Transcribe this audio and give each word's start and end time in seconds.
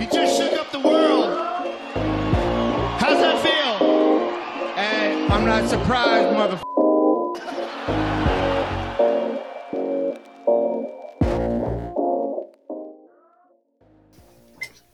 You 0.00 0.06
just 0.12 0.42
shook 0.42 0.52
up 0.60 0.70
the 0.72 0.78
world. 0.78 1.30
How's 2.98 3.20
that 3.20 3.38
feel? 3.42 3.88
And 4.76 5.32
I'm 5.32 5.46
not 5.46 5.70
surprised, 5.70 6.32
mother. 6.32 6.58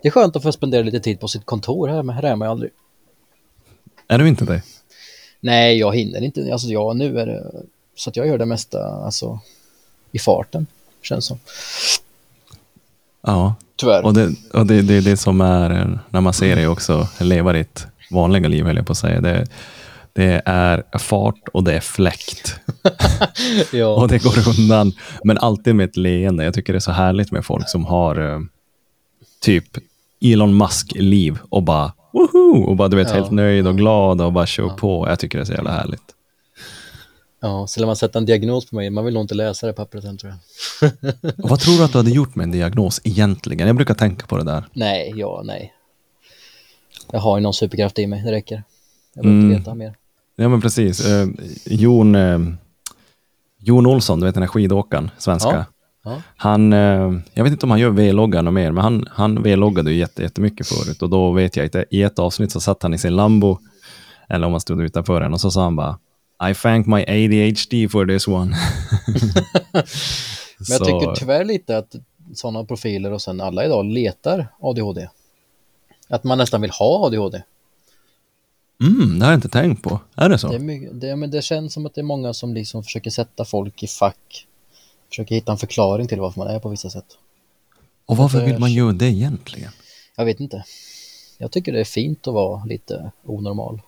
Det 0.02 0.08
är 0.08 0.10
skönt 0.10 0.36
att 0.36 0.42
få 0.42 0.52
spendera 0.52 0.82
lite 0.82 1.00
tid 1.00 1.20
på 1.20 1.28
sitt 1.28 1.46
kontor 1.46 1.88
här, 1.88 2.02
men 2.02 2.14
här 2.14 2.22
är 2.22 2.36
man 2.36 2.46
ju 2.46 2.50
aldrig. 2.50 2.70
Är 4.08 4.18
du 4.18 4.28
inte 4.28 4.44
det? 4.44 4.62
Nej, 5.40 5.78
jag 5.78 5.96
hinner 5.96 6.20
inte. 6.20 6.52
Alltså, 6.52 6.68
ja, 6.68 6.92
nu 6.92 7.18
är 7.20 7.26
det 7.26 7.52
så 7.94 8.10
att 8.10 8.16
jag 8.16 8.26
gör 8.26 8.38
det 8.38 8.46
mesta 8.46 8.84
alltså, 8.84 9.40
i 10.12 10.18
farten, 10.18 10.66
känns 11.02 11.26
som. 11.26 11.38
Ja, 13.22 13.54
Tyvärr. 13.80 14.04
och 14.04 14.14
det, 14.14 14.30
och 14.54 14.66
det, 14.66 14.82
det 14.82 14.94
är 14.94 15.02
det 15.02 15.16
som 15.16 15.40
är 15.40 15.98
när 16.10 16.20
man 16.20 16.32
ser 16.32 16.56
dig 16.56 16.66
också 16.68 17.08
leva 17.20 17.52
ditt 17.52 17.86
vanliga 18.10 18.48
liv, 18.48 18.64
höll 18.64 18.76
jag 18.76 18.86
på 18.86 18.92
att 18.92 18.98
säga. 18.98 19.20
Det, 19.20 19.46
det 20.12 20.42
är 20.44 20.98
fart 20.98 21.48
och 21.52 21.64
det 21.64 21.72
är 21.74 21.80
fläkt. 21.80 22.60
ja. 23.72 23.86
Och 23.86 24.08
det 24.08 24.22
går 24.22 24.48
undan, 24.60 24.92
men 25.24 25.38
alltid 25.38 25.74
med 25.74 25.88
ett 25.88 25.96
leende. 25.96 26.44
Jag 26.44 26.54
tycker 26.54 26.72
det 26.72 26.76
är 26.76 26.80
så 26.80 26.92
härligt 26.92 27.32
med 27.32 27.44
folk 27.44 27.68
som 27.68 27.84
har 27.86 28.32
eh, 28.32 28.40
typ 29.40 29.64
Elon 30.20 30.56
Musk-liv 30.56 31.38
och 31.48 31.62
bara 31.62 31.92
woho! 32.12 32.62
Och 32.64 32.76
bara 32.76 32.88
du 32.88 32.96
vet 32.96 33.08
Ja. 33.08 33.14
helt 33.14 33.30
nöjd 33.30 33.66
och 33.66 33.76
glad 33.76 34.20
och 34.20 34.32
bara 34.32 34.46
kör 34.46 34.68
på. 34.68 35.06
Jag 35.08 35.18
tycker 35.18 35.38
det 35.38 35.42
är 35.42 35.46
så 35.46 35.52
jävla 35.52 35.70
härligt. 35.70 36.02
Ja, 37.40 37.66
så 37.66 37.80
lär 37.80 37.86
man 37.86 37.96
sätta 37.96 38.18
en 38.18 38.26
diagnos 38.26 38.70
på 38.70 38.76
mig, 38.76 38.90
man 38.90 39.04
vill 39.04 39.14
nog 39.14 39.22
inte 39.24 39.34
läsa 39.34 39.66
det 39.66 39.72
pappret 39.72 40.04
än 40.04 40.18
tror 40.18 40.32
jag. 40.32 40.92
Och 41.44 41.50
vad 41.50 41.60
tror 41.60 41.78
du 41.78 41.84
att 41.84 41.92
du 41.92 41.98
hade 41.98 42.10
gjort 42.10 42.34
med 42.34 42.44
en 42.44 42.50
diagnos 42.50 43.00
egentligen? 43.04 43.66
Jag 43.66 43.76
brukar 43.76 43.94
tänka 43.94 44.26
på 44.26 44.36
det 44.38 44.44
där. 44.44 44.64
nej, 44.72 45.12
ja, 45.16 45.42
nej. 45.44 45.72
Jag 47.12 47.20
har 47.20 47.36
ju 47.38 47.42
någon 47.42 47.54
superkraft 47.54 47.98
i 47.98 48.06
mig, 48.06 48.22
det 48.24 48.32
räcker. 48.32 48.62
Jag 49.14 49.24
behöver 49.24 49.40
Mm. 49.42 49.52
inte 49.52 49.60
veta 49.60 49.74
mer. 49.74 49.94
Ja, 50.36 50.48
men 50.48 50.60
precis. 50.60 51.06
Eh, 51.06 51.28
Jon, 51.64 52.14
eh, 52.14 52.38
Jon 53.58 53.86
Olsson, 53.86 54.20
du 54.20 54.26
vet 54.26 54.34
den 54.34 54.42
här 54.42 54.48
skidåkaren, 54.48 55.10
svenska. 55.18 55.50
Ja. 55.50 55.64
Ja. 56.04 56.22
Han, 56.36 56.72
eh, 56.72 57.12
jag 57.34 57.44
vet 57.44 57.52
inte 57.52 57.66
om 57.66 57.70
han 57.70 57.80
gör 57.80 57.90
V-loggar 57.90 58.42
något 58.42 58.54
mer, 58.54 58.72
men 58.72 58.84
han, 58.84 59.06
han 59.10 59.42
V-loggade 59.42 59.90
ju 59.92 59.98
jätte, 59.98 60.22
jättemycket 60.22 60.66
förut. 60.66 61.02
Och 61.02 61.10
då 61.10 61.32
vet 61.32 61.56
jag 61.56 61.66
att 61.76 61.84
i 61.90 62.02
ett 62.02 62.18
avsnitt 62.18 62.52
så 62.52 62.60
satt 62.60 62.82
han 62.82 62.94
i 62.94 62.98
sin 62.98 63.16
Lambo, 63.16 63.58
eller 64.28 64.46
om 64.46 64.52
han 64.52 64.60
stod 64.60 64.82
utanför 64.82 65.20
den, 65.20 65.32
och 65.32 65.40
så 65.40 65.50
sa 65.50 65.62
han 65.62 65.76
bara 65.76 65.98
I 66.42 66.54
thank 66.54 66.86
my 66.86 67.04
ADHD 67.04 67.88
for 67.88 68.06
this 68.06 68.28
one. 68.28 68.56
Men 69.72 70.66
jag 70.68 70.84
tycker 70.84 71.14
tyvärr 71.14 71.44
lite 71.44 71.78
att 71.78 71.94
sådana 72.34 72.64
profiler 72.64 73.12
och 73.12 73.22
sen 73.22 73.40
alla 73.40 73.64
idag 73.64 73.84
letar 73.84 74.48
ADHD. 74.60 75.08
Att 76.08 76.24
man 76.24 76.38
nästan 76.38 76.60
vill 76.60 76.70
ha 76.70 77.06
ADHD. 77.06 77.42
Mm, 78.82 79.18
det 79.18 79.24
har 79.24 79.32
jag 79.32 79.38
inte 79.38 79.48
tänkt 79.48 79.82
på. 79.82 80.00
Är 80.16 80.28
det 80.28 80.38
så? 80.38 80.48
Det, 80.48 80.54
är 80.54 80.58
mycket, 80.58 81.00
det, 81.00 81.16
men 81.16 81.30
det 81.30 81.42
känns 81.42 81.72
som 81.72 81.86
att 81.86 81.94
det 81.94 82.00
är 82.00 82.02
många 82.02 82.34
som 82.34 82.54
liksom 82.54 82.84
försöker 82.84 83.10
sätta 83.10 83.44
folk 83.44 83.82
i 83.82 83.86
fack. 83.86 84.46
Försöker 85.08 85.34
hitta 85.34 85.52
en 85.52 85.58
förklaring 85.58 86.08
till 86.08 86.20
varför 86.20 86.40
man 86.40 86.48
är 86.48 86.58
på 86.58 86.68
vissa 86.68 86.90
sätt. 86.90 87.06
och 88.06 88.16
varför 88.16 88.44
vill 88.44 88.58
man 88.58 88.72
göra 88.72 88.92
det 88.92 89.06
egentligen? 89.06 89.72
Jag 90.16 90.24
vet 90.24 90.40
inte. 90.40 90.64
Jag 91.38 91.50
tycker 91.50 91.72
det 91.72 91.80
är 91.80 91.84
fint 91.84 92.28
att 92.28 92.34
vara 92.34 92.64
lite 92.64 93.12
onormal. 93.24 93.80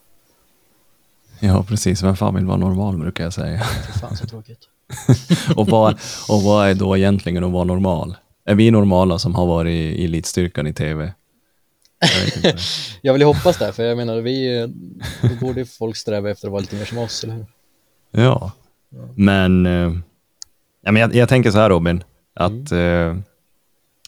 Ja, 1.44 1.62
precis. 1.62 2.02
Vem 2.02 2.16
fan 2.16 2.34
vill 2.34 2.46
vara 2.46 2.56
normal, 2.56 2.98
brukar 2.98 3.24
jag 3.24 3.32
säga. 3.32 3.62
Fy 3.86 4.00
fan 4.00 4.16
så 4.16 4.26
tråkigt. 4.26 4.68
och, 5.56 5.66
vad, 5.66 5.98
och 6.28 6.42
vad 6.42 6.68
är 6.68 6.74
då 6.74 6.96
egentligen 6.96 7.44
att 7.44 7.50
vara 7.50 7.64
normal? 7.64 8.16
Är 8.44 8.54
vi 8.54 8.70
normala 8.70 9.18
som 9.18 9.34
har 9.34 9.46
varit 9.46 9.70
i 9.70 10.04
elitstyrkan 10.04 10.66
i 10.66 10.72
tv? 10.72 11.12
Jag. 12.42 12.54
Jag 13.02 13.12
vill 13.12 13.22
ju 13.22 13.26
hoppas 13.26 13.58
det, 13.58 13.72
för 13.72 13.82
jag 13.82 13.96
menar, 13.96 14.20
vi, 14.20 14.68
då 15.22 15.46
borde 15.46 15.64
folk 15.64 15.96
sträva 15.96 16.30
efter 16.30 16.48
att 16.48 16.52
vara 16.52 16.60
lite 16.60 16.76
mer 16.76 16.84
som 16.84 16.98
oss, 16.98 17.24
eller 17.24 17.34
hur? 17.34 17.46
Ja, 18.10 18.52
men, 19.14 19.66
eh, 19.66 19.92
ja, 20.82 20.92
men 20.92 20.96
jag, 20.96 21.14
jag 21.14 21.28
tänker 21.28 21.50
så 21.50 21.58
här 21.58 21.70
Robin, 21.70 22.04
att 22.34 22.72
eh, 22.72 23.16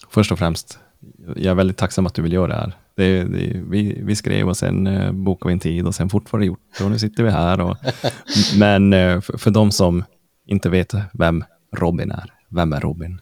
först 0.08 0.32
och 0.32 0.38
främst, 0.38 0.78
jag 1.26 1.46
är 1.46 1.54
väldigt 1.54 1.76
tacksam 1.76 2.06
att 2.06 2.14
du 2.14 2.22
vill 2.22 2.32
göra 2.32 2.46
det 2.46 2.54
här. 2.54 2.72
Det, 2.96 3.24
det, 3.24 3.62
vi, 3.70 4.02
vi 4.02 4.16
skrev 4.16 4.48
och 4.48 4.56
sen 4.56 4.86
eh, 4.86 5.12
bokade 5.12 5.48
vi 5.48 5.52
en 5.52 5.60
tid 5.60 5.86
och 5.86 5.94
sen 5.94 6.08
fort 6.08 6.32
var 6.32 6.40
det 6.40 6.46
gjort 6.46 6.80
och 6.84 6.90
nu 6.90 6.98
sitter 6.98 7.22
vi 7.22 7.30
här. 7.30 7.60
Och, 7.60 7.76
men 8.58 8.92
eh, 8.92 9.20
för, 9.20 9.38
för 9.38 9.50
de 9.50 9.70
som 9.70 10.04
inte 10.46 10.68
vet 10.68 10.94
vem 11.12 11.44
Robin 11.76 12.10
är, 12.10 12.32
vem 12.48 12.72
är 12.72 12.80
Robin? 12.80 13.20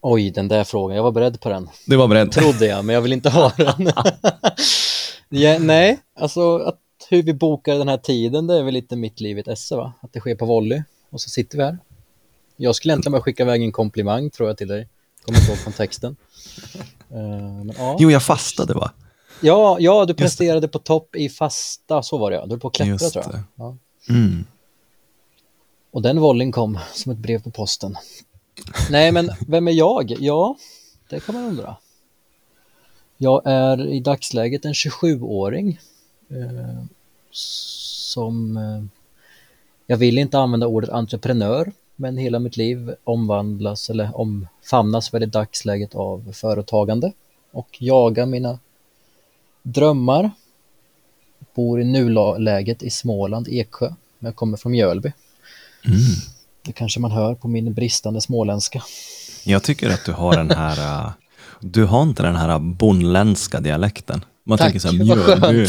Oj, 0.00 0.30
den 0.30 0.48
där 0.48 0.64
frågan, 0.64 0.96
jag 0.96 1.02
var 1.02 1.12
beredd 1.12 1.40
på 1.40 1.48
den. 1.48 1.68
Du 1.86 1.96
var 1.96 2.08
beredd? 2.08 2.32
Trodde 2.32 2.66
jag, 2.66 2.84
men 2.84 2.94
jag 2.94 3.02
vill 3.02 3.12
inte 3.12 3.30
ha 3.30 3.52
den. 3.56 3.90
ja, 5.28 5.58
nej, 5.58 5.98
alltså 6.20 6.58
att 6.58 6.80
hur 7.10 7.22
vi 7.22 7.34
bokar 7.34 7.74
den 7.74 7.88
här 7.88 7.96
tiden, 7.96 8.46
det 8.46 8.58
är 8.58 8.62
väl 8.62 8.74
lite 8.74 8.96
mitt 8.96 9.20
liv 9.20 9.36
i 9.36 9.40
ett 9.40 9.48
esse, 9.48 9.76
va? 9.76 9.92
Att 10.00 10.12
det 10.12 10.20
sker 10.20 10.34
på 10.34 10.46
volley 10.46 10.82
och 11.10 11.20
så 11.20 11.30
sitter 11.30 11.58
vi 11.58 11.64
här. 11.64 11.78
Jag 12.56 12.74
skulle 12.74 12.92
egentligen 12.92 13.12
bara 13.12 13.22
skicka 13.22 13.42
iväg 13.42 13.62
en 13.62 13.72
komplimang, 13.72 14.30
tror 14.30 14.48
jag, 14.48 14.58
till 14.58 14.68
dig. 14.68 14.88
Kommer 15.24 15.38
inte 15.38 15.52
ihåg 15.52 15.64
kontexten. 15.64 16.16
Eh, 17.10 17.18
men, 17.64 17.72
ja. 17.78 17.96
Jo, 17.98 18.10
jag 18.10 18.22
fastade 18.22 18.74
va? 18.74 18.90
Ja, 19.40 19.76
ja, 19.80 20.04
du 20.04 20.14
presterade 20.14 20.68
på 20.68 20.78
topp 20.78 21.16
i 21.16 21.28
fasta, 21.28 22.02
så 22.02 22.18
var 22.18 22.30
det 22.30 22.36
ja. 22.36 22.44
Du 22.44 22.50
höll 22.50 22.60
på 22.60 22.68
att 22.68 22.74
klättra, 22.74 22.92
Just 22.92 23.12
tror 23.12 23.24
jag. 23.24 23.42
Ja. 23.54 23.76
Mm. 24.08 24.44
Och 25.90 26.02
den 26.02 26.20
volleyn 26.20 26.52
kom 26.52 26.78
som 26.92 27.12
ett 27.12 27.18
brev 27.18 27.42
på 27.42 27.50
posten. 27.50 27.96
Nej, 28.90 29.12
men 29.12 29.30
vem 29.48 29.68
är 29.68 29.72
jag? 29.72 30.14
Ja, 30.18 30.56
det 31.10 31.20
kan 31.20 31.34
man 31.34 31.44
undra. 31.44 31.76
Jag 33.16 33.42
är 33.44 33.86
i 33.86 34.00
dagsläget 34.00 34.64
en 34.64 34.72
27-åring 34.72 35.80
eh, 36.28 36.84
som... 37.30 38.56
Eh, 38.56 38.84
jag 39.86 39.96
vill 39.96 40.18
inte 40.18 40.38
använda 40.38 40.66
ordet 40.66 40.90
entreprenör, 40.90 41.72
men 41.96 42.16
hela 42.16 42.38
mitt 42.38 42.56
liv 42.56 42.94
omvandlas 43.04 43.90
eller 43.90 44.10
omfamnas 44.20 45.14
väl 45.14 45.22
i 45.22 45.26
dagsläget 45.26 45.94
av 45.94 46.32
företagande 46.32 47.12
och 47.52 47.68
jagar 47.78 48.26
mina 48.26 48.58
drömmar. 49.62 50.30
Bor 51.54 51.80
i 51.80 51.84
nuläget 51.84 52.82
i 52.82 52.90
Småland, 52.90 53.48
Eksjö, 53.50 53.88
men 54.18 54.26
jag 54.28 54.36
kommer 54.36 54.56
från 54.56 54.72
Mjölby. 54.72 55.12
Mm. 55.86 55.98
Det 56.62 56.72
kanske 56.72 57.00
man 57.00 57.10
hör 57.10 57.34
på 57.34 57.48
min 57.48 57.74
bristande 57.74 58.20
småländska. 58.20 58.82
Jag 59.44 59.62
tycker 59.62 59.90
att 59.90 60.04
du 60.04 60.12
har 60.12 60.36
den 60.36 60.50
här, 60.50 61.04
äh, 61.06 61.10
du 61.60 61.84
har 61.84 62.02
inte 62.02 62.22
den 62.22 62.36
här 62.36 62.58
bondländska 62.58 63.60
dialekten. 63.60 64.24
Man 64.44 64.58
Tack, 64.58 64.64
tänker 64.66 64.80
så 64.80 64.88
här, 64.88 65.04
Mjölby, 65.04 65.66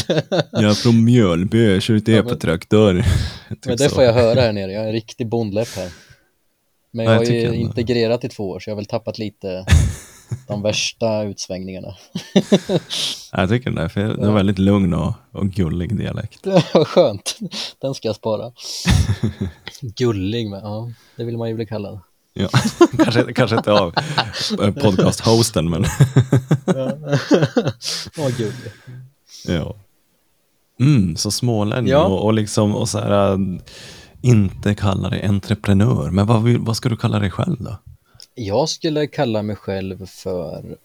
jag 0.52 0.64
är 0.64 0.74
från 0.74 1.04
Mjölby, 1.04 1.74
jag 1.74 1.82
kör 1.82 1.94
ut 1.94 2.08
Ja, 2.08 2.24
men- 2.24 3.04
Typ 3.50 3.78
det 3.78 3.90
så. 3.90 3.96
får 3.96 4.04
jag 4.04 4.14
höra 4.14 4.42
här 4.42 4.54
nere, 4.54 4.72
jag 4.72 4.84
är 4.84 4.88
en 4.88 4.94
riktig 4.94 5.28
bondläpp 5.28 5.68
här. 5.76 5.92
Men 6.98 7.06
jag 7.06 7.16
Ja, 7.26 7.34
jag 7.34 7.48
har 7.50 7.54
ju 7.56 7.62
integrerat 7.62 8.24
i 8.24 8.30
två 8.30 8.50
år 8.50 8.60
så 8.60 8.70
jag 8.70 8.76
har 8.76 8.78
väl 8.78 8.86
tappat 8.86 9.18
lite 9.18 9.66
de 10.48 10.62
värsta 10.62 11.24
utsvängningarna. 11.24 11.96
Jag 13.32 13.50
tycker 13.50 13.72
det, 13.72 13.90
för 13.90 14.02
det 14.02 14.22
är 14.24 14.28
en 14.28 14.34
väldigt 14.34 14.60
lugn 14.60 14.94
och, 14.94 15.14
och 15.32 15.46
gullig 15.50 15.98
dialekt. 15.98 16.46
Var 16.74 16.86
skönt, 16.86 17.38
den 17.82 17.94
ska 17.94 18.08
jag 18.08 18.16
spara. 18.16 18.52
Gullig, 19.82 20.50
men 20.50 20.60
ja, 20.60 20.92
det 21.16 21.24
vill 21.24 21.38
man 21.38 21.50
ju 21.50 21.56
bli 21.56 21.66
kallad. 21.66 22.00
Ja. 22.34 22.50
kanske, 22.98 23.34
kanske 23.34 23.58
inte 23.58 23.72
av 23.72 23.94
eh, 24.62 24.74
podcast-hosten, 24.74 25.70
men 25.70 25.86
Ja, 28.18 28.30
gullig. 28.38 28.72
ja. 29.48 29.76
Mm, 30.80 31.16
så 31.16 31.32
smålänning 31.32 31.92
Ja. 31.92 32.06
och, 32.06 32.26
och 32.26 32.34
liksom 32.34 32.76
och 32.76 32.90
så 32.90 33.00
här, 33.00 33.32
äh, 33.32 33.38
inte 34.28 34.76
kalla 34.76 35.10
dig 35.10 35.24
entreprenör. 35.24 36.12
Men 36.12 36.28
vad, 36.28 36.44
vill, 36.44 36.58
vad 36.58 36.78
ska 36.78 36.90
du 36.90 36.98
kalla 36.98 37.20
dig 37.20 37.32
själv 37.32 37.58
då? 37.60 37.78
Jag 38.36 38.70
skulle 38.70 39.08
kalla 39.08 39.42
mig 39.42 39.56
själv 39.56 40.06
för 40.06 40.78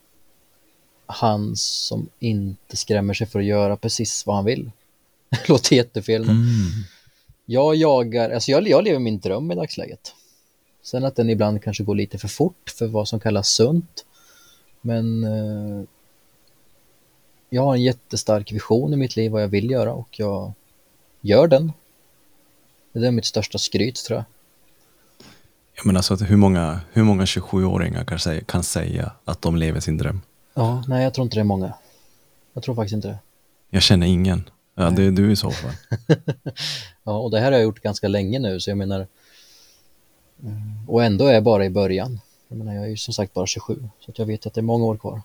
han 1.07 1.57
som 1.57 2.09
inte 2.19 2.77
skrämmer 2.77 3.15
sig 3.15 3.27
för 3.27 3.39
att 3.39 3.45
göra 3.45 3.77
precis 3.77 4.27
vad 4.27 4.37
han 4.37 4.45
vill. 4.45 4.71
Det 5.31 5.49
låter 5.49 5.77
jättefel, 5.77 6.25
men 6.25 6.37
Mm. 6.37 6.71
jag 7.47 7.77
jagar, 7.77 8.31
alltså 8.31 8.51
jag, 8.51 8.69
jag 8.69 8.85
lever 8.85 8.99
min 8.99 9.21
dröm 9.21 9.51
i 9.53 9.55
dagsläget. 9.55 10.15
Sen 10.83 11.05
att 11.05 11.17
den 11.17 11.31
ibland 11.31 11.63
kanske 11.63 11.85
går 11.85 11.95
lite 11.95 12.19
för 12.19 12.29
fort 12.29 12.71
för 12.79 12.87
vad 12.87 13.09
som 13.09 13.21
kallas 13.21 13.49
sunt. 13.49 14.05
Men 14.81 15.25
eh, 15.25 15.85
jag 17.51 17.63
har 17.63 17.75
en 17.75 17.83
jättestark 17.83 18.53
vision 18.53 18.93
i 18.93 18.97
mitt 18.97 19.17
liv 19.17 19.31
vad 19.33 19.43
jag 19.43 19.49
vill 19.49 19.71
göra 19.71 19.93
och 19.93 20.09
jag 20.11 20.53
gör 21.21 21.47
den. 21.47 21.73
Det 22.93 23.07
är 23.07 23.11
mitt 23.11 23.25
största 23.25 23.59
skryt 23.59 24.05
tror 24.05 24.17
jag. 24.17 24.25
Jag 25.75 25.87
menar 25.87 26.03
så 26.03 26.15
att 26.15 26.31
hur 26.31 26.37
många, 26.37 26.81
hur 26.93 27.03
många 27.03 27.25
27-åringar 27.25 28.05
kan 28.05 28.19
säga, 28.19 28.45
kan 28.45 28.63
säga 28.63 29.13
att 29.25 29.43
de 29.43 29.57
lever 29.57 29.81
sin 29.81 29.99
dröm? 29.99 30.21
Ja, 30.55 30.85
nej 30.89 31.05
jag 31.05 31.15
tror 31.15 31.25
inte 31.25 31.37
det 31.37 31.41
är 31.41 31.45
många. 31.45 31.75
Jag 32.53 32.63
tror 32.63 32.75
faktiskt 32.75 32.95
inte 32.95 33.09
det. 33.09 33.19
Jag 33.71 33.83
känner 33.83 34.07
ingen. 34.07 34.51
Ja, 34.75 34.91
det 34.91 35.03
är 35.03 35.11
du 35.11 35.33
i 35.33 35.37
så 35.37 35.51
fall. 35.51 35.73
Ja, 37.05 37.19
och 37.19 37.31
det 37.31 37.41
här 37.41 37.45
har 37.45 37.53
jag 37.53 37.63
gjort 37.63 37.81
ganska 37.81 38.09
länge 38.09 38.39
nu, 38.39 38.61
så 38.61 38.71
jag 38.71 38.79
menar... 38.79 39.07
Och 40.87 41.05
ändå 41.05 41.27
är 41.27 41.33
jag 41.33 41.43
bara 41.43 41.65
i 41.65 41.71
början. 41.71 42.21
Jag 42.49 42.59
menar, 42.59 42.75
jag 42.75 42.85
är 42.85 42.89
ju 42.89 42.97
som 42.97 43.15
sagt 43.15 43.35
bara 43.35 43.47
27, 43.47 43.89
så 44.01 44.13
jag 44.15 44.27
vet 44.27 44.47
att 44.47 44.55
det 44.55 44.61
är 44.61 44.63
många 44.63 44.85
år 44.85 44.97
kvar. 44.97 45.23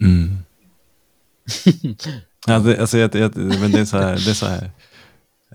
Mm. 0.00 0.38
ja, 2.46 2.58
det, 2.58 2.80
alltså, 2.80 2.98
jag, 2.98 3.14
jag, 3.14 3.36
men 3.36 3.72
det 3.72 3.80
är 3.80 3.84
så 3.84 3.98
här, 3.98 4.12
det 4.24 4.30
är 4.30 4.34
så 4.34 4.46
här, 4.46 4.70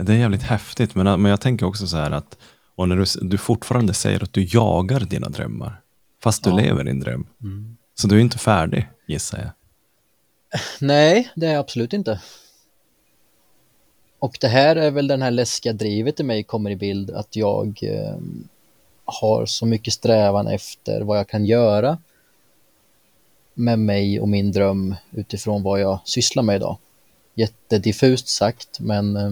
det 0.04 0.14
är 0.14 0.18
jävligt 0.18 0.44
häftigt, 0.44 0.96
men, 0.96 1.22
men 1.22 1.30
jag 1.30 1.42
tänker 1.42 1.66
också 1.66 1.88
så 1.88 1.98
här 1.98 2.12
att, 2.12 2.38
och 2.76 2.90
när 2.90 2.96
du, 2.96 3.06
du 3.30 3.38
fortfarande 3.38 3.94
säger 3.94 4.24
att 4.24 4.34
du 4.34 4.44
jagar 4.44 5.00
dina 5.00 5.30
drömmar, 5.30 5.82
fast 6.24 6.44
du 6.44 6.50
Ja. 6.50 6.56
lever 6.56 6.84
din 6.84 7.00
dröm. 7.00 7.28
Så 7.96 8.08
du 8.08 8.16
är 8.16 8.20
inte 8.20 8.38
färdig, 8.38 8.90
gissar 9.08 9.38
jag. 9.38 9.50
Nej, 10.88 11.32
det 11.36 11.48
är 11.48 11.52
jag 11.52 11.60
absolut 11.60 11.94
inte. 11.94 12.22
Och 14.20 14.38
det 14.42 14.48
här 14.48 14.76
är 14.76 14.92
väl 14.92 15.08
den 15.08 15.22
här 15.22 15.32
läskiga 15.32 15.74
drivet 15.74 16.20
i 16.20 16.24
mig 16.24 16.44
kommer 16.44 16.70
i 16.72 16.76
bild, 16.76 17.12
att 17.12 17.36
jag 17.36 17.80
eh, 17.84 18.16
har 19.06 19.46
så 19.46 19.66
mycket 19.66 19.94
strävan 19.94 20.48
efter 20.48 21.02
vad 21.02 21.18
jag 21.18 21.28
kan 21.28 21.46
göra 21.46 21.98
med 23.54 23.80
mig 23.80 24.20
och 24.20 24.30
min 24.30 24.52
dröm 24.52 24.96
utifrån 25.12 25.64
vad 25.64 25.80
jag 25.80 26.00
sysslar 26.06 26.44
med 26.44 26.56
idag. 26.56 26.78
Jättediffust 27.36 28.28
sagt, 28.28 28.80
men 28.80 29.16
eh, 29.16 29.32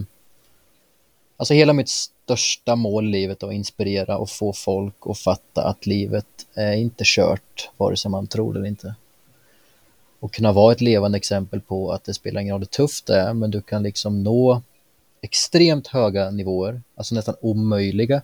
alltså 1.39 1.53
hela 1.53 1.73
mitt 1.73 1.89
största 1.89 2.75
mål 2.75 3.07
i 3.07 3.11
livet 3.11 3.43
att 3.43 3.53
inspirera 3.53 4.17
och 4.17 4.29
få 4.29 4.53
folk 4.53 4.95
att 5.05 5.19
fatta 5.19 5.63
att 5.63 5.85
livet 5.85 6.25
är 6.53 6.73
inte 6.73 7.03
kört, 7.05 7.69
vare 7.77 7.97
sig 7.97 8.11
man 8.11 8.27
tror 8.27 8.53
det 8.53 8.59
eller 8.59 8.69
inte 8.69 8.95
och 10.19 10.33
kunna 10.33 10.51
vara 10.51 10.71
ett 10.71 10.81
levande 10.81 11.17
exempel 11.17 11.61
på 11.61 11.91
att 11.91 12.03
det 12.03 12.13
spelar 12.13 12.41
ingen 12.41 12.53
roll 12.53 12.61
hur 12.61 12.65
tufft 12.65 13.05
det 13.05 13.15
är, 13.15 13.33
men 13.33 13.51
du 13.51 13.61
kan 13.61 13.83
liksom 13.83 14.23
nå 14.23 14.61
extremt 15.21 15.87
höga 15.87 16.31
nivåer, 16.31 16.81
alltså 16.95 17.15
nästan 17.15 17.35
omöjliga 17.41 18.21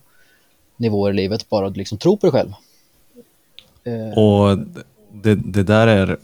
nivåer 0.78 1.12
i 1.12 1.16
livet, 1.16 1.50
bara 1.50 1.68
att 1.68 1.78
liksom 1.78 1.98
tro 1.98 2.18
på 2.18 2.26
dig 2.26 2.32
själv. 2.32 2.54
Eh, 3.84 4.18
och 4.18 4.58
det, 5.12 5.36
det 5.36 5.64
där 5.64 5.88
är, 5.88 6.18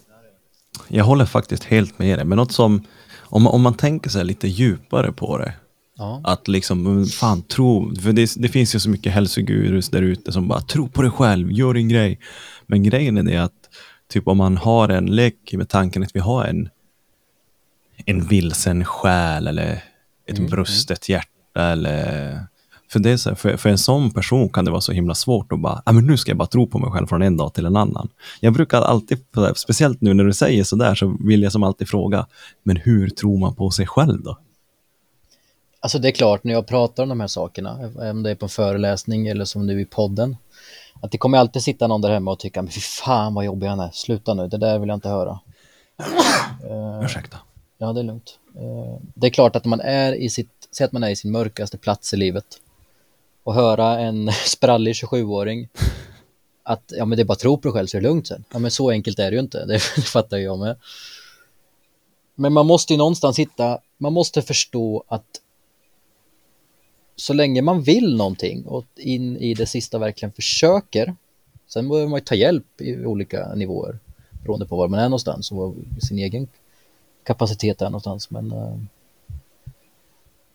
jag 0.87 1.05
håller 1.05 1.25
faktiskt 1.25 1.63
helt 1.63 1.99
med 1.99 2.19
dig, 2.19 2.25
men 2.25 2.35
något 2.35 2.51
som, 2.51 2.87
om, 3.19 3.47
om 3.47 3.61
man 3.61 3.73
tänker 3.73 4.09
sig 4.09 4.25
lite 4.25 4.47
djupare 4.47 5.11
på 5.11 5.37
det, 5.37 5.53
ja, 6.01 6.21
Att 6.23 6.47
liksom, 6.47 7.05
fan 7.05 7.41
tro, 7.41 7.95
för 7.95 8.13
det, 8.13 8.33
det 8.37 8.49
finns 8.49 8.75
ju 8.75 8.79
så 8.79 8.89
mycket 8.89 9.13
hälsogurus 9.13 9.89
där 9.89 10.01
ute 10.01 10.31
som 10.31 10.47
bara 10.47 10.61
tro 10.61 10.87
på 10.87 11.01
dig 11.01 11.11
själv, 11.11 11.51
gör 11.51 11.73
din 11.73 11.89
grej. 11.89 12.19
Men 12.67 12.83
grejen 12.83 13.17
är 13.17 13.23
det 13.23 13.37
att 13.37 13.69
typ 14.09 14.27
om 14.27 14.37
man 14.37 14.57
har 14.57 14.89
en 14.89 15.05
lek 15.05 15.53
med 15.53 15.69
tanken 15.69 16.03
att 16.03 16.15
vi 16.15 16.19
har 16.19 16.45
en, 16.45 16.69
en 18.05 18.27
vilsen 18.27 18.85
själ 18.85 19.47
eller 19.47 19.83
ett 20.27 20.49
brustet 20.49 21.09
hjärta 21.09 21.63
eller 21.63 22.39
för, 22.91 22.99
det 22.99 23.17
så, 23.17 23.29
här, 23.29 23.35
för, 23.35 23.57
för 23.57 23.69
en 23.69 23.77
sån 23.77 24.11
person 24.11 24.49
kan 24.49 24.65
det 24.65 24.71
vara 24.71 24.81
så 24.81 24.91
himla 24.91 25.15
svårt 25.15 25.51
att 25.51 25.61
bara, 25.61 25.81
ah, 25.85 25.91
men 25.91 26.07
nu 26.07 26.17
ska 26.17 26.31
jag 26.31 26.37
bara 26.37 26.47
tro 26.47 26.67
på 26.67 26.79
mig 26.79 26.91
själv 26.91 27.07
från 27.07 27.21
en 27.21 27.37
dag 27.37 27.53
till 27.53 27.65
en 27.65 27.75
annan. 27.75 28.09
Jag 28.39 28.53
brukar 28.53 28.81
alltid, 28.81 29.17
speciellt 29.55 30.01
nu 30.01 30.13
när 30.13 30.23
du 30.23 30.33
säger 30.33 30.63
sådär, 30.63 30.95
så 30.95 31.17
vill 31.19 31.43
jag 31.43 31.51
som 31.51 31.63
alltid 31.63 31.89
fråga, 31.89 32.27
men 32.63 32.77
hur 32.77 33.09
tror 33.09 33.39
man 33.39 33.55
på 33.55 33.71
sig 33.71 33.87
själv 33.87 34.23
då? 34.23 34.37
Alltså 35.81 35.99
det 35.99 36.07
är 36.07 36.11
klart, 36.11 36.43
när 36.43 36.53
jag 36.53 36.67
pratar 36.67 37.03
om 37.03 37.09
de 37.09 37.19
här 37.19 37.27
sakerna, 37.27 37.91
om 38.11 38.23
det 38.23 38.31
är 38.31 38.35
på 38.35 38.45
en 38.45 38.49
föreläsning 38.49 39.27
eller 39.27 39.45
som 39.45 39.67
nu 39.67 39.81
i 39.81 39.85
podden, 39.85 40.37
att 41.01 41.11
det 41.11 41.17
kommer 41.17 41.37
alltid 41.37 41.61
sitta 41.61 41.87
någon 41.87 42.01
där 42.01 42.09
hemma 42.09 42.31
och 42.31 42.39
tycka, 42.39 42.61
men 42.61 42.71
fy 42.71 42.81
fan 42.81 43.33
vad 43.33 43.45
jobbig 43.45 43.67
han 43.67 43.79
är, 43.79 43.89
sluta 43.93 44.33
nu, 44.33 44.47
det 44.47 44.57
där 44.57 44.79
vill 44.79 44.89
jag 44.89 44.97
inte 44.97 45.09
höra. 45.09 45.39
Ursäkta. 47.03 47.37
Ja, 47.77 47.93
det 47.93 47.99
är 47.99 48.03
lugnt. 48.03 48.39
Eh, 48.55 49.01
Det 49.13 49.27
är 49.27 49.31
klart 49.31 49.55
att 49.55 49.65
man 49.65 49.79
är 49.81 50.13
i 50.13 50.29
sitt, 50.29 50.67
säg 50.71 50.85
att 50.85 50.91
man 50.91 51.03
är 51.03 51.09
i 51.09 51.15
sin 51.15 51.31
mörkaste 51.31 51.77
plats 51.77 52.13
i 52.13 52.17
livet 52.17 52.45
och 53.43 53.53
höra 53.53 53.99
en 53.99 54.31
sprallig 54.45 54.93
27-åring 54.93 55.69
att 56.63 56.93
ja, 56.97 57.05
men 57.05 57.15
det 57.15 57.21
är 57.21 57.25
bara 57.25 57.33
att 57.33 57.39
tro 57.39 57.57
på 57.57 57.67
dig 57.67 57.73
själv 57.73 57.87
så 57.87 57.97
är 57.97 58.01
det 58.01 58.07
lugnt 58.07 58.27
sen. 58.27 58.43
Ja, 58.53 58.59
men 58.59 58.71
så 58.71 58.89
enkelt 58.89 59.19
är 59.19 59.31
det 59.31 59.35
ju 59.35 59.41
inte, 59.41 59.65
det, 59.65 59.73
det 59.95 60.01
fattar 60.01 60.37
jag 60.37 60.59
med. 60.59 60.75
Men 62.35 62.53
man 62.53 62.65
måste 62.65 62.93
ju 62.93 62.97
någonstans 62.97 63.39
hitta, 63.39 63.79
man 63.97 64.13
måste 64.13 64.41
förstå 64.41 65.03
att 65.07 65.40
så 67.15 67.33
länge 67.33 67.61
man 67.61 67.81
vill 67.81 68.17
någonting 68.17 68.65
och 68.65 68.85
in 68.95 69.37
i 69.37 69.53
det 69.53 69.65
sista 69.65 69.99
verkligen 69.99 70.31
försöker, 70.31 71.15
sen 71.67 71.89
behöver 71.89 72.09
man 72.09 72.17
ju 72.17 72.23
ta 72.23 72.35
hjälp 72.35 72.81
i 72.81 73.05
olika 73.05 73.55
nivåer 73.55 73.99
beroende 74.43 74.65
på 74.65 74.75
var 74.75 74.87
man 74.87 74.99
är 74.99 75.09
någonstans 75.09 75.51
och 75.51 75.75
sin 76.01 76.19
egen 76.19 76.47
kapacitet 77.23 77.81
är 77.81 77.85
någonstans. 77.85 78.29
Men, 78.29 78.51
eh, 78.51 78.77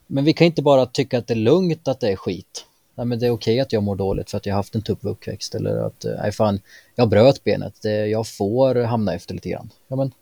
men 0.07 0.25
vi 0.25 0.33
kan 0.33 0.47
inte 0.47 0.63
bara 0.63 0.87
tycka 0.87 1.19
att 1.19 1.27
det 1.27 1.35
är 1.35 1.39
lugnt 1.39 1.89
att 1.89 2.01
det 2.01 2.13
är 2.13 2.17
skit. 2.17 2.67
Nej, 2.95 3.07
men 3.07 3.19
det 3.19 3.27
är 3.27 3.31
okej 3.31 3.61
att 3.61 3.73
jag 3.73 3.83
mår 3.83 3.97
dåligt 3.97 4.31
för 4.31 4.39
att 4.39 4.47
jag 4.47 4.55
har 4.55 4.59
haft 4.59 4.75
en 4.75 4.83
tuff 4.83 5.05
uppväxt 5.05 5.55
eller 5.55 5.77
att 5.77 6.05
eh, 6.05 6.13
nej 6.19 6.33
fan, 6.33 6.61
jag 6.95 7.09
bröt 7.09 7.45
benet, 7.45 7.83
det, 7.83 8.07
jag 8.07 8.27
får 8.27 8.75
hamna 8.75 9.15
efter 9.15 9.35
lite 9.35 9.49
grann. 9.49 9.71
Ja, 9.89 9.97
men 9.97 10.13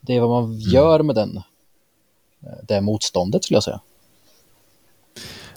det 0.00 0.16
är 0.16 0.20
vad 0.20 0.30
man 0.30 0.58
gör 0.58 1.02
med 1.02 1.14
den, 1.14 1.36
eh, 2.40 2.58
det 2.62 2.80
motståndet 2.80 3.44
skulle 3.44 3.56
jag 3.56 3.64
säga. 3.64 3.80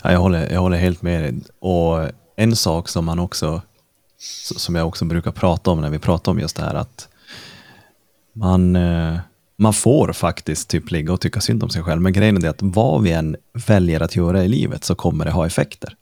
Ja, 0.03 0.11
jag, 0.11 0.19
håller, 0.19 0.51
jag 0.53 0.61
håller 0.61 0.77
helt 0.77 1.01
med 1.01 1.23
dig. 1.23 1.33
Och 1.59 2.09
en 2.35 2.55
sak 2.55 2.89
som 2.89 3.05
man 3.05 3.19
också, 3.19 3.61
som 4.57 4.75
jag 4.75 4.87
också 4.87 5.05
brukar 5.05 5.31
prata 5.31 5.71
om 5.71 5.81
när 5.81 5.89
vi 5.89 5.99
pratar 5.99 6.31
om 6.31 6.39
just 6.39 6.55
det 6.55 6.61
här, 6.61 6.75
att 6.75 7.09
man, 8.33 8.75
eh, 8.75 9.17
man 9.55 9.73
får 9.73 10.13
faktiskt 10.13 10.69
typ 10.69 10.91
ligga 10.91 11.13
och 11.13 11.21
tycka 11.21 11.41
synd 11.41 11.63
om 11.63 11.69
sig 11.69 11.83
själv. 11.83 12.01
Men 12.01 12.13
grejen 12.13 12.45
är 12.45 12.49
att 12.49 12.61
vad 12.61 13.03
vi 13.03 13.11
än 13.11 13.35
väljer 13.67 13.99
att 13.99 14.15
göra 14.15 14.43
i 14.43 14.47
livet 14.47 14.83
så 14.83 14.95
kommer 14.95 15.25
det 15.25 15.31
ha 15.31 15.45
effekter. 15.45 15.95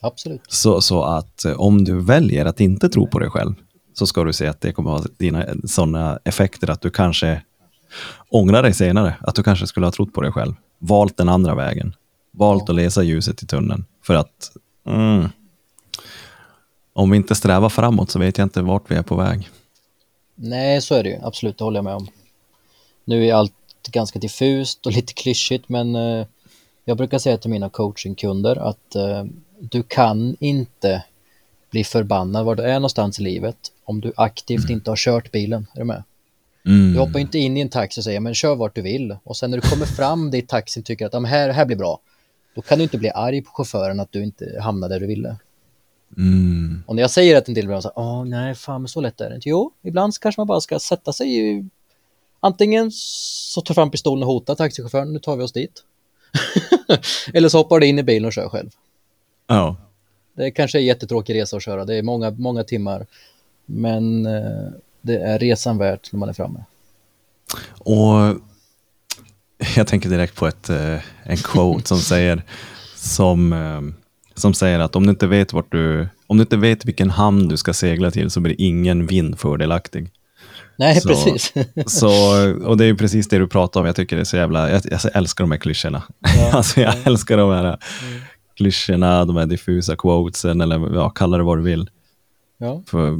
Absolut. 0.00 0.42
Så, 0.48 0.80
så 0.80 1.02
att 1.02 1.44
eh, 1.44 1.60
om 1.60 1.84
du 1.84 2.00
väljer 2.00 2.44
att 2.44 2.60
inte 2.60 2.88
tro 2.88 3.06
på 3.06 3.18
dig 3.18 3.30
själv 3.30 3.54
så 3.94 4.06
ska 4.06 4.24
du 4.24 4.32
se 4.32 4.46
att 4.46 4.60
det 4.60 4.72
kommer 4.72 4.90
ha 4.90 5.04
dina 5.16 5.46
sådana 5.64 6.18
effekter 6.24 6.70
att 6.70 6.80
du 6.80 6.90
kanske 6.90 7.42
ångrar 8.28 8.62
dig 8.62 8.74
senare. 8.74 9.16
Att 9.20 9.34
du 9.34 9.42
kanske 9.42 9.66
skulle 9.66 9.86
ha 9.86 9.92
trott 9.92 10.12
på 10.12 10.20
dig 10.20 10.32
själv. 10.32 10.54
Valt 10.78 11.16
den 11.16 11.28
andra 11.28 11.54
vägen. 11.54 11.94
Valt 12.36 12.68
att 12.68 12.76
läsa 12.76 13.02
ljuset 13.02 13.42
i 13.42 13.46
tunneln. 13.46 13.84
För 14.02 14.14
att 14.14 14.50
mm, 14.86 15.28
om 16.92 17.10
vi 17.10 17.16
inte 17.16 17.34
strävar 17.34 17.68
framåt 17.68 18.10
så 18.10 18.18
vet 18.18 18.38
jag 18.38 18.44
inte 18.44 18.62
vart 18.62 18.90
vi 18.90 18.94
är 18.94 19.02
på 19.02 19.16
väg. 19.16 19.50
Nej, 20.34 20.80
så 20.80 20.94
är 20.94 21.02
det 21.02 21.08
ju. 21.08 21.18
Absolut, 21.22 21.58
det 21.58 21.64
håller 21.64 21.78
jag 21.78 21.84
med 21.84 21.94
om. 21.94 22.08
Nu 23.04 23.26
är 23.26 23.34
allt 23.34 23.52
ganska 23.90 24.18
diffust 24.18 24.86
och 24.86 24.92
lite 24.96 25.12
klyschigt, 25.12 25.68
men 25.68 25.94
eh, 25.94 26.26
jag 26.84 26.96
brukar 26.96 27.18
säga 27.18 27.38
till 27.38 27.50
mina 27.50 27.68
coachingkunder 27.68 28.56
att 28.56 28.94
eh, 28.94 29.24
du 29.58 29.82
kan 29.82 30.36
inte 30.40 31.04
bli 31.70 31.84
förbannad 31.84 32.44
var 32.44 32.54
du 32.54 32.62
är 32.62 32.74
någonstans 32.74 33.20
i 33.20 33.22
livet 33.22 33.56
om 33.84 34.00
du 34.00 34.12
aktivt 34.16 34.70
inte 34.70 34.90
har 34.90 34.96
kört 34.96 35.32
bilen. 35.32 35.66
Är 35.74 35.78
du 35.78 35.84
med? 35.84 36.02
Mm. 36.66 36.92
Du 36.92 36.98
hoppar 36.98 37.20
inte 37.20 37.38
in 37.38 37.56
i 37.56 37.60
en 37.60 37.68
taxi 37.68 38.00
och 38.00 38.04
säger 38.04 38.20
men 38.20 38.34
kör 38.34 38.54
vart 38.54 38.74
du 38.74 38.82
vill 38.82 39.16
och 39.24 39.36
sen 39.36 39.50
när 39.50 39.58
du 39.58 39.68
kommer 39.68 39.86
fram 39.86 40.30
dit 40.30 40.48
taxin 40.48 40.82
tycker 40.82 41.06
att 41.06 41.28
här, 41.28 41.48
här 41.50 41.66
blir 41.66 41.76
bra. 41.76 42.00
Då 42.54 42.62
kan 42.62 42.78
du 42.78 42.84
inte 42.84 42.98
bli 42.98 43.10
arg 43.10 43.42
på 43.42 43.50
chauffören 43.50 44.00
att 44.00 44.12
du 44.12 44.22
inte 44.22 44.60
hamnade 44.62 44.94
där 44.94 45.00
du 45.00 45.06
ville. 45.06 45.36
Mm. 46.16 46.82
Och 46.86 46.94
när 46.94 47.02
jag 47.02 47.10
säger 47.10 47.36
att 47.36 47.48
en 47.48 47.54
del 47.54 47.66
blir 47.66 47.80
så 47.80 47.92
här, 47.96 48.24
nej, 48.24 48.54
fan 48.54 48.82
men 48.82 48.88
så 48.88 49.00
lätt 49.00 49.20
är 49.20 49.28
det 49.28 49.34
inte. 49.34 49.48
Jo, 49.48 49.72
ibland 49.82 50.18
kanske 50.20 50.40
man 50.40 50.46
bara 50.46 50.60
ska 50.60 50.78
sätta 50.78 51.12
sig 51.12 51.38
i... 51.38 51.68
Antingen 52.40 52.90
så 52.92 53.60
tar 53.60 53.74
fram 53.74 53.90
pistolen 53.90 54.22
och 54.22 54.28
hotar 54.28 54.54
taxichauffören, 54.54 55.12
nu 55.12 55.18
tar 55.18 55.36
vi 55.36 55.42
oss 55.42 55.52
dit. 55.52 55.84
Eller 57.34 57.48
så 57.48 57.58
hoppar 57.58 57.80
du 57.80 57.86
in 57.86 57.98
i 57.98 58.02
bilen 58.02 58.26
och 58.26 58.32
kör 58.32 58.48
själv. 58.48 58.70
Ja. 59.46 59.76
Det 60.34 60.50
kanske 60.50 60.78
är 60.78 60.80
en 60.80 60.86
jättetråkig 60.86 61.34
resa 61.34 61.56
att 61.56 61.62
köra, 61.62 61.84
det 61.84 61.94
är 61.96 62.02
många, 62.02 62.30
många 62.30 62.64
timmar. 62.64 63.06
Men 63.66 64.26
eh, 64.26 64.70
det 65.00 65.18
är 65.18 65.38
resan 65.38 65.78
värt 65.78 66.12
när 66.12 66.20
man 66.20 66.28
är 66.28 66.32
framme. 66.32 66.64
Och 67.78 68.40
jag 69.76 69.86
tänker 69.86 70.08
direkt 70.10 70.36
på 70.36 70.46
ett, 70.46 70.70
eh, 70.70 70.96
en 71.22 71.36
quote 71.36 71.88
som 71.88 71.98
säger 71.98 72.42
som, 72.96 73.52
eh, 73.52 73.80
som 74.34 74.54
säger 74.54 74.78
att 74.78 74.96
om 74.96 75.02
du 75.06 75.10
inte 75.10 75.26
vet 75.26 75.52
vart 75.52 75.72
du 75.72 76.08
om 76.26 76.36
du 76.36 76.40
inte 76.42 76.56
vet 76.56 76.84
vilken 76.84 77.10
hamn 77.10 77.48
du 77.48 77.56
ska 77.56 77.72
segla 77.74 78.10
till 78.10 78.30
så 78.30 78.40
blir 78.40 78.54
ingen 78.58 79.06
vind 79.06 79.38
fördelaktig. 79.38 80.10
Nej, 80.76 81.00
Så- 81.00 81.08
precis. 81.08 81.52
Så, 81.86 82.08
och 82.64 82.76
det 82.76 82.84
är 82.84 82.88
ju 82.88 82.96
precis 82.96 83.28
det 83.28 83.38
du 83.38 83.46
pratar 83.48 83.80
om. 83.80 83.86
Jag 83.86 83.96
tycker 83.96 84.16
det 84.16 84.22
är 84.22 84.24
så 84.24 84.36
jävla, 84.36 84.70
jag, 84.70 84.82
jag 84.90 85.00
älskar 85.16 85.44
de 85.44 85.50
här 85.50 85.58
klyschorna. 85.58 86.02
Ja, 86.36 86.50
alltså 86.56 86.80
jag 86.80 86.94
älskar 87.04 87.36
de 87.36 87.50
här 87.50 87.78
klyschorna, 88.56 89.24
de 89.24 89.36
här 89.36 89.46
diffusa 89.46 89.96
quotesen 89.96 90.60
eller 90.60 90.94
ja, 90.94 91.10
kalla 91.10 91.36
det 91.36 91.42
vad 91.44 91.58
du 91.58 91.62
vill. 91.62 91.90
ja, 92.58 92.82
För, 92.86 93.18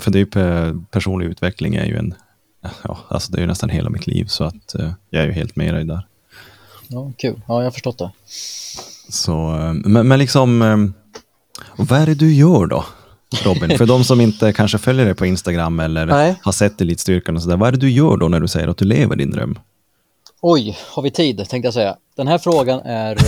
för 0.00 0.10
det 0.10 0.20
är 0.20 0.86
personlig 0.90 1.26
utveckling 1.26 1.74
är 1.74 1.86
ju 1.86 1.96
en, 1.96 2.14
ja, 2.82 2.98
alltså 3.08 3.32
det 3.32 3.38
är 3.38 3.40
ju 3.40 3.46
nästan 3.46 3.70
hela 3.70 3.90
mitt 3.90 4.06
liv 4.06 4.24
så 4.24 4.44
att 4.44 4.74
eh, 4.74 4.90
jag 5.10 5.22
är 5.22 5.26
ju 5.26 5.32
helt 5.32 5.56
med 5.56 5.74
dig 5.74 5.84
där. 5.84 6.06
ja, 6.88 7.12
kul. 7.18 7.40
Ja, 7.48 7.58
jag 7.58 7.64
har 7.64 7.70
förstått 7.70 7.98
det. 7.98 8.10
Så, 9.08 9.54
eh, 9.56 9.72
men, 9.72 10.08
men 10.08 10.18
liksom, 10.18 10.62
eh, 10.62 10.76
vad 11.76 12.00
är 12.00 12.06
det 12.06 12.14
du 12.14 12.34
gör 12.34 12.66
då? 12.66 12.84
Robin, 13.44 13.78
för 13.78 13.86
de 13.86 14.04
som 14.04 14.20
inte 14.20 14.52
kanske 14.52 14.78
följer 14.78 15.04
dig 15.04 15.14
på 15.14 15.26
Instagram 15.26 15.80
eller 15.80 16.06
Nej. 16.06 16.36
har 16.42 16.52
sett 16.52 16.80
Elitstyrkan 16.80 17.36
och 17.36 17.42
sådär, 17.42 17.56
vad 17.56 17.68
är 17.68 17.72
det 17.72 17.78
du 17.78 17.90
gör 17.90 18.16
då 18.16 18.28
när 18.28 18.40
du 18.40 18.48
säger 18.48 18.68
att 18.68 18.76
du 18.76 18.84
lever 18.84 19.16
din 19.16 19.30
dröm? 19.30 19.58
Oj, 20.40 20.78
har 20.90 21.02
vi 21.02 21.10
tid 21.10 21.36
tänkte 21.36 21.66
jag 21.66 21.74
säga. 21.74 21.96
Den 22.16 22.28
här 22.28 22.38
frågan 22.38 22.80
är 22.80 23.18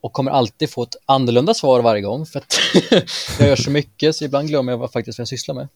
och 0.00 0.12
kommer 0.12 0.30
alltid 0.30 0.70
få 0.70 0.82
ett 0.82 0.96
annorlunda 1.06 1.54
svar 1.54 1.80
varje 1.80 2.02
gång 2.02 2.26
för 2.26 2.38
att 2.38 2.58
jag 3.38 3.48
gör 3.48 3.56
så 3.56 3.70
mycket 3.70 4.16
så 4.16 4.24
ibland 4.24 4.48
glömmer 4.48 4.72
jag 4.72 4.78
vad 4.78 4.92
faktiskt 4.92 5.18
vad 5.18 5.22
jag 5.22 5.28
sysslar 5.28 5.54
med. 5.54 5.68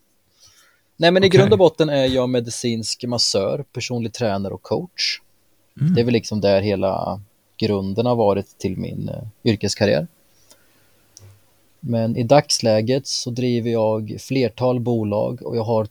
Nej, 1.00 1.10
men 1.10 1.24
i 1.24 1.28
grund 1.28 1.52
och 1.52 1.58
botten 1.58 1.88
är 1.88 2.06
jag 2.06 2.28
medicinsk 2.28 3.04
massör, 3.04 3.64
personlig 3.72 4.12
tränare 4.12 4.54
och 4.54 4.62
coach. 4.62 5.20
Det 5.94 6.00
är 6.00 6.04
väl 6.04 6.12
liksom 6.12 6.40
där 6.40 6.60
hela 6.60 7.20
grunden 7.56 8.06
har 8.06 8.16
varit 8.16 8.58
till 8.58 8.76
min 8.76 9.08
eh, 9.08 9.22
yrkeskarriär. 9.44 10.06
Men 11.80 12.16
i 12.16 12.22
dagsläget 12.22 13.06
så 13.06 13.30
driver 13.30 13.70
jag 13.70 14.16
flertal 14.20 14.80
bolag 14.80 15.42
och 15.42 15.56
jag 15.56 15.64
har 15.64 15.88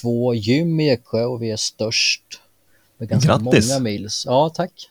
två 0.00 0.34
gym 0.34 0.80
i 0.80 0.90
Eksjö 0.90 1.24
och 1.24 1.42
vi 1.42 1.50
är 1.50 1.56
störst 1.56 2.22
med 2.96 3.08
ganska 3.08 3.28
Grattis! 3.38 3.68
många 3.68 3.80
mils. 3.80 4.22
Ja, 4.26 4.50
tack. 4.54 4.90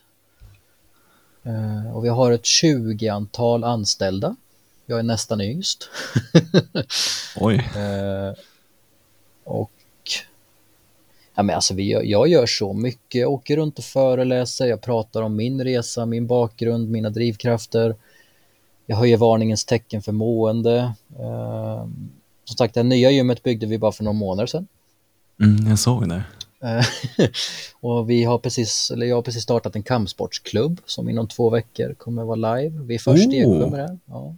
Eh, 1.42 1.96
Och 1.96 2.04
vi 2.04 2.08
har 2.08 2.32
ett 2.32 2.42
20-antal 2.44 3.64
anställda. 3.64 4.36
Jag 4.86 4.98
är 4.98 5.02
nästan 5.02 5.40
yngst. 5.40 5.88
Oj. 7.36 7.54
Eh, 7.54 8.34
och 9.44 9.70
ja, 11.34 11.42
men 11.42 11.54
alltså 11.54 11.74
vi 11.74 12.10
jag 12.10 12.28
gör 12.28 12.46
så 12.46 12.72
mycket. 12.72 13.20
Jag 13.20 13.32
åker 13.32 13.56
runt 13.56 13.78
och 13.78 13.84
föreläser. 13.84 14.66
Jag 14.66 14.80
pratar 14.82 15.22
om 15.22 15.36
min 15.36 15.64
resa, 15.64 16.06
min 16.06 16.26
bakgrund, 16.26 16.90
mina 16.90 17.10
drivkrafter. 17.10 17.96
Jag 18.86 18.96
höjer 18.96 19.16
varningens 19.16 19.64
tecken 19.64 20.02
för 20.02 20.12
mående. 20.12 20.94
Eh, 21.18 21.86
som 22.44 22.56
sagt, 22.56 22.74
det 22.74 22.82
nya 22.82 23.10
gymmet 23.10 23.42
byggde 23.42 23.66
vi 23.66 23.78
bara 23.78 23.92
för 23.92 24.04
några 24.04 24.18
månader 24.18 24.46
sedan. 24.46 24.66
Mm, 25.40 25.68
jag 25.68 25.78
såg 25.78 26.08
det. 26.08 26.22
Och 27.80 28.10
vi 28.10 28.24
har 28.24 28.38
precis, 28.38 28.90
eller 28.90 29.06
jag 29.06 29.16
har 29.16 29.22
precis 29.22 29.42
startat 29.42 29.76
en 29.76 29.82
kampsportsklubb 29.82 30.80
som 30.86 31.08
inom 31.08 31.28
två 31.28 31.50
veckor 31.50 31.94
kommer 31.94 32.24
vara 32.24 32.56
live. 32.56 32.78
Vi 32.82 32.94
är 32.94 32.98
först 32.98 33.32
i 33.32 33.44
Oh. 33.44 33.56
Eksjö 33.56 33.70
med 33.70 33.80
det. 33.80 33.98
Ja. 34.06 34.34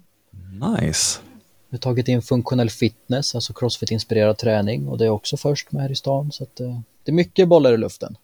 Nice. 0.81 1.21
Vi 1.69 1.77
har 1.77 1.79
tagit 1.79 2.09
in 2.09 2.23
funktionell 2.23 2.71
fitness, 2.71 3.35
alltså 3.35 3.53
crossfit-inspirerad 3.53 4.37
träning 4.37 4.89
och 4.89 4.99
det 4.99 5.05
är 5.05 5.11
också 5.11 5.37
först 5.37 5.73
med 5.73 5.83
här 5.83 5.91
i 5.93 5.97
stan. 5.97 6.33
Så 6.33 6.43
att, 6.43 6.61
eh, 6.61 6.81
det 7.05 7.11
är 7.11 7.15
mycket 7.15 7.49
bollar 7.49 7.73
i 7.73 7.77
luften. 7.77 8.17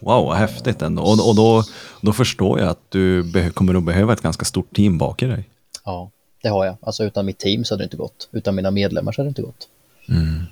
Wow, 0.00 0.24
vad 0.26 0.36
häftigt 0.36 0.82
ändå. 0.82 1.02
Och, 1.02 1.28
och 1.28 1.34
då, 1.36 1.64
då 2.00 2.12
förstår 2.12 2.60
jag 2.60 2.68
att 2.68 2.90
du 2.90 3.32
kommer 3.54 3.74
att 3.74 3.82
behöva 3.84 4.12
ett 4.12 4.20
ganska 4.22 4.44
stort 4.44 4.76
team 4.76 4.98
bak 4.98 5.22
i 5.22 5.26
dig. 5.26 5.48
Ja, 5.84 6.10
det 6.42 6.48
har 6.48 6.64
jag. 6.66 6.76
Alltså 6.80 7.04
utan 7.04 7.26
mitt 7.26 7.38
team 7.38 7.64
så 7.64 7.74
hade 7.74 7.82
det 7.82 7.84
inte 7.84 7.96
gått. 7.96 8.28
Utan 8.32 8.54
mina 8.54 8.70
medlemmar 8.70 9.12
så 9.12 9.20
hade 9.20 9.26
det 9.26 9.30
inte 9.30 9.42
gått. 9.42 9.68
Mm. 10.08 10.44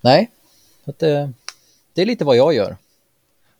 Nej, 0.00 0.30
så 0.84 0.90
att 0.90 0.98
det, 0.98 1.32
det 1.94 2.02
är 2.02 2.06
lite 2.06 2.24
vad 2.24 2.36
jag 2.36 2.54
gör. 2.54 2.76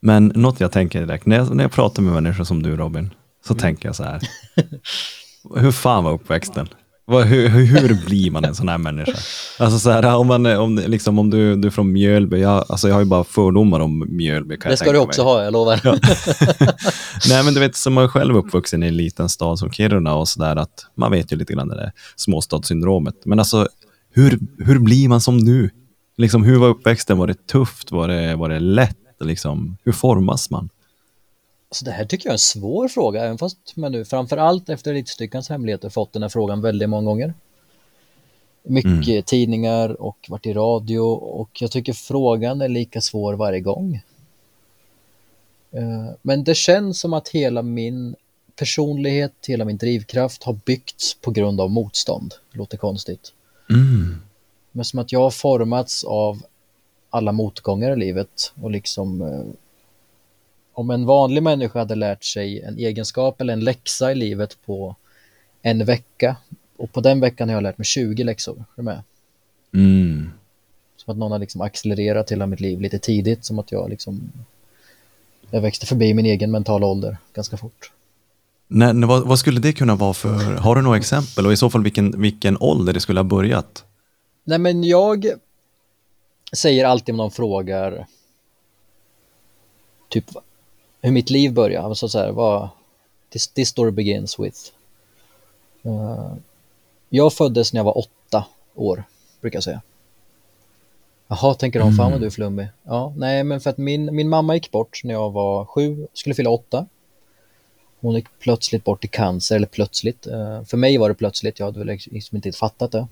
Men 0.01 0.27
något 0.35 0.61
jag 0.61 0.73
tänker 0.73 1.01
direkt, 1.07 1.27
när 1.27 1.37
jag, 1.37 1.55
när 1.57 1.65
jag 1.65 1.73
pratar 1.73 2.03
med 2.03 2.13
människor 2.23 2.45
som 2.45 2.63
du 2.63 2.77
Robin, 2.77 3.15
så 3.47 3.53
Mm. 3.53 3.61
tänker 3.61 3.89
jag 3.89 3.97
så 3.97 4.03
här. 4.05 4.21
hur 5.57 5.73
fan 5.73 6.05
var 6.05 6.13
uppväxten? 6.13 6.69
Hur, 7.11 7.49
hur, 7.49 8.07
blir 8.07 8.31
man 8.31 8.45
en 8.45 8.55
sån 8.55 8.69
här 8.69 8.79
människa? 8.79 9.19
Alltså 9.59 9.79
så 9.79 9.91
här, 9.91 10.17
om, 10.17 10.27
man, 10.27 10.47
om, 10.47 10.77
liksom, 10.87 11.19
om 11.19 11.31
du, 11.31 11.57
du 11.57 11.69
är 11.69 11.73
från 11.73 11.93
Mjölby, 11.93 12.41
jag, 12.41 12.65
alltså 12.69 12.89
jag 12.89 12.95
har 12.95 13.01
ju 13.01 13.07
bara 13.07 13.25
fördomar 13.25 13.81
om 13.81 14.07
Mjölby. 14.09 14.57
Det 14.57 14.77
ska 14.77 14.93
du 14.93 14.99
också 14.99 15.25
mig. 15.25 15.33
ha, 15.33 15.45
jag 15.45 15.53
lovar. 15.53 15.81
Nej 17.29 17.45
men 17.45 17.55
du 17.55 17.61
vet, 17.61 17.77
som 17.77 17.95
man 17.95 18.05
är 18.05 18.09
själv 18.09 18.37
uppvuxen 18.37 18.83
i 18.83 18.87
en 18.87 18.97
liten 18.97 19.29
stad 19.29 19.59
som 19.59 19.71
Kiruna 19.71 20.15
och 20.15 20.29
sådär, 20.29 20.57
att 20.57 20.87
man 20.95 21.13
vet 21.13 21.33
ju 21.33 21.37
lite 21.37 21.53
grann 21.53 21.69
det 21.69 21.77
där 21.77 21.93
småstadssyndromet. 22.17 23.15
Men 23.25 23.39
alltså, 23.39 23.69
hur, 24.15 24.39
hur 24.59 24.79
blir 24.79 25.09
man 25.09 25.21
som 25.21 25.45
du? 25.45 25.71
Liksom, 26.17 26.45
hur 26.45 26.59
var 26.59 26.69
uppväxten? 26.69 27.19
Var 27.19 27.27
det 27.27 27.47
tufft? 27.47 27.93
Var 27.93 28.09
det, 28.09 28.37
var 28.37 28.49
det 28.49 28.61
lätt? 28.61 28.97
Liksom, 29.21 29.77
hur 29.85 29.93
formas 29.93 30.51
man? 30.51 30.69
Så 31.71 31.85
det 31.85 31.91
här 31.91 32.05
tycker 32.05 32.27
jag 32.27 32.31
är 32.31 32.35
en 32.35 32.39
svår 32.39 32.89
fråga, 32.89 33.25
även 33.25 33.39
fast 33.39 33.77
man 33.77 33.93
nu 33.93 34.05
framförallt 34.05 34.69
efter 34.69 34.91
Elitstyckans 34.91 35.49
hemligheter 35.49 35.89
fått 35.89 36.13
den 36.13 36.23
här 36.23 36.29
frågan 36.29 36.61
väldigt 36.61 36.89
många 36.89 37.05
gånger. 37.05 37.35
Mycket 38.63 39.27
tidningar 39.27 40.03
och 40.03 40.27
varit 40.29 40.47
i 40.47 40.53
radio 40.53 41.01
och 41.01 41.51
jag 41.61 41.71
tycker 41.71 41.93
frågan 41.93 42.61
är 42.61 42.69
lika 42.69 43.01
svår 43.01 43.35
varje 43.35 43.61
gång. 43.61 44.03
Eh, 45.71 46.11
Men 46.23 46.45
det 46.45 46.55
känns 46.55 47.01
som 47.01 47.13
att 47.13 47.29
hela 47.29 47.63
min 47.63 48.17
personlighet, 48.57 49.33
hela 49.49 49.65
min 49.65 49.77
drivkraft 49.77 50.43
har 50.43 50.53
byggts 50.65 51.15
på 51.15 51.31
grund 51.31 51.61
av 51.61 51.71
motstånd. 51.71 52.35
Det 52.53 52.59
låter 52.59 52.77
konstigt. 52.77 53.33
Mm. 53.71 54.21
Men 54.73 54.85
som 54.85 54.99
att 54.99 55.13
jag 55.13 55.21
har 55.21 55.31
formats 55.31 56.05
av 56.05 56.43
alla 57.11 57.33
motgångar 57.33 57.93
i 57.93 57.97
livet 57.97 58.53
och 58.63 58.71
liksom 58.71 59.23
eh, 59.23 59.43
om 60.79 60.91
en 60.91 61.07
vanlig 61.07 61.43
människa 61.43 61.79
hade 61.79 61.95
lärt 61.95 62.25
sig 62.25 62.63
en 62.63 62.79
egenskap 62.79 63.41
eller 63.41 63.53
en 63.53 63.61
läxa 63.61 64.13
i 64.13 64.15
livet 64.15 64.59
på 64.67 64.97
en 65.63 65.85
vecka 65.85 66.37
och 66.77 66.93
på 66.93 67.01
den 67.01 67.21
veckan 67.21 67.49
har 67.49 67.57
jag 67.57 67.63
lärt 67.63 67.79
mig 67.79 67.85
20 67.85 68.25
läxor. 68.25 68.57
Är 68.57 68.65
du 68.77 68.83
med? 68.83 69.03
Mm. 69.75 70.31
Som 70.97 71.13
att 71.13 71.19
någon 71.19 71.33
har 71.33 71.39
liksom 71.39 71.61
accelererat 71.61 72.33
hela 72.33 72.47
mitt 72.47 72.61
liv 72.61 72.81
lite 72.81 72.99
tidigt, 72.99 73.45
som 73.45 73.59
att 73.59 73.73
jag 73.73 73.91
liksom 73.91 74.33
jag 75.51 75.61
växte 75.61 75.87
förbi 75.87 76.15
min 76.15 76.27
egen 76.27 76.51
mentala 76.51 76.87
ålder 76.87 77.17
ganska 77.35 77.57
fort. 77.57 77.93
Nej, 78.69 78.95
nej, 78.95 79.09
vad, 79.09 79.27
vad 79.27 79.39
skulle 79.39 79.61
det 79.61 79.73
kunna 79.73 79.95
vara 79.95 80.15
för, 80.15 80.55
har 80.55 80.77
du 80.77 80.83
några 80.83 80.99
exempel 80.99 81.47
och 81.47 81.53
i 81.53 81.57
så 81.57 81.71
fall 81.71 81.83
vilken, 81.83 82.21
vilken 82.21 82.57
ålder 82.61 82.93
det 82.93 83.01
skulle 83.01 83.21
ha 83.21 83.25
börjat? 83.25 83.85
Nej, 84.45 84.59
men 84.59 84.85
jag 84.85 85.27
säger 86.53 86.85
alltid 86.85 87.13
om 87.13 87.17
någon 87.17 87.31
frågar 87.31 88.07
typ 90.09 90.31
hur 91.03 91.11
mitt 91.11 91.31
liv 91.31 91.53
börjar. 91.53 91.83
Alltså 91.83 92.09
så 92.09 92.19
här, 92.19 92.31
vad 92.33 92.69
this, 93.31 93.49
this 93.49 93.69
story 93.69 93.91
begins 93.91 94.39
with. 94.39 94.59
Eh, 95.83 96.33
jag 97.09 97.33
föddes 97.33 97.73
när 97.73 97.79
jag 97.79 97.85
var 97.85 97.99
åtta 97.99 98.45
år, 98.75 99.05
brukar 99.41 99.57
jag 99.57 99.65
säga. 99.65 99.83
Jaha, 101.29 101.55
tänker 101.55 101.81
de, 101.81 101.93
fan 101.93 102.13
vad 102.13 102.21
du 102.21 102.27
är 102.27 102.31
flummig. 102.31 102.69
Ja, 102.83 103.13
nej, 103.17 103.45
men 103.45 103.61
för 103.61 103.71
att 103.71 103.79
min, 103.79 104.15
min 104.15 104.29
mamma 104.29 104.55
gick 104.55 104.71
bort 104.71 105.01
när 105.05 105.15
jag 105.15 105.31
var 105.31 105.65
sju, 105.65 106.07
skulle 106.13 106.35
fylla 106.35 106.51
åtta. 106.51 106.87
Hon 108.01 108.15
gick 108.15 108.27
plötsligt 108.39 108.85
bort 108.85 109.05
i 109.05 109.09
cancer, 109.09 109.57
eller 109.57 109.67
plötsligt. 109.67 110.27
Eh, 110.27 110.65
för 110.65 110.77
mig 110.77 110.99
var 110.99 111.09
det 111.09 111.15
plötsligt, 111.15 111.59
jag 111.59 111.67
hade 111.67 111.79
väl 111.79 111.99
liksom 112.07 112.37
inte 112.37 112.53
fattat 112.53 112.93
det. 112.93 113.07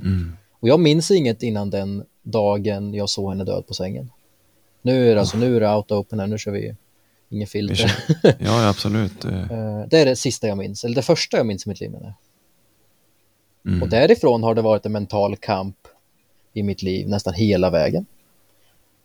Mm. 0.00 0.36
Och 0.60 0.68
jag 0.68 0.80
minns 0.80 1.10
inget 1.10 1.42
innan 1.42 1.70
den 1.70 2.04
dagen 2.22 2.94
jag 2.94 3.08
såg 3.08 3.30
henne 3.30 3.44
död 3.44 3.66
på 3.66 3.74
sängen. 3.74 4.10
Nu 4.82 5.10
är 5.10 5.14
det, 5.14 5.20
alltså, 5.20 5.36
nu 5.36 5.56
är 5.56 5.60
det 5.60 5.74
out 5.74 5.90
open 5.90 6.20
här, 6.20 6.26
nu 6.26 6.38
kör 6.38 6.52
vi 6.52 6.74
ingen 7.28 7.46
filter. 7.46 8.04
Ja, 8.38 8.68
absolut. 8.68 9.24
Eh, 9.24 9.84
det 9.88 9.98
är 9.98 10.06
det 10.06 10.16
sista 10.16 10.48
jag 10.48 10.58
minns, 10.58 10.84
eller 10.84 10.94
det 10.94 11.02
första 11.02 11.36
jag 11.36 11.46
minns 11.46 11.66
i 11.66 11.68
mitt 11.68 11.80
liv. 11.80 11.90
Mm. 13.66 13.82
Och 13.82 13.88
därifrån 13.88 14.42
har 14.42 14.54
det 14.54 14.62
varit 14.62 14.86
en 14.86 14.92
mental 14.92 15.36
kamp 15.36 15.76
i 16.52 16.62
mitt 16.62 16.82
liv 16.82 17.08
nästan 17.08 17.34
hela 17.34 17.70
vägen. 17.70 18.06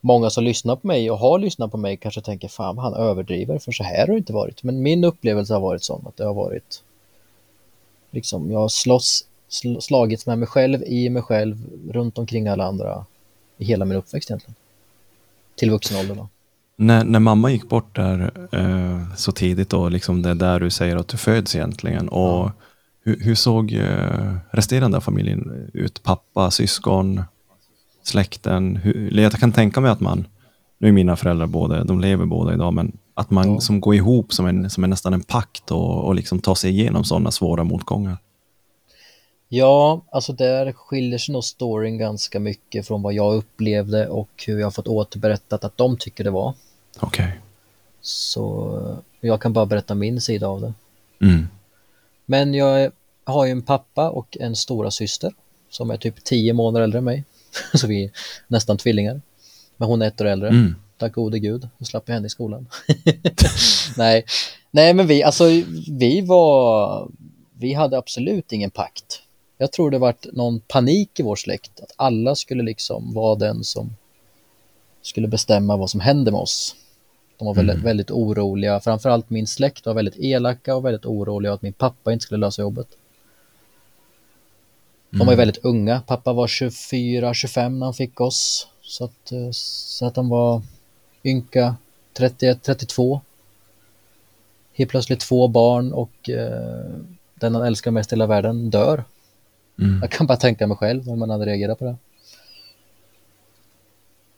Många 0.01 0.29
som 0.29 0.43
lyssnar 0.43 0.75
på 0.75 0.87
mig 0.87 1.11
och 1.11 1.17
har 1.17 1.39
lyssnat 1.39 1.71
på 1.71 1.77
mig 1.77 1.97
kanske 1.97 2.21
tänker 2.21 2.47
fan 2.47 2.77
han 2.77 2.93
överdriver 2.93 3.59
för 3.59 3.71
så 3.71 3.83
här 3.83 4.07
har 4.07 4.13
det 4.13 4.17
inte 4.17 4.33
varit. 4.33 4.63
Men 4.63 4.81
min 4.81 5.03
upplevelse 5.03 5.53
har 5.53 5.61
varit 5.61 5.83
sån 5.83 6.07
att 6.07 6.17
det 6.17 6.25
har 6.25 6.33
varit 6.33 6.83
liksom 8.11 8.51
jag 8.51 8.59
har 8.59 8.69
slåss, 8.69 9.27
sl- 9.49 9.79
slagits 9.79 10.25
med 10.25 10.39
mig 10.39 10.47
själv, 10.47 10.83
i 10.83 11.09
mig 11.09 11.21
själv, 11.21 11.69
runt 11.89 12.17
omkring 12.17 12.47
alla 12.47 12.63
andra 12.63 13.05
i 13.57 13.65
hela 13.65 13.85
min 13.85 13.97
uppväxt 13.97 14.29
egentligen. 14.29 14.55
Till 15.55 15.71
vuxen 15.71 15.97
ålder 15.99 16.15
då. 16.15 16.27
När, 16.77 17.03
när 17.03 17.19
mamma 17.19 17.51
gick 17.51 17.69
bort 17.69 17.95
där 17.95 18.47
eh, 18.51 19.15
så 19.15 19.31
tidigt 19.31 19.69
då, 19.69 19.89
liksom 19.89 20.21
det 20.21 20.29
är 20.29 20.35
där 20.35 20.59
du 20.59 20.69
säger 20.69 20.95
att 20.95 21.07
du 21.07 21.17
föds 21.17 21.55
egentligen. 21.55 22.09
Och 22.09 22.51
hur, 23.03 23.19
hur 23.19 23.35
såg 23.35 23.73
eh, 23.73 24.35
resterande 24.51 24.97
av 24.97 25.01
familjen 25.01 25.69
ut? 25.73 26.03
Pappa, 26.03 26.51
syskon, 26.51 27.21
släkten? 28.03 28.75
Hur, 28.75 29.19
jag 29.19 29.31
kan 29.31 29.51
tänka 29.51 29.81
mig 29.81 29.91
att 29.91 29.99
man, 29.99 30.25
nu 30.79 30.87
är 30.87 30.91
mina 30.91 31.15
föräldrar 31.15 31.47
båda, 31.47 31.83
de 31.83 31.99
lever 31.99 32.25
båda 32.25 32.53
idag, 32.53 32.73
men 32.73 32.91
att 33.13 33.31
man 33.31 33.53
Ja. 33.53 33.59
som 33.59 33.81
går 33.81 33.95
ihop 33.95 34.33
som, 34.33 34.45
en, 34.45 34.69
som 34.69 34.83
en, 34.83 34.89
nästan 34.89 35.13
en 35.13 35.23
pakt 35.23 35.71
och, 35.71 36.03
och 36.05 36.15
liksom 36.15 36.39
tar 36.39 36.55
sig 36.55 36.69
igenom 36.71 37.03
sådana 37.03 37.31
svåra 37.31 37.63
motgångar. 37.63 38.17
Ja, 39.55 40.01
alltså 40.09 40.33
där 40.33 40.71
skiljer 40.71 41.19
sig 41.19 41.33
nog 41.33 41.43
storyn 41.43 41.97
ganska 41.97 42.39
mycket 42.39 42.87
från 42.87 43.01
vad 43.01 43.13
jag 43.13 43.35
upplevde 43.35 44.07
och 44.07 44.43
hur 44.47 44.59
jag 44.59 44.75
fått 44.75 44.87
återberättat 44.87 45.63
att 45.63 45.77
de 45.77 45.97
tycker 45.97 46.23
det 46.23 46.29
var. 46.29 46.53
Okej. 46.99 47.39
Så 48.01 48.97
jag 49.19 49.41
kan 49.41 49.53
bara 49.53 49.65
berätta 49.65 49.95
min 49.95 50.21
sida 50.21 50.47
av 50.47 50.61
det. 50.61 50.73
Mm. 51.21 51.47
Men 52.25 52.53
jag 52.53 52.91
har 53.23 53.45
ju 53.45 53.51
en 53.51 53.61
pappa 53.61 54.09
och 54.09 54.37
en 54.39 54.55
stora 54.55 54.91
syster 54.91 55.33
som 55.69 55.91
är 55.91 55.97
typ 55.97 56.23
tio 56.23 56.53
månader 56.53 56.83
äldre 56.83 56.97
än 56.97 57.03
mig. 57.03 57.23
Så 57.73 57.87
vi 57.87 58.03
är 58.03 58.11
nästan 58.47 58.77
tvillingar. 58.77 59.21
Men 59.77 59.87
hon 59.87 60.01
är 60.01 60.07
ett 60.07 60.21
år 60.21 60.25
äldre. 60.25 60.49
Mm. 60.49 60.75
Tack 60.97 61.13
gode 61.13 61.39
gud, 61.39 61.69
då 61.77 61.85
slapp 61.85 62.03
jag 62.05 62.13
henne 62.13 62.27
i 62.27 62.29
skolan. 62.29 62.67
Nej. 63.97 64.25
Nej, 64.71 64.93
men 64.93 65.07
vi, 65.07 65.23
alltså 65.23 65.45
vi 65.87 66.21
var, 66.21 67.07
vi 67.57 67.73
hade 67.73 67.97
absolut 67.97 68.51
ingen 68.51 68.71
pakt. 68.71 69.22
Jag 69.63 69.71
tror 69.71 69.91
det 69.91 69.97
varit 69.97 70.25
någon 70.33 70.59
panik 70.59 71.19
i 71.19 71.23
vår 71.23 71.35
släkt, 71.35 71.79
att 71.79 71.93
alla 71.95 72.35
skulle 72.35 72.63
liksom 72.63 73.13
vara 73.13 73.35
den 73.35 73.63
som 73.63 73.95
skulle 75.01 75.27
bestämma 75.27 75.77
vad 75.77 75.89
som 75.89 75.99
händer 75.99 76.31
med 76.31 76.41
oss. 76.41 76.75
De 77.37 77.45
var 77.45 77.53
väldigt, 77.53 77.77
väldigt 77.77 78.11
oroliga, 78.11 78.79
framförallt 78.79 79.29
min 79.29 79.47
släkt 79.47 79.85
var 79.85 79.93
väldigt 79.93 80.15
elaka 80.17 80.75
och 80.75 80.85
väldigt 80.85 81.05
oroliga 81.05 81.53
att 81.53 81.61
min 81.61 81.73
pappa 81.73 82.13
inte 82.13 82.23
skulle 82.23 82.45
lösa 82.45 82.61
jobbet. 82.61 82.87
De 85.09 85.19
var 85.19 85.33
ju 85.33 85.37
väldigt 85.37 85.65
unga. 85.65 86.01
Pappa 86.07 86.33
var 86.33 86.47
24-25 86.47 87.69
när 87.69 87.85
han 87.85 87.93
fick 87.93 88.21
oss. 88.21 88.67
Så 88.81 89.05
att, 89.05 89.31
eh, 89.31 89.49
så 89.51 90.05
att 90.05 90.15
han 90.15 90.29
var 90.29 90.61
ynka 91.23 91.75
31-32. 92.17 93.19
Helt 94.73 94.91
plötsligt 94.91 95.19
två 95.19 95.47
barn 95.47 95.93
och 95.93 96.29
eh, 96.29 96.91
den 97.35 97.55
han 97.55 97.65
älskar 97.65 97.91
mest 97.91 98.11
i 98.11 98.15
hela 98.15 98.27
världen 98.27 98.69
dör. 98.69 99.03
Mm. 99.79 99.99
Jag 100.01 100.11
kan 100.11 100.27
bara 100.27 100.37
tänka 100.37 100.67
mig 100.67 100.77
själv 100.77 101.09
om 101.09 101.19
man 101.19 101.29
hade 101.29 101.45
reagerat 101.45 101.79
på 101.79 101.85
det. 101.85 101.95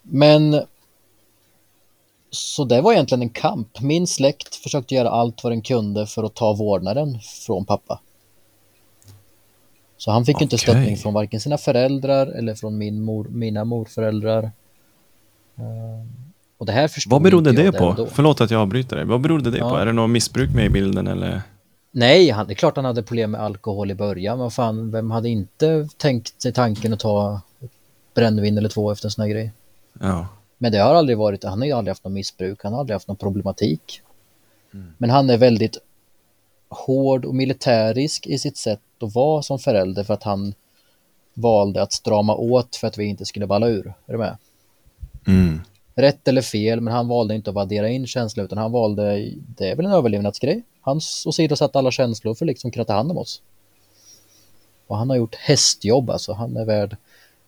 Men 0.02 0.62
så 2.30 2.66
det 2.66 2.82
var 2.82 2.94
egentligen 2.94 3.22
en 3.22 3.30
kamp. 3.30 3.82
Min 3.82 4.08
släkt 4.08 4.56
försökte 4.56 4.96
göra 4.96 5.10
allt 5.10 5.44
vad 5.44 5.52
den 5.52 5.62
kunde 5.62 6.08
för 6.08 6.24
att 6.24 6.34
ta 6.34 6.54
vårdnaden 6.54 7.20
från 7.46 7.66
pappa. 7.66 8.00
Så 9.98 10.12
han 10.12 10.26
fick 10.26 10.42
inte 10.42 10.56
Okej. 10.56 10.60
stöttning 10.60 10.98
från 10.98 11.14
varken 11.14 11.40
sina 11.40 11.58
föräldrar 11.58 12.28
eller 12.28 12.56
från 12.56 12.78
min 12.78 13.02
mor, 13.02 13.28
mina 13.30 13.64
morföräldrar. 13.66 14.44
Ehm, 15.56 16.12
Och 16.58 16.66
det 16.66 16.72
här 16.72 16.88
förstod 16.88 17.12
Vad 17.12 17.22
berodde 17.22 17.50
inte 17.50 17.64
det 17.64 17.72
på? 17.72 17.94
då. 17.98 18.06
Förlåt 18.06 18.42
att 18.42 18.52
jag 18.52 18.62
avbryter 18.62 18.96
dig. 18.96 19.06
Vad 19.06 19.22
berodde 19.22 19.52
det 19.52 19.58
Ja. 19.58 19.70
på? 19.70 19.76
Är 19.78 19.86
det 19.86 19.94
något 19.94 20.10
missbruk 20.10 20.50
med 20.54 20.66
i 20.66 20.70
bilden 20.70 21.08
eller? 21.08 21.42
Nej, 21.98 22.30
han, 22.30 22.48
det 22.48 22.54
är 22.54 22.56
klart 22.56 22.76
han 22.76 22.86
hade 22.86 23.04
problem 23.04 23.32
med 23.32 23.42
alkohol 23.42 23.92
i 23.92 23.96
början. 23.96 24.38
Men 24.38 24.52
fan, 24.52 24.92
vem 24.92 25.12
hade 25.12 25.30
inte 25.30 25.88
tänkt 25.98 26.42
sig 26.42 26.54
tanken 26.54 26.94
att 26.94 27.00
ta 27.00 27.42
brännvin 28.14 28.58
eller 28.58 28.70
två 28.70 28.92
efter 28.92 29.08
en 29.08 29.12
sån 29.12 29.22
här 29.22 29.30
grej? 29.30 29.52
Ja. 30.00 30.28
Men 30.58 30.72
det 30.72 30.78
har 30.78 30.96
aldrig 30.96 31.18
varit, 31.18 31.44
han 31.44 31.60
har 31.60 31.66
ju 31.66 31.72
aldrig 31.72 31.92
haft 31.92 32.04
något 32.04 32.14
missbruk, 32.14 32.64
han 32.64 32.74
har 32.74 32.80
aldrig 32.80 32.96
haft 32.96 33.08
någon 33.08 33.18
problematik. 33.18 34.02
Men 34.98 35.10
han 35.10 35.30
är 35.30 35.38
väldigt 35.38 35.78
hård 36.70 37.26
och 37.26 37.36
militärisk 37.36 38.28
i 38.28 38.38
sitt 38.38 38.58
sätt 38.58 38.82
att 39.02 39.16
vara 39.16 39.42
som 39.42 39.60
förälder 39.60 40.04
för 40.04 40.14
att 40.14 40.24
han 40.24 40.54
valde 41.34 41.82
att 41.82 41.94
strama 41.94 42.36
åt 42.36 42.76
för 42.76 42.88
att 42.88 42.98
vi 42.98 43.06
inte 43.06 43.26
skulle 43.26 43.48
balla 43.48 43.68
ur. 43.68 43.94
Är 44.06 44.12
du 44.12 44.18
med? 44.18 44.38
Mm. 45.28 45.62
Rätt 45.96 46.28
eller 46.28 46.42
fel, 46.42 46.82
men 46.82 46.94
han 46.94 47.08
valde 47.08 47.36
inte 47.36 47.50
att 47.50 47.56
vaddera 47.56 47.90
in 47.90 48.08
känslor 48.08 48.46
utan 48.46 48.58
han 48.58 48.72
valde, 48.72 49.32
det 49.36 49.70
är 49.70 49.76
väl 49.76 49.86
en 49.86 49.92
överlevnadsgrej. 49.92 50.64
Han 50.86 50.98
åsidosatte 51.26 51.80
alla 51.80 51.92
känslor 51.92 52.36
för 52.36 52.46
att 52.46 52.48
liksom 52.48 52.72
kunna 52.72 52.86
ta 52.86 52.94
hand 52.94 53.12
om 53.12 53.18
oss. 53.18 53.42
Och 54.88 54.98
han 54.98 55.10
har 55.10 55.18
gjort 55.18 55.36
hästjobb 55.36 56.10
alltså, 56.10 56.34
han 56.34 56.58
är 56.58 56.66
värd 56.66 56.98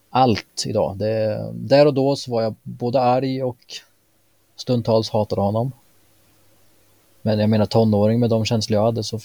allt 0.10 0.64
idag. 0.66 0.98
Det, 0.98 1.50
där 1.54 1.86
och 1.86 1.94
då 1.94 2.16
så 2.16 2.32
var 2.32 2.42
jag 2.42 2.56
både 2.64 3.02
arg 3.02 3.44
och 3.44 3.58
stundtals 4.56 5.10
hatade 5.10 5.42
honom. 5.42 5.72
Men 7.22 7.40
jag 7.40 7.50
menar 7.50 7.66
tonåring 7.66 8.20
med 8.20 8.30
de 8.30 8.46
känslor 8.46 8.76
jag 8.80 8.86
hade 8.86 9.04
så 9.04 9.20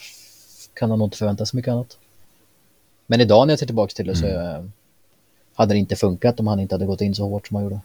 kan 0.74 0.90
han 0.90 0.98
nog 0.98 1.06
inte 1.06 1.16
förvänta 1.18 1.46
sig 1.46 1.56
mycket 1.56 1.72
annat. 1.72 1.98
Men 3.06 3.20
idag 3.20 3.46
när 3.46 3.52
jag 3.52 3.58
ser 3.58 3.66
tillbaka 3.66 3.92
till 3.94 4.06
det 4.06 4.16
så 4.16 4.26
eh, 4.26 4.64
hade 5.54 5.74
det 5.74 5.78
inte 5.78 5.96
funkat 5.96 6.40
om 6.40 6.46
han 6.46 6.60
inte 6.60 6.74
hade 6.74 6.86
gått 6.86 7.00
in 7.00 7.14
så 7.14 7.28
hårt 7.28 7.46
som 7.48 7.54
han 7.54 7.64
gjorde. 7.64 7.80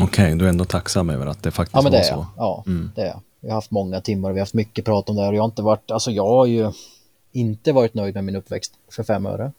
Okej, 0.00 0.34
du 0.34 0.44
är 0.44 0.48
ändå 0.48 0.64
tacksam 0.64 1.10
över 1.10 1.26
att 1.26 1.42
det 1.42 1.50
faktiskt 1.50 1.74
Ja 1.74 1.82
men 1.82 1.92
var 1.92 1.98
det 1.98 2.04
är 2.04 2.08
så. 2.08 2.14
jag. 2.14 2.26
Ja, 2.36 2.64
Mm. 2.66 2.92
det 2.94 3.02
är 3.02 3.06
jag. 3.06 3.20
Vi 3.40 3.48
har 3.48 3.54
haft 3.54 3.70
många 3.70 4.00
timmar 4.00 4.30
och 4.30 4.36
vi 4.36 4.40
har 4.40 4.42
haft 4.42 4.54
mycket 4.54 4.84
prat 4.84 5.08
om 5.08 5.16
det 5.16 5.22
här 5.22 5.28
och 5.28 5.36
jag 5.36 5.42
har 5.42 5.48
inte 5.48 5.62
varit, 5.62 5.90
alltså 5.90 6.10
jag 6.10 6.26
har 6.26 6.46
ju 6.46 6.72
inte 7.32 7.72
varit 7.72 7.94
nöjd 7.94 8.14
med 8.14 8.24
min 8.24 8.36
uppväxt 8.36 8.72
för 8.88 9.02
fem 9.02 9.26
öre. 9.26 9.52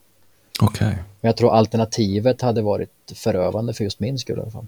Okej. 0.62 0.94
Men 0.94 1.30
jag 1.30 1.38
tror 1.38 1.54
alternativet 1.54 2.42
hade 2.42 2.62
varit 2.62 3.12
förövande 3.16 3.74
för 3.74 3.84
just 3.84 4.00
min 4.00 4.20
skull 4.20 4.38
i 4.38 4.42
alla 4.42 4.52
fall. 4.52 4.68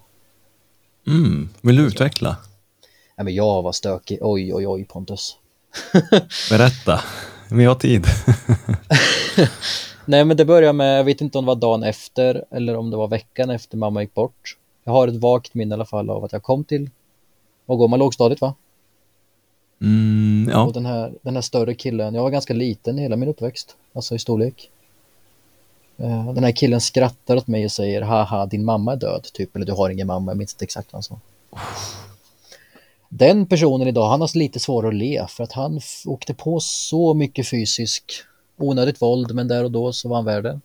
Mm. 1.08 1.50
Vill 1.62 1.76
du 1.76 1.88
utveckla? 1.88 2.38
Nej, 3.18 3.26
men 3.26 3.36
jag 3.36 3.62
var 3.62 3.72
stökig, 3.72 4.18
oj 4.22 4.54
oj 4.54 4.68
oj 4.68 4.86
Pontus. 4.86 5.38
Berätta. 6.50 7.02
Vi 7.52 7.66
har 7.66 7.76
tid. 7.76 8.06
Nej 10.06 10.26
men 10.26 10.38
det 10.38 10.46
började 10.46 10.74
med, 10.74 11.00
jag 11.00 11.04
vet 11.04 11.22
inte 11.22 11.38
om 11.38 11.46
det 11.46 11.48
var 11.48 11.56
dagen 11.56 11.84
efter 11.84 12.46
eller 12.52 12.78
om 12.78 12.90
det 12.90 12.98
var 12.98 13.08
veckan 13.08 13.50
efter 13.50 13.78
mamma 13.78 14.02
gick 14.02 14.14
bort. 14.14 14.58
Jag 14.84 14.94
har 14.94 15.08
ett 15.08 15.16
vagt 15.16 15.54
minne 15.54 15.74
i 15.74 15.74
alla 15.74 15.86
fall 15.86 16.10
av 16.10 16.24
att 16.24 16.32
jag 16.32 16.44
kom 16.44 16.64
till, 16.64 16.90
vad 17.66 17.78
går 17.78 17.88
man 17.88 18.00
lågstadiet 18.00 18.42
va? 18.42 18.56
Mm, 19.84 20.50
ja. 20.52 20.64
Och 20.64 20.74
den 20.74 20.86
här, 20.86 21.14
den 21.22 21.36
här 21.36 21.42
större 21.42 21.74
killen, 21.74 22.14
jag 22.14 22.24
var 22.24 22.30
ganska 22.30 22.54
liten 22.54 23.00
i 23.00 23.02
hela 23.02 23.16
min 23.16 23.30
uppväxt, 23.30 23.76
alltså 23.94 24.16
i 24.16 24.20
storlek. 24.20 24.70
Eh, 25.98 26.34
den 26.34 26.44
här 26.44 26.52
killen 26.52 26.82
skrattar 26.82 27.38
åt 27.38 27.48
mig 27.48 27.66
och 27.66 27.72
säger 27.72 28.02
haha 28.02 28.46
din 28.46 28.66
mamma 28.66 28.94
är 28.94 28.98
död, 28.98 29.24
typ, 29.34 29.56
eller 29.56 29.66
du 29.66 29.72
har 29.72 29.90
ingen 29.90 30.08
mamma, 30.08 30.32
jag 30.32 30.38
minns 30.38 30.54
inte 30.54 30.66
exakt 30.66 30.94
vad 30.94 30.98
han 30.98 31.04
sa. 31.04 31.20
Den 33.10 33.46
personen 33.46 33.88
idag, 33.88 34.10
han 34.10 34.22
har 34.22 34.38
lite 34.38 34.60
svårare 34.60 34.88
att 34.88 34.96
le 34.96 35.26
för 35.30 35.44
att 35.44 35.52
han 35.52 35.80
åkte 36.06 36.34
på 36.34 36.60
så 36.60 37.14
mycket 37.14 37.48
fysisk, 37.48 38.14
onödigt 38.58 39.02
våld, 39.02 39.36
men 39.36 39.48
där 39.48 39.64
och 39.64 39.72
då 39.72 39.94
så 39.94 40.10
var 40.10 40.16
han 40.16 40.26
värd 40.26 40.44
det. 40.44 40.60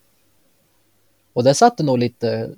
Och 1.32 1.44
det 1.44 1.54
satte 1.54 1.82
nog 1.82 1.98
lite 1.98 2.50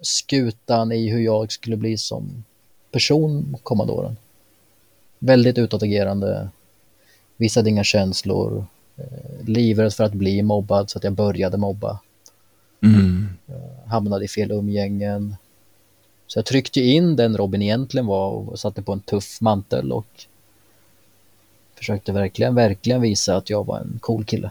skutan 0.00 0.92
i 0.92 1.10
hur 1.10 1.20
jag 1.20 1.52
skulle 1.52 1.76
bli 1.76 1.98
som 1.98 2.44
person 2.90 3.56
kommande 3.62 3.92
åren. 3.92 4.16
Väldigt 5.24 5.58
utåtagerande, 5.58 6.48
visade 7.36 7.70
inga 7.70 7.84
känslor, 7.84 8.66
eh, 8.96 9.46
livrädd 9.46 9.92
för 9.94 10.04
att 10.04 10.12
bli 10.12 10.42
mobbad 10.42 10.90
så 10.90 10.98
att 10.98 11.04
jag 11.04 11.12
började 11.12 11.56
mobba, 11.56 12.00
Mm. 12.82 13.28
hamnade 13.86 14.24
i 14.24 14.28
fel 14.28 14.50
umgängen. 14.50 15.36
Så 16.26 16.38
jag 16.38 16.46
tryckte 16.46 16.80
in 16.80 17.16
den 17.16 17.36
Robin 17.36 17.62
egentligen 17.62 18.06
var 18.06 18.30
och 18.30 18.58
satte 18.58 18.82
på 18.82 18.92
en 18.92 19.00
tuff 19.00 19.40
mantel 19.40 19.92
och 19.92 20.06
försökte 21.74 22.12
verkligen, 22.12 22.54
verkligen 22.54 23.00
visa 23.00 23.36
att 23.36 23.50
jag 23.50 23.66
var 23.66 23.78
en 23.78 23.98
cool 24.00 24.24
kille. 24.24 24.50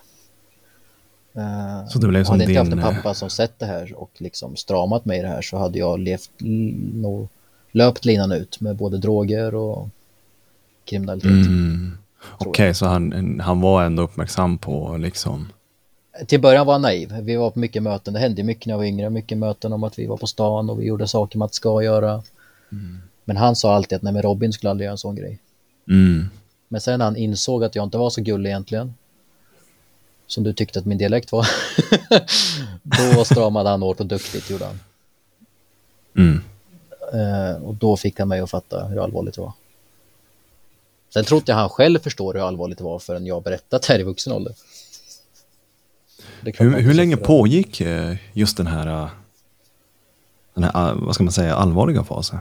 Eh, 1.34 1.88
Så 1.88 2.00
det 2.00 2.08
blev 2.08 2.24
som 2.24 2.32
hade 2.34 2.44
inte 2.44 2.60
haft 2.60 2.72
en 2.72 2.80
eh, 2.80 2.86
pappa 2.86 3.14
som 3.14 3.30
sett 3.30 3.60
det 3.60 3.66
här 3.66 3.94
och 3.96 4.12
liksom 4.18 4.56
stramat 4.56 5.06
mig 5.06 5.20
i 5.20 5.22
det 5.22 5.28
här 5.28 5.42
så 5.42 5.58
hade 5.58 5.80
jag 5.80 6.00
levt, 6.00 6.32
nog 6.94 7.28
löpt 7.72 8.06
linan 8.06 8.32
ut 8.32 8.62
med 8.62 8.76
både 8.76 8.98
droger 8.98 9.56
och 9.56 9.90
kriminalitet. 10.86 11.32
Mm. 11.32 11.98
Okej, 12.38 12.74
så 12.74 12.86
han, 12.86 13.40
han 13.40 13.62
var 13.62 13.84
ändå 13.84 14.04
uppmärksam 14.04 14.58
på 14.58 14.98
liksom... 14.98 15.48
Till 16.28 16.42
början 16.42 16.66
var 16.66 16.74
han 16.74 16.82
naiv. 16.82 17.14
Vi 17.22 17.36
var 17.36 17.52
på 17.52 17.60
mycket 17.60 17.84
möten. 17.84 18.14
Det 18.14 18.20
hände 18.20 18.44
mycket 18.44 18.66
när 18.66 18.74
jag 18.74 18.78
var 18.78 18.86
yngre. 18.86 19.10
Mycket 19.10 19.38
möten 19.38 19.74
om 19.74 19.84
att 19.84 20.00
vi 20.00 20.06
var 20.06 20.18
på 20.18 20.28
stan 20.28 20.70
och 20.70 20.82
vi 20.82 20.86
gjorde 20.86 21.08
saker 21.08 21.38
man 21.38 21.50
ska 21.50 21.84
göra. 21.84 22.24
Men 23.26 23.38
han 23.38 23.56
sa 23.56 23.76
alltid 23.76 23.96
att 23.96 24.02
nej 24.02 24.14
men 24.14 24.22
Robin 24.22 24.54
skulle 24.54 24.70
aldrig 24.70 24.86
göra 24.86 24.92
en 24.92 24.98
sån 24.98 25.16
grej. 25.16 25.40
Mm. 25.88 26.30
Men 26.68 26.82
sen 26.82 27.00
när 27.00 27.06
han 27.06 27.16
insåg 27.16 27.64
att 27.64 27.76
jag 27.76 27.84
inte 27.84 27.98
var 27.98 28.10
så 28.10 28.22
gullig 28.22 28.50
egentligen. 28.50 28.94
Som 30.28 30.44
du 30.44 30.54
tyckte 30.54 30.80
att 30.80 30.86
min 30.86 30.98
dialekt 30.98 31.32
var. 31.32 31.48
då 33.16 33.24
stramade 33.26 33.70
han 33.70 33.82
hårt 33.82 34.00
och 34.00 34.06
duktigt 34.06 34.50
gjorde 34.50 34.66
han. 34.66 34.80
Mm. 36.18 36.42
Eh, 37.14 37.64
och 37.64 37.76
då 37.76 37.98
fick 37.98 38.20
han 38.20 38.28
mig 38.28 38.40
att 38.40 38.50
fatta 38.50 38.86
hur 38.86 39.04
allvarligt 39.04 39.36
det 39.36 39.42
var. 39.42 39.54
Sen 41.14 41.26
tror 41.26 41.38
inte 41.38 41.52
jag 41.52 41.58
han 41.58 41.70
själv 41.70 42.00
förstår 42.00 42.34
hur 42.34 42.48
allvarligt 42.48 42.78
det 42.78 42.84
var 42.84 43.00
förrän 43.00 43.26
jag 43.26 43.44
berättat 43.44 43.86
här 43.86 44.00
i 44.00 44.04
vuxen 44.04 44.34
ålder. 44.34 44.54
Hur, 46.44 46.80
hur 46.80 46.94
länge 46.94 47.18
pågick 47.18 47.82
eh, 47.82 48.16
just 48.34 48.58
den 48.58 48.68
här, 48.68 48.88
eh, 48.88 49.10
den 50.54 50.64
här, 50.64 50.90
eh, 50.90 50.96
vad 50.96 51.16
ska 51.16 51.24
man 51.24 51.34
säga, 51.34 51.56
allvarliga 51.56 52.04
fasen? 52.04 52.40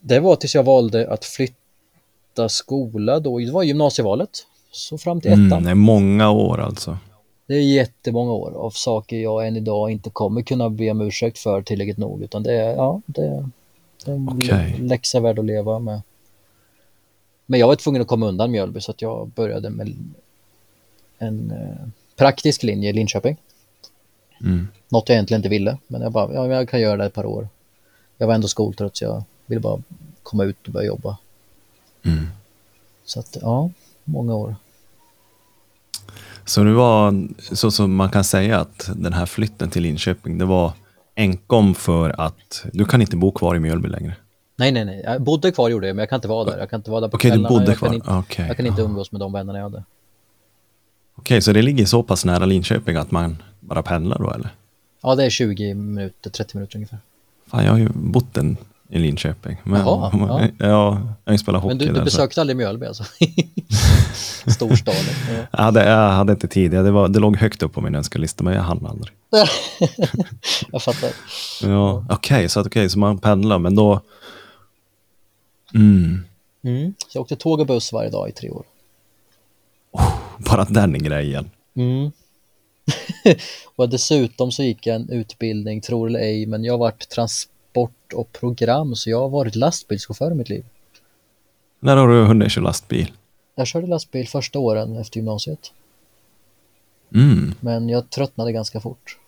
Det 0.00 0.20
var 0.20 0.36
tills 0.36 0.54
jag 0.54 0.62
valde 0.62 1.12
att 1.12 1.24
flytta 1.24 2.48
skola 2.48 3.20
då. 3.20 3.38
Det 3.38 3.50
var 3.50 3.62
gymnasievalet. 3.62 4.30
Så 4.70 4.98
fram 4.98 5.20
till 5.20 5.30
ettan. 5.30 5.52
Mm, 5.52 5.64
det 5.64 5.70
är 5.70 5.74
många 5.74 6.30
år 6.30 6.60
alltså. 6.60 6.98
Det 7.46 7.54
är 7.54 7.60
jättemånga 7.60 8.32
år 8.32 8.52
av 8.56 8.70
saker 8.70 9.16
jag 9.16 9.46
än 9.46 9.56
idag 9.56 9.90
inte 9.90 10.10
kommer 10.10 10.42
kunna 10.42 10.70
be 10.70 10.90
om 10.90 11.00
ursäkt 11.00 11.38
för 11.38 11.62
tillräckligt 11.62 11.98
nog. 11.98 12.22
Utan 12.22 12.42
det 12.42 12.52
är, 12.52 12.74
ja, 12.74 13.00
det, 13.06 13.50
det 14.04 14.10
är 14.10 14.14
en 14.14 14.28
Okej. 14.28 14.76
läxa 14.80 15.20
värd 15.20 15.38
att 15.38 15.44
leva 15.44 15.78
med. 15.78 16.02
Men 17.46 17.60
jag 17.60 17.66
var 17.66 17.76
tvungen 17.76 18.02
att 18.02 18.08
komma 18.08 18.26
undan 18.26 18.50
Mjölby 18.50 18.80
så 18.80 18.90
att 18.90 19.02
jag 19.02 19.28
började 19.28 19.70
med 19.70 19.94
en 21.18 21.50
eh, 21.50 21.88
praktisk 22.16 22.62
linje 22.62 22.90
i 22.90 22.92
Linköping. 22.92 23.36
Mm. 24.40 24.68
Något 24.88 25.08
jag 25.08 25.14
egentligen 25.14 25.38
inte 25.38 25.48
ville, 25.48 25.78
men 25.86 26.00
jag 26.02 26.12
bara, 26.12 26.34
ja, 26.34 26.46
jag 26.46 26.68
kan 26.68 26.80
göra 26.80 26.96
det 26.96 27.04
ett 27.04 27.14
par 27.14 27.26
år. 27.26 27.48
Jag 28.18 28.26
var 28.26 28.34
ändå 28.34 28.48
skoltrött 28.48 28.96
så 28.96 29.04
jag 29.04 29.24
ville 29.46 29.60
bara 29.60 29.82
komma 30.22 30.44
ut 30.44 30.66
och 30.66 30.72
börja 30.72 30.86
jobba. 30.86 31.16
Mm. 32.02 32.26
Så 33.04 33.20
att, 33.20 33.36
ja, 33.40 33.70
många 34.04 34.34
år. 34.34 34.56
Så 36.44 36.64
det 36.64 36.72
var, 36.72 37.28
så, 37.54 37.70
så 37.70 37.86
man 37.86 38.10
kan 38.10 38.24
säga 38.24 38.60
att 38.60 38.90
den 38.96 39.12
här 39.12 39.26
flytten 39.26 39.70
till 39.70 39.82
Linköping, 39.82 40.38
det 40.38 40.44
var 40.44 40.72
enkom 41.14 41.74
för 41.74 42.20
att 42.20 42.64
du 42.72 42.84
kan 42.84 43.00
inte 43.00 43.16
bo 43.16 43.32
kvar 43.32 43.56
i 43.56 43.58
Mjölby 43.58 43.88
längre. 43.88 44.16
Nej, 44.56 44.72
nej, 44.72 44.84
nej. 44.84 45.00
Jag 45.04 45.22
bodde 45.22 45.52
kvar 45.52 45.68
gjorde 45.68 45.86
jag, 45.86 45.96
men 45.96 46.02
jag 46.02 46.08
kan 46.10 46.16
inte 46.16 46.28
vara 46.28 46.44
där. 46.50 46.58
Jag 46.58 46.70
kan 46.70 46.80
inte 46.80 46.90
vara 46.90 47.00
där 47.00 47.08
på 47.08 47.16
Okej, 47.16 47.30
du 47.30 47.34
kvällarna. 47.36 47.48
bodde 47.58 47.66
jag 47.70 47.78
kvar. 47.78 47.88
Kan 47.88 47.94
inte, 47.94 48.10
Okej, 48.10 48.44
jag 48.48 48.56
kan 48.56 48.66
inte 48.66 48.82
umgås 48.82 49.12
med 49.12 49.20
de 49.20 49.32
vännerna 49.32 49.58
jag 49.58 49.62
hade. 49.64 49.84
Okej, 51.16 51.40
så 51.42 51.52
det 51.52 51.62
ligger 51.62 51.86
så 51.86 52.02
pass 52.02 52.24
nära 52.24 52.44
Linköping 52.46 52.96
att 52.96 53.10
man 53.10 53.42
bara 53.60 53.82
pendlar 53.82 54.18
då 54.18 54.30
eller? 54.30 54.50
Ja, 55.02 55.14
det 55.14 55.24
är 55.24 55.30
20 55.30 55.74
minuter, 55.74 56.30
30 56.30 56.56
minuter 56.56 56.76
ungefär. 56.76 56.98
Fan, 57.50 57.64
jag 57.64 57.72
har 57.72 57.78
ju 57.78 57.88
bott 57.94 58.36
en 58.36 58.56
i 58.88 58.98
Linköping. 58.98 59.56
Men, 59.64 59.80
Jaha, 59.80 60.10
ja. 60.28 60.40
ja. 60.58 60.66
jag 60.66 60.92
har 61.24 61.32
ju 61.32 61.38
spelat 61.38 61.62
hockey 61.62 61.74
Men 61.76 61.78
du, 61.78 61.84
där. 61.86 61.92
du 61.92 61.98
så- 61.98 62.04
besökte 62.04 62.40
aldrig 62.40 62.56
Mjölby 62.56 62.86
alltså? 62.86 63.04
Storstaden. 64.46 65.00
Ja. 65.28 65.46
Jag 65.50 65.58
hade, 65.64 65.84
jag 65.90 66.08
hade 66.12 66.32
inte 66.32 66.48
tid, 66.48 66.70
det, 66.70 66.90
var, 66.90 67.08
det 67.08 67.18
låg 67.18 67.36
högt 67.36 67.62
upp 67.62 67.72
på 67.74 67.80
min 67.80 67.94
önskelista 67.94 68.44
men 68.44 68.54
jag 68.54 68.62
hann 68.62 68.86
aldrig. 68.86 69.12
Jag 70.72 70.82
fattar. 70.82 71.10
Ja, 71.62 72.04
Okej, 72.10 72.48
så, 72.48 72.60
att, 72.60 72.66
okej, 72.66 72.88
så 72.88 72.98
man 72.98 73.18
pendlar 73.18 73.58
men 73.58 73.74
då... 73.74 74.00
Mm, 75.76 76.24
Mm. 76.62 76.94
Så 77.08 77.18
jag 77.18 77.22
åkte 77.22 77.36
tåg 77.36 77.60
och 77.60 77.66
buss 77.66 77.92
varje 77.92 78.10
dag 78.10 78.28
i 78.28 78.32
tre 78.32 78.50
år. 78.50 78.64
bara 80.38 80.64
den 80.64 81.02
grejen. 81.02 81.50
Mm. 81.74 82.10
och 83.76 83.88
dessutom 83.88 84.52
så 84.52 84.62
gick 84.62 84.86
jag 84.86 84.96
en 84.96 85.10
utbildning, 85.10 85.80
tror 85.80 86.08
eller 86.08 86.18
ej, 86.20 86.46
men 86.46 86.64
jag 86.64 86.72
har 86.72 86.78
varit 86.78 87.08
transport 87.08 88.12
och 88.14 88.32
program 88.32 88.94
så 88.96 89.10
jag 89.10 89.20
har 89.20 89.28
varit 89.28 89.54
lastbilschaufför 89.56 90.30
i 90.30 90.34
mitt 90.34 90.48
liv. 90.48 90.64
När 91.80 91.96
har 91.96 92.08
du 92.08 92.24
hunnit 92.24 92.52
köra 92.52 92.64
lastbil? 92.64 93.12
Jag 93.54 93.66
körde 93.66 93.86
lastbil 93.86 94.28
första 94.28 94.58
åren 94.58 94.96
efter 94.96 95.16
gymnasiet, 95.16 95.72
Mm. 97.14 97.54
men 97.60 97.88
jag 97.88 98.10
tröttnade 98.10 98.52
ganska 98.52 98.80
fort. 98.80 99.18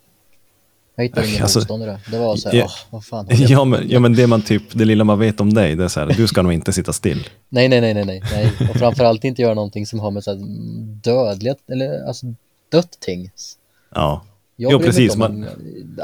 Jag 0.99 1.05
hittade 1.05 1.29
ingen 1.29 1.43
Alltså, 1.43 1.59
motstånd 1.59 1.83
i 1.83 1.87
det. 1.87 2.19
Var 2.19 2.37
så 2.37 2.49
här, 2.49 2.57
ja. 2.59 2.65
åh, 2.65 2.73
vad 2.91 3.05
fan 3.05 3.27
Ja 3.31 3.57
på 3.59 3.65
med?" 3.65 3.81
men, 3.81 3.91
ja 3.91 4.01
men 4.01 4.13
det 4.15 4.27
man 4.27 4.43
typ, 4.43 4.63
det 4.73 4.85
lilla 4.85 5.05
man 5.05 5.19
vet 5.19 5.41
om 5.41 5.55
dig, 5.55 5.77
det 5.77 5.85
är 5.85 5.89
så 5.89 6.01
här, 6.01 6.07
du 6.07 6.27
ska 6.29 6.43
nog 6.43 6.53
inte 6.53 6.73
sitta 6.73 6.93
still. 6.93 7.29
Nej, 7.49 7.69
nej, 7.69 7.81
nej, 7.81 7.95
nej, 7.95 8.05
nej, 8.05 8.23
nej. 8.33 8.69
Och 8.71 8.77
framförallt 8.77 9.25
inte 9.25 9.43
göra 9.43 9.55
någonting 9.55 9.87
som 9.87 10.01
har 10.01 10.11
med 10.11 10.25
så 10.25 10.31
här 10.31 10.39
dödliga, 11.03 11.55
eller 11.71 12.07
alltså 12.09 12.27
dött 12.73 12.97
ting. 13.01 13.31
Ja. 13.95 14.25
Jag 14.57 14.73
Jo, 14.73 14.79
precis, 14.79 15.15
om 15.15 15.23
en- 15.23 15.47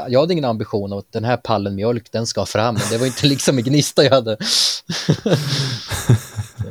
Jag 0.09 0.19
hade 0.19 0.33
ingen 0.33 0.45
ambition 0.45 0.93
att 0.93 1.11
den 1.11 1.23
här 1.23 1.37
pallen 1.37 1.75
mjölk, 1.75 2.11
den 2.11 2.25
ska 2.27 2.45
fram. 2.45 2.77
Det 2.91 2.97
var 2.97 3.05
inte 3.05 3.27
liksom 3.27 3.57
en 3.57 3.63
gnista 3.63 4.03
jag 4.03 4.11
hade. 4.11 4.37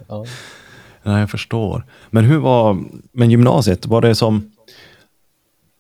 ja. 0.08 0.24
Nej, 1.02 1.20
jag 1.20 1.30
förstår. 1.30 1.84
Men 2.10 2.24
hur 2.24 2.38
var, 2.38 2.84
men 3.12 3.30
gymnasiet, 3.30 3.87
var 3.87 4.00
det 4.00 4.14
som, 4.14 4.50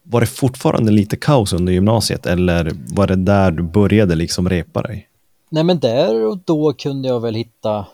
var 0.06 0.20
det 0.20 0.26
fortfarande 0.26 0.92
lite 0.92 1.16
kaos 1.16 1.52
under 1.52 1.72
gymnasiet 1.72 2.26
eller 2.26 2.72
var 2.94 3.06
det 3.06 3.16
där 3.16 3.50
du 3.50 3.62
började 3.62 4.14
liksom 4.14 4.48
repa 4.48 4.82
dig? 4.82 5.08
Nej, 5.50 5.64
men 5.64 5.78
där 5.78 6.24
och 6.26 6.38
då 6.44 6.72
kunde 6.72 7.08
jag 7.08 7.20
väl 7.20 7.34
hitta... 7.34 7.86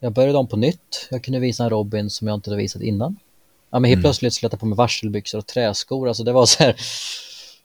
Jag 0.00 0.12
började 0.12 0.38
om 0.38 0.46
på 0.46 0.56
nytt. 0.56 1.08
Jag 1.10 1.24
kunde 1.24 1.40
visa 1.40 1.64
en 1.64 1.70
Robin 1.70 2.10
som 2.10 2.28
jag 2.28 2.34
inte 2.34 2.50
hade 2.50 2.62
visat 2.62 2.82
innan. 2.82 3.16
Ja, 3.70 3.78
men 3.78 3.88
helt 3.88 3.96
Mm. 3.98 4.02
plötsligt 4.02 4.32
skulle 4.34 4.48
jag 4.52 4.60
på 4.60 4.66
mig 4.66 4.76
varselbyxor 4.76 5.38
och 5.38 5.46
träskor. 5.46 6.08
Alltså 6.08 6.24
det 6.24 6.32
var 6.32 6.46
så 6.46 6.62
här... 6.62 6.74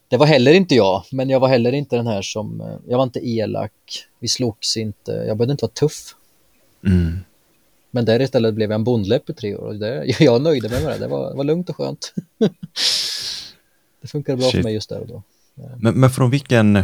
Det 0.07 0.17
var 0.17 0.25
heller 0.25 0.53
inte 0.53 0.75
jag, 0.75 1.03
men 1.11 1.29
jag 1.29 1.39
var 1.39 1.47
heller 1.47 1.71
inte 1.71 1.95
den 1.95 2.07
här 2.07 2.21
som... 2.21 2.61
eh, 2.61 2.67
Jag 2.87 2.97
var 2.97 3.03
inte 3.03 3.27
elak, 3.29 3.71
vi 4.19 4.27
slogs 4.27 4.77
inte, 4.77 5.11
jag 5.11 5.37
behövde 5.37 5.51
inte 5.51 5.63
vara 5.65 5.71
tuff. 5.71 6.15
Mm. 6.85 7.19
Men 7.91 8.05
där 8.05 8.21
istället 8.21 8.53
blev 8.53 8.69
jag 8.71 8.75
en 8.75 8.83
bondläpp 8.83 9.29
i 9.29 9.33
tre 9.33 9.55
år 9.55 9.67
och 9.67 9.75
det, 9.75 10.05
jag 10.19 10.41
nöjde 10.41 10.69
mig 10.69 10.83
med 10.83 10.91
det. 10.93 10.97
Det 10.99 11.07
var, 11.07 11.29
det 11.29 11.35
var 11.37 11.43
lugnt 11.43 11.69
och 11.69 11.75
skönt. 11.77 12.13
det 14.05 14.09
funkade 14.09 14.37
bra 14.37 14.45
Shit. 14.45 14.55
för 14.55 14.63
mig 14.63 14.73
just 14.73 14.89
där 14.89 14.99
och 14.99 15.07
då. 15.07 15.23
Men, 15.77 15.99
men 15.99 16.09
från 16.09 16.29
vilken, 16.29 16.83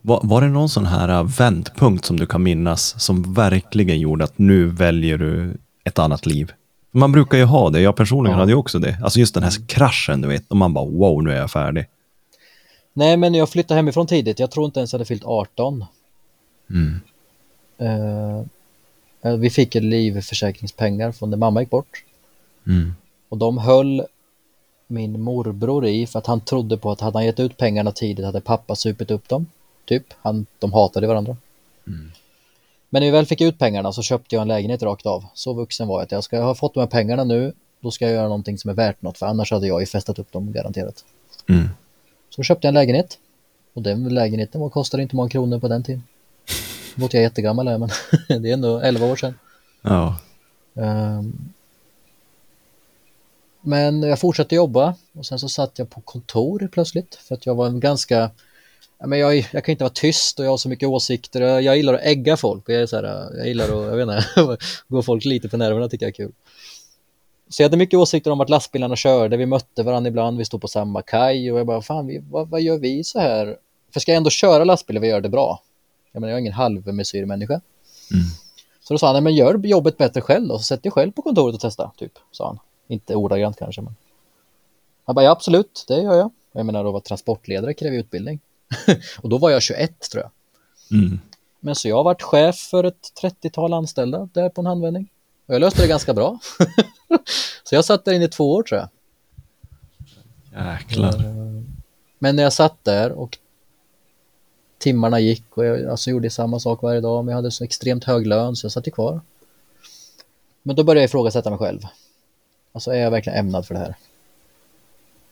var, 0.00 0.20
var 0.22 0.40
det 0.40 0.48
någon 0.48 0.68
sån 0.68 0.86
här 0.86 1.08
äh, 1.08 1.22
vändpunkt 1.24 2.04
som 2.04 2.16
du 2.16 2.26
kan 2.26 2.42
minnas 2.42 3.02
som 3.02 3.34
verkligen 3.34 4.00
gjorde 4.00 4.24
att 4.24 4.38
nu 4.38 4.66
väljer 4.66 5.18
du 5.18 5.56
ett 5.84 5.98
annat 5.98 6.26
liv? 6.26 6.52
Man 6.90 7.12
brukar 7.12 7.38
ju 7.38 7.44
ha 7.44 7.70
det, 7.70 7.80
jag 7.80 7.96
personligen 7.96 8.34
Ja. 8.34 8.40
hade 8.40 8.52
ju 8.52 8.56
också 8.56 8.78
det. 8.78 8.98
Alltså 9.02 9.18
just 9.18 9.34
den 9.34 9.42
här 9.42 9.66
kraschen, 9.66 10.20
du 10.20 10.28
vet, 10.28 10.50
och 10.50 10.56
man 10.56 10.74
bara 10.74 10.84
wow, 10.84 11.22
nu 11.22 11.32
är 11.32 11.36
jag 11.36 11.50
färdig. 11.50 11.86
Nej, 12.92 13.16
men 13.16 13.34
jag 13.34 13.48
flyttade 13.48 13.78
hemifrån 13.78 14.06
tidigt. 14.06 14.38
Jag 14.38 14.50
tror 14.50 14.66
inte 14.66 14.80
ens 14.80 14.92
jag 14.92 14.98
hade 14.98 15.08
fyllt 15.08 15.24
18. 15.24 15.84
Mm. 16.70 17.00
Eh, 17.78 19.36
vi 19.36 19.50
fick 19.50 19.74
livförsäkringspengar 19.74 21.12
från 21.12 21.30
när 21.30 21.36
mamma 21.36 21.60
gick 21.60 21.70
bort. 21.70 22.04
Mm. 22.66 22.94
Och 23.28 23.38
de 23.38 23.58
höll 23.58 24.02
min 24.88 25.20
morbror 25.20 25.86
i 25.86 26.06
för 26.06 26.18
att 26.18 26.26
han 26.26 26.40
trodde 26.40 26.76
på 26.76 26.90
att 26.90 27.00
hade 27.00 27.18
han 27.18 27.26
gett 27.26 27.40
ut 27.40 27.56
pengarna 27.56 27.92
tidigt 27.92 28.24
hade 28.24 28.40
pappa 28.40 28.76
supit 28.76 29.10
upp 29.10 29.28
dem. 29.28 29.46
Typ, 29.84 30.04
han, 30.22 30.46
de 30.58 30.72
hatade 30.72 31.06
varandra. 31.06 31.36
Men 32.90 33.00
när 33.00 33.06
vi 33.06 33.10
väl 33.10 33.26
fick 33.26 33.40
ut 33.40 33.58
pengarna 33.58 33.92
så 33.92 34.02
köpte 34.02 34.34
jag 34.34 34.42
en 34.42 34.48
lägenhet 34.48 34.82
rakt 34.82 35.06
av. 35.06 35.24
Så 35.34 35.52
vuxen 35.52 35.88
var 35.88 35.98
jag 35.98 36.04
att 36.04 36.12
jag 36.12 36.24
ska 36.24 36.40
ha 36.40 36.54
fått 36.54 36.74
de 36.74 36.80
här 36.80 36.86
pengarna 36.86 37.24
nu, 37.24 37.52
då 37.80 37.90
ska 37.90 38.04
jag 38.04 38.14
göra 38.14 38.28
någonting 38.28 38.58
som 38.58 38.70
är 38.70 38.74
värt 38.74 39.02
något 39.02 39.18
för 39.18 39.26
annars 39.26 39.52
hade 39.52 39.66
jag 39.66 39.80
ju 39.80 39.86
festat 39.86 40.18
upp 40.18 40.32
dem 40.32 40.52
garanterat. 40.52 41.04
Mm. 41.48 41.68
Så 42.30 42.42
köpte 42.42 42.66
jag 42.66 42.70
en 42.70 42.74
lägenhet 42.74 43.18
och 43.74 43.82
den 43.82 44.08
lägenheten 44.08 44.60
var, 44.60 44.68
kostade 44.68 45.02
inte 45.02 45.16
många 45.16 45.28
kronor 45.28 45.58
på 45.58 45.68
den 45.68 45.82
tiden. 45.82 46.02
Nu 46.94 47.02
låter 47.02 47.18
jag 47.18 47.22
jättegammal 47.22 47.68
här 47.68 47.78
men 47.78 47.88
det 48.42 48.48
är 48.48 48.54
ändå 48.54 48.78
11 48.78 49.06
år 49.06 49.16
sedan. 49.16 49.34
Ja. 49.82 50.16
Ehm, 50.74 51.52
Men 53.68 54.02
jag 54.02 54.18
fortsatte 54.18 54.54
jobba 54.54 54.94
och 55.12 55.26
sen 55.26 55.38
så 55.38 55.48
satt 55.48 55.78
jag 55.78 55.90
på 55.90 56.00
kontor 56.00 56.68
plötsligt 56.72 57.14
för 57.14 57.34
att 57.34 57.46
jag 57.46 57.54
var 57.54 57.66
en 57.66 57.80
ganska 57.80 58.30
men 59.06 59.18
jag, 59.18 59.36
jag 59.52 59.64
kan 59.64 59.72
inte 59.72 59.84
vara 59.84 59.92
tyst 59.94 60.38
och 60.38 60.44
jag 60.44 60.50
har 60.50 60.56
så 60.56 60.68
mycket 60.68 60.88
åsikter. 60.88 61.40
Jag 61.40 61.76
gillar 61.76 61.94
att 61.94 62.00
ägga 62.02 62.36
folk 62.36 62.68
och 62.68 62.74
jag 62.74 62.82
är 62.82 62.86
så 62.86 62.96
här, 62.96 63.36
jag 63.36 63.48
gillar 63.48 63.64
att, 63.64 63.70
jag 63.70 63.96
vet 63.96 64.02
inte, 64.02 64.56
gå 64.88 65.02
folk 65.02 65.24
lite 65.24 65.48
på 65.48 65.56
nerverna 65.56 65.88
tycker 65.88 66.06
jag 66.06 66.10
är 66.10 66.14
kul. 66.14 66.32
Så 67.48 67.62
jag 67.62 67.68
hade 67.68 67.76
mycket 67.76 67.98
åsikter 67.98 68.30
om 68.30 68.38
vart 68.38 68.48
lastbilarna 68.48 68.96
körde, 68.96 69.36
vi 69.36 69.46
mötte 69.46 69.82
varandra 69.82 70.08
ibland, 70.08 70.38
vi 70.38 70.44
stod 70.44 70.60
på 70.60 70.68
samma 70.68 71.02
kaj 71.02 71.52
och 71.52 71.58
jag 71.58 71.66
bara, 71.66 71.82
fan, 71.82 72.06
vi, 72.06 72.22
vad, 72.30 72.48
vad 72.48 72.60
gör 72.60 72.78
vi 72.78 73.04
så 73.04 73.18
här? 73.20 73.56
För 73.92 74.00
ska 74.00 74.12
jag 74.12 74.16
ändå 74.16 74.30
köra 74.30 74.64
lastbil 74.64 74.96
och 74.96 75.02
vi 75.02 75.08
gör 75.08 75.20
det 75.20 75.28
bra? 75.28 75.62
Jag 76.12 76.20
menar, 76.20 76.30
jag 76.30 76.36
är 76.36 76.40
ingen 76.40 76.52
halvmesyrmänniska. 76.52 77.60
Mm. 78.12 78.24
Så 78.80 78.94
då 78.94 78.98
sa 78.98 79.06
han, 79.06 79.14
"Nej, 79.14 79.22
men 79.22 79.34
gör 79.34 79.66
jobbet 79.66 79.96
bättre 79.96 80.20
själv 80.20 80.48
då, 80.48 80.58
så 80.58 80.64
sätt 80.64 80.82
dig 80.82 80.92
själv 80.92 81.12
på 81.12 81.22
kontoret 81.22 81.54
och 81.54 81.60
testa, 81.60 81.92
typ, 81.96 82.12
sa 82.32 82.46
han. 82.46 82.58
Inte 82.88 83.14
ordagrant 83.14 83.58
kanske, 83.58 83.80
men. 83.80 83.94
Han 85.04 85.14
bara, 85.14 85.24
ja 85.24 85.30
absolut, 85.30 85.84
det 85.88 86.02
gör 86.02 86.14
jag. 86.14 86.30
Jag 86.52 86.66
menar, 86.66 86.84
att 86.84 86.92
vara 86.92 87.00
transportledare 87.00 87.74
kräver 87.74 87.96
utbildning. 87.96 88.40
och 89.20 89.28
då 89.28 89.38
var 89.38 89.50
jag 89.50 89.62
21 89.62 90.00
tror 90.00 90.22
jag. 90.22 90.30
Mm. 90.98 91.20
Men 91.60 91.74
så 91.74 91.88
jag 91.88 91.96
har 91.96 92.04
varit 92.04 92.22
chef 92.22 92.56
för 92.56 92.84
ett 92.84 93.12
30-tal 93.22 93.72
anställda 93.72 94.28
där 94.32 94.48
på 94.48 94.60
en 94.60 94.66
handvändning. 94.66 95.08
Och 95.46 95.54
jag 95.54 95.60
löste 95.60 95.82
det 95.82 95.88
ganska 95.88 96.14
bra. 96.14 96.38
så 97.64 97.74
jag 97.74 97.84
satt 97.84 98.04
där 98.04 98.12
inne 98.12 98.24
i 98.24 98.28
två 98.28 98.52
år 98.52 98.62
tror 98.62 98.80
jag. 98.80 98.88
Jäklar. 100.66 101.24
Men 102.18 102.36
när 102.36 102.42
jag 102.42 102.52
satt 102.52 102.84
där 102.84 103.12
och 103.12 103.38
timmarna 104.78 105.20
gick 105.20 105.58
och 105.58 105.64
jag 105.64 105.86
alltså, 105.90 106.10
gjorde 106.10 106.30
samma 106.30 106.60
sak 106.60 106.82
varje 106.82 107.00
dag, 107.00 107.24
men 107.24 107.32
jag 107.32 107.36
hade 107.36 107.50
så 107.50 107.64
extremt 107.64 108.04
hög 108.04 108.26
lön 108.26 108.56
så 108.56 108.64
jag 108.64 108.72
satt 108.72 108.86
ju 108.86 108.90
kvar. 108.90 109.20
Men 110.62 110.76
då 110.76 110.84
började 110.84 111.00
jag 111.00 111.08
ifrågasätta 111.08 111.50
mig 111.50 111.58
själv. 111.58 111.80
Alltså 112.72 112.90
är 112.90 112.98
jag 112.98 113.10
verkligen 113.10 113.38
ämnad 113.38 113.66
för 113.66 113.74
det 113.74 113.80
här? 113.80 113.94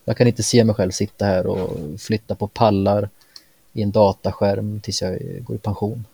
Jag 0.05 0.17
kan 0.17 0.27
inte 0.27 0.43
se 0.43 0.63
mig 0.63 0.75
själv 0.75 0.91
sitta 0.91 1.25
här 1.25 1.47
och 1.47 1.99
flytta 1.99 2.35
på 2.35 2.47
pallar 2.47 3.09
i 3.73 3.81
en 3.81 3.91
dataskärm 3.91 4.79
tills 4.81 5.01
jag 5.01 5.19
går 5.43 5.55
i 5.55 5.59
pension. 5.59 6.05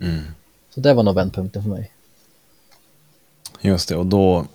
Mm. 0.00 0.24
Så 0.70 0.80
det 0.80 0.94
var 0.94 1.02
nog 1.02 1.14
vändpunkten 1.14 1.62
för 1.62 1.70
mig. 1.70 1.92
Just 3.60 3.88
det, 3.88 3.96
och 3.96 4.06
då, 4.06 4.46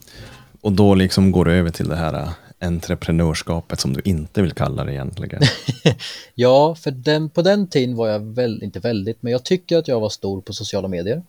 och 0.60 0.72
då 0.72 0.94
liksom 0.94 1.32
går 1.32 1.44
du 1.44 1.52
över 1.52 1.70
till 1.70 1.88
det 1.88 1.96
här 1.96 2.14
äh, 2.14 2.30
entreprenörskapet 2.58 3.80
som 3.80 3.92
du 3.92 4.00
inte 4.04 4.42
vill 4.42 4.52
kalla 4.52 4.84
det 4.84 4.92
egentligen. 4.92 5.42
Ja, 6.34 6.74
för 6.74 6.90
den, 6.90 7.30
på 7.30 7.42
den 7.42 7.66
tiden 7.66 7.96
var 7.96 8.08
jag 8.08 8.20
väl, 8.20 8.62
inte 8.62 8.80
väldigt, 8.80 9.22
men 9.22 9.32
jag 9.32 9.44
tycker 9.44 9.78
att 9.78 9.88
jag 9.88 10.00
var 10.00 10.08
stor 10.08 10.40
på 10.40 10.52
sociala 10.52 10.88
medier. 10.88 11.22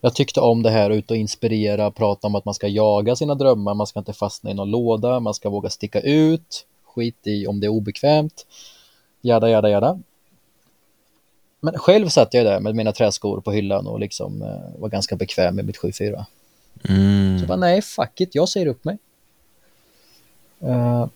Jag 0.00 0.14
tyckte 0.14 0.40
om 0.40 0.62
det 0.62 0.70
här 0.70 0.90
ut 0.90 1.10
och 1.10 1.16
inspirera, 1.16 1.90
prata 1.90 2.26
om 2.26 2.34
att 2.34 2.44
man 2.44 2.54
ska 2.54 2.68
jaga 2.68 3.16
sina 3.16 3.34
drömmar, 3.34 3.74
man 3.74 3.86
ska 3.86 3.98
inte 3.98 4.12
fastna 4.12 4.50
i 4.50 4.54
någon 4.54 4.70
låda, 4.70 5.20
man 5.20 5.34
ska 5.34 5.50
våga 5.50 5.70
sticka 5.70 6.00
ut, 6.00 6.66
skit 6.84 7.26
i 7.26 7.46
om 7.46 7.60
det 7.60 7.66
är 7.66 7.68
obekvämt, 7.68 8.46
jada, 9.20 9.50
jada, 9.50 9.70
jada. 9.70 10.00
Men 11.60 11.78
själv 11.78 12.08
satt 12.08 12.34
jag 12.34 12.46
där 12.46 12.60
med 12.60 12.74
mina 12.74 12.92
träskor 12.92 13.40
på 13.40 13.52
hyllan 13.52 13.86
och 13.86 14.00
liksom 14.00 14.42
eh, 14.42 14.80
var 14.80 14.88
ganska 14.88 15.16
bekväm 15.16 15.56
med 15.56 15.64
mitt 15.64 15.78
7-4. 15.78 16.24
Mm. 16.88 17.38
Så 17.40 17.46
bara, 17.46 17.56
nej, 17.58 17.82
fuck 17.82 18.20
it, 18.20 18.34
jag 18.34 18.48
säger 18.48 18.66
upp 18.66 18.84
mig. 18.84 18.98
Uh, 20.62 21.06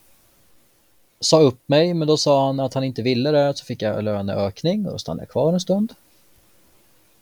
sa 1.20 1.40
upp 1.40 1.60
mig, 1.66 1.94
men 1.94 2.08
då 2.08 2.16
sa 2.16 2.46
han 2.46 2.60
att 2.60 2.74
han 2.74 2.84
inte 2.84 3.02
ville 3.02 3.30
det, 3.30 3.56
så 3.56 3.64
fick 3.64 3.82
jag 3.82 4.04
löneökning 4.04 4.86
och 4.86 4.92
då 4.92 4.98
stannade 4.98 5.22
jag 5.22 5.30
kvar 5.30 5.52
en 5.52 5.60
stund. 5.60 5.94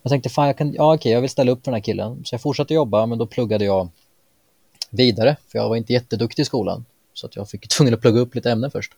Jag 0.03 0.11
tänkte, 0.11 0.29
fan, 0.29 0.47
jag 0.47 0.59
kan, 0.59 0.73
ja 0.73 0.95
okej, 0.95 1.13
jag 1.13 1.21
vill 1.21 1.31
ställa 1.31 1.53
upp 1.53 1.65
för 1.65 1.71
den 1.71 1.75
här 1.75 1.85
killen. 1.85 2.25
Så 2.25 2.35
jag 2.35 2.41
fortsatte 2.41 2.75
jobba, 2.75 3.07
men 3.07 3.19
då 3.19 3.27
pluggade 3.27 3.65
jag 3.65 3.89
vidare, 4.91 5.37
för 5.49 5.59
jag 5.59 5.69
var 5.69 5.77
inte 5.77 5.93
jätteduktig 5.93 6.43
i 6.43 6.47
skolan. 6.47 6.85
Så 7.15 7.27
att 7.27 7.37
jag 7.37 7.49
fick 7.49 7.69
tvungen 7.77 7.95
att 7.95 8.01
plugga 8.01 8.21
upp 8.21 8.35
lite 8.35 8.51
ämnen 8.51 8.71
först. 8.71 8.93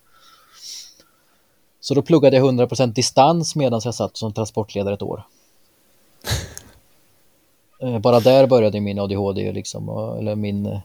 Så 1.81 1.95
då 1.95 2.03
pluggade 2.03 2.37
jag 2.37 2.47
100% 2.55 2.93
distans 2.93 3.57
medan 3.57 3.81
jag 3.85 3.95
satt 3.95 4.17
som 4.17 4.33
transportledare 4.33 4.95
ett 4.95 5.03
år. 5.03 5.23
Eh, 7.83 7.99
Bara 7.99 8.21
där 8.21 8.47
började 8.47 8.81
min 8.81 8.99
ADHD 8.99 9.53
liksom, 9.53 9.89
eller 10.19 10.35
min 10.35 10.67
eh, 10.67 10.81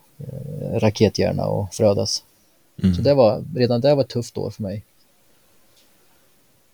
rakethjärna 0.74 1.44
att 1.44 1.76
frödas. 1.76 2.24
Mm. 2.84 2.96
Så 2.96 3.02
det 3.02 3.14
var, 3.14 3.44
redan 3.56 3.82
det 3.82 3.96
var 3.96 4.04
ett 4.04 4.10
tufft 4.10 4.38
år 4.38 4.50
för 4.50 4.64
mig. 4.64 4.84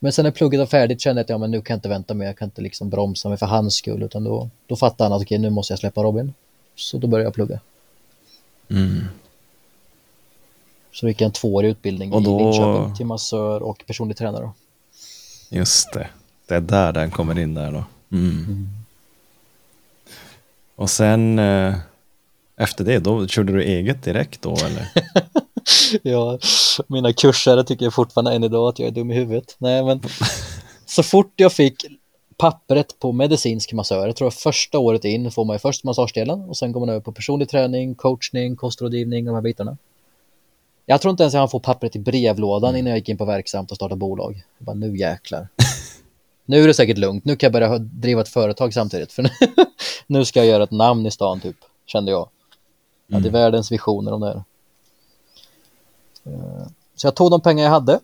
Men 0.03 0.11
sen 0.13 0.23
när 0.23 0.31
plugget 0.31 0.59
var 0.59 0.65
färdigt 0.67 1.01
kände 1.01 1.19
jag 1.19 1.23
att 1.23 1.29
ja, 1.29 1.37
men 1.37 1.51
nu 1.51 1.61
kan 1.61 1.73
jag 1.73 1.77
inte 1.77 1.89
vänta 1.89 2.13
mer, 2.13 2.25
jag 2.25 2.37
kan 2.37 2.45
inte 2.45 2.61
liksom 2.61 2.89
bromsa 2.89 3.29
mig 3.29 3.37
för 3.37 3.45
hans 3.45 3.75
skull, 3.75 4.03
utan 4.03 4.23
då, 4.23 4.49
då 4.67 4.75
fattade 4.75 5.03
han 5.09 5.13
att 5.13 5.21
okej, 5.21 5.37
nu 5.37 5.49
måste 5.49 5.71
jag 5.73 5.79
släppa 5.79 6.03
Robin. 6.03 6.33
Så 6.75 6.97
då 6.97 7.07
började 7.07 7.27
jag 7.27 7.33
plugga. 7.33 7.59
Mm. 8.69 9.03
Så 10.91 11.07
gick 11.07 11.21
jag 11.21 11.25
en 11.25 11.31
tvåårig 11.31 11.69
utbildning 11.69 12.13
Och 12.13 12.21
i 12.21 12.23
då- 12.25 12.39
Linköping 12.39 12.95
till 12.95 13.05
massör 13.05 13.63
och 13.63 13.83
personlig 13.87 14.17
tränare. 14.17 14.41
Då. 14.43 14.53
Just 15.49 15.93
det. 15.93 16.07
Det 16.47 16.55
är 16.55 16.61
där 16.61 16.91
den 16.91 17.11
kommer 17.11 17.39
in 17.39 17.53
där 17.53 17.71
då. 17.71 17.83
Mm. 18.11 18.67
Och 20.75 20.89
sen 20.89 21.39
eh, 21.39 21.75
efter 22.55 22.83
det, 22.83 22.99
då 22.99 23.27
körde 23.27 23.53
du 23.53 23.63
eget 23.63 24.03
direkt 24.03 24.41
då 24.41 24.55
eller? 24.55 24.87
Ja, 26.03 26.39
mina 26.87 27.13
kursare 27.13 27.63
tycker 27.63 27.89
fortfarande 27.89 28.33
än 28.33 28.43
idag 28.43 28.69
att 28.69 28.79
jag 28.79 28.87
är 28.87 28.91
dum 28.91 29.11
i 29.11 29.13
huvudet. 29.13 29.55
Nej, 29.57 29.83
men 29.83 30.01
så 30.85 31.03
fort 31.03 31.33
jag 31.35 31.53
fick 31.53 31.85
pappret 32.37 32.99
på 32.99 33.11
medicinsk 33.11 33.73
massör, 33.73 34.07
jag 34.07 34.15
tror 34.15 34.27
att 34.27 34.33
första 34.33 34.79
året 34.79 35.05
in 35.05 35.31
får 35.31 35.45
man 35.45 35.55
ju 35.55 35.59
först 35.59 35.83
massagedelen 35.83 36.41
och 36.41 36.57
sen 36.57 36.71
går 36.71 36.79
man 36.79 36.89
över 36.89 36.99
på 36.99 37.11
personlig 37.11 37.49
träning, 37.49 37.95
coachning, 37.95 38.55
kostrådgivning, 38.55 39.25
de 39.25 39.35
här 39.35 39.41
bitarna. 39.41 39.77
Jag 40.85 41.01
tror 41.01 41.11
inte 41.11 41.23
ens 41.23 41.33
jag 41.33 41.51
får 41.51 41.59
pappret 41.59 41.95
i 41.95 41.99
brevlådan 41.99 42.75
innan 42.75 42.89
jag 42.89 42.97
gick 42.97 43.09
in 43.09 43.17
på 43.17 43.25
Verksamt 43.25 43.71
och 43.71 43.75
startade 43.75 43.99
bolag. 43.99 44.43
Jag 44.57 44.65
bara, 44.65 44.75
nu 44.75 44.97
jäklar. 44.97 45.47
Nu 46.45 46.63
är 46.63 46.67
det 46.67 46.73
säkert 46.73 46.97
lugnt, 46.97 47.25
nu 47.25 47.35
kan 47.35 47.47
jag 47.47 47.53
börja 47.53 47.77
driva 47.77 48.21
ett 48.21 48.29
företag 48.29 48.73
samtidigt. 48.73 49.11
För 49.11 49.23
nu, 49.23 49.29
nu 50.07 50.25
ska 50.25 50.39
jag 50.39 50.47
göra 50.47 50.63
ett 50.63 50.71
namn 50.71 51.05
i 51.05 51.11
stan 51.11 51.39
typ, 51.39 51.55
kände 51.85 52.11
jag. 52.11 52.29
Jag 53.07 53.15
hade 53.15 53.29
världens 53.29 53.71
visioner 53.71 54.11
om 54.11 54.21
det 54.21 54.27
här. 54.27 54.43
Eh, 56.25 56.67
Så 56.95 57.07
jag 57.07 57.15
tog 57.15 57.31
de 57.31 57.41
pengar 57.41 57.63
jag 57.63 57.71
hade. 57.71 57.99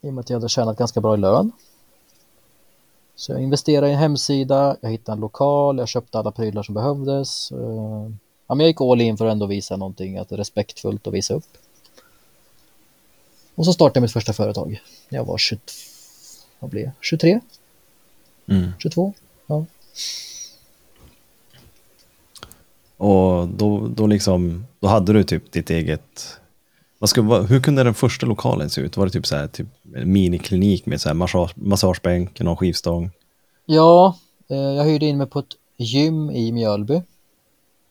I 0.00 0.08
och 0.08 0.12
med 0.14 0.22
att 0.22 0.30
jag 0.30 0.36
hade 0.36 0.48
tjänat 0.48 0.78
ganska 0.78 1.00
bra 1.00 1.14
i 1.14 1.18
lön. 1.18 1.52
Så 3.16 3.32
jag 3.32 3.42
investerade 3.42 3.88
i 3.88 3.92
en 3.92 3.98
hemsida, 3.98 4.76
jag 4.80 4.90
hittade 4.90 5.16
en 5.16 5.20
lokal, 5.20 5.78
jag 5.78 5.88
köpte 5.88 6.18
alla 6.18 6.30
prylar 6.30 6.62
som 6.62 6.74
behövdes. 6.74 7.52
Eh, 7.52 8.10
Ja, 8.46 8.54
men 8.54 8.64
jag 8.64 8.68
gick 8.68 8.80
all 8.80 9.00
in 9.00 9.16
för 9.16 9.26
att 9.26 9.32
ändå 9.32 9.46
visa 9.46 9.76
någonting, 9.76 10.18
att 10.18 10.28
det 10.28 10.34
är 10.34 10.36
respektfullt 10.36 11.06
att 11.06 11.12
visa 11.14 11.34
upp. 11.34 11.46
Och 13.54 13.64
så 13.64 13.72
startade 13.72 13.96
jag 13.98 14.02
mitt 14.02 14.12
första 14.12 14.32
företag. 14.32 14.82
när 15.08 15.18
Jag 15.18 15.24
var 15.24 15.38
22, 15.38 15.62
vad 16.58 16.70
blev 16.70 16.84
jag? 16.84 16.92
23? 17.00 17.40
Mm. 18.46 18.70
22? 18.78 19.12
Ja. 19.46 19.64
Och 22.96 23.48
då, 23.48 23.88
då 23.88 24.06
liksom, 24.06 24.66
då 24.80 24.88
hade 24.88 25.12
du 25.12 25.24
typ 25.24 25.52
ditt 25.52 25.70
eget... 25.70 26.38
Vad 27.04 27.08
ska, 27.08 27.22
vad, 27.22 27.46
hur 27.46 27.60
kunde 27.60 27.84
den 27.84 27.94
första 27.94 28.26
lokalen 28.26 28.70
se 28.70 28.80
ut? 28.80 28.96
Var 28.96 29.06
det 29.06 29.12
typ 29.12 29.26
så 29.26 29.36
här, 29.36 29.46
typ 29.46 29.66
en 29.94 30.12
miniklinik 30.12 30.86
med 30.86 31.00
så 31.00 31.08
här 31.08 31.14
massage, 31.14 31.52
massagebänk, 31.54 32.40
någon 32.40 32.56
skivstång? 32.56 33.10
Ja, 33.66 34.18
eh, 34.48 34.56
jag 34.56 34.84
hyrde 34.84 35.06
in 35.06 35.18
mig 35.18 35.26
på 35.26 35.38
ett 35.38 35.56
gym 35.76 36.30
i 36.30 36.52
Mjölby. 36.52 37.02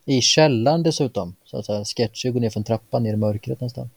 I 0.05 0.21
källaren 0.21 0.83
dessutom. 0.83 1.35
Så 1.45 1.57
att 1.57 1.65
säga, 1.65 1.85
sketchy, 1.85 2.31
gå 2.31 2.39
ner 2.39 2.49
från 2.49 2.63
trappan 2.63 3.03
ner 3.03 3.13
i 3.13 3.15
mörkret 3.15 3.61
nästan. 3.61 3.89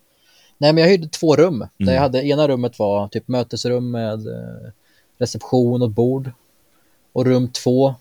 Nej, 0.58 0.72
men 0.72 0.84
jag 0.84 0.90
hyrde 0.90 1.08
två 1.08 1.36
rum. 1.36 1.66
Där 1.78 1.94
jag 1.94 2.00
hade, 2.00 2.26
ena 2.26 2.48
rummet 2.48 2.78
var 2.78 3.08
typ 3.08 3.28
mötesrum 3.28 3.90
med 3.90 4.26
eh, 4.26 4.70
reception 5.18 5.82
och 5.82 5.90
bord. 5.90 6.30
Och 7.12 7.24
rum 7.24 7.48
två 7.48 7.94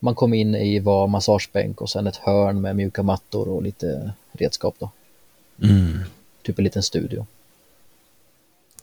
man 0.00 0.14
kom 0.14 0.34
in 0.34 0.54
i 0.54 0.78
var 0.78 1.06
massagebänk 1.06 1.80
och 1.80 1.90
sen 1.90 2.06
ett 2.06 2.16
hörn 2.16 2.60
med 2.60 2.76
mjuka 2.76 3.02
mattor 3.02 3.48
och 3.48 3.62
lite 3.62 4.12
redskap 4.32 4.74
då. 4.78 4.90
Mm. 5.62 6.00
Typ 6.42 6.58
en 6.58 6.64
liten 6.64 6.82
studio. 6.82 7.26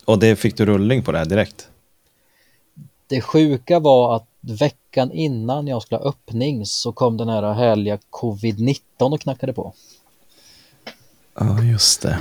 Och 0.06 0.20
det 0.20 0.36
fick 0.36 0.58
du 0.58 0.66
rullning 0.66 1.04
på 1.04 1.12
det 1.12 1.18
här 1.18 1.26
direkt? 1.26 1.68
Det 3.08 3.22
sjuka 3.22 3.80
var 3.80 4.16
att 4.16 4.28
veckan 4.42 5.12
innan 5.12 5.68
jag 5.68 5.82
skulle 5.82 6.00
ha 6.00 6.10
öppning 6.10 6.66
så 6.66 6.92
kom 6.92 7.18
den 7.18 7.30
här 7.30 7.54
härliga 7.54 8.00
covid-19 8.10 8.80
och 8.98 9.22
knackade 9.22 9.54
på. 9.54 9.74
Ja, 11.36 11.64
just 11.64 12.02
det. 12.02 12.20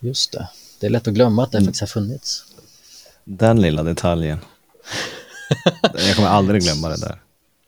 Just 0.00 0.32
det. 0.32 0.48
Det 0.80 0.86
är 0.86 0.90
lätt 0.90 1.08
att 1.08 1.14
glömma 1.14 1.42
att 1.42 1.52
det 1.52 1.58
faktiskt 1.58 1.80
har 1.80 1.86
funnits. 1.86 2.44
Den 3.24 3.60
lilla 3.60 3.82
detaljen. 3.82 4.38
Jag 5.94 6.16
kommer 6.16 6.28
aldrig 6.28 6.62
glömma 6.62 6.88
det 6.88 7.00
där. 7.00 7.20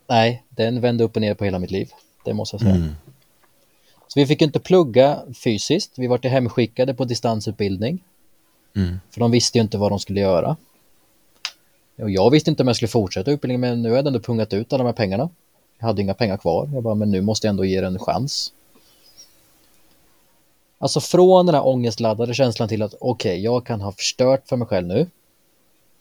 Nej, 0.08 0.44
den 0.48 0.80
vände 0.80 1.04
upp 1.04 1.16
och 1.16 1.22
ner 1.22 1.34
på 1.34 1.44
hela 1.44 1.58
mitt 1.58 1.70
liv. 1.70 1.90
Det 2.24 2.34
måste 2.34 2.54
jag 2.54 2.60
säga. 2.60 2.74
Mm. 2.74 2.94
Så 4.16 4.20
vi 4.20 4.26
fick 4.26 4.42
inte 4.42 4.60
plugga 4.60 5.22
fysiskt. 5.44 5.92
Vi 5.96 6.06
var 6.06 6.18
till 6.18 6.30
hemskickade 6.30 6.94
på 6.94 7.04
distansutbildning. 7.04 8.04
Mm. 8.76 9.00
För 9.10 9.20
de 9.20 9.30
visste 9.30 9.58
ju 9.58 9.62
inte 9.62 9.78
vad 9.78 9.92
de 9.92 9.98
skulle 9.98 10.20
göra. 10.20 10.56
Och 11.96 12.10
jag 12.10 12.30
visste 12.30 12.50
inte 12.50 12.62
om 12.62 12.66
jag 12.66 12.76
skulle 12.76 12.88
fortsätta 12.88 13.30
utbildningen, 13.30 13.60
men 13.60 13.82
nu 13.82 13.88
hade 13.88 13.98
jag 13.98 14.06
ändå 14.06 14.20
pungat 14.20 14.52
ut 14.52 14.72
alla 14.72 14.84
de 14.84 14.86
här 14.86 14.92
pengarna. 14.92 15.30
Jag 15.78 15.86
hade 15.86 16.02
inga 16.02 16.14
pengar 16.14 16.36
kvar. 16.36 16.70
Jag 16.74 16.82
bara, 16.82 16.94
men 16.94 17.10
nu 17.10 17.20
måste 17.20 17.46
jag 17.46 17.50
ändå 17.50 17.64
ge 17.64 17.80
det 17.80 17.86
en 17.86 17.98
chans. 17.98 18.52
Alltså 20.78 21.00
från 21.00 21.46
den 21.46 21.54
här 21.54 21.66
ångestladdade 21.66 22.34
känslan 22.34 22.68
till 22.68 22.82
att 22.82 22.94
okej, 23.00 23.40
jag 23.40 23.66
kan 23.66 23.80
ha 23.80 23.92
förstört 23.92 24.48
för 24.48 24.56
mig 24.56 24.68
själv 24.68 24.86
nu. 24.86 25.06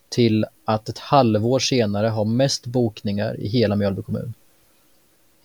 Till 0.08 0.46
att 0.64 0.88
ett 0.88 0.98
halvår 0.98 1.58
senare 1.58 2.08
ha 2.08 2.24
mest 2.24 2.66
bokningar 2.66 3.40
i 3.40 3.48
hela 3.48 3.76
Mjölby 3.76 4.02
kommun. 4.02 4.34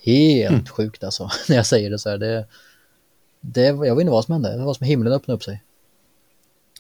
Helt 0.03 0.69
sjukt 0.69 1.03
alltså, 1.03 1.29
när 1.49 1.55
jag 1.55 1.65
säger 1.65 1.89
det 1.89 1.99
så 1.99 2.09
här. 2.09 2.17
Det, 2.17 2.45
det, 3.41 3.65
jag 3.65 3.95
vet 3.95 4.01
inte 4.01 4.11
vad 4.11 4.25
som 4.25 4.31
hände, 4.31 4.57
det 4.57 4.63
var 4.63 4.73
som 4.73 4.87
himlen 4.87 5.13
öppnade 5.13 5.35
upp 5.35 5.43
sig. 5.43 5.61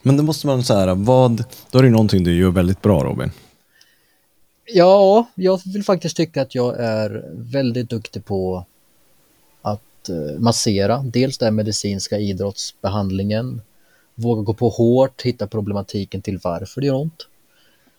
Men 0.01 0.17
det 0.17 0.23
måste 0.23 0.47
man 0.47 0.63
säga, 0.63 0.95
vad, 0.95 1.43
då 1.71 1.79
är 1.79 1.83
det 1.83 1.89
någonting 1.89 2.23
du 2.23 2.39
gör 2.39 2.51
väldigt 2.51 2.81
bra 2.81 3.03
Robin. 3.03 3.31
Ja, 4.65 5.27
jag 5.35 5.61
vill 5.65 5.83
faktiskt 5.83 6.17
tycka 6.17 6.41
att 6.41 6.55
jag 6.55 6.79
är 6.79 7.25
väldigt 7.33 7.89
duktig 7.89 8.25
på 8.25 8.65
att 9.61 10.09
eh, 10.09 10.39
massera. 10.39 10.97
Dels 10.97 11.37
den 11.37 11.55
medicinska 11.55 12.19
idrottsbehandlingen, 12.19 13.61
våga 14.15 14.41
gå 14.41 14.53
på 14.53 14.69
hårt, 14.69 15.21
hitta 15.21 15.47
problematiken 15.47 16.21
till 16.21 16.39
varför 16.43 16.81
det 16.81 16.87
gör 16.87 16.95
ont. 16.95 17.27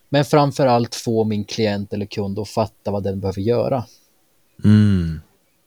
Men 0.08 0.24
framför 0.24 0.66
allt 0.66 0.94
få 0.94 1.24
min 1.24 1.44
klient 1.44 1.92
eller 1.92 2.06
kund 2.06 2.38
att 2.38 2.48
fatta 2.48 2.90
vad 2.90 3.02
den 3.02 3.20
behöver 3.20 3.40
göra. 3.40 3.85
Mm. 4.64 5.20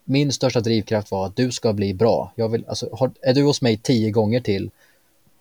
Min 0.04 0.32
största 0.34 0.60
drivkraft 0.62 1.12
var 1.12 1.26
att 1.26 1.36
du 1.36 1.52
ska 1.52 1.74
bli 1.74 1.94
bra. 1.94 2.32
Jag 2.36 2.50
vill, 2.50 2.66
alltså, 2.68 2.90
har, 2.96 3.12
är 3.22 3.34
du 3.34 3.44
hos 3.44 3.62
mig 3.62 3.78
tio 3.78 4.12
gånger 4.12 4.40
till, 4.40 4.70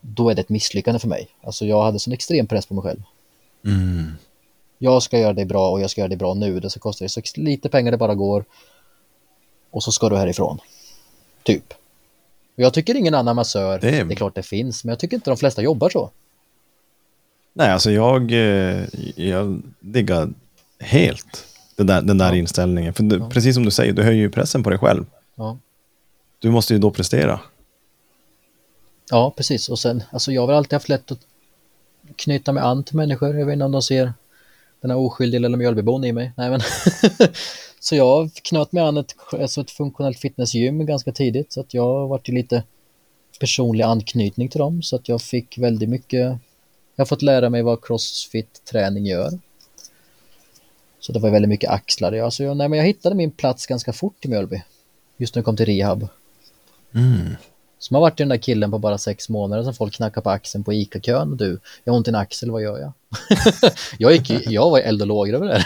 då 0.01 0.31
är 0.31 0.35
det 0.35 0.40
ett 0.40 0.49
misslyckande 0.49 0.99
för 1.01 1.09
mig. 1.09 1.29
Alltså 1.43 1.67
jag 1.67 1.83
hade 1.83 1.99
sån 1.99 2.12
extrem 2.12 2.47
press 2.47 2.67
på 2.67 2.75
mig 2.75 2.83
själv. 2.83 3.03
Mm. 3.67 4.12
jag 4.79 5.03
ska 5.03 5.19
göra 5.19 5.33
det 5.33 5.45
bra 5.45 5.71
och 5.71 5.81
jag 5.81 5.90
ska 5.90 6.01
göra 6.01 6.09
det 6.09 6.17
bra 6.17 6.35
nu. 6.35 6.61
Det 6.61 6.71
ska 6.71 6.81
kosta 6.81 7.05
dig 7.05 7.09
så 7.09 7.21
lite 7.37 7.69
pengar 7.69 7.90
det 7.93 7.97
bara 7.99 8.14
går. 8.14 8.45
Och 9.71 9.83
så 9.83 9.93
ska 9.93 10.09
du 10.09 10.17
härifrån. 10.17 10.59
Typ. 11.43 11.75
Jag 12.57 12.75
tycker 12.75 12.95
ingen 12.95 13.14
annan 13.14 13.37
massör, 13.37 13.79
Det 13.79 13.90
det 13.90 13.97
är- 13.99 14.11
är... 14.11 14.14
klart 14.14 14.35
det 14.35 14.43
finns, 14.43 14.85
men 14.85 14.90
jag 14.90 14.99
tycker 14.99 15.17
inte 15.17 15.31
de 15.31 15.37
flesta 15.37 15.62
jobbar 15.62 15.88
så. 15.90 16.11
Nej, 17.53 17.71
alltså 17.71 17.90
jag, 17.90 18.33
eh, 18.33 18.85
jag 19.17 19.62
diggar 19.81 20.29
helt 20.79 21.45
den 21.76 21.87
där, 21.87 22.02
den 22.02 22.18
där 22.18 22.34
inställningen. 22.34 22.94
För 22.94 23.02
du, 23.02 23.28
precis 23.28 23.54
som 23.54 23.64
du 23.64 23.70
säger, 23.70 23.92
du 23.92 24.02
höjer 24.02 24.20
ju 24.20 24.30
pressen 24.30 24.62
på 24.62 24.70
dig 24.70 24.78
själv. 24.78 25.06
Ja. 25.34 25.58
Du 26.38 26.50
måste 26.50 26.72
ju 26.72 26.78
då 26.78 26.90
prestera. 26.90 27.40
ja, 29.10 29.34
precis. 29.37 29.68
Och 29.68 29.78
sen, 29.78 30.02
alltså 30.12 30.32
jag 30.32 30.42
har 30.42 30.46
väl 30.46 30.56
alltid 30.56 30.72
haft 30.72 30.88
lätt 30.88 31.12
att 31.12 31.20
knyta 32.16 32.52
mig 32.52 32.62
an 32.62 32.84
till 32.84 32.96
människor. 32.96 33.38
Jag 33.38 33.46
vet 33.46 33.52
inte 33.52 33.64
om 33.64 33.72
de 33.72 33.82
ser 33.82 34.12
den 34.80 34.90
här 34.90 34.98
oskyldiga 34.98 35.40
lilla 35.40 35.56
Mjölbybon 35.56 36.04
i 36.04 36.12
mig. 36.12 36.32
Nej, 36.37 36.50
men 36.50 36.60
så 37.80 37.96
jag 37.96 38.30
knöt 38.34 38.72
mig 38.72 38.82
an 38.82 38.96
ett, 38.96 39.14
alltså 39.32 39.60
ett 39.60 39.70
funktionellt 39.70 40.18
fitnessgym 40.18 40.87
ganska 40.87 41.12
tidigt. 41.12 41.52
Så 41.52 41.60
att 41.60 41.74
jag 41.74 41.82
har 41.82 42.06
varit 42.06 42.28
i 42.28 42.32
lite 42.32 42.62
personlig 43.40 43.84
anknytning 43.84 44.48
till 44.48 44.58
dem. 44.58 44.82
Så 44.82 44.96
att 44.96 45.08
jag 45.08 45.22
fick 45.22 45.58
väldigt 45.58 45.88
mycket, 45.88 46.20
jag 46.96 47.04
har 47.04 47.06
fått 47.06 47.22
lära 47.22 47.50
mig 47.50 47.62
vad 47.62 47.84
crossfit-träning 47.84 49.06
gör. 49.06 49.38
Så 51.07 51.12
det 51.12 51.19
var 51.19 51.31
väldigt 51.31 51.49
mycket 51.49 51.71
axlar. 51.71 52.12
Alltså 52.12 52.45
jag, 52.45 52.57
nej, 52.57 52.69
men 52.69 52.79
jag 52.79 52.87
hittade 52.87 53.14
min 53.14 53.31
plats 53.31 53.67
ganska 53.67 53.93
fort 53.93 54.25
i 54.25 54.29
Mjölby. 54.29 54.62
Just 55.17 55.35
när 55.35 55.40
jag 55.40 55.45
kom 55.45 55.57
till 55.57 55.67
rehab. 55.67 56.09
Som 57.79 57.95
har 57.95 58.01
varit 58.01 58.19
den 58.19 58.29
där 58.29 58.37
killen 58.37 58.71
på 58.71 58.79
bara 58.79 58.99
sex 58.99 59.29
månader 59.29 59.62
som 59.62 59.75
folk 59.75 59.95
knackar 59.95 60.21
på 60.21 60.31
axeln 60.31 60.64
på 60.64 60.73
ICA-kön. 60.73 61.37
Du, 61.37 61.59
jag 61.85 61.93
har 61.93 61.97
ont 61.97 62.09
i 62.09 62.11
en 62.11 62.14
axel, 62.14 62.51
vad 62.51 62.62
gör 62.62 62.79
jag? 62.79 62.93
jag, 63.99 64.12
gick, 64.12 64.31
jag 64.47 64.71
var 64.71 64.79
eld 64.79 65.03
och 65.03 65.09
lågor 65.09 65.35
över 65.35 65.47
det. 65.47 65.64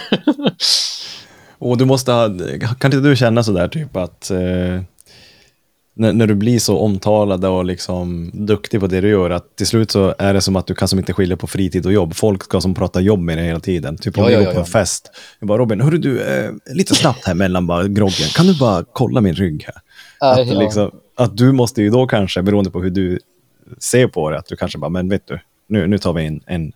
Och 1.57 1.77
du 1.77 1.85
måste 1.85 2.11
ha, 2.11 2.29
kan 2.79 2.93
inte 2.93 3.09
du 3.09 3.15
känna 3.15 3.43
sådär 3.43 3.67
typ 3.67 3.95
att 3.95 4.31
eh, 4.31 4.81
när, 5.99 6.13
när 6.13 6.27
du 6.27 6.35
blir 6.35 6.59
så 6.59 6.77
omtalad 6.77 7.45
och 7.45 7.65
liksom 7.65 8.31
duktig 8.33 8.79
på 8.79 8.87
det 8.87 9.01
du 9.01 9.09
gör, 9.09 9.29
att 9.29 9.55
till 9.55 9.67
slut 9.67 9.91
så 9.91 10.15
är 10.17 10.33
det 10.33 10.41
som 10.41 10.55
att 10.55 10.67
du 10.67 10.75
kan 10.75 10.87
som 10.87 10.99
inte 10.99 11.13
skilja 11.13 11.37
på 11.37 11.47
fritid 11.47 11.85
och 11.85 11.93
jobb. 11.93 12.15
Folk 12.15 12.43
ska 12.43 12.61
som 12.61 12.73
prata 12.73 13.01
jobb 13.01 13.19
med 13.19 13.37
dig 13.37 13.45
hela 13.45 13.59
tiden. 13.59 13.97
Typ 13.97 14.17
om 14.17 14.23
Ja, 14.23 14.27
vi 14.27 14.33
ja, 14.33 14.39
går 14.39 14.47
ja, 14.47 14.53
på 14.53 14.59
en 14.59 14.65
fest. 14.65 15.11
Jag 15.39 15.47
bara 15.47 15.57
Robin, 15.57 15.81
hörru 15.81 15.97
du, 15.97 16.21
eh, 16.21 16.51
lite 16.73 16.95
snabbt 16.95 17.25
här 17.25 17.33
mellan 17.33 17.67
bara 17.67 17.87
groggen. 17.87 18.27
Kan 18.35 18.47
du 18.47 18.57
bara 18.59 18.85
kolla 18.93 19.21
min 19.21 19.33
rygg 19.33 19.63
här? 19.65 19.75
Nej, 20.21 20.41
Att, 20.41 20.47
ja. 20.53 20.59
liksom, 20.59 20.91
att 21.15 21.37
du 21.37 21.51
måste 21.51 21.81
ju 21.81 21.89
då 21.89 22.07
kanske, 22.07 22.41
beroende 22.41 22.71
på 22.71 22.81
hur 22.81 22.89
du 22.89 23.19
ser 23.79 24.07
på 24.07 24.29
det, 24.29 24.37
att 24.37 24.47
du 24.47 24.55
kanske 24.55 24.77
bara, 24.77 24.89
men 24.89 25.09
vet 25.09 25.27
du, 25.27 25.39
nu, 25.67 25.87
nu 25.87 25.97
tar 25.97 26.13
vi 26.13 26.23
in 26.23 26.41
en, 26.45 26.71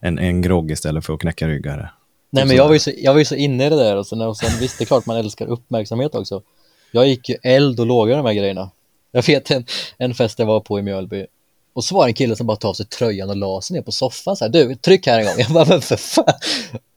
en, 0.00 0.18
en 0.18 0.42
grogg 0.42 0.70
istället 0.70 1.06
för 1.06 1.14
att 1.14 1.20
knäcka 1.20 1.48
ryggar. 1.48 1.94
Nej 2.30 2.46
men 2.46 2.56
jag 2.56 2.66
var, 2.66 2.72
ju 2.72 2.78
så, 2.78 2.90
jag 2.96 3.12
var 3.12 3.18
ju 3.18 3.24
så 3.24 3.34
inne 3.34 3.66
i 3.66 3.70
det 3.70 3.76
där 3.76 3.96
och 3.96 4.06
sen, 4.06 4.20
och 4.20 4.36
sen 4.36 4.60
visst 4.60 4.78
det 4.78 4.84
är 4.84 4.86
klart 4.86 5.06
man 5.06 5.16
älskar 5.16 5.46
uppmärksamhet 5.46 6.14
också. 6.14 6.42
Jag 6.90 7.08
gick 7.08 7.28
ju 7.28 7.36
eld 7.42 7.80
och 7.80 7.86
låga 7.86 8.16
de 8.16 8.26
här 8.26 8.34
grejerna. 8.34 8.70
Jag 9.12 9.26
vet 9.26 9.50
en, 9.50 9.64
en 9.98 10.14
fest 10.14 10.38
jag 10.38 10.46
var 10.46 10.60
på 10.60 10.78
i 10.78 10.82
Mjölby 10.82 11.26
och 11.72 11.84
så 11.84 11.94
var 11.94 12.04
det 12.04 12.10
en 12.10 12.14
kille 12.14 12.36
som 12.36 12.46
bara 12.46 12.56
tog 12.56 12.68
av 12.68 12.74
sig 12.74 12.86
tröjan 12.86 13.30
och 13.30 13.36
la 13.36 13.60
sig 13.60 13.74
ner 13.74 13.82
på 13.82 13.92
soffan 13.92 14.36
så 14.36 14.44
här, 14.44 14.52
du 14.52 14.74
tryck 14.74 15.06
här 15.06 15.18
en 15.18 15.26
gång. 15.26 15.34
Jag 15.38 15.50
bara, 15.50 15.64
men 15.64 15.80
för 15.80 15.96
fan. 15.96 16.24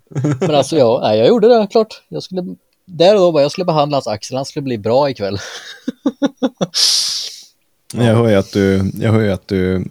Men 0.39 0.55
alltså 0.55 0.77
ja, 0.77 0.99
nej, 1.03 1.17
jag 1.17 1.27
gjorde 1.27 1.47
det 1.47 1.67
klart. 1.71 2.03
Jag 2.09 2.23
skulle, 2.23 2.55
där 2.85 3.15
och 3.15 3.21
då 3.21 3.31
bara, 3.31 3.43
jag 3.43 3.51
skulle 3.51 3.65
behandla 3.65 3.95
hans 3.95 4.07
axel, 4.07 4.37
han 4.37 4.45
skulle 4.45 4.63
bli 4.63 4.77
bra 4.77 5.09
ikväll. 5.09 5.37
Jag 7.93 8.15
hör 8.15 8.29
ju 8.29 8.35
att 8.35 8.51
du, 8.51 8.91
jag 8.99 9.11
hör 9.11 9.19
ju 9.19 9.31
att 9.31 9.47
du, 9.47 9.85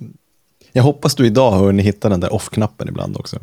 jag 0.73 0.83
hoppas 0.83 1.15
du 1.15 1.27
idag 1.27 1.51
har 1.51 1.59
hunnit 1.59 1.87
hitta 1.87 2.09
den 2.09 2.21
där 2.21 2.35
off-knappen 2.35 2.89
ibland 2.89 3.17
också. 3.17 3.39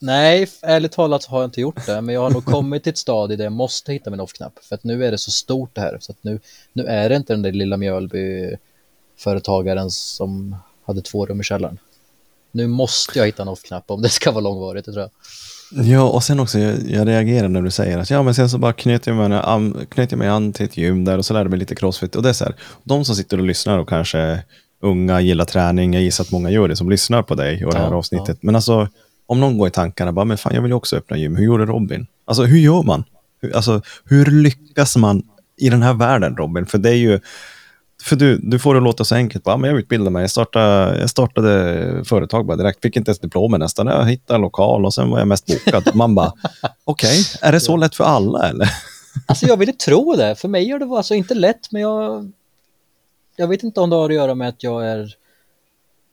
Nej, 0.00 0.48
ärligt 0.62 0.92
talat 0.92 1.24
har 1.24 1.40
jag 1.40 1.46
inte 1.46 1.60
gjort 1.60 1.86
det, 1.86 2.00
men 2.00 2.14
jag 2.14 2.22
har 2.22 2.30
nog 2.30 2.44
kommit 2.44 2.82
till 2.82 2.90
ett 2.90 2.98
stadie 2.98 3.36
där 3.36 3.44
jag 3.44 3.52
måste 3.52 3.92
hitta 3.92 4.10
min 4.10 4.20
off-knapp. 4.20 4.52
För 4.62 4.74
att 4.74 4.84
nu 4.84 5.06
är 5.06 5.10
det 5.10 5.18
så 5.18 5.30
stort 5.30 5.74
det 5.74 5.80
här, 5.80 5.98
så 6.00 6.12
att 6.12 6.18
nu, 6.20 6.40
nu 6.72 6.84
är 6.84 7.08
det 7.08 7.16
inte 7.16 7.32
den 7.32 7.42
där 7.42 7.52
lilla 7.52 7.76
Mjölby-företagaren 7.76 9.90
som 9.90 10.56
hade 10.86 11.02
två 11.02 11.26
rum 11.26 11.40
i 11.40 11.44
källaren. 11.44 11.78
Nu 12.52 12.66
måste 12.66 13.18
jag 13.18 13.26
hitta 13.26 13.42
en 13.42 13.48
off-knapp 13.48 13.90
om 13.90 14.02
det 14.02 14.08
ska 14.08 14.30
vara 14.30 14.40
långvarigt, 14.40 14.86
det 14.86 14.92
tror 14.92 15.02
jag. 15.02 15.10
Ja, 15.84 16.08
och 16.08 16.22
sen 16.22 16.40
också, 16.40 16.58
jag, 16.58 16.90
jag 16.90 17.08
reagerar 17.08 17.48
när 17.48 17.62
du 17.62 17.70
säger 17.70 17.98
att 17.98 18.10
ja, 18.10 18.22
men 18.22 18.34
sen 18.34 18.50
så 18.50 18.58
bara 18.58 18.72
knöt 18.72 19.06
jag, 19.06 19.16
mig, 19.16 19.40
an, 19.44 19.86
knöt 19.90 20.12
jag 20.12 20.18
mig 20.18 20.28
an 20.28 20.52
till 20.52 20.66
ett 20.66 20.76
gym 20.76 21.04
där 21.04 21.18
och 21.18 21.26
så 21.26 21.34
lärde 21.34 21.50
mig 21.50 21.58
lite 21.58 21.74
crossfit. 21.74 22.16
Och 22.16 22.22
det 22.22 22.28
är 22.28 22.32
så 22.32 22.44
här, 22.44 22.54
de 22.84 23.04
som 23.04 23.16
sitter 23.16 23.38
och 23.38 23.44
lyssnar 23.44 23.78
och 23.78 23.88
kanske 23.88 24.42
unga, 24.80 25.20
gillar 25.20 25.44
träning, 25.44 25.94
jag 25.94 26.02
gissar 26.02 26.24
att 26.24 26.30
många 26.30 26.50
gör 26.50 26.68
det 26.68 26.76
som 26.76 26.90
lyssnar 26.90 27.22
på 27.22 27.34
dig 27.34 27.64
och 27.64 27.72
det 27.72 27.78
här 27.78 27.90
Ja, 27.90 27.96
avsnittet. 27.96 28.42
Men 28.42 28.56
alltså, 28.56 28.88
om 29.28 29.40
någon 29.40 29.58
går 29.58 29.68
i 29.68 29.70
tankarna, 29.70 30.12
bara, 30.12 30.24
men 30.24 30.38
fan, 30.38 30.54
jag 30.54 30.62
vill 30.62 30.70
ju 30.70 30.74
också 30.74 30.96
öppna 30.96 31.16
gym, 31.16 31.36
hur 31.36 31.44
gjorde 31.44 31.66
Robin? 31.66 32.06
Alltså, 32.24 32.42
hur 32.42 32.58
gör 32.58 32.82
man? 32.82 33.04
Hur, 33.40 33.56
alltså, 33.56 33.82
hur 34.04 34.26
lyckas 34.26 34.96
man 34.96 35.22
i 35.56 35.68
den 35.68 35.82
här 35.82 35.94
världen, 35.94 36.36
Robin? 36.36 36.66
För 36.66 36.78
det 36.78 36.90
är 36.90 36.94
ju, 36.94 37.20
för 38.02 38.16
du, 38.16 38.38
du 38.38 38.58
får 38.58 38.74
det 38.74 38.80
låta 38.80 39.04
så 39.04 39.14
enkelt. 39.14 39.44
Bara, 39.44 39.56
men 39.56 39.70
jag 39.70 39.78
utbildade 39.78 40.10
mig, 40.10 40.22
jag 40.22 40.30
startade, 40.30 40.98
jag 41.00 41.10
startade 41.10 42.04
företag 42.04 42.46
bara 42.46 42.56
direkt. 42.56 42.82
Fick 42.82 42.96
inte 42.96 43.10
ens 43.10 43.18
diplomen 43.18 43.60
nästan. 43.60 43.86
Jag 43.86 44.04
hittade 44.04 44.38
lokal 44.38 44.84
och 44.84 44.94
sen 44.94 45.10
var 45.10 45.18
jag 45.18 45.28
mest 45.28 45.46
bokad. 45.46 45.94
Man 45.94 46.14
bara, 46.14 46.32
okej, 46.84 47.24
är 47.42 47.52
det 47.52 47.60
så 47.60 47.76
lätt 47.76 47.94
för 47.94 48.04
alla 48.04 48.48
eller? 48.48 48.68
Alltså 49.26 49.46
jag 49.46 49.56
ville 49.56 49.72
tro 49.72 50.16
det, 50.16 50.36
för 50.36 50.48
mig 50.48 50.68
gör 50.68 50.78
det 50.78 50.84
var 50.84 50.96
alltså 50.96 51.14
inte 51.14 51.34
lätt, 51.34 51.72
men 51.72 51.82
jag... 51.82 52.32
Jag 53.36 53.48
vet 53.48 53.62
inte 53.62 53.80
om 53.80 53.90
det 53.90 53.96
har 53.96 54.10
att 54.10 54.16
göra 54.16 54.34
med 54.34 54.48
att 54.48 54.62
jag 54.62 54.86
är... 54.86 55.14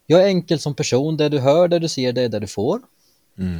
Jag 0.08 0.23
är 0.23 0.28
enkel 0.28 0.60
som 0.60 0.73
person, 0.73 1.17
det 1.17 1.30
du 1.30 1.39
hör, 1.39 1.67
det 1.67 1.80
du 1.80 1.88
ser, 1.88 2.13
det 2.13 2.21
är 2.21 2.30
det 2.30 2.39
du 2.39 2.47
får. 2.47 2.80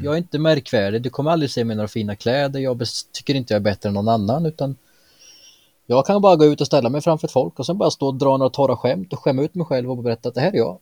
Jag 0.04 0.14
är 0.14 0.18
inte 0.18 0.40
märkvärdig, 0.40 1.02
du 1.02 1.10
kommer 1.10 1.32
aldrig 1.32 1.52
se 1.52 1.64
mig 1.64 1.74
i 1.74 1.78
några 1.78 1.88
fina 1.88 2.16
kläder, 2.16 2.60
jag 2.60 2.84
tycker 3.12 3.36
inte 3.36 3.54
jag 3.54 3.60
är 3.60 3.64
bättre 3.64 3.90
än 3.90 3.94
någon 3.94 4.10
annan, 4.10 4.46
utan 4.46 4.76
jag 5.86 6.06
kan 6.06 6.22
bara 6.22 6.36
gå 6.36 6.46
ut 6.46 6.62
och 6.62 6.68
ställa 6.68 6.90
mig 6.90 7.02
framför 7.02 7.28
folk 7.28 7.60
och 7.60 7.66
sen 7.66 7.78
bara 7.78 7.92
stå 7.92 8.08
och 8.08 8.16
dra 8.16 8.38
några 8.38 8.50
torra 8.50 8.78
skämt 8.78 9.14
och 9.14 9.20
skämma 9.20 9.42
ut 9.42 9.56
mig 9.56 9.66
själv 9.66 9.92
och 9.92 10.04
berätta 10.04 10.30
att 10.30 10.36
det 10.36 10.42
här 10.42 10.52
är 10.52 10.58
jag. 10.58 10.78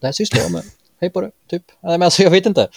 Det 0.00 0.06
här 0.06 0.12
sysslar 0.12 0.42
jag 0.42 0.52
med. 0.52 0.62
Hej 1.00 1.10
på 1.10 1.20
det, 1.20 1.30
typ. 1.50 1.62
Nej 1.80 1.98
men 1.98 2.02
alltså 2.02 2.22
jag 2.22 2.30
vet 2.30 2.46
inte. 2.46 2.68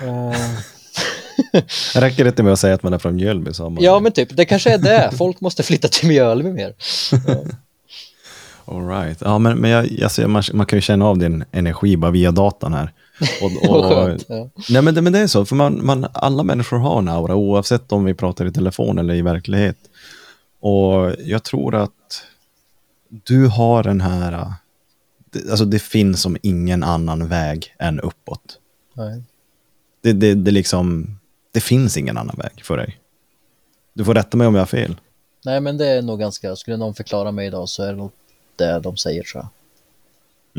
Räcker 1.94 2.24
det 2.24 2.28
inte 2.28 2.42
med 2.42 2.52
att 2.52 2.58
säga 2.58 2.74
att 2.74 2.82
man 2.82 2.92
är 2.92 2.98
från 2.98 3.16
Mjölby? 3.16 3.54
Så 3.54 3.70
man... 3.70 3.82
ja 3.82 4.00
men 4.00 4.12
typ, 4.12 4.36
det 4.36 4.44
kanske 4.44 4.74
är 4.74 4.78
det. 4.78 5.10
Folk 5.18 5.40
måste 5.40 5.62
flytta 5.62 5.88
till 5.88 6.08
Mjölby 6.08 6.52
mer. 6.52 6.74
All 8.64 8.88
right. 8.88 9.18
Ja, 9.20 9.38
men, 9.38 9.58
men 9.58 9.70
jag, 9.70 10.02
alltså, 10.02 10.28
man, 10.28 10.42
man 10.52 10.66
kan 10.66 10.76
ju 10.76 10.80
känna 10.80 11.06
av 11.06 11.18
din 11.18 11.44
energi 11.52 11.96
bara 11.96 12.10
via 12.10 12.30
datan 12.30 12.72
här. 12.72 12.92
Och, 13.42 13.70
och, 13.76 13.84
skönt. 13.84 14.24
Ja. 14.28 14.48
nej, 14.68 14.82
men 14.82 14.94
det, 14.94 15.02
men 15.02 15.12
det 15.12 15.18
är 15.18 15.26
så, 15.26 15.44
för 15.44 15.56
man, 15.56 15.86
man, 15.86 16.06
alla 16.12 16.42
människor 16.42 16.78
har 16.78 16.98
en 16.98 17.08
aura, 17.08 17.34
oavsett 17.34 17.92
om 17.92 18.04
vi 18.04 18.14
pratar 18.14 18.46
i 18.46 18.52
telefon 18.52 18.98
eller 18.98 19.14
i 19.14 19.22
verklighet. 19.22 19.76
Och 20.60 21.14
jag 21.18 21.42
tror 21.42 21.74
att 21.74 22.24
du 23.08 23.46
har 23.46 23.82
den 23.82 24.00
här, 24.00 24.52
alltså 25.50 25.64
det 25.64 25.78
finns 25.78 26.22
som 26.22 26.36
ingen 26.42 26.82
annan 26.82 27.28
väg 27.28 27.74
än 27.78 28.00
uppåt. 28.00 28.58
Nej. 28.94 29.22
Det, 30.00 30.12
det, 30.12 30.34
det, 30.34 30.50
liksom, 30.50 31.18
det 31.52 31.60
finns 31.60 31.96
ingen 31.96 32.16
annan 32.16 32.36
väg 32.38 32.64
för 32.64 32.76
dig. 32.76 32.98
Du 33.92 34.04
får 34.04 34.14
rätta 34.14 34.36
mig 34.36 34.46
om 34.46 34.54
jag 34.54 34.60
har 34.60 34.66
fel. 34.66 34.96
Nej 35.44 35.60
men 35.60 35.78
det 35.78 35.86
är 35.86 36.02
nog 36.02 36.18
ganska, 36.18 36.56
skulle 36.56 36.76
någon 36.76 36.94
förklara 36.94 37.32
mig 37.32 37.46
idag 37.46 37.68
så 37.68 37.82
är 37.82 37.86
det 37.86 37.98
nog 37.98 38.10
det 38.56 38.80
de 38.80 38.96
säger 38.96 39.22
tror 39.22 39.44
jag. 39.44 39.50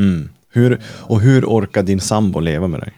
Mm. 0.06 0.30
Hur, 0.54 0.82
och 0.86 1.22
hur 1.22 1.46
orkar 1.46 1.84
din 1.84 2.00
sambo 2.02 2.40
leva 2.40 2.68
med 2.68 2.80
dig? 2.80 2.94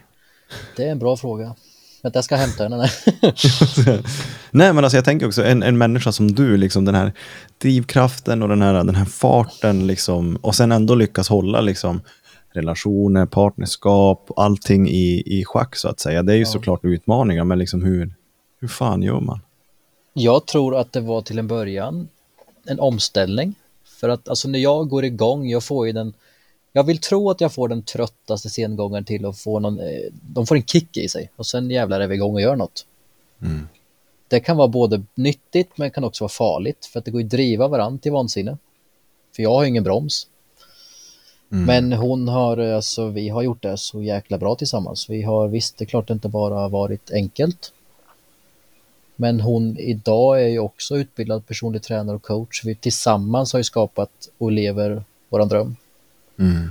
Det 0.76 0.84
är 0.84 0.90
en 0.92 0.98
bra 0.98 1.16
fråga. 1.16 1.54
Vänta 2.02 2.16
jag 2.16 2.24
ska 2.24 2.36
hämta 2.36 2.62
henne. 2.62 2.76
Nej. 2.76 2.90
Nej, 4.50 4.72
men 4.72 4.84
alltså 4.84 4.96
jag 4.96 5.04
tänker 5.04 5.26
också 5.26 5.44
en, 5.44 5.62
en 5.62 5.78
människa 5.78 6.12
som 6.12 6.32
du, 6.32 6.56
liksom 6.56 6.84
den 6.84 6.94
här 6.94 7.12
drivkraften 7.58 8.42
och 8.42 8.48
den 8.48 8.62
här, 8.62 8.72
den 8.74 8.94
här 8.94 9.04
farten, 9.04 9.86
liksom, 9.86 10.36
och 10.36 10.54
sen 10.54 10.72
ändå 10.72 10.94
lyckas 10.94 11.28
hålla 11.28 11.60
liksom, 11.60 12.00
relationer, 12.54 13.26
partnerskap, 13.26 14.30
allting 14.36 14.88
i, 14.88 15.22
i 15.26 15.44
schack 15.44 15.76
så 15.76 15.88
att 15.88 16.00
säga. 16.00 16.22
Det 16.22 16.32
är 16.32 16.36
ju 16.36 16.42
Ja. 16.42 16.46
såklart 16.48 16.84
utmaningar, 16.84 17.44
men 17.44 17.58
liksom 17.58 17.82
hur, 17.82 18.14
hur 18.60 18.68
fan 18.68 19.02
gör 19.02 19.20
man? 19.20 19.40
Jag 20.12 20.46
tror 20.46 20.76
att 20.76 20.92
det 20.92 21.00
var 21.00 21.22
till 21.22 21.38
en 21.38 21.48
början 21.48 22.08
en 22.66 22.80
omställning. 22.80 23.54
För 24.00 24.08
att 24.08 24.28
alltså 24.28 24.48
när 24.48 24.58
jag 24.58 24.88
går 24.88 25.04
igång, 25.04 25.48
jag 25.48 25.64
får 25.64 25.86
ju 25.86 25.92
den 25.92 26.12
jag 26.76 26.84
vill 26.84 26.98
tro 26.98 27.30
att 27.30 27.40
jag 27.40 27.52
får 27.52 27.68
den 27.68 27.82
tröttaste 27.82 28.50
sengångaren 28.50 29.04
till 29.04 29.26
att 29.26 29.38
få 29.38 29.60
någon, 29.60 29.80
eh, 29.80 30.00
de 30.22 30.46
får 30.46 30.56
en 30.56 30.62
kick 30.62 30.96
i 30.96 31.08
sig 31.08 31.30
och 31.36 31.46
sen 31.46 31.70
jävlar 31.70 32.00
är 32.00 32.06
vi 32.06 32.14
igång 32.14 32.34
och 32.34 32.40
gör 32.40 32.56
något. 32.56 32.86
Mm. 33.42 33.68
Det 34.28 34.40
kan 34.40 34.56
vara 34.56 34.68
både 34.68 35.02
nyttigt 35.14 35.78
men 35.78 35.90
kan 35.90 36.04
också 36.04 36.24
vara 36.24 36.28
farligt 36.28 36.86
för 36.86 36.98
att 36.98 37.04
det 37.04 37.10
går 37.10 37.20
ju 37.20 37.24
att 37.24 37.30
driva 37.30 37.68
varandra 37.68 37.98
till 37.98 38.12
vansinne. 38.12 38.58
För 39.36 39.42
jag 39.42 39.50
har 39.50 39.64
ingen 39.64 39.84
broms. 39.84 40.26
Mm. 41.52 41.64
Men 41.64 41.98
hon 41.98 42.28
har, 42.28 42.56
eh, 42.56 42.76
alltså 42.76 43.08
vi 43.08 43.28
har 43.28 43.42
gjort 43.42 43.62
det 43.62 43.78
så 43.78 44.02
jäkla 44.02 44.38
bra 44.38 44.54
tillsammans. 44.54 45.10
Vi 45.10 45.22
har 45.22 45.48
visst, 45.48 45.78
det 45.78 45.84
är 45.84 45.86
klart 45.86 46.08
det 46.08 46.14
inte 46.14 46.28
bara 46.28 46.68
varit 46.68 47.10
enkelt. 47.10 47.72
Men 49.16 49.40
hon 49.40 49.78
idag 49.78 50.42
är 50.42 50.48
ju 50.48 50.58
också 50.58 50.96
utbildad 50.96 51.46
personlig 51.46 51.82
tränare 51.82 52.16
och 52.16 52.22
coach. 52.22 52.64
Vi 52.64 52.74
tillsammans 52.74 53.52
har 53.52 53.60
ju 53.60 53.64
skapat 53.64 54.10
och 54.38 54.52
lever 54.52 55.04
våran 55.28 55.48
dröm. 55.48 55.76
Mm. 56.38 56.70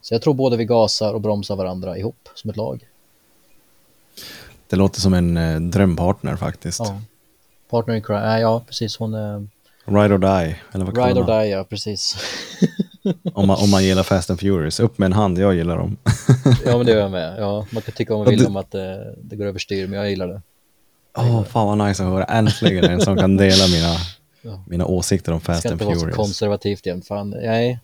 Så 0.00 0.14
jag 0.14 0.22
tror 0.22 0.34
både 0.34 0.56
vi 0.56 0.64
gasar 0.64 1.14
och 1.14 1.20
bromsar 1.20 1.56
varandra 1.56 1.98
ihop 1.98 2.28
som 2.34 2.50
ett 2.50 2.56
lag. 2.56 2.86
Det 4.68 4.76
låter 4.76 5.00
som 5.00 5.14
en 5.14 5.36
eh, 5.36 5.60
drömpartner 5.60 6.36
faktiskt. 6.36 6.78
Ja. 6.80 7.00
Partner 7.70 7.94
in 7.94 8.02
crime, 8.02 8.20
nej, 8.20 8.40
ja 8.40 8.62
precis 8.66 8.96
hon 8.98 9.14
är 9.14 9.46
Ride 9.84 10.14
or 10.14 10.18
die, 10.18 10.56
eller 10.72 10.84
vad 10.84 11.06
ride 11.06 11.20
or 11.20 11.40
die, 11.40 11.48
ja 11.50 11.64
precis. 11.64 12.16
Om 13.34 13.46
man, 13.46 13.56
om 13.62 13.70
man 13.70 13.84
gillar 13.84 14.02
Fast 14.02 14.30
and 14.30 14.40
Furious. 14.40 14.80
Upp 14.80 14.98
med 14.98 15.06
en 15.06 15.12
hand, 15.12 15.38
jag 15.38 15.54
gillar 15.54 15.76
dem. 15.76 15.96
ja 16.66 16.76
men 16.76 16.86
det 16.86 16.92
gör 16.92 17.00
jag 17.00 17.10
med. 17.10 17.34
Ja, 17.38 17.66
man 17.70 17.82
kan 17.82 17.94
tycka 17.94 18.14
om 18.14 18.20
man 18.20 18.28
vill 18.28 18.38
du- 18.38 18.46
om 18.46 18.56
att 18.56 18.70
det, 18.70 19.14
det 19.22 19.36
går 19.36 19.44
överstyr, 19.46 19.86
men 19.86 19.98
jag 19.98 20.10
gillar 20.10 20.28
det. 20.28 20.42
Åh, 21.16 21.44
fan 21.44 21.78
vad 21.78 21.88
nice 21.88 22.02
att 22.04 22.08
höra. 22.10 22.24
Äntligen 22.24 22.84
en 22.84 23.00
som 23.00 23.16
kan 23.16 23.36
dela 23.36 23.66
mina, 23.66 23.96
Ja. 24.42 24.64
mina 24.68 24.86
åsikter 24.86 25.32
om 25.32 25.38
Det 25.38 25.44
Fast 25.44 25.60
ska 25.60 25.68
and 25.68 25.72
inte 25.74 25.84
vara 25.84 25.94
så 25.94 26.00
Furious. 26.00 26.16
konservativt 26.16 26.86
jämt. 26.86 27.06
Fan, 27.06 27.30
nej, 27.30 27.80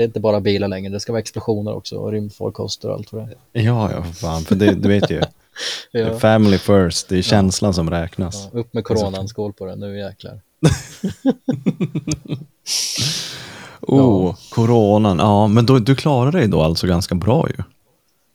det 0.00 0.04
är 0.04 0.06
inte 0.06 0.20
bara 0.20 0.40
bilar 0.40 0.68
längre. 0.68 0.92
Det 0.92 1.00
ska 1.00 1.12
vara 1.12 1.20
explosioner 1.20 1.74
också 1.74 1.96
och 1.96 2.12
rymdfarkoster 2.12 2.88
och 2.88 2.94
allt 2.94 3.12
vad 3.12 3.22
det 3.28 3.60
är. 3.60 3.62
Ja, 3.62 3.92
ja, 3.92 4.02
fan. 4.02 4.42
För 4.42 4.54
det, 4.54 4.74
du 4.74 4.88
vet 4.88 5.10
ju, 5.10 5.22
Ja. 5.90 6.18
family 6.18 6.58
first, 6.58 7.08
det 7.08 7.18
är 7.18 7.22
känslan 7.22 7.74
som 7.74 7.90
räknas. 7.90 8.48
Ja, 8.52 8.58
upp 8.60 8.74
med 8.74 8.84
coronan, 8.84 9.28
skål 9.28 9.52
på 9.52 9.66
det, 9.66 9.76
nu 9.76 9.98
jäklar. 9.98 10.40
Oh, 13.80 14.36
coronan. 14.50 15.18
Ja, 15.18 15.46
men 15.46 15.66
då, 15.66 15.78
du 15.78 15.96
klarar 15.96 16.32
dig 16.32 16.48
då 16.48 16.62
alltså 16.62 16.86
ganska 16.86 17.14
bra 17.14 17.48
ju. 17.48 17.62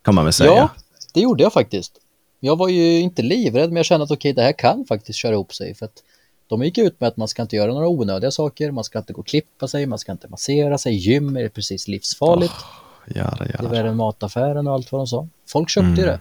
Kan 0.04 0.16
man 0.16 0.24
väl 0.24 0.34
säga. 0.34 0.52
Ja, 0.52 0.70
det 1.14 1.20
gjorde 1.20 1.44
jag 1.44 1.54
faktiskt. 1.54 1.92
Jag 2.40 2.56
var 2.56 2.68
ju 2.68 3.00
inte 3.00 3.22
livrädd, 3.22 3.70
men 3.70 3.76
jag 3.78 3.86
kände 3.86 4.04
att 4.04 4.12
okej, 4.12 4.34
det 4.34 4.42
här 4.42 4.52
kan 4.52 4.86
faktiskt 4.86 5.20
köra 5.20 5.34
ihop 5.34 5.54
sig. 5.54 5.76
För 5.76 5.86
att 5.86 6.04
de 6.48 6.64
gick 6.64 6.78
ut 6.78 7.00
med 7.00 7.08
att 7.08 7.18
man 7.18 7.28
ska 7.28 7.42
inte 7.42 7.56
göra 7.56 7.74
några 7.74 7.88
onödiga 7.88 8.32
saker, 8.32 8.72
man 8.72 8.84
ska 8.84 9.00
inte 9.00 9.14
gå 9.14 9.20
och 9.20 9.28
klippa 9.28 9.68
sig, 9.68 9.86
man 9.86 10.00
ska 10.00 10.12
inte 10.12 10.28
massera 10.28 10.78
sig, 10.78 10.94
gym 10.96 11.38
är 11.38 11.50
precis 11.50 11.88
livsfarligt. 11.88 12.54
Jada, 13.08 13.36
Det 13.40 13.44
är 13.44 13.56
jada. 13.60 13.70
värre 13.70 13.90
än 13.90 13.96
mataffären 13.98 14.68
och 14.68 14.74
allt 14.74 14.92
vad 14.92 15.00
de 15.02 15.08
sa. 15.08 15.28
Folk 15.48 15.70
köpte 15.70 15.88
Mm. 15.88 16.00
ju 16.00 16.06
det. 16.06 16.20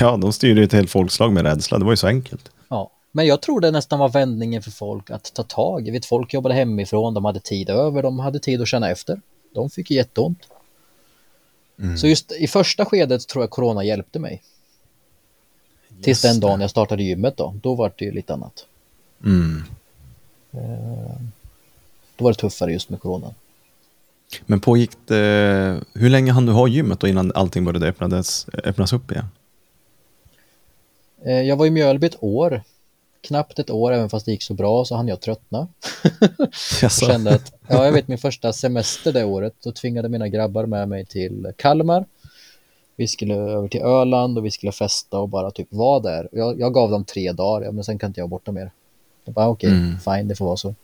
Ja, 0.00 0.16
de 0.16 0.32
styrde 0.32 0.60
ju 0.60 0.64
ett 0.64 0.72
helt 0.72 0.90
folkslag 0.90 1.32
med 1.32 1.42
rädsla. 1.44 1.78
Det 1.78 1.84
var 1.84 1.92
ju 1.92 1.96
så 1.96 2.06
enkelt. 2.06 2.50
Ja, 2.68 2.90
men 3.12 3.26
jag 3.26 3.42
tror 3.42 3.60
det 3.60 3.70
nästan 3.70 3.98
var 3.98 4.08
vändningen 4.08 4.62
för 4.62 4.70
folk 4.70 5.10
att 5.10 5.34
ta 5.34 5.42
tag. 5.42 5.90
Vet, 5.92 6.06
folk 6.06 6.34
jobbade 6.34 6.54
hemifrån, 6.54 7.14
de 7.14 7.24
hade 7.24 7.40
tid 7.40 7.70
över, 7.70 8.02
de 8.02 8.18
hade 8.18 8.38
tid 8.38 8.60
att 8.62 8.68
känna 8.68 8.90
efter. 8.90 9.20
De 9.54 9.70
fick 9.70 9.90
ju 9.90 9.96
jätteont. 9.96 10.38
Mm. 11.80 11.98
Så 11.98 12.06
just 12.06 12.32
i 12.32 12.46
första 12.46 12.84
skedet 12.84 13.28
tror 13.28 13.42
jag 13.42 13.50
corona 13.50 13.84
hjälpte 13.84 14.18
mig. 14.18 14.42
Tills 15.88 16.06
Just 16.06 16.22
den 16.22 16.40
dagen 16.40 16.58
det. 16.58 16.62
jag 16.62 16.70
startade 16.70 17.02
gymmet 17.02 17.36
då, 17.36 17.54
då 17.62 17.74
var 17.74 17.92
det 17.98 18.04
ju 18.04 18.12
lite 18.12 18.32
annat. 18.34 18.66
Mm. 19.24 19.62
Då 22.16 22.24
var 22.24 22.32
det 22.32 22.38
tuffare 22.38 22.72
just 22.72 22.90
med 22.90 23.00
corona. 23.00 23.34
Men 24.46 24.60
pågick 24.60 24.90
det, 25.06 25.80
hur 25.94 26.10
länge 26.10 26.32
hann 26.32 26.46
du 26.46 26.52
ha 26.52 26.68
gymmet 26.68 27.00
då 27.00 27.08
innan 27.08 27.32
allting 27.34 27.64
började 27.64 27.88
öppnades, 27.88 28.46
öppnas 28.64 28.92
upp 28.92 29.12
igen? 29.12 29.26
Eh, 31.24 31.40
Jag 31.40 31.56
var 31.56 31.66
i 31.66 31.70
Mjölby 31.70 32.06
ett 32.06 32.22
år, 32.22 32.62
knappt 33.20 33.58
ett 33.58 33.70
år, 33.70 33.92
även 33.92 34.08
fast 34.08 34.26
det 34.26 34.32
gick 34.32 34.42
så 34.42 34.54
bra 34.54 34.84
så 34.84 34.96
hann 34.96 35.08
jag 35.08 35.20
tröttna. 35.20 35.68
Och 36.84 36.90
kände 36.90 37.34
att, 37.34 37.52
ja 37.68 37.84
jag 37.84 37.92
vet 37.92 38.08
min 38.08 38.18
första 38.18 38.52
semester 38.52 39.12
det 39.12 39.24
året, 39.24 39.54
då 39.64 39.72
tvingade 39.72 40.08
mina 40.08 40.28
grabbar 40.28 40.66
med 40.66 40.88
mig 40.88 41.06
till 41.06 41.52
Kalmar. 41.56 42.04
Vi 42.96 43.08
skulle 43.08 43.34
över 43.34 43.68
till 43.68 43.80
Öland 43.82 44.38
och 44.38 44.44
vi 44.44 44.50
skulle 44.50 44.72
festa 44.72 45.18
och 45.18 45.28
bara 45.28 45.50
typ 45.50 45.68
vara 45.70 46.00
där. 46.00 46.28
Jag, 46.32 46.60
jag 46.60 46.74
gav 46.74 46.90
dem 46.90 47.04
tre 47.04 47.32
dagar, 47.32 47.66
ja, 47.66 47.72
men 47.72 47.84
sen 47.84 47.98
kan 47.98 48.10
inte 48.10 48.20
jag 48.20 48.28
borta 48.28 48.52
mer. 48.52 48.70
Jag 49.26 49.34
bara 49.34 49.48
okej, 49.48 49.70
Mm. 49.70 49.98
fine, 50.00 50.28
det 50.28 50.36
får 50.36 50.44
vara 50.46 50.56
så. 50.56 50.74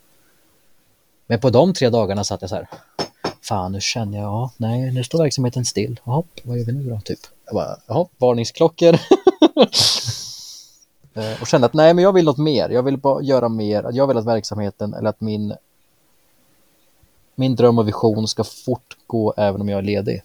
Men 1.27 1.39
på 1.39 1.49
de 1.49 1.73
tre 1.73 1.89
dagarna 1.89 2.23
satt 2.23 2.41
jag 2.41 2.49
så 2.49 2.55
här, 2.55 2.67
fan 3.41 3.71
nu 3.71 3.81
känner 3.81 4.17
jag, 4.17 4.25
ja, 4.25 4.51
nej, 4.57 4.91
nu 4.91 5.03
står 5.03 5.19
verksamheten 5.19 5.65
still. 5.65 5.99
Jaha, 6.03 6.23
vad 6.43 6.57
gör 6.57 6.65
vi 6.65 6.71
nu 6.71 6.89
då, 6.89 6.99
typ? 7.05 7.19
Jag 7.45 7.53
bara, 7.55 7.77
jaha, 7.87 8.07
varningsklockor. 8.17 8.95
Eh, 11.15 11.41
och 11.41 11.47
kände 11.47 11.65
att 11.67 11.73
nej, 11.73 11.93
men 11.93 12.03
jag 12.03 12.13
vill 12.13 12.25
något 12.25 12.37
mer. 12.37 12.69
Jag 12.69 12.83
vill 12.83 12.97
bara 12.97 13.21
göra 13.21 13.49
mer. 13.49 13.85
Jag 13.91 14.07
vill 14.07 14.17
att 14.17 14.25
verksamheten 14.25 14.93
eller 14.93 15.09
att 15.09 15.21
min 15.21 15.53
min 17.35 17.55
dröm 17.55 17.79
och 17.79 17.87
vision 17.87 18.27
ska 18.27 18.43
fortgå 18.43 19.33
även 19.37 19.61
om 19.61 19.69
jag 19.69 19.77
är 19.77 19.81
ledig. 19.81 20.21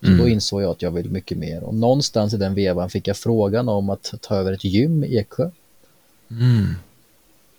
Så 0.00 0.06
Mm. 0.06 0.18
då 0.18 0.28
insåg 0.28 0.62
jag 0.62 0.70
att 0.70 0.82
jag 0.82 0.90
vill 0.90 1.10
mycket 1.10 1.38
mer. 1.38 1.62
Och 1.64 1.74
någonstans 1.74 2.34
i 2.34 2.36
den 2.36 2.54
vevan 2.54 2.90
fick 2.90 3.08
jag 3.08 3.16
frågan 3.16 3.68
om 3.68 3.90
att 3.90 4.14
ta 4.20 4.34
över 4.34 4.52
ett 4.52 4.64
gym 4.64 5.04
i 5.04 5.16
Eksjö. 5.16 5.50
Mm. 6.30 6.74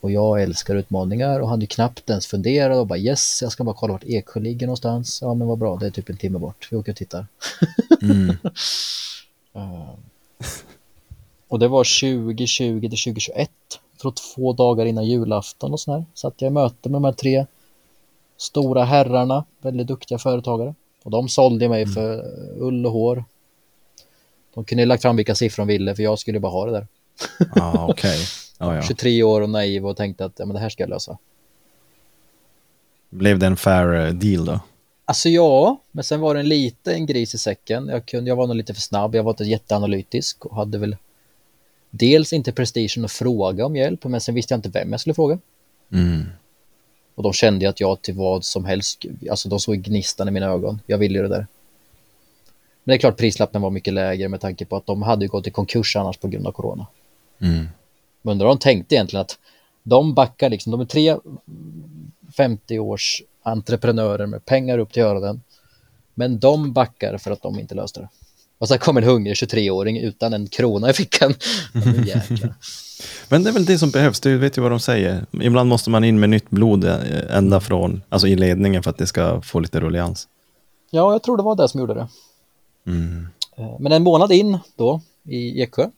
Och 0.01 0.11
jag 0.11 0.43
älskar 0.43 0.75
utmaningar 0.75 1.39
och 1.39 1.49
hade 1.49 1.65
knappt 1.65 2.09
ens 2.09 2.27
funderat 2.27 2.77
och 2.77 2.87
bara 2.87 2.99
yes, 2.99 3.39
jag 3.41 3.51
ska 3.51 3.63
bara 3.63 3.75
kolla 3.75 3.93
vart 3.93 4.03
Eksjö 4.03 4.39
ligger 4.39 4.67
någonstans. 4.67 5.19
Ja 5.21 5.33
men 5.33 5.47
vad 5.47 5.57
bra, 5.57 5.77
det 5.77 5.85
är 5.85 5.91
typ 5.91 6.09
en 6.09 6.17
timme 6.17 6.39
bort. 6.39 6.67
Vi 6.71 6.77
åker 6.77 6.91
och 6.91 6.97
tittar. 6.97 7.27
Mm. 8.01 8.37
Eh, 9.53 9.89
och 11.47 11.59
det 11.59 11.67
var 11.67 11.83
2020 11.83 12.79
till 12.79 12.89
2021. 12.89 13.51
Jag 13.91 13.99
tror 14.01 14.13
två 14.35 14.53
dagar 14.53 14.85
innan 14.85 15.05
julafton 15.05 15.73
och 15.73 15.79
sådär. 15.79 16.05
Satt 16.13 16.33
jag 16.37 16.47
i 16.47 16.53
möte 16.53 16.89
med 16.89 16.95
de 16.95 17.03
här 17.03 17.11
tre 17.11 17.45
stora 18.37 18.83
herrarna, 18.83 19.45
väldigt 19.61 19.87
duktiga 19.87 20.17
företagare. 20.17 20.75
Och 21.03 21.11
de 21.11 21.29
sålde 21.29 21.69
mig 21.69 21.87
för 21.87 22.13
eh, 22.13 22.63
ull 22.63 22.85
och 22.85 22.91
hår. 22.91 23.23
De 24.53 24.65
kunde 24.65 24.85
lagt 24.85 25.01
fram 25.01 25.15
vilka 25.15 25.35
siffror 25.35 25.65
de 25.65 25.67
ville 25.67 25.95
för 25.95 26.03
jag 26.03 26.19
skulle 26.19 26.39
bara 26.39 26.51
ha 26.51 26.65
det 26.65 26.71
där. 26.71 26.87
Ja, 27.55 27.87
okej. 27.89 28.17
Ja, 28.57 28.75
ja. 28.75 28.81
23 28.81 29.23
år 29.23 29.41
och 29.41 29.49
naiv 29.49 29.87
och 29.87 29.97
tänkte 29.97 30.25
att 30.25 30.33
ja, 30.37 30.45
men 30.45 30.53
det 30.53 30.59
här 30.59 30.69
ska 30.69 30.83
jag 30.83 30.89
lösa. 30.89 31.17
Blev 33.09 33.39
det 33.39 33.45
en 33.45 33.57
fair 33.57 33.93
eh, 33.93 34.13
deal 34.13 34.45
då? 34.45 34.59
Alltså 35.05 35.29
ja, 35.29 35.81
men 35.91 36.03
sen 36.03 36.19
var 36.19 36.33
det 36.33 36.39
en 36.39 36.49
liten 36.49 37.05
gris 37.05 37.33
i 37.33 37.37
säcken. 37.37 37.87
Jag, 37.87 38.05
kunde, 38.05 38.29
jag 38.29 38.35
var 38.35 38.47
nog 38.47 38.55
lite 38.55 38.73
för 38.73 38.81
snabb, 38.81 39.15
jag 39.15 39.23
var 39.23 39.31
inte 39.31 39.43
jätteanalytisk 39.43 40.45
och 40.45 40.55
hade 40.55 40.77
väl 40.77 40.95
dels 41.89 42.33
inte 42.33 42.51
prestigen 42.51 43.05
att 43.05 43.11
fråga 43.11 43.65
om 43.65 43.75
hjälp, 43.75 44.03
men 44.03 44.21
sen 44.21 44.35
visste 44.35 44.53
jag 44.53 44.57
inte 44.57 44.69
vem 44.69 44.91
jag 44.91 44.99
skulle 44.99 45.13
fråga. 45.13 45.39
Mm. 45.91 46.25
Och 47.15 47.23
de 47.23 47.33
kände 47.33 47.69
att 47.69 47.79
jag 47.79 48.01
till 48.01 48.13
vad 48.13 48.45
som 48.45 48.65
helst, 48.65 49.05
alltså 49.31 49.49
de 49.49 49.59
såg 49.59 49.75
gnistan 49.75 50.27
i 50.27 50.31
mina 50.31 50.45
ögon. 50.45 50.81
Jag 50.85 50.97
ville 50.97 51.21
det 51.21 51.27
där. 51.27 51.47
Men 52.83 52.93
det 52.93 52.95
är 52.95 52.97
klart 52.97 53.17
prislappen 53.17 53.61
var 53.61 53.69
mycket 53.69 53.93
lägre 53.93 54.29
med 54.29 54.41
tanke 54.41 54.65
på 54.65 54.75
att 54.75 54.85
de 54.85 55.01
hade 55.01 55.27
gått 55.27 55.47
i 55.47 55.51
konkurs 55.51 55.95
annars 55.95 56.17
på 56.17 56.27
grund 56.27 56.47
av 56.47 56.51
corona. 56.51 56.87
Mm. 57.39 57.67
Men 58.27 58.31
undrar 58.31 58.47
de 58.47 58.57
tänkte 58.57 58.95
egentligen 58.95 59.21
att 59.21 59.37
de 59.83 60.13
backar 60.13 60.49
liksom, 60.49 60.71
de 60.71 60.81
är 60.81 60.85
tre 60.85 61.15
50-års 62.37 63.21
entreprenörer 63.43 64.25
med 64.25 64.45
pengar 64.45 64.77
upp 64.77 64.93
till 64.93 65.03
öronen. 65.03 65.41
Men 66.13 66.39
de 66.39 66.73
backar 66.73 67.17
för 67.17 67.31
att 67.31 67.41
de 67.41 67.59
inte 67.59 67.75
löste 67.75 67.99
det. 67.99 68.09
Och 68.57 68.67
så 68.67 68.77
kommer 68.77 69.01
en 69.01 69.07
hungrig 69.07 69.33
23-åring 69.33 69.97
utan 69.97 70.33
en 70.33 70.47
krona 70.47 70.89
i 70.89 70.93
fickan. 70.93 71.33
Men 73.29 73.43
det 73.43 73.49
är 73.49 73.53
väl 73.53 73.65
det 73.65 73.79
som 73.79 73.89
behövs, 73.89 74.19
du 74.19 74.37
vet 74.37 74.57
ju 74.57 74.61
vad 74.61 74.71
de 74.71 74.79
säger. 74.79 75.25
Ibland 75.31 75.69
måste 75.69 75.89
man 75.89 76.03
in 76.03 76.19
med 76.19 76.29
nytt 76.29 76.49
blod 76.49 76.83
eh, 76.83 76.97
ända 77.29 77.59
från, 77.59 78.01
alltså 78.09 78.27
i 78.27 78.35
ledningen 78.35 78.83
för 78.83 78.89
att 78.89 78.97
det 78.97 79.07
ska 79.07 79.41
få 79.41 79.59
lite 79.59 79.79
rullians. 79.79 80.27
Ja, 80.91 81.11
jag 81.11 81.23
tror 81.23 81.37
det 81.37 81.43
var 81.43 81.55
det 81.55 81.69
som 81.69 81.79
gjorde 81.79 81.93
det. 81.93 82.07
Mm. 82.87 83.27
Eh, 83.57 83.79
Men 83.79 83.91
en 83.91 84.03
månad 84.03 84.31
in 84.31 84.57
då 84.75 85.01
i 85.23 85.61
Eksjö. 85.61 85.89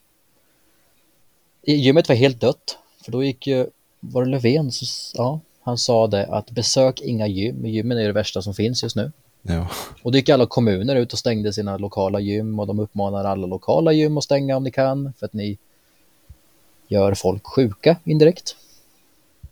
Gymmet 1.76 2.09
var 2.09 2.15
helt 2.15 2.41
dött. 2.41 2.78
För 3.03 3.11
då 3.11 3.24
gick 3.24 3.47
ju, 3.47 3.67
var 3.99 4.26
det 4.26 4.32
Löfven, 4.32 4.72
så, 4.72 4.86
ja, 5.17 5.39
han 5.61 5.78
sa 5.78 6.07
det 6.07 6.26
att 6.26 6.51
besök 6.51 7.01
inga 7.01 7.28
gym. 7.28 7.65
Gymmen 7.65 7.97
är 7.97 8.05
det 8.05 8.11
värsta 8.11 8.41
som 8.41 8.53
finns 8.53 8.84
just 8.84 8.95
nu. 8.95 9.11
Ja. 9.41 9.70
Och 10.03 10.11
då 10.11 10.17
gick 10.17 10.30
alla 10.30 10.45
kommuner 10.45 10.95
ut 10.95 11.13
och 11.13 11.20
stängde 11.20 11.53
sina 11.53 11.78
lokala 11.78 12.20
gym 12.20 12.59
och 12.59 12.67
de 12.67 12.80
uppmanar 12.80 13.26
alla 13.26 13.47
lokala 13.47 13.91
gym 13.91 14.17
att 14.17 14.24
stänga 14.24 14.57
om 14.57 14.63
ni 14.63 14.72
kan 14.72 15.13
för 15.20 15.26
att 15.26 15.34
ni 15.34 15.57
gör 16.88 17.13
folk 17.13 17.47
sjuka 17.47 17.95
indirekt. 18.03 18.55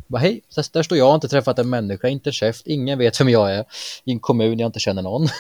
Bara 0.08 0.22
hej, 0.22 0.42
där 0.72 0.84
står 0.84 0.98
jag, 0.98 1.16
inte 1.16 1.28
träffat 1.28 1.60
en 1.60 1.70
människa, 1.70 2.08
inte 2.08 2.32
käft, 2.32 2.68
ingen 2.68 3.00
vet 3.00 3.20
vem 3.20 3.30
jag 3.30 3.54
är 3.54 3.66
i 4.04 4.12
en 4.12 4.20
kommun 4.20 4.60
jag 4.60 4.68
inte 4.68 4.80
känner 4.80 5.02
någon. 5.02 5.28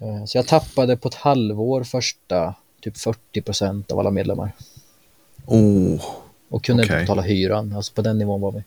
Eh, 0.00 0.24
så 0.24 0.38
jag 0.38 0.46
tappade 0.46 0.96
på 0.96 1.08
ett 1.08 1.14
halvår 1.14 1.84
första 1.84 2.54
typ 2.84 2.98
40 2.98 3.40
procent 3.42 3.92
av 3.92 3.98
alla 3.98 4.10
medlemmar 4.10 4.52
Oh. 5.46 6.04
och 6.48 6.64
kunde 6.64 6.82
Okej. 6.82 6.94
inte 6.96 7.02
betala 7.02 7.22
hyran. 7.22 7.72
Alltså 7.76 7.92
på 7.92 8.02
den 8.02 8.18
nivån 8.18 8.40
var 8.40 8.52
vi. 8.52 8.62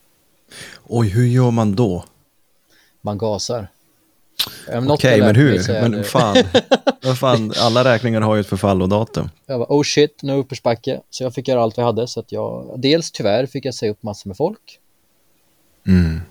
Oj, 0.87 1.09
hur 1.09 1.25
gör 1.27 1.51
man 1.51 1.75
då? 1.75 2.03
Man 3.01 3.17
gasar. 3.17 3.67
Okej, 4.87 5.17
jag 5.17 5.25
men 5.25 5.35
hur? 5.35 5.81
Men 5.89 6.03
fan, 6.03 6.35
fan, 7.19 7.53
alla 7.57 7.83
räkningar 7.83 8.21
har 8.21 8.35
ju 8.35 8.41
ett 8.41 8.47
förfallodatum. 8.47 9.29
Jag 9.45 9.59
bara, 9.59 9.67
oh 9.77 9.83
shit, 9.83 10.19
nu 10.23 10.33
uppförsbacke. 10.33 11.01
Så 11.09 11.23
jag 11.23 11.33
fick 11.33 11.47
göra 11.47 11.61
allt 11.61 11.77
jag 11.77 11.85
hade. 11.85 12.07
Så 12.07 12.19
att 12.19 12.31
jag, 12.31 12.73
dels 12.77 13.11
tyvärr 13.11 13.45
fick 13.45 13.65
jag 13.65 13.73
säga 13.73 13.91
upp 13.91 14.03
massor 14.03 14.29
med 14.29 14.37
folk. 14.37 14.79
Mm. 15.87 16.21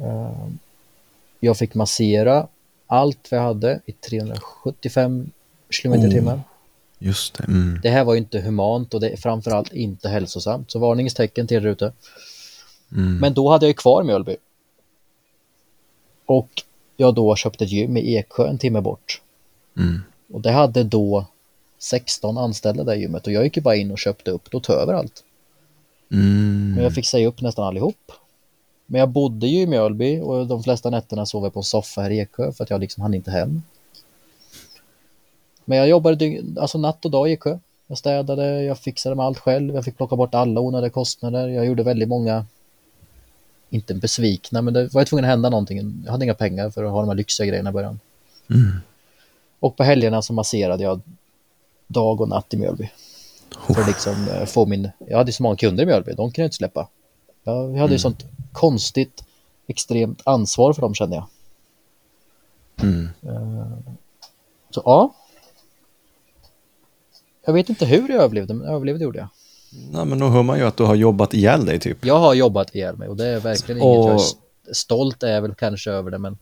Eh, 0.00 0.48
Jag 1.40 1.56
fick 1.56 1.74
massera 1.74 2.46
allt 2.86 3.28
jag 3.30 3.42
hade 3.42 3.80
i 3.86 3.92
375 3.92 5.30
kilometer 5.70 6.04
i 6.04 6.08
Oh. 6.08 6.12
timmen. 6.14 6.40
Just 6.98 7.34
det. 7.34 7.44
Mm. 7.44 7.80
Det 7.82 7.90
här 7.90 8.04
var 8.04 8.14
ju 8.14 8.18
inte 8.18 8.40
humant 8.40 8.94
och 8.94 9.00
det 9.00 9.08
är 9.08 9.16
framförallt 9.16 9.72
inte 9.72 10.08
hälsosamt. 10.08 10.70
Så 10.70 10.78
varningstecken 10.78 11.46
till 11.46 11.56
er 11.56 11.66
ute. 11.66 11.92
Mm. 12.92 13.18
Men 13.18 13.34
då 13.34 13.50
hade 13.50 13.66
jag 13.66 13.70
ju 13.70 13.74
kvar 13.74 14.02
Mjölby. 14.02 14.36
Och 16.26 16.48
jag 16.96 17.14
då 17.14 17.36
köpte 17.36 17.64
ett 17.64 17.70
gym 17.70 17.96
i 17.96 18.16
Eksjö 18.16 18.48
en 18.48 18.58
timme 18.58 18.80
bort. 18.80 19.20
Mm. 19.76 20.00
Och 20.32 20.40
det 20.40 20.50
hade 20.50 20.84
då 20.84 21.26
16 21.78 22.38
anställda 22.38 22.84
där 22.84 22.94
gymmet 22.94 23.26
och 23.26 23.32
jag 23.32 23.44
gick 23.44 23.56
ju 23.56 23.62
bara 23.62 23.76
in 23.76 23.90
och 23.90 23.98
köpte 23.98 24.30
upp 24.30 24.54
och 24.54 24.62
tog 24.62 24.76
över 24.76 24.94
allt. 24.94 25.24
Mm. 26.12 26.72
Men 26.74 26.84
jag 26.84 26.94
fick 26.94 27.06
säga 27.06 27.28
upp 27.28 27.40
nästan 27.40 27.64
allihop. 27.64 28.12
Men 28.86 28.98
jag 28.98 29.08
bodde 29.08 29.46
ju 29.46 29.60
i 29.60 29.66
Mjölby 29.66 30.20
och 30.20 30.46
de 30.46 30.62
flesta 30.62 30.90
nätterna 30.90 31.26
sov 31.26 31.44
jag 31.44 31.52
på 31.52 31.60
en 31.60 31.64
soffa 31.64 32.00
här 32.00 32.10
i 32.10 32.18
Eksjö 32.18 32.52
för 32.52 32.64
att 32.64 32.70
jag 32.70 32.80
liksom 32.80 33.02
hann 33.02 33.14
inte 33.14 33.30
hem. 33.30 33.62
Men 35.68 35.78
jag 35.78 35.88
jobbade 35.88 36.16
dygn, 36.16 36.58
alltså 36.60 36.78
natt 36.78 37.04
och 37.04 37.10
dag 37.10 37.28
i 37.28 37.32
Eksjö. 37.32 37.58
Jag 37.86 37.98
städade, 37.98 38.62
jag 38.62 38.78
fixade 38.78 39.14
med 39.14 39.26
allt 39.26 39.38
själv, 39.38 39.74
jag 39.74 39.84
fick 39.84 39.96
plocka 39.96 40.16
bort 40.16 40.34
alla 40.34 40.60
onödiga 40.60 40.90
kostnader. 40.90 41.48
Jag 41.48 41.66
gjorde 41.66 41.82
väldigt 41.82 42.08
många, 42.08 42.46
inte 43.70 43.94
besvikna, 43.94 44.62
men 44.62 44.74
det 44.74 44.94
var 44.94 45.04
tvungen 45.04 45.24
att 45.24 45.30
hända 45.30 45.50
någonting. 45.50 46.02
Jag 46.04 46.12
hade 46.12 46.24
inga 46.24 46.34
pengar 46.34 46.70
för 46.70 46.84
att 46.84 46.90
ha 46.90 47.00
de 47.00 47.08
här 47.08 47.16
lyxiga 47.16 47.46
grejerna 47.46 47.70
i 47.70 47.72
början. 47.72 48.00
Mm. 48.50 48.76
Och 49.60 49.76
på 49.76 49.84
helgerna 49.84 50.22
så 50.22 50.32
masserade 50.32 50.82
jag 50.82 51.00
dag 51.86 52.20
och 52.20 52.28
natt 52.28 52.54
i 52.54 52.56
Mjölby. 52.56 52.90
För 53.66 53.80
att 53.80 53.86
liksom 53.86 54.28
eh, 54.28 54.44
få 54.44 54.66
min, 54.66 54.90
jag 54.98 55.18
hade 55.18 55.32
så 55.32 55.42
många 55.42 55.56
kunder 55.56 55.82
i 55.82 55.86
Mjölby, 55.86 56.12
de 56.12 56.16
kunde 56.16 56.40
jag 56.40 56.46
inte 56.46 56.56
släppa. 56.56 56.88
Jag, 57.44 57.74
hade 57.74 57.92
ju 57.92 57.98
sånt 57.98 58.24
konstigt, 58.52 59.24
extremt 59.66 60.22
ansvar 60.24 60.72
för 60.72 60.82
dem 60.82 60.94
kände 60.94 61.16
jag. 61.16 61.26
Mm. 62.82 63.08
Så 64.70 64.82
ja. 64.84 65.14
Jag 67.48 67.52
vet 67.54 67.68
inte 67.68 67.86
hur 67.86 68.08
jag 68.08 68.22
överlevde, 68.22 68.54
men 68.54 68.68
överlevde 68.68 69.04
gjorde 69.04 69.18
jag. 69.18 69.28
Ja, 69.92 70.04
men 70.04 70.18
då 70.18 70.28
hör 70.28 70.42
man 70.42 70.58
ju 70.58 70.64
att 70.64 70.76
du 70.76 70.82
har 70.84 70.94
jobbat 70.94 71.34
ihjäl 71.34 71.64
dig 71.66 71.78
typ. 71.80 72.04
Jag 72.04 72.18
har 72.18 72.34
jobbat 72.34 72.74
ihjäl 72.74 72.96
mig 72.96 73.08
och 73.08 73.16
det 73.16 73.26
är 73.26 73.40
verkligen 73.40 73.82
Och- 73.82 73.94
inget 73.94 74.04
jag 74.06 74.14
är 74.14 74.16
st- 74.16 74.38
stolt 74.72 75.22
är 75.22 75.40
väl 75.40 75.54
kanske 75.54 75.90
över 75.90 76.10
det, 76.10 76.18
men 76.18 76.38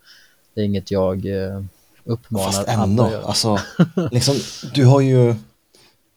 det 0.54 0.61
är 0.61 0.64
inget 0.64 0.90
jag 0.90 1.26
eh, 1.26 1.62
uppmanar 2.04 2.44
Fast 2.44 2.68
andra 2.68 2.82
ändå, 2.84 3.11
göra. 3.11 3.24
alltså, 3.24 3.59
liksom, 4.11 4.34
du 4.74 4.84
har 4.84 5.00
ju, 5.00 5.34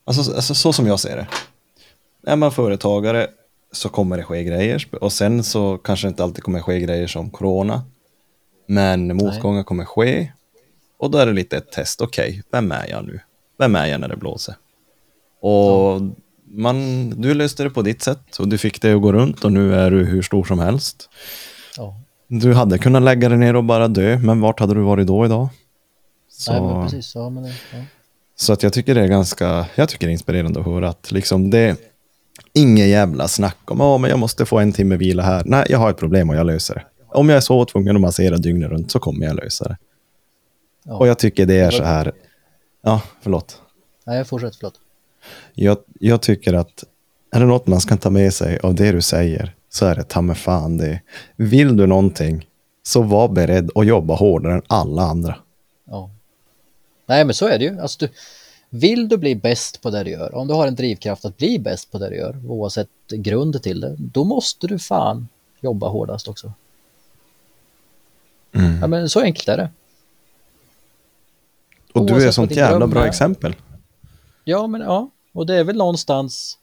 alltså, 0.04 0.34
alltså 0.34 0.54
så 0.54 0.72
som 0.72 0.86
jag 0.86 1.00
ser 1.00 1.16
det. 1.16 1.26
Är 2.30 2.36
man 2.36 2.52
företagare 2.52 3.28
så 3.72 3.88
kommer 3.88 4.16
det 4.16 4.22
ske 4.22 4.44
grejer 4.44 4.86
och 5.00 5.12
sen 5.12 5.44
så 5.44 5.78
kanske 5.78 6.06
det 6.06 6.08
inte 6.08 6.22
alltid 6.24 6.44
kommer 6.44 6.60
ske 6.60 6.80
grejer 6.80 7.06
som 7.06 7.30
corona. 7.30 7.82
Men 8.66 9.16
motgångar 9.16 9.62
kommer 9.62 9.84
ske 9.84 10.32
och 10.98 11.10
då 11.10 11.18
är 11.18 11.26
det 11.26 11.32
lite 11.32 11.56
ett 11.56 11.72
test. 11.72 12.00
Okej, 12.00 12.42
vem 12.50 12.72
är 12.72 12.86
jag 12.88 13.04
nu? 13.04 13.20
Vem 13.58 13.76
är 13.76 13.86
jag 13.86 14.00
när 14.00 14.08
det 14.08 14.16
blåser? 14.16 14.54
Och 15.40 16.00
man, 16.44 17.10
du 17.10 17.34
löste 17.34 17.62
det 17.62 17.70
på 17.70 17.82
ditt 17.82 18.02
sätt 18.02 18.36
och 18.38 18.48
du 18.48 18.58
fick 18.58 18.82
det 18.82 18.92
att 18.94 19.02
gå 19.02 19.12
runt 19.12 19.44
och 19.44 19.52
nu 19.52 19.74
är 19.74 19.90
du 19.90 20.04
hur 20.04 20.22
stor 20.22 20.44
som 20.44 20.58
helst. 20.58 21.08
Ja. 21.76 22.00
Du 22.28 22.54
hade 22.54 22.78
kunnat 22.78 23.02
lägga 23.02 23.28
dig 23.28 23.38
ner 23.38 23.56
och 23.56 23.64
bara 23.64 23.88
dö, 23.88 24.18
men 24.18 24.40
vart 24.40 24.60
hade 24.60 24.74
du 24.74 24.80
varit 24.80 25.06
då 25.06 25.24
idag? 25.24 25.48
Så, 26.28 26.52
Nej, 26.52 26.60
men 26.62 26.84
precis. 26.84 27.14
Ja, 27.14 27.30
men, 27.30 27.42
det- 27.42 27.48
ja. 27.72 27.78
så 28.36 28.52
att 28.52 28.62
jag 28.62 28.72
tycker 28.72 28.94
det 28.94 29.00
är 29.02 29.08
ganska, 29.08 29.66
jag 29.74 29.88
tycker 29.88 30.06
det 30.06 30.10
är 30.10 30.12
inspirerande 30.12 30.60
att 30.60 30.66
höra 30.66 30.88
att 30.88 31.12
liksom 31.12 31.50
det, 31.50 31.76
inget 32.52 32.88
jävla 32.88 33.28
snack 33.28 33.70
om, 33.70 33.80
att 33.80 34.00
men 34.00 34.10
jag 34.10 34.18
måste 34.18 34.46
få 34.46 34.58
en 34.58 34.72
timme 34.72 34.96
vila 34.96 35.22
här. 35.22 35.42
Nej, 35.46 35.66
jag 35.68 35.78
har 35.78 35.90
ett 35.90 35.96
problem 35.98 36.30
och 36.30 36.36
jag 36.36 36.46
löser 36.46 36.74
det. 36.74 36.84
Om 37.08 37.28
jag 37.28 37.36
är 37.36 37.40
så 37.40 37.64
tvungen 37.64 37.96
att 37.96 38.02
massera 38.02 38.36
dygnet 38.36 38.70
runt 38.70 38.90
så 38.90 38.98
kommer 38.98 39.26
jag 39.26 39.36
lösa 39.36 39.68
det. 39.68 39.76
Ja. 40.84 40.94
Och 40.94 41.06
jag 41.08 41.18
tycker 41.18 41.46
det 41.46 41.58
är 41.58 41.70
så 41.70 41.82
här, 41.82 42.12
ja, 42.82 43.02
förlåt. 43.22 43.62
Nej, 44.06 44.16
jag 44.18 44.26
fortsätter, 44.26 44.56
förlåt. 44.60 44.79
Jag, 45.54 45.78
jag 46.00 46.22
tycker 46.22 46.54
att 46.54 46.84
är 47.30 47.40
det 47.40 47.46
något 47.46 47.66
man 47.66 47.80
ska 47.80 47.96
ta 47.96 48.10
med 48.10 48.34
sig 48.34 48.58
av 48.58 48.74
det 48.74 48.92
du 48.92 49.02
säger 49.02 49.54
så 49.68 49.86
är 49.86 49.94
det 49.94 50.04
ta 50.04 50.20
mig 50.20 50.36
fan 50.36 50.76
det. 50.76 51.00
Vill 51.36 51.76
du 51.76 51.86
någonting 51.86 52.46
så 52.82 53.02
var 53.02 53.28
beredd 53.28 53.70
att 53.74 53.86
jobba 53.86 54.14
hårdare 54.14 54.54
än 54.54 54.62
alla 54.66 55.02
andra. 55.02 55.36
Ja. 55.84 56.10
Nej, 57.06 57.24
men 57.24 57.34
så 57.34 57.48
är 57.48 57.58
det 57.58 57.64
ju. 57.64 57.80
Alltså, 57.80 58.06
du, 58.06 58.12
vill 58.70 59.08
du 59.08 59.16
bli 59.16 59.34
bäst 59.34 59.82
på 59.82 59.90
det 59.90 60.04
du 60.04 60.10
gör, 60.10 60.34
om 60.34 60.48
du 60.48 60.54
har 60.54 60.66
en 60.66 60.74
drivkraft 60.74 61.24
att 61.24 61.36
bli 61.36 61.58
bäst 61.58 61.90
på 61.90 61.98
det 61.98 62.08
du 62.08 62.16
gör, 62.16 62.40
oavsett 62.46 62.88
grund 63.08 63.62
till 63.62 63.80
det, 63.80 63.96
då 63.98 64.24
måste 64.24 64.66
du 64.66 64.78
fan 64.78 65.28
jobba 65.60 65.88
hårdast 65.88 66.28
också. 66.28 66.52
Ja, 68.80 68.86
men 68.86 69.08
så 69.08 69.20
enkelt 69.20 69.48
är 69.48 69.56
det. 69.56 69.70
Och 71.92 72.06
du 72.06 72.12
är 72.12 72.14
Oavsett 72.14 72.28
ett 72.28 72.34
sånt 72.34 72.56
jävla 72.56 72.86
bra 72.86 73.02
är. 73.04 73.08
exempel. 73.08 73.54
Ja, 74.50 74.66
men 74.66 74.80
ja, 74.80 75.10
och 75.32 75.46
det 75.46 75.54
är 75.54 75.64
väl 75.64 75.76
någonstans 75.76 76.56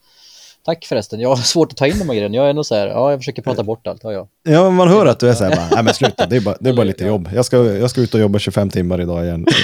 Tack 0.67 0.85
förresten, 0.85 1.19
jag 1.19 1.29
har 1.29 1.35
svårt 1.43 1.71
att 1.71 1.77
ta 1.77 1.87
in 1.87 1.99
de 1.99 2.09
här 2.09 2.15
grejerna. 2.15 2.35
Jag 2.35 2.49
är 2.49 2.53
nog 2.53 2.65
så 2.65 2.75
här, 2.75 2.87
ja, 2.87 3.11
jag 3.11 3.19
försöker 3.19 3.41
prata 3.41 3.63
bort 3.63 3.87
allt, 3.87 4.03
jag. 4.03 4.27
Ja, 4.43 4.63
men 4.63 4.73
man 4.73 4.87
hör 4.87 5.05
att 5.05 5.19
du 5.19 5.29
är 5.29 5.33
så 5.33 5.43
här, 5.43 5.55
bara, 5.55 5.67
nej 5.71 5.83
men 5.83 5.93
sluta, 5.93 6.25
det 6.25 6.35
är 6.35 6.41
bara, 6.41 6.57
det 6.59 6.69
är 6.69 6.73
bara 6.73 6.83
lite 6.83 7.05
jobb. 7.05 7.29
Jag 7.33 7.45
ska, 7.45 7.57
jag 7.57 7.89
ska 7.89 8.01
ut 8.01 8.13
och 8.13 8.19
jobba 8.19 8.39
25 8.39 8.69
timmar 8.69 9.01
idag 9.01 9.25
igen. 9.25 9.45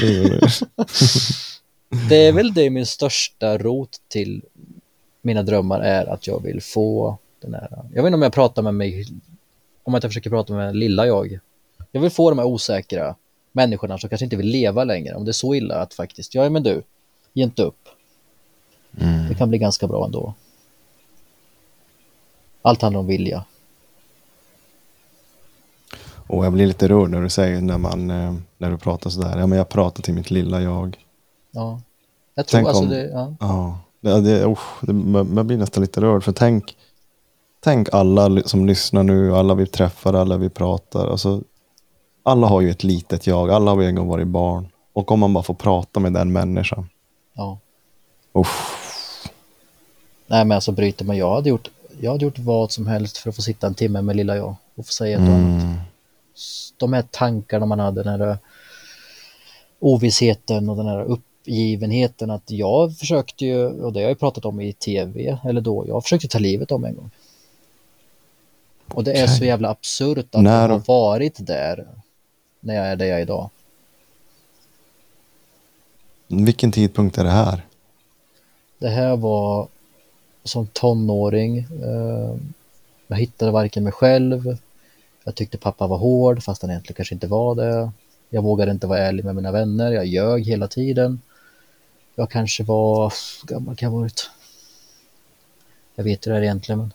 Det 2.09 2.27
är 2.27 2.31
väl 2.31 2.53
det 2.53 2.69
min 2.69 2.85
största 2.85 3.57
rot 3.57 3.89
till 4.07 4.41
mina 5.21 5.43
drömmar 5.43 5.79
är 5.79 6.05
att 6.05 6.27
jag 6.27 6.43
vill 6.43 6.61
få 6.61 7.17
den 7.41 7.53
här, 7.53 7.69
jag 7.93 8.03
vet 8.03 8.07
inte 8.07 8.15
om 8.15 8.21
jag 8.21 8.33
pratar 8.33 8.61
med 8.61 8.73
mig, 8.73 9.07
om 9.83 9.95
att 9.95 10.03
jag 10.03 10.09
försöker 10.09 10.29
prata 10.29 10.53
med 10.53 10.75
lilla 10.75 11.07
jag. 11.07 11.39
Jag 11.91 12.01
vill 12.01 12.11
få 12.11 12.29
de 12.29 12.39
här 12.39 12.45
osäkra 12.45 13.15
människorna 13.51 13.97
som 13.97 14.09
kanske 14.09 14.23
inte 14.25 14.35
vill 14.35 14.47
leva 14.47 14.83
längre, 14.83 15.15
om 15.15 15.25
det 15.25 15.31
är 15.31 15.33
så 15.33 15.55
illa 15.55 15.75
att 15.75 15.93
faktiskt, 15.93 16.35
ja 16.35 16.49
men 16.49 16.63
du, 16.63 16.83
ge 17.33 17.43
inte 17.43 17.63
upp. 17.63 17.89
Det 19.29 19.35
kan 19.37 19.49
bli 19.49 19.57
ganska 19.57 19.87
bra 19.87 20.05
ändå. 20.05 20.33
Allt 22.61 22.81
handlar 22.81 22.99
om 22.99 23.07
vilja. 23.07 23.45
Och 26.27 26.45
jag 26.45 26.53
blir 26.53 26.67
lite 26.67 26.87
rörd 26.87 27.09
när 27.09 27.21
du 27.21 27.29
säger 27.29 27.61
när, 27.61 27.77
man, 27.77 28.09
eh, 28.09 28.33
när 28.57 28.71
du 28.71 28.77
pratar 28.77 29.09
sådär. 29.09 29.37
Ja, 29.39 29.47
men 29.47 29.57
jag 29.57 29.69
pratar 29.69 30.03
till 30.03 30.13
mitt 30.13 30.31
lilla 30.31 30.61
jag. 30.61 30.97
Ja. 31.51 31.81
Jag 32.35 32.47
tror 32.47 32.57
Tänk 32.57 32.67
alltså 32.67 32.83
om- 32.83 32.89
det, 32.89 33.05
ja. 33.09 33.35
Ja, 33.39 33.79
det, 34.01 34.21
det, 34.21 34.45
usch, 34.45 34.59
det, 34.81 34.93
man 34.93 35.47
blir 35.47 35.57
nästan 35.57 35.81
lite 35.81 36.01
rörd. 36.01 36.23
För 36.23 36.31
tänk, 36.31 36.77
tänk 37.59 37.93
alla 37.93 38.41
som 38.43 38.65
lyssnar 38.65 39.03
nu, 39.03 39.35
alla 39.35 39.53
vi 39.55 39.65
träffar, 39.67 40.13
alla 40.13 40.37
vi 40.37 40.49
pratar. 40.49 41.07
Alltså, 41.07 41.41
alla 42.23 42.47
har 42.47 42.61
ju 42.61 42.69
ett 42.69 42.83
litet 42.83 43.27
jag, 43.27 43.51
alla 43.51 43.71
har 43.71 43.81
ju 43.81 43.87
en 43.87 43.95
gång 43.95 44.07
varit 44.07 44.27
barn. 44.27 44.67
Och 44.93 45.11
om 45.11 45.19
man 45.19 45.33
bara 45.33 45.43
får 45.43 45.53
prata 45.53 45.99
med 45.99 46.13
den 46.13 46.31
människan. 46.31 46.89
ja. 47.33 47.59
Usch, 48.37 48.82
Nej 50.33 50.45
men 50.45 50.55
alltså 50.55 50.71
bryter 50.71 51.05
man, 51.05 51.17
jag 51.17 51.35
hade 51.35 51.49
gjort, 51.49 51.69
jag 52.01 52.11
hade 52.11 52.25
gjort 52.25 52.39
vad 52.39 52.71
som 52.71 52.87
helst 52.87 53.17
för 53.17 53.29
att 53.29 53.35
få 53.35 53.41
sitta 53.41 53.67
en 53.67 53.73
timme 53.73 54.01
med 54.01 54.15
lilla 54.15 54.35
jag 54.35 54.55
och 54.75 54.85
få 54.85 54.91
säga 54.91 55.17
mm, 55.17 55.75
De 56.77 56.93
här 56.93 57.03
tankarna 57.11 57.65
man 57.65 57.79
hade, 57.79 58.03
den 58.03 58.19
här 58.21 58.37
ovissheten 59.79 60.69
och 60.69 60.77
den 60.77 60.85
här 60.85 61.03
uppgivenheten 61.03 62.31
att 62.31 62.51
jag 62.51 62.97
försökte 62.97 63.45
ju, 63.45 63.65
och 63.67 63.93
det 63.93 64.01
har 64.01 64.07
jag 64.09 64.19
pratat 64.19 64.45
om 64.45 64.61
i 64.61 64.73
tv, 64.73 65.37
eller 65.43 65.61
då, 65.61 65.85
jag 65.87 66.03
försökte 66.03 66.27
ta 66.27 66.39
livet 66.39 66.79
mig 66.79 66.89
en 66.89 66.95
gång. 66.95 67.09
Och 68.87 69.03
det 69.03 69.13
är 69.19 69.27
så 69.27 69.45
jävla 69.45 69.69
absurt 69.69 70.17
att 70.17 70.41
När- 70.41 70.61
jag 70.61 70.69
har 70.69 70.83
varit 70.87 71.47
där 71.47 71.87
när 72.59 72.75
jag 72.75 72.85
är 72.85 72.95
där 72.95 73.05
jag 73.05 73.17
är 73.17 73.21
idag. 73.21 73.49
vilken 76.27 76.71
tidpunkt 76.71 77.17
är 77.17 77.23
det 77.23 77.29
här? 77.29 77.61
Det 78.79 78.89
här 78.89 79.15
var 79.15 79.67
som 80.43 80.67
tonåring. 80.67 81.57
Eh, 81.57 82.35
jag 83.07 83.17
hittade 83.17 83.51
varken 83.51 83.83
mig 83.83 83.93
själv. 83.93 84.57
Jag 85.23 85.35
tyckte 85.35 85.57
pappa 85.57 85.87
var 85.87 85.97
hård 85.97 86.43
fast 86.43 86.61
han 86.61 86.71
egentligen 86.71 86.95
kanske 86.95 87.15
inte 87.15 87.27
var 87.27 87.55
det. 87.55 87.91
Jag 88.29 88.41
vågade 88.41 88.71
inte 88.71 88.87
vara 88.87 88.99
ärlig 88.99 89.25
med 89.25 89.35
mina 89.35 89.51
vänner. 89.51 89.91
Jag 89.91 90.05
ljög 90.05 90.45
hela 90.45 90.67
tiden. 90.67 91.21
Jag 92.15 92.29
kanske 92.29 92.63
var, 92.63 93.13
hur 93.41 93.47
gammal 93.47 93.75
kan 93.75 93.87
jag 93.87 93.91
ha 93.91 93.99
varit? 93.99 94.29
Jag 95.95 96.03
vet 96.03 96.27
hur 96.27 96.31
det 96.31 96.37
är 96.37 96.41
egentligen 96.41 96.79
men 96.79 96.93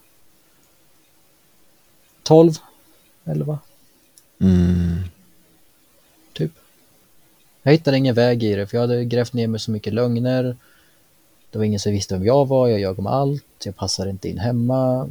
12, 2.23 2.53
11 3.25 3.59
Mm, 4.41 5.03
typ. 6.33 6.53
Jag 7.63 7.73
hittade 7.73 7.97
ingen 7.97 8.15
väg 8.15 8.43
i 8.43 8.55
det 8.55 8.67
för 8.67 8.77
jag 8.77 8.83
hade 8.83 9.05
grävt 9.05 9.33
ner 9.33 9.47
mig 9.47 9.61
så 9.61 9.71
mycket 9.71 9.95
lögner. 9.95 10.57
Det 11.51 11.59
var 11.59 11.65
ingen 11.65 11.81
som 11.81 11.93
visste 11.93 12.15
vem 12.15 12.25
jag 12.25 12.47
var, 12.49 12.69
jag 12.69 12.81
ljög 12.81 12.99
om 12.99 13.07
allt, 13.07 13.45
jag 13.65 13.77
passade 13.77 14.11
inte 14.11 14.29
in 14.29 14.39
hemma. 14.39 15.09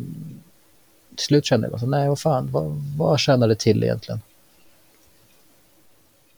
Till 1.15 1.25
slut 1.25 1.45
kände 1.45 1.65
jag 1.67 1.71
bara 1.71 1.79
så, 1.79 1.85
nej 1.87 2.09
vad 2.09 2.19
fan, 2.19 2.51
vad, 2.51 2.83
vad 2.97 3.19
tjänar 3.19 3.47
det 3.47 3.55
till 3.59 3.83
egentligen? 3.83 4.21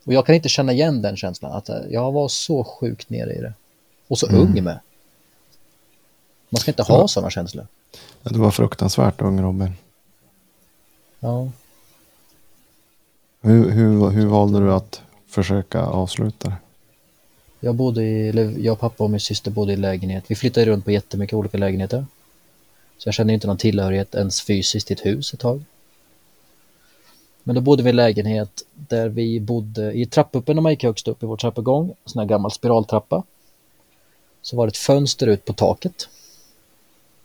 Och 0.04 0.12
jag 0.12 0.26
kan 0.26 0.34
inte 0.34 0.48
känna 0.48 0.72
igen 0.72 1.02
den 1.02 1.16
känslan, 1.16 1.52
att 1.52 1.70
jag 1.90 2.12
var 2.12 2.28
så 2.28 2.64
sjukt 2.64 3.10
nere 3.10 3.32
i 3.34 3.40
det. 3.40 3.52
Och 4.08 4.18
så 4.18 4.26
ung 4.26 4.64
med. 4.64 4.78
Man 6.48 6.60
ska 6.60 6.70
inte 6.70 6.82
ha 6.82 7.00
Ja. 7.00 7.08
sådana 7.08 7.30
känslor. 7.30 7.66
det 8.22 8.38
var 8.38 8.50
fruktansvärt 8.50 9.20
ung 9.20 9.42
Robin. 9.42 9.72
Ja. 11.20 11.48
Hur, 13.40 13.70
hur, 13.70 14.10
hur 14.10 14.26
valde 14.26 14.60
du 14.60 14.72
att 14.72 15.02
försöka 15.28 15.80
avsluta 15.82 16.48
det? 16.48 16.56
Jag 17.60 17.74
bodde 17.74 18.04
i, 18.04 18.28
eller 18.28 18.58
jag, 18.58 18.80
pappa 18.80 19.04
och 19.04 19.10
min 19.10 19.20
syster 19.20 19.50
bodde 19.50 19.72
i 19.72 19.76
lägenhet. 19.76 20.24
Vi 20.26 20.34
flyttade 20.34 20.66
runt 20.66 20.84
på 20.84 20.90
jättemycket 20.90 21.34
olika 21.34 21.58
lägenheter. 21.58 22.06
Så 22.98 23.08
jag 23.08 23.14
kände 23.14 23.32
inte 23.32 23.46
någon 23.46 23.56
tillhörighet 23.56 24.14
ens 24.14 24.42
fysiskt 24.42 24.86
till 24.86 24.96
ett 24.96 25.06
hus 25.06 25.34
ett 25.34 25.40
tag. 25.40 25.64
Men 27.42 27.54
då 27.54 27.60
bodde 27.60 27.82
vi 27.82 27.90
i 27.90 27.92
lägenhet 27.92 28.62
där 28.74 29.08
vi 29.08 29.40
bodde 29.40 29.92
i 29.92 30.06
trappuppen 30.06 30.56
när 30.56 30.62
man 30.62 30.72
gick 30.72 30.82
högst 30.82 31.08
upp 31.08 31.22
i 31.22 31.26
vår 31.26 31.36
trappuppgång, 31.36 31.88
en 31.88 31.94
sån 32.04 32.20
här 32.20 32.26
gammal 32.26 32.50
spiraltrappa. 32.50 33.22
Så 34.42 34.56
var 34.56 34.66
det 34.66 34.70
ett 34.70 34.76
fönster 34.76 35.26
ut 35.26 35.44
på 35.44 35.52
taket. 35.52 36.08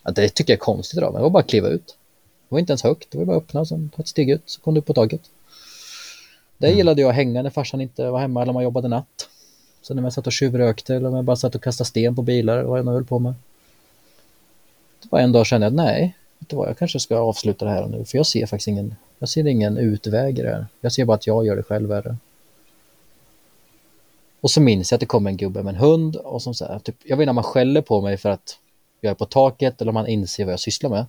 Ja, 0.04 0.12
det 0.12 0.30
tycker 0.30 0.54
jag 0.54 0.58
är 0.58 0.62
konstigt 0.62 0.98
idag, 0.98 1.14
men 1.14 1.20
det 1.20 1.24
var 1.24 1.30
bara 1.30 1.40
att 1.40 1.50
kliva 1.50 1.68
ut. 1.68 1.88
Det 1.88 2.56
var 2.56 2.60
inte 2.60 2.72
ens 2.72 2.84
högt, 2.84 3.12
det 3.12 3.18
var 3.18 3.26
bara 3.26 3.38
att 3.38 3.44
öppna 3.44 3.60
och 3.60 3.68
sen 3.68 3.90
ta 3.96 4.02
ett 4.02 4.08
steg 4.08 4.30
ut 4.30 4.42
så 4.46 4.62
kom 4.62 4.74
du 4.74 4.80
upp 4.80 4.86
på 4.86 4.94
taket. 4.94 5.22
Där 6.58 6.70
gillade 6.70 7.02
jag 7.02 7.10
att 7.10 7.16
hänga 7.16 7.42
när 7.42 7.50
farsan 7.50 7.82
inte 7.82 8.10
var 8.10 8.20
hemma 8.20 8.42
eller 8.42 8.50
om 8.50 8.54
man 8.54 8.64
jobbade 8.64 8.88
natt. 8.88 9.25
Så 9.86 9.94
när 9.94 10.02
man 10.02 10.12
satt 10.12 10.28
och 10.28 10.34
tjuvrökte 10.34 10.96
eller 10.96 11.10
om 11.10 11.16
jag 11.16 11.26
bara 11.26 11.36
satt 11.36 11.56
och 11.56 11.64
kastade 11.64 11.88
sten 11.88 12.16
på 12.16 12.22
bilar, 12.22 12.64
vad 12.64 12.80
jag 12.80 12.86
nu 12.86 12.92
höll 12.92 13.06
på 13.06 13.20
med. 13.20 13.34
Det 15.02 15.12
var 15.12 15.20
en 15.20 15.32
dag 15.32 15.46
kände 15.46 15.66
jag 15.66 15.72
att 15.72 15.76
nej, 15.76 16.16
vet 16.40 16.50
du 16.50 16.56
vad, 16.56 16.70
jag 16.70 16.78
kanske 16.78 17.00
ska 17.00 17.18
avsluta 17.18 17.66
det 17.66 17.72
här 17.72 17.88
nu, 17.88 18.06
för 18.06 18.18
jag 18.18 18.26
ser 18.26 18.46
faktiskt 18.46 18.68
ingen, 18.68 18.96
jag 19.20 19.30
ser 19.30 19.48
ingen 19.48 19.78
utväg 19.78 20.40
i 20.40 20.42
det 20.42 20.50
här. 20.50 20.66
Jag 20.82 20.92
ser 20.92 21.06
bara 21.06 21.14
att 21.14 21.28
jag 21.28 21.46
gör 21.46 21.56
det 21.56 21.64
själv 21.64 21.90
värre. 21.90 22.18
Och 24.42 24.52
så 24.52 24.62
minns 24.62 24.92
jag 24.92 24.98
att 24.98 25.00
det 25.00 25.06
kom 25.06 25.28
en 25.28 25.38
gubbe 25.38 25.64
med 25.64 25.76
en 25.76 25.80
hund 25.80 26.16
och 26.16 26.42
som 26.42 26.54
så 26.54 26.66
här, 26.66 26.80
typ, 26.80 26.96
jag 27.04 27.18
vet 27.18 27.24
inte 27.24 27.30
om 27.30 27.36
man 27.36 27.44
skäller 27.44 27.82
på 27.82 28.02
mig 28.02 28.18
för 28.18 28.30
att 28.30 28.60
jag 29.02 29.12
är 29.12 29.16
på 29.16 29.26
taket 29.26 29.82
eller 29.82 29.90
om 29.90 29.94
man 29.94 30.08
inser 30.08 30.46
vad 30.46 30.54
jag 30.54 30.60
sysslar 30.60 30.90
med. 30.90 31.06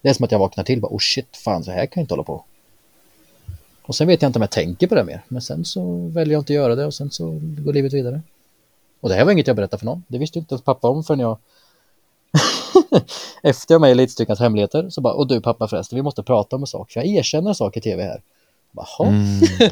Det 0.00 0.08
är 0.08 0.12
som 0.12 0.24
att 0.24 0.32
jag 0.32 0.38
vaknar 0.38 0.64
till 0.64 0.78
och 0.78 0.82
bara, 0.82 0.96
oh 0.96 1.00
shit, 1.00 1.36
fan 1.36 1.64
så 1.64 1.70
här 1.70 1.86
kan 1.86 2.00
jag 2.00 2.04
inte 2.04 2.14
hålla 2.14 2.24
på. 2.24 2.44
Och 3.82 3.94
sen 3.94 4.06
vet 4.06 4.22
jag 4.22 4.28
inte 4.28 4.38
om 4.38 4.42
jag 4.42 4.50
tänker 4.50 4.86
på 4.86 4.94
det 4.94 5.04
mer. 5.04 5.24
Men 5.28 5.42
sen 5.42 5.64
så 5.64 6.08
väljer 6.08 6.32
jag 6.32 6.40
inte 6.40 6.52
att 6.52 6.54
göra 6.54 6.74
det 6.74 6.86
och 6.86 6.94
sen 6.94 7.10
så 7.10 7.38
går 7.42 7.72
livet 7.72 7.92
vidare. 7.92 8.22
Och 9.00 9.08
det 9.08 9.14
här 9.14 9.24
var 9.24 9.32
inget 9.32 9.46
jag 9.46 9.56
berättade 9.56 9.78
för 9.78 9.86
någon. 9.86 10.04
Det 10.08 10.18
visste 10.18 10.38
inte 10.38 10.54
ens 10.54 10.64
pappa 10.64 10.88
om 10.88 11.04
förrän 11.04 11.20
jag 11.20 11.38
efter 13.42 13.74
jag 13.74 13.80
med 13.80 13.88
i 13.88 13.92
Elitstyrkans 13.92 14.40
hemligheter 14.40 14.90
så 14.90 15.00
bara, 15.00 15.14
och 15.14 15.26
du 15.26 15.40
pappa 15.40 15.68
förresten, 15.68 15.96
vi 15.96 16.02
måste 16.02 16.22
prata 16.22 16.56
om 16.56 16.62
en 16.62 16.66
sak. 16.66 16.90
För 16.92 17.00
jag 17.00 17.06
erkänner 17.06 17.48
en 17.48 17.54
sak 17.54 17.76
i 17.76 17.80
tv 17.80 18.02
här. 18.02 18.22
Bara, 18.70 18.86
Mm. 19.08 19.40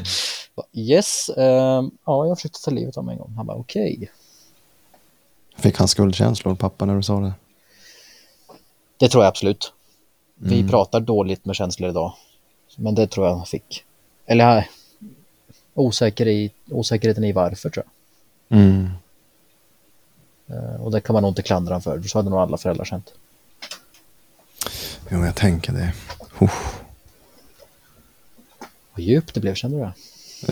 Yes, 0.73 1.29
ehm, 1.37 1.91
ja 2.05 2.25
jag 2.27 2.37
försökte 2.37 2.61
ta 2.61 2.71
livet 2.71 2.97
av 2.97 3.03
mig 3.05 3.13
en 3.13 3.19
gång. 3.19 3.33
Han 3.37 3.45
bara, 3.45 3.57
okej. 3.57 4.11
Fick 5.57 5.77
han 5.77 5.87
skuldkänslor, 5.87 6.55
pappa, 6.55 6.85
när 6.85 6.95
du 6.95 7.03
sa 7.03 7.19
det? 7.19 7.33
Det 8.97 9.09
tror 9.09 9.23
jag 9.23 9.29
absolut. 9.29 9.73
Vi 10.35 10.55
Mm. 10.59 10.69
pratar 10.69 10.99
dåligt 10.99 11.45
med 11.45 11.55
känslor 11.55 11.89
idag. 11.89 12.13
Men 12.77 12.95
det 12.95 13.07
tror 13.07 13.27
jag 13.27 13.35
han 13.35 13.45
fick. 13.45 13.83
Eller 14.31 14.67
osäker 15.73 16.27
i, 16.27 16.51
osäkerheten 16.69 17.23
i 17.23 17.31
varför 17.31 17.69
tror 17.69 17.85
jag. 18.49 18.59
Mm. 18.59 18.89
Eh, 20.49 20.81
Och 20.81 20.91
det 20.91 21.01
kan 21.01 21.13
man 21.13 21.23
nog 21.23 21.31
inte 21.31 21.41
klandra 21.41 21.73
honom 21.73 21.81
för. 21.81 22.01
Så 22.01 22.17
hade 22.17 22.29
nog 22.29 22.39
alla 22.39 22.57
föräldrar 22.57 22.85
känt. 22.85 23.13
Jo, 25.09 25.25
jag 25.25 25.35
tänker 25.35 25.73
det. 25.73 25.93
Uff. 26.39 26.81
Vad 28.93 28.99
djupt 29.05 29.33
det 29.33 29.39
blev, 29.39 29.55
kände 29.55 29.77
du 29.77 29.83
det? 29.83 29.93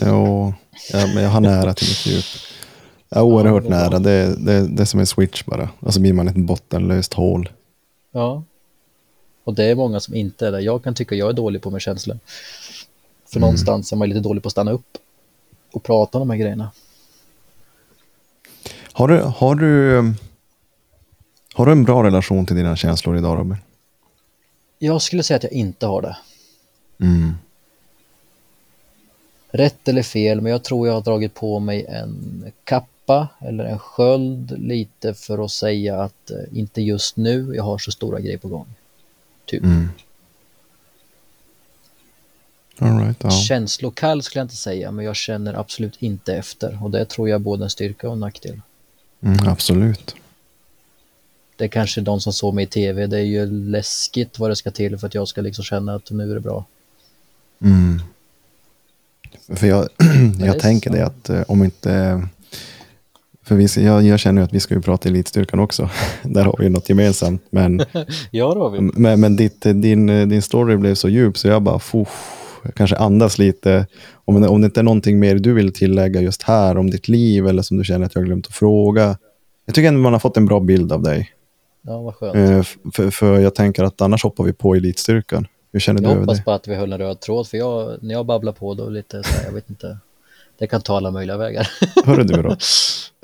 Jo, 0.06 0.54
ja, 0.92 1.06
men 1.14 1.22
jag 1.22 1.30
har 1.30 1.40
nära 1.40 1.74
till 1.74 1.88
mitt 1.88 2.06
djup. 2.06 2.24
Jag 3.08 3.18
är 3.18 3.22
oerhört 3.24 3.62
det 3.62 3.66
är 3.68 3.70
bra. 3.70 3.78
nära. 3.78 3.98
Det, 3.98 4.36
det, 4.36 4.68
det 4.68 4.82
är 4.82 4.86
som 4.86 5.00
en 5.00 5.06
switch 5.06 5.44
bara. 5.44 5.68
Och 5.80 5.94
så 5.94 6.00
blir 6.00 6.12
man 6.12 6.28
ett 6.28 6.36
bottenlöst 6.36 7.14
hål. 7.14 7.48
Ja. 8.12 8.42
Och 9.44 9.54
det 9.54 9.64
är 9.64 9.74
många 9.74 10.00
som 10.00 10.14
inte 10.14 10.46
är 10.46 10.52
det. 10.52 10.60
Jag 10.60 10.84
kan 10.84 10.94
tycka 10.94 11.14
jag 11.14 11.28
är 11.28 11.32
dålig 11.32 11.62
på 11.62 11.70
med 11.70 11.82
känslor. 11.82 12.18
För 13.32 13.40
någonstans 13.40 13.92
är 13.92 13.96
man 13.96 14.08
lite 14.08 14.20
dålig 14.20 14.42
på 14.42 14.46
att 14.46 14.52
stanna 14.52 14.70
upp 14.70 14.98
och 15.72 15.82
prata 15.82 16.18
om 16.18 16.28
de 16.28 16.30
här 16.30 16.38
grejerna. 16.38 16.70
Har 18.92 19.08
du, 19.08 19.22
har 19.22 19.54
du, 19.54 19.96
har 21.54 21.66
du 21.66 21.72
en 21.72 21.84
bra 21.84 22.02
relation 22.02 22.46
till 22.46 22.56
dina 22.56 22.76
känslor 22.76 23.16
idag 23.18 23.38
Robin? 23.38 23.56
Jag 24.78 25.02
skulle 25.02 25.22
säga 25.22 25.36
att 25.36 25.42
jag 25.42 25.52
inte 25.52 25.86
har 25.86 26.02
det. 26.02 26.16
Mm. 27.00 27.34
Rätt 29.50 29.88
eller 29.88 30.02
fel, 30.02 30.40
men 30.40 30.52
jag 30.52 30.64
tror 30.64 30.86
jag 30.86 30.94
har 30.94 31.00
dragit 31.00 31.34
på 31.34 31.58
mig 31.58 31.86
en 31.86 32.44
kappa 32.64 33.28
eller 33.38 33.64
en 33.64 33.78
sköld 33.78 34.58
lite 34.58 35.14
för 35.14 35.44
att 35.44 35.50
säga 35.50 36.02
att 36.02 36.30
eh, 36.30 36.58
inte 36.58 36.82
just 36.82 37.16
nu, 37.16 37.52
jag 37.56 37.64
har 37.64 37.78
så 37.78 37.90
stora 37.90 38.20
grejer 38.20 38.38
på 38.38 38.48
gång. 38.48 38.66
Typ. 39.44 39.62
Mm. 39.62 39.88
All 42.80 42.98
right, 42.98 43.16
ja. 43.22 43.30
Känslokall 43.30 44.22
skulle 44.22 44.40
jag 44.40 44.44
inte 44.44 44.56
säga, 44.56 44.90
men 44.90 45.04
jag 45.04 45.16
känner 45.16 45.54
absolut 45.54 45.96
inte 45.98 46.34
efter. 46.34 46.78
Och 46.82 46.90
det 46.90 47.04
tror 47.04 47.28
jag 47.28 47.34
är 47.34 47.38
både 47.38 47.64
en 47.64 47.70
styrka 47.70 48.06
och 48.06 48.12
en 48.12 48.20
nackdel. 48.20 48.60
Mm, 49.22 49.48
absolut. 49.48 50.14
Det 51.56 51.64
är 51.64 51.68
kanske 51.68 52.00
de 52.00 52.20
som 52.20 52.32
såg 52.32 52.54
mig 52.54 52.64
i 52.64 52.66
tv, 52.66 53.06
det 53.06 53.18
är 53.18 53.22
ju 53.22 53.46
läskigt 53.46 54.38
vad 54.38 54.50
det 54.50 54.56
ska 54.56 54.70
till 54.70 54.98
för 54.98 55.06
att 55.06 55.14
jag 55.14 55.28
ska 55.28 55.40
liksom 55.40 55.64
känna 55.64 55.94
att 55.94 56.10
nu 56.10 56.30
är 56.30 56.34
det 56.34 56.40
bra. 56.40 56.64
Mm. 57.62 58.02
För 59.48 59.66
jag, 59.66 59.88
det 60.38 60.46
jag 60.46 60.58
tänker 60.58 60.90
så. 60.90 60.96
det 60.96 61.06
att 61.06 61.28
eh, 61.28 61.42
om 61.48 61.64
inte... 61.64 62.22
För 63.42 63.54
vi, 63.54 63.84
jag, 63.84 64.02
jag 64.02 64.20
känner 64.20 64.42
att 64.42 64.52
vi 64.52 64.60
ska 64.60 64.74
ju 64.74 64.80
prata 64.80 65.08
elitstyrkan 65.08 65.60
också. 65.60 65.90
Där 66.22 66.44
har 66.44 66.56
vi 66.58 66.68
något 66.68 66.88
gemensamt. 66.88 67.42
Men, 67.50 67.78
Ja, 68.30 68.54
det 68.54 68.60
har 68.60 68.70
vi. 68.70 68.80
men, 68.80 69.20
men 69.20 69.36
ditt, 69.36 69.60
din, 69.60 70.06
din 70.06 70.42
story 70.42 70.76
blev 70.76 70.94
så 70.94 71.08
djup 71.08 71.38
så 71.38 71.48
jag 71.48 71.62
bara... 71.62 71.78
Fuff, 71.78 72.39
kanske 72.76 72.96
andas 72.96 73.38
lite. 73.38 73.86
Om, 74.24 74.36
om 74.44 74.60
det 74.60 74.64
inte 74.64 74.80
är 74.80 74.84
någonting 74.84 75.18
mer 75.18 75.34
du 75.34 75.52
vill 75.52 75.72
tillägga 75.72 76.20
just 76.20 76.42
här 76.42 76.76
om 76.78 76.90
ditt 76.90 77.08
liv 77.08 77.46
eller 77.46 77.62
som 77.62 77.76
du 77.78 77.84
känner 77.84 78.06
att 78.06 78.14
jag 78.14 78.22
har 78.22 78.26
glömt 78.26 78.46
att 78.46 78.52
fråga. 78.54 79.16
Jag 79.66 79.74
tycker 79.74 79.88
ändå 79.88 80.00
man 80.00 80.12
har 80.12 80.20
fått 80.20 80.36
en 80.36 80.46
bra 80.46 80.60
bild 80.60 80.92
av 80.92 81.02
dig. 81.02 81.30
Ja, 81.82 82.00
vad 82.02 82.14
skönt. 82.14 82.36
Eh, 82.36 82.90
För, 82.94 83.10
för 83.10 83.38
jag 83.40 83.54
tänker 83.54 83.84
att 83.84 84.00
annars 84.00 84.22
hoppar 84.22 84.44
vi 84.44 84.52
på 84.52 84.74
elitstyrkan. 84.74 85.46
Hur 85.72 85.80
känner 85.80 86.00
du 86.00 86.04
Jag 86.06 86.12
över 86.12 86.20
hoppas 86.20 86.38
det? 86.38 86.44
på 86.44 86.50
att 86.52 86.68
vi 86.68 86.74
höll 86.74 86.92
en 86.92 86.98
röd 86.98 87.20
tråd, 87.20 87.48
för 87.48 87.58
jag, 87.58 87.98
när 88.02 88.14
jag 88.14 88.26
babblar 88.26 88.52
på 88.52 88.74
då 88.74 88.88
lite 88.88 89.22
så 89.22 89.28
här, 89.36 89.44
jag 89.46 89.52
vet 89.52 89.70
inte, 89.70 89.98
det 90.58 90.66
kan 90.66 90.80
ta 90.80 90.96
alla 90.96 91.10
möjliga 91.10 91.36
vägar. 91.36 91.68
Hörru 92.04 92.22
du 92.24 92.42
då. 92.42 92.56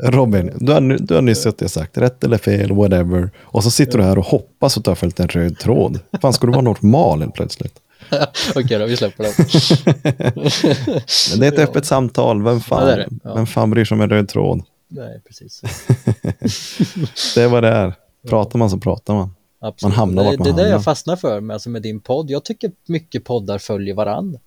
Robin, 0.02 0.50
du 0.56 0.72
har, 0.72 0.80
du 1.06 1.14
har 1.14 1.22
nyss 1.22 1.42
suttit 1.42 1.62
och 1.62 1.70
sagt 1.70 1.98
rätt 1.98 2.24
eller 2.24 2.38
fel, 2.38 2.72
whatever. 2.72 3.30
Och 3.38 3.64
så 3.64 3.70
sitter 3.70 3.98
du 3.98 4.04
här 4.04 4.18
och 4.18 4.24
hoppas 4.26 4.76
att 4.78 4.84
du 4.84 4.90
har 4.90 4.94
följt 4.94 5.20
en 5.20 5.28
röd 5.28 5.58
tråd. 5.58 6.00
Fan, 6.22 6.32
ska 6.32 6.46
du 6.46 6.52
vara 6.52 6.62
normal 6.62 7.30
plötsligt? 7.34 7.74
Okej 8.54 8.78
då, 8.78 8.86
vi 8.86 8.96
släpper 8.96 9.24
det. 9.24 9.34
Men 11.30 11.40
det 11.40 11.46
är 11.46 11.52
ett 11.52 11.68
öppet 11.68 11.84
samtal. 11.86 12.42
Vem 12.42 12.60
fan, 12.60 12.88
Ja, 12.88 12.96
det 12.96 13.02
det. 13.02 13.08
Ja. 13.24 13.34
vem 13.34 13.46
fan 13.46 13.70
bryr 13.70 13.84
sig 13.84 13.94
om 13.94 14.00
en 14.00 14.10
röd 14.10 14.28
tråd? 14.28 14.62
Nej, 14.88 15.20
precis. 15.26 15.62
Det 17.34 17.42
är 17.42 17.48
vad 17.48 17.62
det 17.62 17.68
är. 17.68 17.94
Pratar 18.28 18.58
man 18.58 18.70
så 18.70 18.78
pratar 18.78 19.14
man. 19.14 19.34
Absolut. 19.58 19.82
Man 19.82 19.98
hamnar 19.98 20.24
det, 20.24 20.30
vart 20.30 20.38
man 20.38 20.44
det 20.44 20.50
är 20.50 20.54
det 20.54 20.62
hamnar. 20.62 20.72
jag 20.72 20.84
fastnar 20.84 21.16
för 21.16 21.40
med, 21.40 21.54
alltså 21.54 21.70
med 21.70 21.82
din 21.82 22.00
podd. 22.00 22.30
Jag 22.30 22.44
tycker 22.44 22.72
mycket 22.86 23.24
poddar 23.24 23.58
följer 23.58 23.94
varann. 23.94 24.38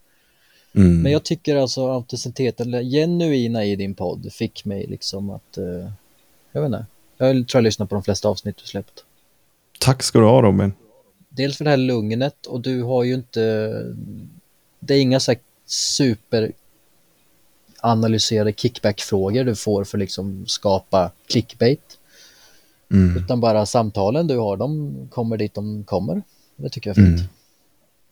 Mm. 0.75 1.01
Men 1.01 1.11
jag 1.11 1.23
tycker 1.23 1.55
alltså 1.55 1.87
autenticiteten, 1.87 2.67
eller 2.67 2.83
genuina 2.83 3.65
i 3.65 3.75
din 3.75 3.95
podd 3.95 4.33
fick 4.33 4.65
mig 4.65 4.85
liksom 4.87 5.29
att, 5.29 5.57
eh, 5.57 5.91
jag 6.51 6.61
vet 6.61 6.65
inte, 6.65 6.85
jag 7.17 7.47
tror 7.47 7.59
jag 7.59 7.63
lyssnar 7.63 7.85
på 7.85 7.95
de 7.95 8.03
flesta 8.03 8.29
avsnitt 8.29 8.57
du 8.57 8.65
släppt. 8.65 9.03
Tack 9.79 10.03
ska 10.03 10.19
du 10.19 10.25
ha 10.25 10.41
Robin. 10.41 10.73
Dels 11.39 11.57
för 11.57 11.65
det 11.65 11.69
här 11.71 11.77
lugnet 11.77 12.45
och 12.45 12.61
du 12.61 12.83
har 12.83 13.03
ju 13.03 13.13
inte, 13.13 13.71
det 14.79 14.93
är 14.93 15.01
inga 15.01 15.19
så 15.19 15.31
här 15.31 15.39
super 15.65 16.51
analyserade 17.79 18.53
kickback-frågor 18.53 19.43
du 19.43 19.55
får 19.55 19.83
för 19.83 19.97
liksom 19.97 20.45
skapa 20.47 21.11
clickbait. 21.27 21.97
Mm. 22.91 23.17
Utan 23.17 23.41
bara 23.41 23.65
samtalen 23.65 24.27
du 24.27 24.37
har, 24.37 24.57
de 24.57 24.93
kommer 25.11 25.37
dit 25.37 25.53
de 25.53 25.83
kommer. 25.83 26.21
Det 26.55 26.69
tycker 26.69 26.89
jag 26.89 26.97
är 26.97 27.05
fint. 27.05 27.19
Mm. 27.19 27.29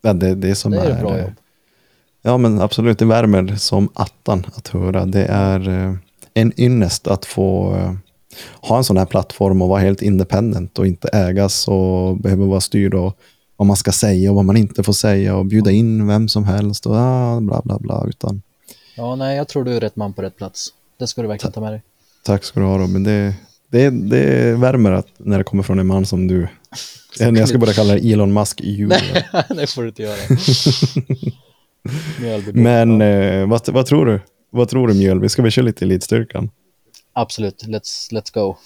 Ja, 0.02 0.12
det, 0.12 0.34
det 0.34 0.50
är 0.50 0.54
som 0.54 0.72
Det 0.72 0.78
är 0.78 0.90
är, 0.90 1.00
bra 1.00 1.18
jobb. 1.18 1.34
Ja, 2.22 2.38
men 2.38 2.60
absolut. 2.60 2.98
Det 2.98 3.04
värmer 3.04 3.56
som 3.56 3.88
attan 3.94 4.46
att 4.54 4.68
höra. 4.68 5.06
Det 5.06 5.24
är 5.24 5.68
eh, 5.68 5.94
en 6.34 6.60
ynnest 6.60 7.06
att 7.06 7.24
få 7.24 7.76
eh, 7.76 7.94
ha 8.60 8.76
en 8.76 8.84
sån 8.84 8.96
här 8.96 9.06
plattform 9.06 9.62
och 9.62 9.68
vara 9.68 9.80
helt 9.80 10.02
independent 10.02 10.78
och 10.78 10.86
inte 10.86 11.08
ägas 11.08 11.68
och 11.68 12.16
behöva 12.16 12.44
vara 12.44 12.60
styrd 12.60 12.94
av 12.94 13.12
vad 13.56 13.66
man 13.66 13.76
ska 13.76 13.92
säga 13.92 14.30
och 14.30 14.36
vad 14.36 14.44
man 14.44 14.56
inte 14.56 14.82
får 14.82 14.92
säga 14.92 15.36
och 15.36 15.46
bjuda 15.46 15.70
in 15.70 16.06
vem 16.06 16.28
som 16.28 16.44
helst 16.44 16.86
och 16.86 16.94
ah, 16.96 17.40
bla 17.40 17.62
bla 17.64 17.78
bla. 17.78 18.04
Utan, 18.08 18.42
Ja, 18.98 19.16
nej, 19.16 19.36
jag 19.36 19.48
tror 19.48 19.64
du 19.64 19.76
är 19.76 19.80
rätt 19.80 19.96
man 19.96 20.12
på 20.12 20.22
rätt 20.22 20.36
plats. 20.36 20.68
Det 20.98 21.06
ska 21.06 21.22
du 21.22 21.28
verkligen 21.28 21.52
ta 21.52 21.60
med 21.60 21.72
dig. 21.72 21.82
tack 22.24 22.44
ska 22.44 22.60
du 22.60 22.66
ha 22.66 22.78
Robin. 22.78 23.04
Det, 23.04 23.34
det, 23.70 23.90
det 23.90 24.54
värmer 24.56 24.92
att, 24.92 25.06
när 25.16 25.38
det 25.38 25.44
kommer 25.44 25.62
från 25.62 25.78
en 25.78 25.86
man 25.86 26.06
som 26.06 26.26
du. 26.26 26.48
Jag 27.18 27.48
ska 27.48 27.58
börja 27.58 27.72
kalla 27.72 27.94
dig 27.94 28.12
Elon 28.12 28.32
Musk 28.32 28.60
junior. 28.60 29.54
det 29.54 29.66
får 29.66 29.82
du 29.82 29.88
inte 29.88 30.02
göra. 30.02 30.16
Men 32.52 33.00
eh, 33.00 33.48
vad, 33.48 33.68
vad 33.68 33.86
tror 33.86 34.06
du? 34.06 34.20
Vad 34.50 34.68
tror 34.68 34.88
du 34.88 34.94
Mjölby? 34.94 35.28
Ska 35.28 35.42
vi 35.42 35.50
köra 35.50 35.64
lite 35.64 35.84
elitstyrkan? 35.84 36.50
Absolut, 37.20 37.64
let's, 37.66 38.12
let's 38.12 38.34
go. 38.34 38.56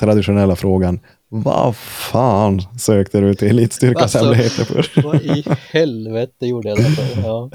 traditionella 0.00 0.56
frågan. 0.56 1.00
Vad 1.28 1.76
fan 1.76 2.60
sökte 2.78 3.20
du 3.20 3.34
till 3.34 3.48
elitstyrkans 3.48 4.16
Alltså, 4.16 4.64
för? 4.64 5.02
Vad 5.02 5.22
i 5.22 5.44
helvete 5.70 6.46
gjorde 6.46 6.68
jag 6.68 6.78
det 6.78 6.84
för? 6.84 7.22
Ja. 7.22 7.50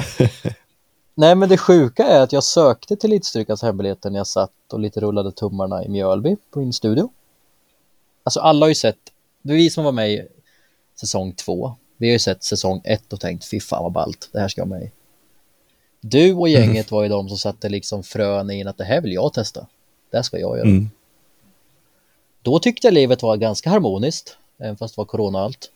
Nej, 1.15 1.35
men 1.35 1.49
det 1.49 1.57
sjuka 1.57 2.03
är 2.03 2.21
att 2.21 2.33
jag 2.33 2.43
sökte 2.43 2.95
till 2.95 3.11
Elitstyrkans 3.11 3.61
hemligheter 3.61 4.09
när 4.09 4.17
jag 4.17 4.27
satt 4.27 4.73
och 4.73 4.79
lite 4.79 4.99
rullade 4.99 5.31
tummarna 5.31 5.85
i 5.85 5.89
Mjölby 5.89 6.37
på 6.51 6.59
min 6.59 6.73
studio. 6.73 7.09
Alltså 8.23 8.39
alla 8.39 8.63
har 8.63 8.69
ju 8.69 8.75
sett, 8.75 8.97
vi 9.41 9.69
som 9.69 9.83
var 9.83 9.91
med 9.91 10.27
säsong 11.01 11.33
två. 11.33 11.75
Vi 11.97 12.07
har 12.07 12.13
ju 12.13 12.19
sett 12.19 12.43
säsong 12.43 12.81
ett 12.83 13.13
och 13.13 13.19
tänkt 13.19 13.49
fy 13.49 13.59
fan 13.59 13.83
vad 13.83 13.91
ballt, 13.91 14.29
det 14.31 14.39
här 14.39 14.47
ska 14.47 14.61
jag 14.61 14.67
med 14.67 14.83
i. 14.83 14.91
Du 16.01 16.33
och 16.33 16.49
gänget 16.49 16.91
var 16.91 17.03
ju 17.03 17.09
de 17.09 17.29
som 17.29 17.37
satte 17.37 17.69
liksom 17.69 18.03
frön 18.03 18.51
in 18.51 18.67
att 18.67 18.77
det 18.77 18.83
här 18.83 19.01
vill 19.01 19.13
jag 19.13 19.33
testa. 19.33 19.67
Det 20.09 20.17
här 20.17 20.23
ska 20.23 20.39
jag 20.39 20.57
göra. 20.57 20.67
Mm. 20.67 20.89
Då 22.41 22.59
tyckte 22.59 22.87
jag 22.87 22.93
livet 22.93 23.21
var 23.21 23.37
ganska 23.37 23.69
harmoniskt, 23.69 24.37
även 24.57 24.77
fast 24.77 24.95
det 24.95 24.99
var 24.99 25.05
corona 25.05 25.37
och 25.37 25.43
allt. 25.43 25.71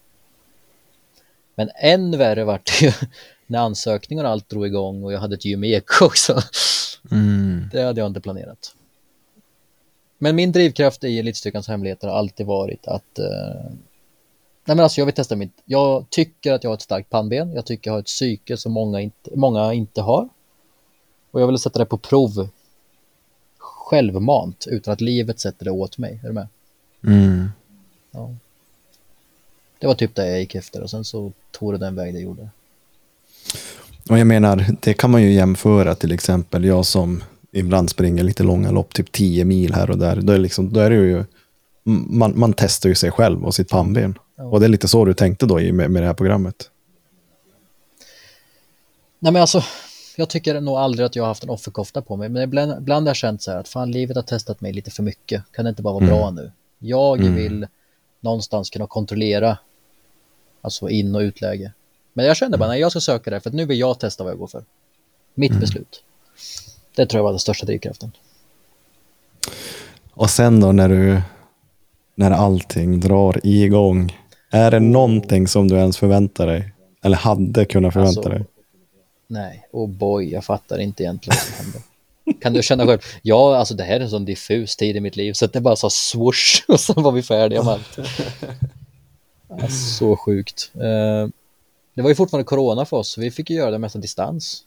Men 1.55 1.69
än 1.76 2.17
värre 2.17 2.43
vart 2.43 2.65
det 2.65 2.86
ju 2.86 2.91
när 3.47 3.59
ansökningar 3.59 4.23
och 4.23 4.30
allt 4.30 4.49
drog 4.49 4.67
igång 4.67 5.03
och 5.03 5.13
jag 5.13 5.19
hade 5.19 5.36
ett 5.36 5.45
gym 5.45 5.63
i 5.63 5.73
Eksjö 5.73 6.05
också. 6.05 6.41
Mm. 7.11 7.69
Det 7.71 7.82
hade 7.82 8.01
jag 8.01 8.07
inte 8.07 8.21
planerat. 8.21 8.76
Men 10.17 10.36
min 10.36 10.51
drivkraft 10.51 11.03
i 11.03 11.19
Elitstyrkans 11.19 11.67
hemligheter 11.67 12.07
har 12.07 12.15
alltid 12.15 12.45
varit 12.45 12.88
att 12.88 13.19
eh, 13.19 13.71
Nej 14.68 14.76
men 14.76 14.84
alltså 14.84 15.01
jag 15.01 15.05
vill 15.05 15.16
testa 15.16 15.36
mitt, 15.36 15.61
jag 15.66 16.09
tycker 16.09 16.53
att 16.53 16.63
jag 16.63 16.72
har 16.72 16.76
ett 16.76 16.82
starkt 16.82 17.09
pannben, 17.09 17.53
jag 17.53 17.66
tycker 17.66 17.89
jag 17.89 17.93
har 17.95 17.99
ett 17.99 18.05
psyke 18.05 18.57
som 18.57 18.72
många 18.72 19.01
inte, 19.01 19.32
många 19.36 19.74
inte 19.74 20.01
har. 20.01 20.30
Och 21.32 21.41
jag 21.41 21.47
vill 21.47 21.57
sätta 21.57 21.80
det 21.80 21.86
på 21.86 21.97
prov 21.97 22.49
självmant 23.57 24.68
utan 24.70 24.93
att 24.93 25.01
livet 25.01 25.39
sätter 25.39 25.66
det 25.66 25.72
åt 25.72 25.97
mig. 25.97 26.20
Är 26.24 26.28
du 26.28 26.34
med? 26.34 26.47
Mm. 27.07 27.49
Ja. 28.11 28.36
Det 29.80 29.88
var 29.88 29.93
typ 29.93 30.16
det 30.16 30.28
jag 30.28 30.39
gick 30.39 30.55
efter 30.55 30.82
och 30.82 30.89
sen 30.89 31.05
så 31.05 31.32
tog 31.51 31.74
det 31.74 31.78
den 31.78 31.95
väg 31.95 32.13
det 32.13 32.20
gjorde. 32.20 32.49
Och 34.09 34.20
jag 34.20 34.28
menar, 34.28 34.66
det 34.80 34.93
kan 34.93 35.11
man 35.11 35.22
ju 35.22 35.32
jämföra 35.32 35.95
till 35.95 36.11
exempel 36.11 36.66
jag 36.66 36.86
som 36.86 37.24
ibland 37.51 37.89
springer 37.89 38.24
lite 38.24 38.43
långa 38.43 38.72
lopp, 38.72 38.93
typ 38.93 39.11
10 39.11 39.45
mil 39.45 39.74
här 39.74 39.89
och 39.89 39.97
där. 39.97 40.16
Då 40.22 40.34
är, 40.34 40.38
liksom, 40.38 40.74
då 40.74 40.80
är 40.80 40.89
det 40.89 40.95
ju, 40.95 41.24
man, 41.84 42.39
man 42.39 42.53
testar 42.53 42.89
ju 42.89 42.95
sig 42.95 43.11
själv 43.11 43.45
och 43.45 43.55
sitt 43.55 43.70
pannben. 43.70 44.18
Och 44.38 44.59
det 44.59 44.65
är 44.65 44.69
lite 44.69 44.88
så 44.88 45.05
du 45.05 45.13
tänkte 45.13 45.45
då 45.45 45.55
med, 45.55 45.73
med 45.73 46.03
det 46.03 46.05
här 46.07 46.13
programmet. 46.13 46.69
Nej 49.19 49.33
men 49.33 49.41
alltså, 49.41 49.63
jag 50.17 50.29
tycker 50.29 50.61
nog 50.61 50.75
aldrig 50.77 51.05
att 51.05 51.15
jag 51.15 51.23
har 51.23 51.27
haft 51.27 51.43
en 51.43 51.49
offerkofta 51.49 52.01
på 52.01 52.15
mig, 52.15 52.29
men 52.29 52.41
ibland, 52.43 52.73
ibland 52.81 53.05
har 53.07 53.09
jag 53.09 53.15
känt 53.15 53.41
så 53.41 53.51
här 53.51 53.57
att 53.57 53.67
fan 53.67 53.91
livet 53.91 54.15
har 54.15 54.23
testat 54.23 54.61
mig 54.61 54.73
lite 54.73 54.91
för 54.91 55.03
mycket, 55.03 55.43
kan 55.51 55.65
det 55.65 55.69
inte 55.69 55.81
bara 55.81 55.93
vara 55.93 56.05
bra 56.05 56.31
nu? 56.31 56.51
Jag 56.79 57.19
Mm. 57.19 57.36
vill 57.36 57.67
någonstans 58.19 58.69
kunna 58.69 58.88
kontrollera, 58.88 59.57
alltså 60.61 60.89
in 60.89 61.15
och 61.15 61.19
utläge. 61.19 61.71
Men 62.13 62.25
jag 62.25 62.38
kände 62.38 62.57
bara, 62.57 62.69
nej 62.69 62.79
jag 62.81 62.91
ska 62.91 63.01
söka 63.01 63.31
det, 63.31 63.39
för 63.39 63.49
att 63.49 63.53
nu 63.55 63.65
vill 63.65 63.79
jag 63.79 63.99
testa 63.99 64.23
vad 64.23 64.31
jag 64.31 64.39
går 64.39 64.47
för. 64.47 64.63
Mitt 65.33 65.59
beslut. 65.59 66.03
Det 66.95 67.05
tror 67.05 67.19
jag 67.19 67.23
var 67.23 67.31
den 67.31 67.39
största 67.39 67.65
drivkraften. 67.65 68.11
Och 70.13 70.29
sen 70.29 70.59
då 70.59 70.71
när 70.71 70.89
du, 70.89 71.21
när 72.15 72.31
allting 72.31 72.99
drar 72.99 73.39
igång? 73.43 74.17
Är 74.52 74.72
det 74.72 74.80
någonting 74.80 75.48
som 75.48 75.68
du 75.68 75.76
ens 75.76 75.98
förväntar 75.98 76.48
dig? 76.48 76.72
Eller 77.04 77.18
hade 77.18 77.66
kunnat 77.66 77.93
förvänta 77.93 78.20
Alltså, 78.20 78.30
dig? 78.30 78.46
Nej, 79.28 79.68
oh 79.72 79.89
boy, 79.89 80.32
jag 80.32 80.43
fattar 80.46 80.78
inte 80.80 81.04
egentligen 81.04 81.36
vad 81.38 81.56
som 81.56 81.66
hände. 81.66 81.80
Kan 82.41 82.54
du 82.54 82.64
känna 82.64 82.86
själv? 82.86 83.00
Ja, 83.22 83.58
alltså 83.58 83.74
det 83.74 83.84
här 83.84 83.96
är 83.96 84.00
en 84.00 84.10
sån 84.10 84.26
diffus 84.26 84.76
tid 84.76 84.96
i 84.96 85.00
mitt 85.00 85.16
liv 85.16 85.34
så 85.34 85.46
att 85.46 85.54
det 85.54 85.62
bara 85.62 85.76
sa 85.76 85.89
swoosh 85.89 86.64
och 86.68 86.80
sen 86.80 87.04
var 87.04 87.12
vi 87.12 87.24
färdiga 87.24 87.64
med 87.64 87.74
allt. 87.74 87.98
Ja, 89.48 89.68
så 89.68 90.16
sjukt. 90.18 90.72
Eh, 90.76 91.30
Det 91.96 92.02
var 92.02 92.10
ju 92.10 92.16
fortfarande 92.16 92.43
corona 92.46 92.86
för 92.86 92.98
oss, 92.98 93.10
så 93.12 93.22
vi 93.22 93.32
fick 93.32 93.50
ju 93.50 93.56
göra 93.56 93.72
det 93.72 93.78
mesta 93.78 94.00
distans. 94.00 94.64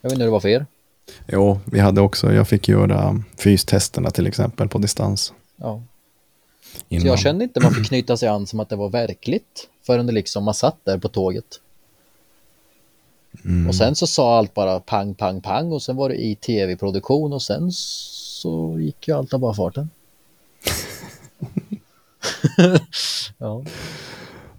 Jag 0.00 0.10
vet 0.10 0.12
inte 0.12 0.22
hur 0.22 0.26
det 0.28 0.32
var 0.32 0.40
för 0.40 0.48
er. 0.48 0.66
Jo, 1.28 1.60
vi 1.64 1.80
hade 1.80 2.00
också, 2.00 2.32
jag 2.32 2.48
fick 2.48 2.68
göra 2.68 3.22
fystesterna 3.38 4.10
till 4.10 4.26
exempel 4.26 4.68
på 4.68 4.78
distans. 4.78 5.32
Ja. 5.56 5.82
Så 6.74 6.84
Innan. 6.88 7.06
jag 7.06 7.18
kände 7.18 7.44
inte 7.44 7.60
man 7.60 7.74
fick 7.74 7.86
knyta 7.88 8.16
sig 8.16 8.28
an 8.28 8.46
som 8.46 8.60
att 8.60 8.68
det 8.68 8.76
var 8.76 8.88
verkligt 8.88 9.68
förrän 9.82 10.06
det 10.06 10.12
liksom 10.12 10.44
man 10.44 10.54
satt 10.54 10.76
där 10.84 10.98
på 10.98 11.08
tåget. 11.08 11.60
Mm. 13.44 13.68
Och 13.68 13.74
sen 13.74 13.94
så 13.94 14.06
sa 14.06 14.38
allt 14.38 14.54
bara 14.54 14.80
pang, 14.80 15.14
pang, 15.14 15.40
pang 15.40 15.72
och 15.72 15.82
sen 15.82 15.96
var 15.96 16.08
det 16.08 16.14
i 16.14 16.34
tv-produktion 16.34 17.32
och 17.32 17.42
sen 17.42 17.72
så 17.72 18.76
gick 18.80 19.08
ju 19.08 19.14
allt 19.14 19.34
av 19.34 19.40
bara 19.40 19.54
farten. 19.54 19.90
ja. 23.38 23.62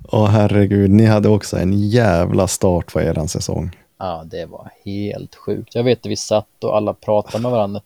Åh 0.07 0.27
herregud, 0.27 0.91
ni 0.91 1.05
hade 1.05 1.29
också 1.29 1.57
en 1.57 1.89
jävla 1.89 2.47
start 2.47 2.93
på 2.93 3.01
eran 3.01 3.27
säsong. 3.27 3.77
ja, 3.97 4.23
det 4.25 4.45
var 4.45 4.71
helt 4.85 5.35
sjukt. 5.35 5.75
Jag 5.75 5.83
vet 5.83 5.99
att 5.99 6.11
vi 6.11 6.15
satt 6.15 6.63
och 6.63 6.77
alla 6.77 6.93
pratade 6.93 7.41
med 7.41 7.51
varandra 7.51 7.81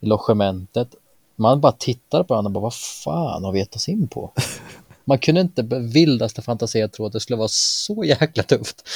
i 0.00 0.06
logementet. 0.06 0.94
Man 1.40 1.60
bara 1.60 1.72
tittar 1.72 2.22
på 2.22 2.34
varandra 2.34 2.48
och 2.48 2.52
bara 2.52 2.60
vad 2.60 2.74
fan 2.74 3.44
har 3.44 3.52
vi 3.52 3.58
gett 3.58 3.76
oss 3.76 3.88
in 3.88 4.08
på? 4.08 4.32
Man 5.04 5.18
kunde 5.18 5.40
inte 5.40 5.62
vildaste 5.80 6.42
fantasi 6.42 6.88
tro 6.88 7.06
att 7.06 7.12
det 7.12 7.20
skulle 7.20 7.36
vara 7.36 7.48
så 7.50 8.04
jäkla 8.04 8.42
tufft. 8.42 8.88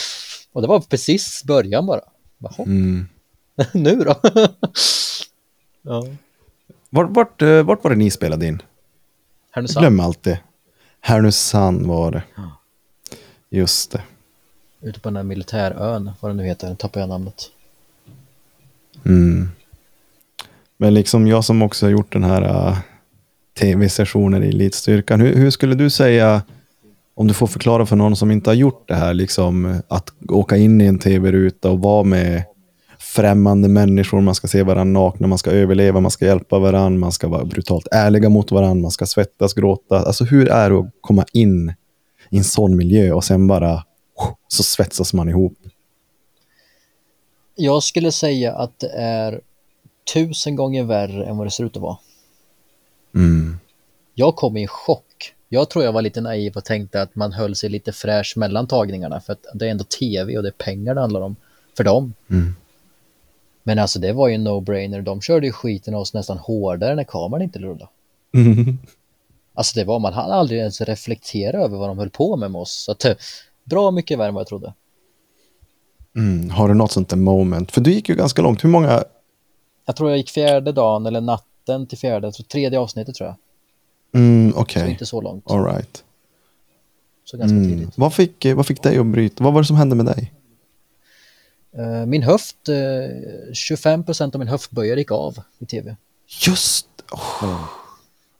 Och 0.52 0.62
det 0.62 0.68
var 0.68 0.80
precis 0.80 1.44
början 1.44 1.86
bara. 1.86 2.00
Jaha, 2.38 2.54
Mm. 2.58 3.08
nu 3.72 3.96
då? 3.96 4.20
ja. 5.82 6.06
Vart, 6.90 7.10
vart, 7.10 7.42
eh, 7.42 7.62
vart 7.62 7.84
var 7.84 7.90
det 7.90 7.96
ni 7.96 8.10
spelade 8.10 8.46
in? 8.46 8.62
Härnösand. 9.50 9.82
glömmer 9.82 10.04
alltid. 10.04 10.38
Härnösand 11.00 11.86
var 11.86 12.10
det. 12.10 12.22
Just 13.50 13.90
det. 13.90 14.02
Ute 14.80 15.00
på 15.00 15.08
den 15.08 15.14
där 15.14 15.22
militärön, 15.22 16.10
vad 16.20 16.30
det 16.30 16.34
nu 16.34 16.44
heter, 16.44 16.74
tappar 16.74 17.00
jag 17.00 17.08
namnet. 17.08 17.50
Mm. 19.04 19.50
Men 20.82 20.94
liksom 20.94 21.26
jag 21.26 21.44
som 21.44 21.62
också 21.62 21.86
har 21.86 21.90
gjort 21.90 22.12
den 22.12 22.24
här 22.24 22.42
äh, 22.42 22.68
uh, 22.68 22.78
tv-sessionen 23.58 24.44
i 24.44 24.48
Elitstyrkan. 24.48 25.20
Hur, 25.20 25.36
hur 25.36 25.50
skulle 25.50 25.74
du 25.74 25.90
säga, 25.90 26.42
om 27.14 27.28
du 27.28 27.34
får 27.34 27.46
förklara 27.46 27.86
för 27.86 27.96
någon 27.96 28.16
som 28.16 28.30
inte 28.30 28.50
har 28.50 28.54
gjort 28.54 28.88
det 28.88 28.94
här, 28.94 29.14
liksom 29.14 29.80
att 29.88 30.12
åka 30.28 30.56
in 30.56 30.80
i 30.80 30.86
en 30.86 30.98
tv-ruta 30.98 31.70
och 31.70 31.78
vara 31.78 32.02
med 32.02 32.44
främmande 32.98 33.68
människor, 33.68 34.20
man 34.20 34.34
ska 34.34 34.48
se 34.48 34.62
varandra 34.62 35.00
nakna, 35.00 35.26
man 35.26 35.38
ska 35.38 35.50
överleva, 35.50 36.00
man 36.00 36.10
ska 36.10 36.26
hjälpa 36.26 36.58
varandra, 36.58 36.98
man 37.00 37.12
ska 37.12 37.28
vara 37.28 37.44
brutalt 37.44 37.88
ärliga 37.90 38.28
mot 38.28 38.52
varandra, 38.52 38.82
man 38.82 38.90
ska 38.90 39.06
svettas, 39.06 39.54
gråta. 39.54 39.98
Alltså 39.98 40.24
hur 40.24 40.48
är 40.48 40.70
det 40.70 40.78
att 40.78 40.90
komma 41.00 41.24
in 41.32 41.74
i 42.30 42.38
en 42.38 42.44
sån 42.44 42.76
miljö 42.76 43.12
och 43.12 43.24
sen 43.24 43.46
bara 43.46 43.84
så 44.48 44.62
svetsas 44.62 45.12
man 45.12 45.28
ihop? 45.28 45.58
Jag 47.54 47.82
skulle 47.82 48.12
säga 48.12 48.54
att 48.54 48.78
det 48.78 48.90
är 48.96 49.40
tusen 50.14 50.56
gånger 50.56 50.84
värre 50.84 51.26
än 51.26 51.36
vad 51.36 51.46
det 51.46 51.50
ser 51.50 51.64
ut 51.64 51.76
att 51.76 51.82
vara. 51.82 51.96
Mm. 53.14 53.58
Jag 54.14 54.36
kom 54.36 54.56
i 54.56 54.66
chock. 54.66 55.34
Jag 55.48 55.70
tror 55.70 55.84
jag 55.84 55.92
var 55.92 56.02
lite 56.02 56.20
naiv 56.20 56.56
och 56.56 56.64
tänkte 56.64 57.02
att 57.02 57.14
man 57.14 57.32
höll 57.32 57.56
sig 57.56 57.70
lite 57.70 57.92
fräsch 57.92 58.34
mellan 58.36 58.66
tagningarna 58.66 59.20
för 59.20 59.32
att 59.32 59.46
det 59.54 59.66
är 59.66 59.70
ändå 59.70 59.84
tv 59.84 60.36
och 60.36 60.42
det 60.42 60.48
är 60.48 60.64
pengar 60.64 60.94
det 60.94 61.00
handlar 61.00 61.20
om 61.20 61.36
för 61.76 61.84
dem. 61.84 62.14
Mm. 62.30 62.54
Men 63.62 63.78
alltså 63.78 63.98
det 63.98 64.12
var 64.12 64.28
ju 64.28 64.34
en 64.34 64.48
no-brainer. 64.48 65.02
De 65.02 65.20
körde 65.20 65.46
ju 65.46 65.52
skiten 65.52 65.94
av 65.94 66.00
oss 66.00 66.14
nästan 66.14 66.38
hårdare 66.38 66.94
när 66.94 67.04
kameran 67.04 67.42
inte 67.42 67.58
rullade. 67.58 67.88
Mm. 68.34 68.78
Alltså 69.54 69.78
det 69.78 69.84
var, 69.84 69.98
man 69.98 70.12
hann 70.12 70.30
aldrig 70.30 70.60
ens 70.60 70.80
reflektera 70.80 71.58
över 71.58 71.78
vad 71.78 71.88
de 71.88 71.98
höll 71.98 72.10
på 72.10 72.36
med 72.36 72.50
med 72.50 72.60
oss. 72.60 72.72
Så 72.72 72.92
att, 72.92 73.04
eh, 73.04 73.14
bra 73.64 73.90
mycket 73.90 74.18
värre 74.18 74.28
än 74.28 74.34
vad 74.34 74.40
jag 74.40 74.48
trodde. 74.48 74.74
Mm. 76.16 76.50
Har 76.50 76.68
du 76.68 76.74
något 76.74 76.92
sånt 76.92 77.08
där 77.08 77.16
moment? 77.16 77.72
För 77.72 77.80
du 77.80 77.92
gick 77.92 78.08
ju 78.08 78.14
ganska 78.14 78.42
långt. 78.42 78.64
Hur 78.64 78.68
många? 78.68 79.04
Jag 79.84 79.96
tror 79.96 80.10
jag 80.10 80.16
gick 80.18 80.30
fjärde 80.30 80.72
dagen 80.72 81.06
eller 81.06 81.20
natten 81.20 81.86
till 81.86 81.98
fjärde, 81.98 82.26
jag 82.26 82.34
tror 82.34 82.44
tredje 82.44 82.78
avsnittet 82.78 83.14
tror 83.14 83.28
jag. 83.28 83.36
Mm, 84.20 84.52
Så 84.52 84.58
Okej, 84.60 84.90
inte 84.90 85.06
så 85.06 85.20
långt. 85.20 85.50
all 85.50 85.64
right. 85.64 86.04
Så 87.24 87.36
ganska 87.36 87.56
Mm. 87.56 87.70
tidigt. 87.78 87.98
Vad, 87.98 88.14
fick, 88.14 88.46
vad 88.54 88.66
fick 88.66 88.82
dig 88.82 88.98
att 88.98 89.06
bryta? 89.06 89.44
Vad 89.44 89.52
var 89.52 89.60
det 89.62 89.66
som 89.66 89.76
hände 89.76 89.96
med 89.96 90.06
dig? 90.06 90.32
Eh, 91.78 92.06
Min 92.06 92.22
höft, 92.22 92.68
eh, 92.68 92.74
25% 93.54 94.34
av 94.34 94.38
min 94.38 94.48
höftböjare 94.48 95.00
gick 95.00 95.10
av 95.10 95.38
i 95.58 95.66
tv. 95.66 95.96
Just 96.46 96.86
oh. 97.12 97.64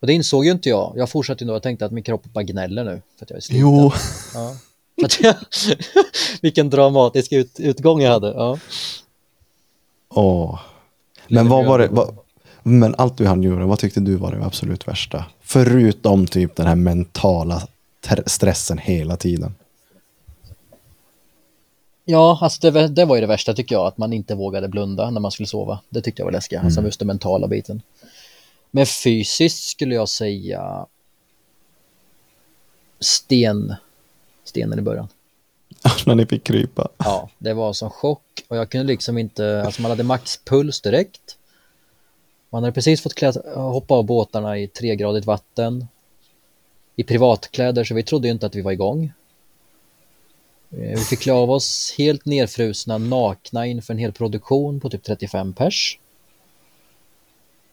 Och 0.01 0.07
det 0.07 0.13
insåg 0.13 0.45
ju 0.45 0.51
inte 0.51 0.69
jag. 0.69 0.93
Jag 0.97 1.11
fortsatte 1.11 1.45
ju 1.45 1.49
då 1.51 1.57
och 1.57 1.63
tänkte 1.63 1.87
att 1.87 1.93
min 1.93 2.05
kropp 2.05 2.25
bara 2.25 2.45
gnäller 2.45 2.85
nu 2.85 3.03
för 3.19 3.25
att 3.25 3.31
jag 3.31 3.37
är 3.37 3.41
sliten. 3.41 3.61
Jo, 3.61 3.93
Ja. 4.35 4.57
Jag, 5.21 5.35
vilken 6.43 6.71
dramatisk 6.71 7.33
ut, 7.33 7.61
utgång 7.61 8.01
jag 8.03 8.11
hade. 8.13 8.29
Ja. 8.29 8.59
Åh. 10.09 10.61
Men 11.33 11.49
vad 11.49 11.67
var 11.67 11.79
det? 11.79 11.89
Vad, 11.89 12.17
men 12.63 12.95
allt 12.99 13.17
du 13.17 13.27
hann 13.27 13.43
göra, 13.43 13.67
vad 13.67 13.79
tyckte 13.79 14.01
du 14.01 14.17
var 14.17 14.33
det 14.33 14.45
absolut 14.45 14.89
värsta? 14.89 15.25
Förutom 15.41 16.27
typ 16.27 16.57
den 16.57 16.67
här 16.67 16.75
mentala 16.75 17.63
stressen 18.27 18.79
hela 18.79 19.17
tiden. 19.17 19.55
Ja, 22.05 22.39
alltså 22.43 22.71
det, 22.71 22.89
det 22.89 23.05
var 23.05 23.15
ju 23.15 23.21
det 23.21 23.27
värsta 23.27 23.55
tycker 23.55 23.75
jag, 23.75 23.87
att 23.87 23.99
man 23.99 24.13
inte 24.13 24.35
vågade 24.35 24.69
blunda 24.69 25.11
när 25.11 25.21
man 25.21 25.31
skulle 25.31 25.47
sova. 25.47 25.81
Det 25.89 26.03
tyckte 26.03 26.21
jag 26.21 26.25
var 26.25 26.33
läskigt, 26.33 26.61
alltså 26.65 26.83
just 26.83 26.99
den 26.99 27.09
mentala 27.09 27.49
biten. 27.49 27.83
Men 28.71 28.87
fysiskt 28.87 29.65
skulle 29.65 29.95
jag 29.95 30.09
säga 30.09 30.87
sten, 33.01 33.75
stenen 34.45 34.79
i 34.79 34.83
början. 34.83 35.09
När 36.07 36.15
ni 36.15 36.27
fick 36.27 36.45
krypa. 36.45 36.89
Ja, 36.99 37.31
det 37.39 37.55
var 37.55 37.73
som 37.73 37.91
chock 37.91 38.45
och 38.49 38.57
jag 38.57 38.71
kunde 38.71 38.87
liksom 38.87 39.19
inte, 39.19 39.63
alltså 39.67 39.83
man 39.83 39.91
hade 39.91 40.03
maxpuls 40.03 40.81
direkt. 40.81 41.39
Man 42.51 42.63
hade 42.63 42.75
precis 42.75 43.03
fått 43.03 43.15
klä, 43.15 43.33
hoppa 43.55 43.95
av 43.95 44.05
båtarna 44.05 44.59
i 44.59 44.67
tregradigt 44.67 45.27
vatten. 45.27 45.87
I 46.97 47.05
privatkläder, 47.05 47.85
så 47.85 47.95
vi 47.95 48.03
trodde 48.03 48.29
ju 48.29 48.33
inte 48.33 48.47
att 48.47 48.55
vi 48.55 48.63
var 48.63 48.73
igång. 48.73 49.13
Eh, 50.71 50.99
vi 50.99 51.05
fick 51.05 51.21
klä 51.21 51.33
av 51.33 51.51
oss 51.51 51.95
helt 51.99 52.25
nerfrusna, 52.25 52.99
nakna 52.99 53.67
inför 53.67 53.95
en 53.95 53.99
hel 53.99 54.13
produktion 54.13 54.81
på 54.81 54.91
typ 54.91 55.03
35 55.03 55.53
pers. 55.53 55.99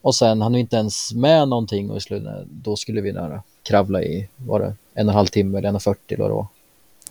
Och 0.02 0.16
sen 0.16 0.42
hann 0.42 0.54
vi 0.54 0.60
inte 0.60 0.76
ens 0.76 1.14
med 1.14 1.48
någonting 1.48 1.92
och 1.92 1.98
i 1.98 2.00
slutet, 2.00 2.48
då 2.50 2.76
skulle 2.76 3.02
vi 3.02 3.12
nära 3.12 3.44
kravla 3.64 4.04
i, 4.04 4.28
var 4.36 4.60
det 4.60 4.66
en 4.66 5.08
och 5.08 5.12
en 5.12 5.18
halv 5.18 5.28
timme 5.28 5.58
eller 5.58 5.70
en 5.70 5.76
och 5.76 5.84
40 5.84 6.14
eller 6.14 6.24
vad 6.24 6.32
det 6.32 6.36
var. 6.36 6.48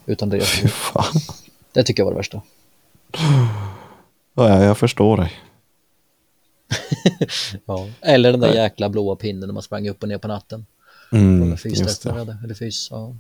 Utan 0.09 0.28
det. 0.28 0.40
Fan. 0.70 1.20
Det 1.72 1.82
tycker 1.82 2.00
jag 2.00 2.04
var 2.04 2.12
det 2.12 2.18
värsta. 2.18 2.42
Ja, 4.34 4.64
jag 4.64 4.78
förstår 4.78 5.16
dig. 5.16 5.32
Ja. 7.66 7.88
Eller 8.00 8.30
den 8.30 8.40
där 8.40 8.54
jäkla 8.54 8.88
blåa 8.88 9.16
pinnen 9.16 9.48
när 9.48 9.54
man 9.54 9.62
sprang 9.62 9.88
upp 9.88 10.02
och 10.02 10.09
ner 10.09 10.18
på 10.18 10.28
natten. 10.28 10.66
Mm, 11.12 11.56
just 11.64 12.02
det. 12.02 12.12
hade, 12.12 12.38
eller 12.44 12.54
fys, 12.54 12.88
ja. 12.90 13.14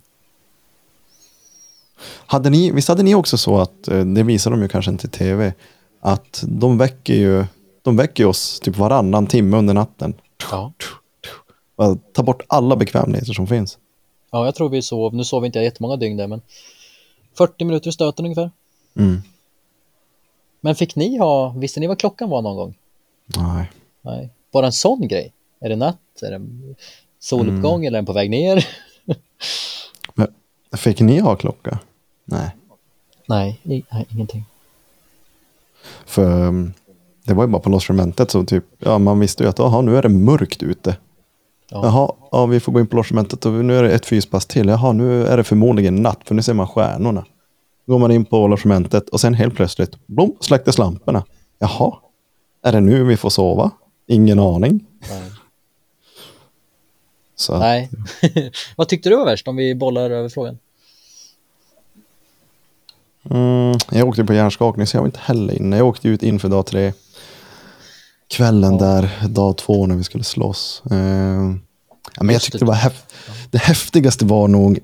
Hade 2.26 2.50
ni, 2.50 2.70
visst 2.70 2.88
hade 2.88 3.02
ni 3.02 3.14
också 3.14 3.38
så 3.38 3.58
att, 3.58 3.88
eh, 3.88 4.04
det 4.04 4.22
visar 4.22 4.50
de 4.50 4.62
ju 4.62 4.68
kanske 4.68 4.90
inte 4.90 5.06
i 5.06 5.10
tv, 5.10 5.52
att 6.00 6.44
de 6.46 6.78
väcker 6.78 7.14
ju, 7.14 7.44
de 7.82 7.96
väcker 7.96 8.26
oss 8.26 8.60
typ 8.60 8.76
varannan 8.76 9.26
timme 9.26 9.56
under 9.56 9.74
natten. 9.74 10.14
Ja. 10.50 10.72
Ta 12.12 12.22
bort 12.22 12.42
alla 12.46 12.76
bekvämligheter 12.76 13.32
som 13.32 13.46
finns. 13.46 13.78
ja, 14.32 14.44
jag 14.44 14.54
tror 14.54 14.68
vi 14.68 14.82
sov, 14.82 15.14
nu 15.14 15.24
sov 15.24 15.42
vi 15.42 15.46
inte 15.46 15.58
jättemånga 15.58 15.96
dygn 15.96 16.16
där, 16.16 16.26
men 16.26 16.40
40 17.38 17.64
minuter 17.64 17.90
i 17.90 17.92
stöten 17.92 18.24
ungefär. 18.24 18.50
Mm. 18.96 19.22
Men 20.60 20.74
fick 20.74 20.96
ni 20.96 21.18
ha, 21.18 21.48
visste 21.48 21.80
ni 21.80 21.86
vad 21.86 21.98
klockan 21.98 22.30
var 22.30 22.42
någon 22.42 22.56
gång? 22.56 22.74
Nej. 23.26 23.70
Nej. 24.02 24.30
Bara 24.52 24.66
en 24.66 24.72
sån 24.72 25.08
grej? 25.08 25.32
Är 25.60 25.68
det 25.68 25.76
natt? 25.76 26.22
Är 26.22 26.30
det 26.30 26.46
soluppgång 27.18 27.84
eller 27.84 27.98
är 27.98 28.02
den 28.02 28.06
på 28.06 28.12
väg 28.12 28.30
ner? 28.30 28.66
Men, 30.14 30.28
fick 30.72 31.00
ni 31.00 31.18
ha 31.18 31.36
klocka? 31.36 31.78
Nej. 32.24 32.50
nej, 33.26 33.60
i, 33.62 33.82
nej, 33.90 34.06
ingenting. 34.10 34.44
För 36.06 36.46
um, 36.46 36.72
det 37.24 37.34
var 37.34 37.44
ju 37.44 37.48
bara 37.48 37.62
på 37.62 37.70
logementet 37.70 38.30
så 38.30 38.44
typ, 38.44 38.64
ja 38.78 38.98
man 38.98 39.20
visste 39.20 39.42
ju 39.42 39.48
att 39.48 39.58
jaha, 39.58 39.80
nu 39.80 39.96
är 39.96 40.02
det 40.02 40.08
mörkt 40.08 40.62
ute. 40.62 40.96
Ja. 41.70 41.80
Jaha, 41.84 42.12
ja, 42.30 42.46
vi 42.46 42.60
får 42.60 42.72
gå 42.72 42.80
in 42.80 42.86
på 42.86 42.96
logementet 42.96 43.46
och 43.46 43.52
nu 43.52 43.78
är 43.78 43.82
det 43.82 43.92
ett 43.94 44.06
fyspass 44.06 44.46
till. 44.46 44.68
Jaha, 44.68 44.92
nu 44.92 45.26
är 45.26 45.36
det 45.36 45.44
förmodligen 45.44 45.96
natt 45.96 46.20
för 46.24 46.34
nu 46.34 46.42
ser 46.42 46.54
man 46.54 46.68
stjärnorna. 46.68 47.24
Då 47.86 47.92
går 47.92 47.98
man 47.98 48.10
in 48.10 48.24
på 48.24 48.48
logementet 48.48 49.08
och 49.08 49.20
sen 49.20 49.34
helt 49.34 49.54
plötsligt, 49.54 50.06
blom, 50.06 50.36
släcktes 50.40 50.78
lamporna. 50.78 51.24
Jaha, 51.58 51.96
är 52.62 52.72
det 52.72 52.80
nu 52.80 53.04
vi 53.04 53.16
får 53.16 53.30
sova? 53.30 53.70
Ingen 54.06 54.38
aning. 54.38 54.86
Nej. 55.10 55.22
Så 57.36 57.58
Nej. 57.58 57.90
Vad 58.76 58.88
tyckte 58.88 59.08
du 59.08 59.16
var 59.16 59.24
värst 59.24 59.48
om 59.48 59.56
vi 59.56 59.74
bollar 59.74 60.10
över 60.10 60.28
frågan? 60.28 60.58
Mm, 63.30 63.78
jag 63.90 64.08
åkte 64.08 64.24
på 64.24 64.34
hjärnskakning 64.34 64.86
så 64.86 64.96
jag 64.96 65.02
var 65.02 65.08
inte 65.08 65.20
heller 65.22 65.54
inne. 65.54 65.76
Jag 65.76 65.86
åkte 65.86 66.08
ut 66.08 66.22
inför 66.22 66.48
dag 66.48 66.66
tre. 66.66 66.92
Kvällen 68.28 68.78
där, 68.78 69.28
dag 69.28 69.58
två 69.58 69.86
när 69.86 69.96
vi 69.96 70.04
skulle 70.04 70.24
slåss. 70.24 70.82
Eh, 70.90 70.96
ja, 72.16 72.22
men 72.22 72.28
jag 72.30 72.42
tyckte 72.42 72.58
det. 72.58 72.64
det 72.64 72.68
var 72.68 72.74
häf- 72.74 73.12
det 73.50 73.58
häftigaste 73.58 74.24
var 74.24 74.48
nog 74.48 74.78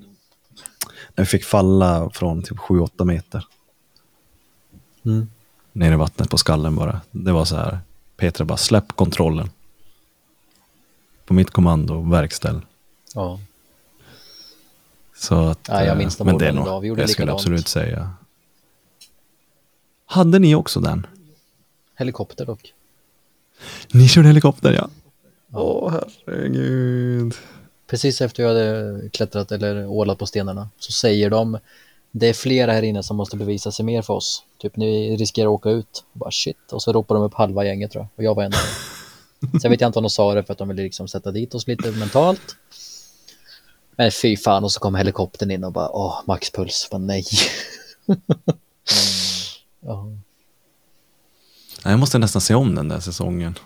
när 1.14 1.24
vi 1.24 1.26
fick 1.26 1.45
falla 1.45 2.11
från 2.11 2.42
typ 2.42 2.59
7-8 2.59 3.05
meter. 3.05 3.47
Mm. 5.05 5.28
Ner 5.72 5.92
i 5.92 5.97
vattnet 5.97 6.30
på 6.30 6.38
skallen 6.38 6.76
bara. 6.76 7.01
Det 7.11 7.32
var 7.32 7.45
så 7.45 7.57
här. 7.57 7.78
Petra 8.16 8.45
bara 8.45 8.57
släpp 8.57 8.92
kontrollen. 8.92 9.51
På 11.24 11.34
mitt 11.34 11.51
kommando, 11.51 12.01
verkställ. 12.11 12.61
Ja. 13.14 13.40
Så 15.16 15.34
att, 15.34 15.59
Ja, 15.68 15.80
jag 15.80 15.88
eh, 15.88 15.97
minns 15.97 16.16
de 16.16 16.24
men 16.26 16.38
det 16.38 16.49
är 16.49 16.53
nog, 16.53 16.86
gjorde 16.86 17.01
jag 17.03 17.11
skulle 17.11 17.32
absolut 17.32 17.68
säga. 17.68 18.11
Hade 20.07 20.38
ni 20.38 20.55
också 20.55 20.80
den? 20.80 21.07
Helikopter 21.97 22.47
dock. 22.47 22.74
Ni 23.92 24.09
körde 24.09 24.28
helikopter 24.28 24.72
ja. 24.72 24.88
Åh 25.52 25.92
herregud. 26.26 27.34
Precis 27.86 28.20
efter 28.20 28.42
jag 28.42 28.50
hade 28.50 29.00
klättrat 29.12 29.52
eller 29.52 29.86
ålat 29.86 30.18
på 30.18 30.26
stenarna 30.26 30.68
så 30.78 30.92
säger 30.92 31.30
de 31.30 31.59
det 32.16 32.28
är 32.28 32.32
flera 32.32 32.72
här 32.72 32.82
inne 32.82 33.02
som 33.02 33.16
måste 33.16 33.36
bevisa 33.36 33.72
sig 33.72 33.84
mer 33.84 34.02
för 34.02 34.14
oss. 34.14 34.42
Typ 34.59 34.76
ni 34.76 35.16
riskerar 35.16 35.46
att 35.46 35.52
åka 35.52 35.70
ut. 35.70 36.05
Bara 36.12 36.30
shit. 36.30 36.72
Och 36.72 36.82
så 36.82 36.92
ropar 36.92 37.14
de 37.14 37.24
upp 37.24 37.34
halva 37.34 37.64
gänget 37.64 37.90
tror 37.90 38.02
jag. 38.02 38.09
Och 38.16 38.24
jag 38.24 38.34
var 38.34 38.42
en 38.42 38.52
av 38.52 38.59
dem. 38.59 39.61
Sen 39.61 39.70
vet 39.70 39.80
jag 39.80 39.88
inte 39.88 39.98
om 39.98 40.02
de 40.02 40.11
sa 40.11 40.34
det 40.34 40.44
för 40.44 40.52
att 40.52 40.59
de 40.59 40.68
ville 40.68 40.82
liksom 40.82 41.09
sätta 41.09 41.30
dit 41.30 41.55
oss 41.55 41.66
lite 41.66 41.90
mentalt. 41.90 42.57
Men 43.96 44.12
fy 44.12 44.36
fan 44.36 44.64
och 44.64 44.72
så 44.72 44.80
kom 44.80 44.94
helikoptern 44.94 45.50
in 45.50 45.64
och 45.64 45.72
bara 45.72 45.88
åh 45.88 46.20
maxpuls. 46.26 46.88
Bara, 46.90 46.98
nej. 46.98 47.24
ja. 49.80 50.18
Jag 51.85 51.99
måste 51.99 52.18
nästan 52.18 52.43
se 52.43 52.55
om 52.55 52.74
den 52.74 52.89
där 52.89 53.01
säsongen. 53.01 53.59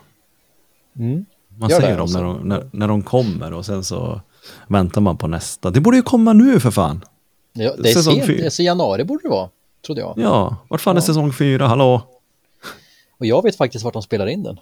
Mm. 0.99 1.25
Man 1.59 1.71
Gör 1.71 1.81
ser 1.81 1.91
dem 1.93 2.01
alltså. 2.01 2.19
när 2.19 2.25
de, 2.25 2.49
när, 2.49 2.69
när 2.73 2.89
de 2.89 3.03
kommer 3.03 3.53
och 3.53 3.67
sen 3.67 3.85
så 3.85 4.21
väntar 4.67 5.01
man 5.01 5.17
på 5.17 5.27
nästa. 5.27 5.71
Det 5.71 5.81
borde 5.81 5.97
ju 5.97 6.03
komma 6.03 6.33
nu 6.33 6.61
för 6.61 6.71
fan. 6.71 7.05
Ja, 7.53 7.75
det 7.79 7.89
är 7.91 7.95
Säsong 7.95 8.15
sent. 8.15 8.27
fyra. 8.27 8.37
Det 8.37 8.47
är 8.47 8.51
så 8.51 8.63
januari 8.63 9.05
borde 9.05 9.23
det 9.23 9.29
vara. 9.29 9.49
Trodde 9.87 10.01
jag. 10.01 10.15
Ja, 10.19 10.57
vart 10.69 10.81
fan 10.81 10.97
är 10.97 11.01
Ja. 11.01 11.07
säsong 11.07 11.33
fyra? 11.33 11.67
Hallå? 11.67 12.03
Och 13.19 13.27
jag 13.27 13.43
vet 13.43 13.57
faktiskt 13.57 13.85
vart 13.85 13.93
de 13.95 14.03
spelar 14.03 14.27
in 14.27 14.43
den. 14.43 14.59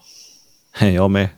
Jag 0.94 1.10
med. 1.10 1.28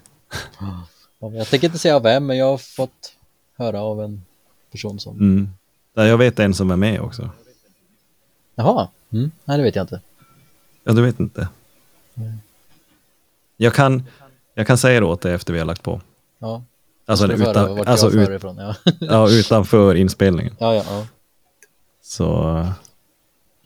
Ja, 1.20 1.30
Jag 1.32 1.46
tänker 1.48 1.66
inte 1.66 1.78
säga 1.78 1.98
vem, 1.98 2.26
men 2.26 2.36
jag 2.36 2.46
har 2.46 2.58
fått 2.58 3.12
höra 3.56 3.80
av 3.80 4.02
en 4.02 4.24
person 4.72 5.00
som... 5.00 5.16
Mm. 5.16 5.48
Ja, 5.94 6.06
Jag 6.06 6.18
vet 6.18 6.38
en 6.38 6.54
som 6.54 6.70
är 6.70 6.76
med 6.76 7.00
också. 7.00 7.30
Jaha, 8.54 8.88
mm. 9.12 9.30
nej 9.44 9.56
det 9.58 9.62
vet 9.64 9.76
jag 9.76 9.82
inte. 9.82 10.00
Ja, 10.84 10.92
du 10.92 11.02
vet 11.02 11.20
inte. 11.20 11.48
Jag 13.56 13.74
kan, 13.74 14.02
jag 14.54 14.66
kan 14.66 14.78
säga 14.78 15.00
det 15.00 15.06
åt 15.06 15.20
dig 15.20 15.34
efter 15.34 15.52
vi 15.52 15.58
har 15.58 15.66
lagt 15.66 15.82
på. 15.82 16.00
Ja, 16.38 16.62
Alltså, 17.06 17.32
utan, 17.32 17.88
alltså 17.88 18.10
ut, 18.10 18.28
ifrån. 18.28 18.56
Ja. 18.58 18.74
ja, 19.00 19.30
utanför 19.30 19.94
inspelningen. 19.94 20.54
ja, 20.58 20.74
ja, 20.74 20.82
ja. 20.88 21.06
Så... 22.02 22.42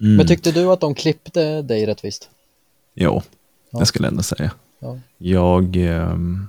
Mm. 0.01 0.17
Men 0.17 0.27
tyckte 0.27 0.53
du 0.53 0.67
att 0.67 0.81
de 0.81 0.95
klippte 0.95 1.63
dig 1.63 1.87
rättvist? 1.87 2.31
Jo, 2.95 3.23
Ja. 3.71 3.79
jag 3.79 3.89
skulle 3.89 4.09
ändå 4.09 4.23
säga. 4.23 4.51
Ja. 4.79 4.99
Jag, 5.19 5.77
ehm, 5.77 6.47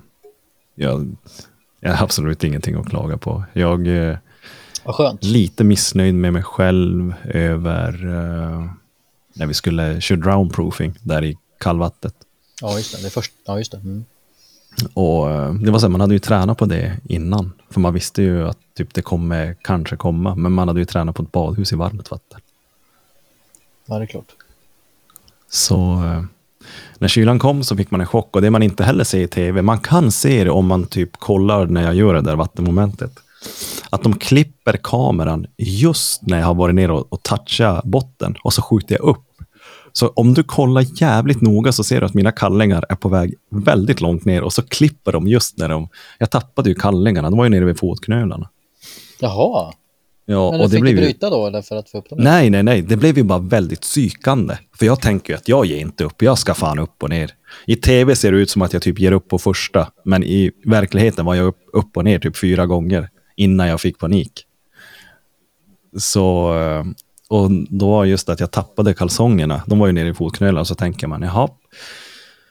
jag, 0.74 1.16
jag 1.80 1.94
har 1.94 2.04
absolut 2.04 2.44
ingenting 2.44 2.74
att 2.74 2.88
klaga 2.88 3.18
på. 3.18 3.44
Jag 3.52 3.86
är 3.86 4.18
skönt. 4.84 5.22
lite 5.24 5.64
missnöjd 5.64 6.14
med 6.14 6.32
mig 6.32 6.42
själv 6.42 7.14
över 7.24 8.06
eh, 8.06 8.70
när 9.34 9.46
vi 9.46 9.54
skulle 9.54 10.00
köra 10.00 10.18
drownproofing 10.18 10.94
där 11.02 11.24
i 11.24 11.38
kallvattnet. 11.64 12.14
Ja, 12.60 12.76
just 12.76 12.96
det. 12.96 13.02
det 13.02 13.10
först... 13.10 13.32
Ja, 13.46 13.58
just 13.58 13.72
det. 13.72 13.78
Mm. 13.78 14.04
Och 14.94 15.30
eh, 15.30 15.54
det 15.54 15.70
var 15.70 15.78
så 15.78 15.86
här, 15.86 15.90
man 15.90 16.00
hade 16.00 16.14
ju 16.14 16.18
tränat 16.18 16.58
på 16.58 16.64
det 16.64 16.98
innan. 17.08 17.52
För 17.70 17.80
man 17.80 17.94
visste 17.94 18.22
ju 18.22 18.48
att 18.48 18.58
typ 18.76 18.94
det 18.94 19.02
kommer 19.02 19.56
kanske 19.62 19.96
komma. 19.96 20.34
Men 20.34 20.52
man 20.52 20.68
hade 20.68 20.80
ju 20.80 20.86
tränat 20.86 21.16
på 21.16 21.22
ett 21.22 21.32
badhus 21.32 21.72
i 21.72 21.76
varmt 21.76 22.10
vatten. 22.10 22.40
Ja, 23.86 23.98
det 23.98 24.04
är 24.04 24.06
klart. 24.06 24.32
Så 25.50 25.76
eh, 25.76 26.22
när 26.98 27.08
kylan 27.08 27.38
kom 27.38 27.64
så 27.64 27.76
fick 27.76 27.90
man 27.90 28.00
en 28.00 28.06
chock 28.06 28.36
och 28.36 28.42
det 28.42 28.50
man 28.50 28.62
inte 28.62 28.84
heller 28.84 29.04
ser 29.04 29.20
i 29.20 29.28
tv, 29.28 29.62
man 29.62 29.80
kan 29.80 30.12
se 30.12 30.44
det 30.44 30.50
om 30.50 30.66
man 30.66 30.86
typ 30.86 31.16
kollar 31.16 31.66
när 31.66 31.82
jag 31.82 31.94
gör 31.94 32.14
det 32.14 32.20
där 32.20 32.36
vattenmomentet. 32.36 33.12
Att 33.90 34.02
de 34.02 34.16
klipper 34.16 34.76
kameran 34.82 35.46
just 35.56 36.22
när 36.22 36.38
jag 36.38 36.46
har 36.46 36.54
varit 36.54 36.74
ner 36.74 36.90
och, 36.90 37.12
och 37.12 37.22
touchat 37.22 37.84
botten 37.84 38.36
och 38.42 38.52
så 38.52 38.62
skjuter 38.62 38.94
jag 38.94 39.04
upp. 39.04 39.24
Så 39.96 40.08
om 40.08 40.34
du 40.34 40.42
kollar 40.42 40.84
jävligt 41.00 41.40
noga 41.40 41.72
så 41.72 41.84
ser 41.84 42.00
du 42.00 42.06
att 42.06 42.14
mina 42.14 42.32
kallingar 42.32 42.84
är 42.88 42.94
på 42.94 43.08
väg 43.08 43.34
väldigt 43.50 44.00
långt 44.00 44.24
ner 44.24 44.42
och 44.42 44.52
så 44.52 44.62
klipper 44.62 45.12
de 45.12 45.28
just 45.28 45.58
när 45.58 45.68
de... 45.68 45.88
Jag 46.18 46.30
tappade 46.30 46.68
ju 46.68 46.74
kallingarna, 46.74 47.30
de 47.30 47.36
var 47.36 47.44
ju 47.44 47.50
nere 47.50 47.64
vid 47.64 47.78
fotknölarna. 47.78 48.50
Jaha, 49.20 49.72
Ja, 50.26 50.50
men 50.50 50.60
och 50.60 50.66
det 50.66 50.76
fick 50.76 50.80
blev 50.80 50.96
du 50.96 51.00
bryta 51.00 51.30
då 51.30 51.46
eller 51.46 51.62
för 51.62 51.76
att 51.76 51.90
få 51.90 51.98
upp 51.98 52.08
dem? 52.08 52.18
Nej, 52.22 52.50
nej, 52.50 52.62
nej. 52.62 52.82
Det 52.82 52.96
blev 52.96 53.16
ju 53.18 53.22
bara 53.22 53.38
väldigt 53.38 53.80
psykande. 53.80 54.58
För 54.78 54.86
jag 54.86 55.00
tänker 55.00 55.32
ju 55.32 55.36
att 55.36 55.48
jag 55.48 55.66
ger 55.66 55.78
inte 55.78 56.04
upp. 56.04 56.22
Jag 56.22 56.38
ska 56.38 56.54
fan 56.54 56.78
upp 56.78 57.02
och 57.02 57.10
ner. 57.10 57.30
I 57.66 57.76
tv 57.76 58.16
ser 58.16 58.32
det 58.32 58.38
ut 58.38 58.50
som 58.50 58.62
att 58.62 58.72
jag 58.72 58.82
typ 58.82 58.98
ger 58.98 59.12
upp 59.12 59.28
på 59.28 59.38
första. 59.38 59.90
Men 60.04 60.24
i 60.24 60.50
verkligheten 60.64 61.24
var 61.24 61.34
jag 61.34 61.46
upp, 61.46 61.58
upp 61.72 61.96
och 61.96 62.04
ner 62.04 62.18
typ 62.18 62.36
fyra 62.36 62.66
gånger 62.66 63.08
innan 63.36 63.68
jag 63.68 63.80
fick 63.80 63.98
panik. 63.98 64.32
Så, 65.98 66.56
eh, 66.58 66.84
och 67.28 67.50
då 67.50 67.90
var 67.90 68.04
just 68.04 68.28
att 68.28 68.40
jag 68.40 68.50
tappade 68.50 68.94
kalsongerna. 68.94 69.62
De 69.66 69.78
var 69.78 69.86
ju 69.86 69.92
nere 69.92 70.08
i 70.08 70.14
fotknölarna. 70.14 70.64
Så 70.64 70.74
tänker 70.74 71.06
man, 71.06 71.22
jaha, 71.22 71.48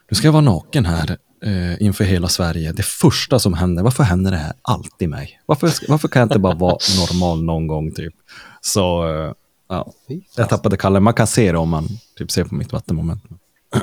nu 0.09 0.15
ska 0.15 0.28
jag 0.28 0.32
vara 0.32 0.41
naken 0.41 0.86
här 0.86 1.17
eh, 1.43 1.82
inför 1.82 2.03
hela 2.03 2.28
Sverige. 2.28 2.71
Det 2.71 2.84
första 2.84 3.39
som 3.39 3.53
händer, 3.53 3.84
varför 3.84 4.03
händer 4.03 4.32
det 4.32 4.38
här 4.38 4.53
alltid 4.61 5.09
mig? 5.09 5.39
Varför, 5.45 5.71
varför 5.88 6.07
kan 6.07 6.19
jag 6.19 6.26
inte 6.26 6.39
bara 6.39 6.55
vara 6.55 6.78
normal 6.99 7.43
någon 7.43 7.67
gång 7.67 7.91
typ? 7.91 8.13
Så, 8.61 9.09
eh, 9.09 9.34
ja. 9.69 9.93
Jag 10.38 10.49
tappade 10.49 10.78
Kalle. 10.78 10.99
Man 10.99 11.13
kan 11.13 11.28
se 11.28 11.51
det 11.51 11.57
om 11.57 11.69
man 11.69 11.88
typ 12.17 12.32
ser 12.32 12.43
på 12.43 12.55
mitt 12.55 12.71
vattenmoment. 12.71 13.24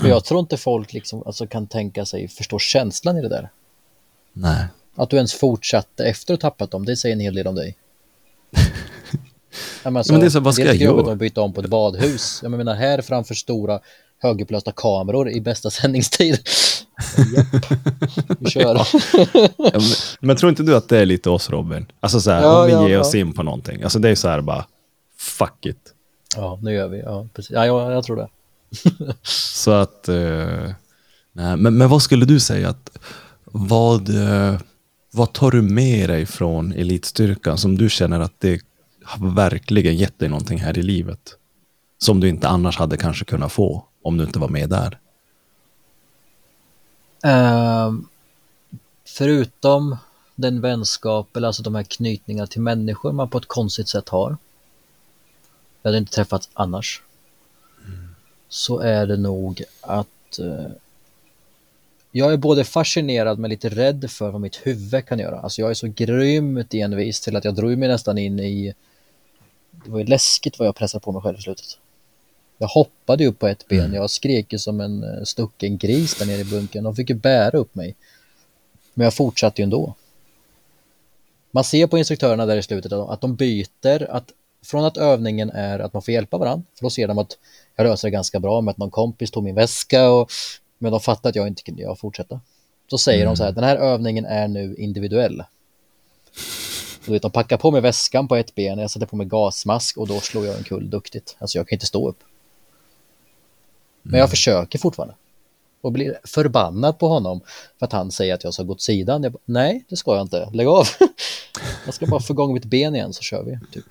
För 0.01 0.09
jag 0.09 0.25
tror 0.25 0.41
inte 0.41 0.57
folk 0.57 0.93
liksom, 0.93 1.23
alltså, 1.27 1.47
kan 1.47 1.67
tänka 1.67 2.05
sig, 2.05 2.29
förstå 2.29 2.59
känslan 2.59 3.17
i 3.17 3.23
det 3.23 3.29
där. 3.29 3.51
Nej. 4.33 4.67
Att 4.97 5.11
du 5.11 5.17
ens 5.17 5.35
fortsatte 5.35 6.05
efter 6.05 6.35
att 6.35 6.43
ha 6.43 6.51
tappat 6.51 6.71
dem, 6.71 6.85
det 6.85 6.97
säger 6.97 7.13
en 7.13 7.21
hel 7.21 7.35
del 7.35 7.47
om 7.47 7.55
dig. 7.55 7.77
Ja, 9.83 9.91
men, 9.91 9.97
alltså, 9.97 10.13
men 10.13 10.21
det 10.21 10.27
är 10.27 10.31
så, 10.31 10.41
vad 10.41 10.55
ska 10.55 10.65
jag 10.65 10.77
göra? 10.77 11.13
att 11.13 11.19
byta 11.19 11.41
om 11.41 11.53
på 11.53 11.61
ett 11.61 11.67
badhus. 11.67 12.41
Jag 12.43 12.51
menar 12.51 12.75
här 12.75 13.03
framför 13.03 13.35
stora 13.35 13.81
högupplösta 14.23 14.73
kameror 14.73 15.31
i 15.31 15.41
bästa 15.41 15.71
sändningstid. 15.71 16.39
Vi 18.39 18.51
kör. 18.51 18.75
Ja, 18.75 18.85
men, 19.57 19.83
men 20.21 20.37
tror 20.37 20.51
inte 20.51 20.63
du 20.63 20.77
att 20.77 20.89
det 20.89 20.99
är 20.99 21.07
lite 21.07 21.31
oss 21.31 21.51
Robin? 21.51 21.87
Alltså 22.01 22.21
så 22.21 22.31
här, 22.31 22.43
Ja, 22.43 22.61
om 22.61 22.67
vi 22.67 22.73
ja, 22.73 22.89
ger 22.89 23.01
oss 23.01 23.15
in 23.15 23.33
på 23.33 23.43
någonting. 23.43 23.83
Alltså 23.83 23.99
det 23.99 24.09
är 24.09 24.15
så 24.15 24.29
här 24.29 24.41
bara, 24.41 24.67
fuck 25.19 25.67
it. 25.67 25.95
Ja, 26.37 26.59
nu 26.63 26.73
gör 26.75 26.89
vi. 26.89 26.99
Ja, 27.01 27.27
precis. 27.35 27.51
Ja, 27.51 27.67
jag, 27.67 27.93
jag 27.93 28.05
tror 28.05 28.17
det. 28.17 28.29
Så 29.23 29.71
att, 29.71 30.09
eh, 30.09 30.71
nej, 31.33 31.57
men, 31.57 31.79
men 31.79 31.89
vad 31.89 32.03
skulle 32.03 32.25
du 32.25 32.41
säga 32.41 32.69
att, 32.69 32.91
vad, 33.45 34.09
eh, 34.09 34.61
vad 35.11 35.33
tar 35.33 35.51
du 35.51 35.63
med 35.63 36.11
dig 36.11 36.27
från 36.27 36.73
elitstyrkan 36.73 37.59
som 37.59 37.79
du 37.79 37.91
känner 37.91 38.21
att 38.21 38.35
det 38.39 38.61
har 39.05 39.35
verkligen 39.35 39.97
gett 39.97 40.19
dig 40.19 40.29
någonting 40.29 40.59
här 40.59 40.79
i 40.79 40.83
livet? 40.83 41.37
Som 41.99 42.21
du 42.21 42.29
inte 42.29 42.49
annars 42.49 42.79
hade 42.79 42.97
kanske 42.97 43.25
kunnat 43.25 43.53
få 43.53 43.85
om 44.03 44.17
du 44.17 44.25
inte 44.25 44.39
var 44.39 44.49
med 44.49 44.71
där. 44.71 44.99
Uh, 47.27 48.01
förutom 49.05 49.97
den 50.35 50.61
vänskap, 50.61 51.37
eller 51.37 51.47
alltså 51.47 51.63
de 51.63 51.75
här 51.75 51.83
knytningarna 51.83 52.47
till 52.47 52.61
människor 52.61 53.13
man 53.13 53.29
på 53.29 53.39
ett 53.39 53.49
konstigt 53.49 53.89
sätt 53.89 54.09
har. 54.09 54.37
Jag 55.83 55.89
hade 55.89 55.99
inte 55.99 56.13
träffats 56.13 56.49
annars. 56.55 57.03
Så 58.49 58.79
är 58.79 59.07
det 59.07 59.17
nog 59.17 59.63
att 59.81 60.39
uh, 60.41 60.67
jag 62.13 62.33
är 62.33 62.37
både 62.37 62.65
fascinerad 62.65 63.39
men 63.39 63.51
lite 63.51 63.69
rädd 63.69 64.11
för 64.11 64.31
vad 64.31 64.41
mitt 64.41 64.57
huvud 64.57 65.07
kan 65.07 65.19
göra. 65.19 65.41
Alltså 65.41 65.61
jag 65.61 65.71
är 65.71 65.75
så 65.75 65.87
grymt 65.87 66.75
envis 66.75 67.21
till 67.21 67.37
att 67.37 67.45
jag 67.45 67.55
drog 67.55 67.79
mig 67.79 67.89
nästan 67.89 68.19
in 68.19 68.41
i 68.41 68.75
det 69.85 69.91
var 69.91 69.99
ju 69.99 70.05
läskigt 70.05 70.59
vad 70.59 70.69
jag 70.69 70.75
pressade 70.77 71.03
på 71.03 71.13
mig 71.13 71.23
själv 71.23 71.39
i 71.39 71.43
slutet. 71.43 71.79
Jag 72.59 72.69
hoppade 72.69 73.27
upp 73.27 73.39
på 73.39 73.47
ett 73.47 73.69
ben, 73.69 73.93
jag 73.95 74.11
skrek 74.11 74.53
ju 74.53 74.59
som 74.59 74.81
en 74.81 75.03
eh, 75.05 75.25
stucken 75.25 75.79
gris 75.79 76.15
där 76.15 76.27
nere 76.27 76.41
i 76.41 76.45
bunkern. 76.45 76.85
De 76.85 76.97
fick 76.97 77.11
ju 77.11 77.17
bära 77.17 77.59
upp 77.59 77.75
mig. 77.75 77.97
Men 78.95 79.05
jag 79.05 79.15
fortsatte 79.15 79.63
ju 79.63 79.65
ändå. 79.65 79.95
Man 81.51 81.65
ser 81.65 81.87
på 81.87 81.99
instruktörerna 81.99 82.47
där 82.47 82.57
i 82.57 82.63
slutet 82.63 82.93
att 82.93 83.21
de- 83.21 83.37
byter, 83.37 84.11
att 84.11 84.33
från 84.65 84.85
att 84.85 84.97
övningen 84.97 85.51
är 85.51 85.79
att 85.79 85.93
man 85.93 86.03
får 86.03 86.15
hjälpa 86.15 86.39
varandra, 86.39 86.65
för 86.79 86.83
då 86.85 86.91
ser 86.91 87.09
de 87.09 87.19
att 87.19 87.39
jag 87.77 87.85
löser 87.85 88.09
det 88.09 88.13
ganska 88.13 88.41
bra 88.41 88.61
med 88.61 88.73
att 88.73 88.79
någon 88.79 88.91
kompis 88.91 89.31
tog 89.31 89.45
min 89.45 89.55
väska 89.55 90.11
och 90.11 90.31
men 90.79 90.93
de 90.93 91.01
fattar 91.01 91.31
att 91.31 91.37
jag 91.37 91.47
inte 91.47 91.63
kunde 91.63 91.83
jag 91.83 91.99
fortsätta. 91.99 92.41
Så 92.91 92.99
säger 92.99 93.27
de 93.27 93.37
så 93.37 93.45
här, 93.45 93.53
den 93.53 93.65
här 93.65 93.77
övningen 93.77 94.25
är 94.25 94.49
nu 94.49 94.75
individuell. 94.79 95.45
Du 97.07 97.13
vet, 97.13 97.23
de 97.23 97.31
packar 97.31 97.57
på 97.57 97.71
mig 97.71 97.81
väskan 97.81 98.29
på 98.29 98.37
ett 98.37 98.55
ben, 98.55 98.79
jag 98.79 98.91
sätter 98.91 99.07
på 99.07 99.17
mig 99.17 99.27
gasmask 99.27 99.97
och 99.97 100.07
då 100.09 100.21
slår 100.21 100.47
jag 100.47 100.59
en 100.59 100.65
kull 100.65 100.91
duktigt. 100.91 101.37
Alltså 101.39 101.59
jag 101.59 101.69
kan 101.69 101.77
inte 101.77 101.87
stå 101.87 102.09
upp. 102.09 102.19
Men 104.03 104.11
Mm. 104.11 104.21
jag 104.21 104.31
försöker 104.31 104.79
fortfarande. 104.79 105.15
Och 105.81 105.93
blir 105.93 106.21
förbannad 106.25 106.99
på 106.99 107.09
honom 107.09 107.41
för 107.79 107.87
att 107.87 107.93
han 107.93 108.11
säger 108.11 108.35
att 108.35 108.45
jag 108.45 108.55
ska 108.55 108.63
gå 108.63 108.73
åt 108.73 108.83
sidan. 108.83 109.23
Jag 109.23 109.33
bara, 109.33 109.39
Nej, 109.45 109.85
det 109.89 109.97
ska 109.97 110.15
jag 110.17 110.23
inte. 110.25 110.51
Lägg 110.53 110.67
av. 110.67 110.87
Jag 111.85 111.95
ska 111.95 112.07
bara 112.07 112.21
få 112.21 112.33
igång 112.33 112.55
mitt 112.55 112.65
ben 112.65 112.95
igen 112.95 113.13
så 113.13 113.23
kör 113.23 113.43
vi. 113.43 113.59
Typ. 113.73 113.85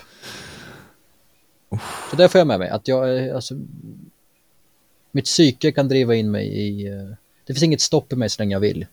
Så 2.10 2.16
det 2.16 2.30
får 2.30 2.40
jag 2.40 2.48
med 2.48 2.60
mig. 2.60 2.70
Att 2.70 2.88
jag, 2.88 3.10
är- 3.18 3.34
alltså, 3.34 3.56
mitt 5.12 5.26
psyke 5.26 5.72
kan 5.72 5.88
driva 5.88 6.16
in 6.16 6.32
mig 6.32 6.48
i... 6.48 6.88
eh, 6.88 7.10
Det 7.46 7.54
finns 7.54 7.64
inget 7.64 7.82
stopp 7.82 8.14
i 8.14 8.16
mig 8.16 8.30
så 8.30 8.42
länge 8.42 8.56
jag 8.56 8.60
vill. 8.60 8.86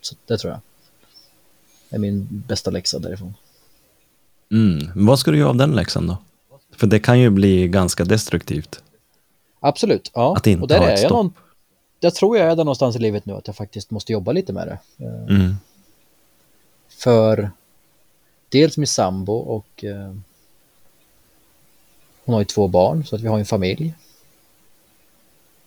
Så 0.00 0.14
det 0.26 0.38
tror 0.38 0.52
jag. 0.52 0.60
är 1.90 1.98
min 1.98 2.44
bästa 2.48 2.70
läxa 2.70 2.98
därifrån. 2.98 3.34
Mm. 4.50 4.90
Vad 4.94 5.18
ska 5.18 5.30
du 5.30 5.38
göra 5.38 5.48
av 5.48 5.56
den 5.56 5.72
läxan 5.72 6.06
då? 6.06 6.16
För 6.76 6.86
det 6.86 6.98
kan 6.98 7.20
ju 7.20 7.30
bli 7.30 7.68
ganska 7.68 8.04
destruktivt. 8.04 8.82
Absolut, 9.60 10.10
ja. 10.14 10.36
Att 10.36 10.46
inte 10.46 10.62
och 10.62 10.68
där 10.68 10.78
ha 10.78 10.84
är 10.84 10.94
ett 10.94 11.00
jag 11.00 11.10
stopp. 11.10 11.10
någon, 11.10 11.32
Jag 12.00 12.14
tror 12.14 12.38
jag 12.38 12.46
är 12.50 12.56
där 12.56 12.64
någonstans 12.64 12.96
i 12.96 12.98
livet 12.98 13.26
nu, 13.26 13.32
att 13.32 13.46
jag 13.46 13.56
faktiskt 13.56 13.90
måste 13.90 14.12
jobba 14.12 14.32
lite 14.32 14.52
med 14.52 14.66
det. 14.66 15.04
Eh, 15.04 15.36
Mm. 15.36 15.54
För 16.88 17.50
dels 18.48 18.76
min 18.76 18.86
sambo 18.86 19.32
och 19.32 19.84
eh, 19.84 20.14
hon 22.24 22.32
har 22.32 22.40
ju 22.40 22.44
två 22.44 22.68
barn 22.68 23.04
så 23.06 23.16
att 23.16 23.22
vi 23.22 23.28
har 23.28 23.38
en 23.38 23.44
familj. 23.44 23.94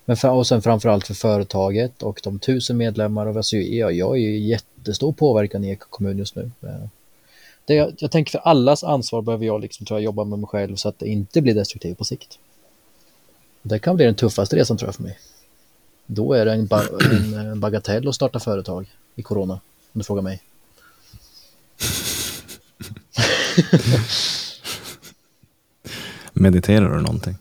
Men 0.05 0.17
för, 0.17 0.29
och 0.29 0.47
sen 0.47 0.61
framförallt 0.61 1.07
för 1.07 1.13
företaget 1.13 2.03
och 2.03 2.19
de 2.23 2.39
tusen 2.39 2.77
medlemmar 2.77 3.25
och 3.25 3.35
alltså, 3.35 3.57
jag, 3.57 3.93
jag 3.93 4.15
är 4.15 4.21
ju 4.21 4.37
jättestor 4.39 5.11
påverkan 5.11 5.63
i 5.63 5.69
Eko 5.69 5.87
kommun 5.89 6.17
just 6.17 6.35
nu. 6.35 6.51
Eh, 6.61 6.87
Det, 7.67 7.73
jag, 7.73 7.93
jag 7.97 8.11
tänker 8.11 8.31
för 8.31 8.39
allas 8.39 8.83
ansvar 8.83 9.21
behöver 9.21 9.45
jag 9.45 9.61
liksom 9.61 9.85
tror 9.85 9.99
jag 9.99 10.05
jobba 10.05 10.23
med 10.23 10.39
mig 10.39 10.47
själv 10.47 10.75
så 10.75 10.89
att 10.89 10.99
det 10.99 11.07
inte 11.07 11.41
blir 11.41 11.53
destruktivt 11.53 11.97
på 11.97 12.03
sikt. 12.03 12.39
Det 13.61 13.79
kan 13.79 13.95
bli 13.95 14.05
den 14.05 14.15
tuffaste 14.15 14.55
resan 14.55 14.77
tror 14.77 14.87
jag 14.87 14.95
för 14.95 15.03
mig. 15.03 15.19
Då 16.05 16.33
är 16.33 16.45
det 16.45 16.53
en, 16.53 16.67
ba 16.67 16.83
en 17.11 17.59
bagatell 17.59 18.07
att 18.07 18.15
starta 18.15 18.39
företag 18.39 18.89
i 19.15 19.21
corona, 19.21 19.53
om 19.53 19.99
du 19.99 20.03
frågar 20.03 20.21
mig. 20.21 20.41
Mediterar 26.33 26.95
du 26.95 27.01
någonting? 27.01 27.35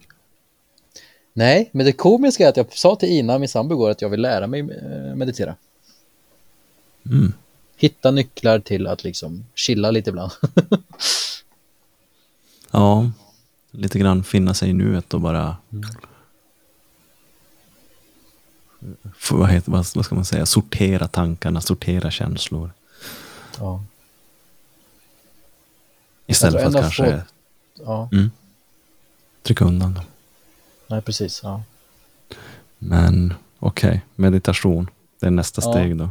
Nej, 1.32 1.68
men 1.72 1.86
det 1.86 1.92
komiska 1.92 2.44
är 2.44 2.48
att 2.48 2.56
jag 2.56 2.72
sa 2.72 2.96
till 2.96 3.08
Ina, 3.08 3.38
min 3.38 3.48
sambo, 3.48 3.86
att 3.86 4.02
jag 4.02 4.08
vill 4.08 4.20
lära 4.20 4.46
mig 4.46 4.60
eh, 4.60 5.14
meditera. 5.14 5.54
Mm. 7.06 7.32
Hitta 7.76 8.10
nycklar 8.10 8.58
till 8.58 8.86
att 8.86 9.04
liksom 9.04 9.44
chilla 9.54 9.90
lite 9.90 10.10
ibland. 10.10 10.32
Ja, 12.70 13.10
lite 13.70 13.98
grann 13.98 14.24
finna 14.24 14.54
sig 14.54 14.70
i 14.70 14.72
nuet 14.72 15.14
och 15.14 15.20
bara... 15.20 15.56
F- 19.18 19.30
vad, 19.32 19.50
heter, 19.50 19.72
vad, 19.72 19.86
vad 19.94 20.04
ska 20.04 20.14
man 20.14 20.24
säga? 20.24 20.46
Sortera 20.46 21.08
tankarna, 21.08 21.60
sortera 21.60 22.10
känslor. 22.10 22.70
ja. 23.58 23.84
Istället 26.26 26.60
för 26.62 26.68
att 26.68 26.74
kanske 26.74 27.22
ja, 27.74 28.08
mm, 28.12 28.30
trycka 29.42 29.64
undan 29.64 29.94
dem. 29.94 30.04
nej 30.86 31.02
precis. 31.02 31.40
Ja. 31.42 31.62
Men 32.78 33.34
okej, 33.58 34.00
meditation. 34.14 34.90
Det 35.20 35.26
är 35.26 35.30
nästa 35.30 35.62
Ja. 35.64 35.72
steg 35.72 35.96
då. 35.96 36.10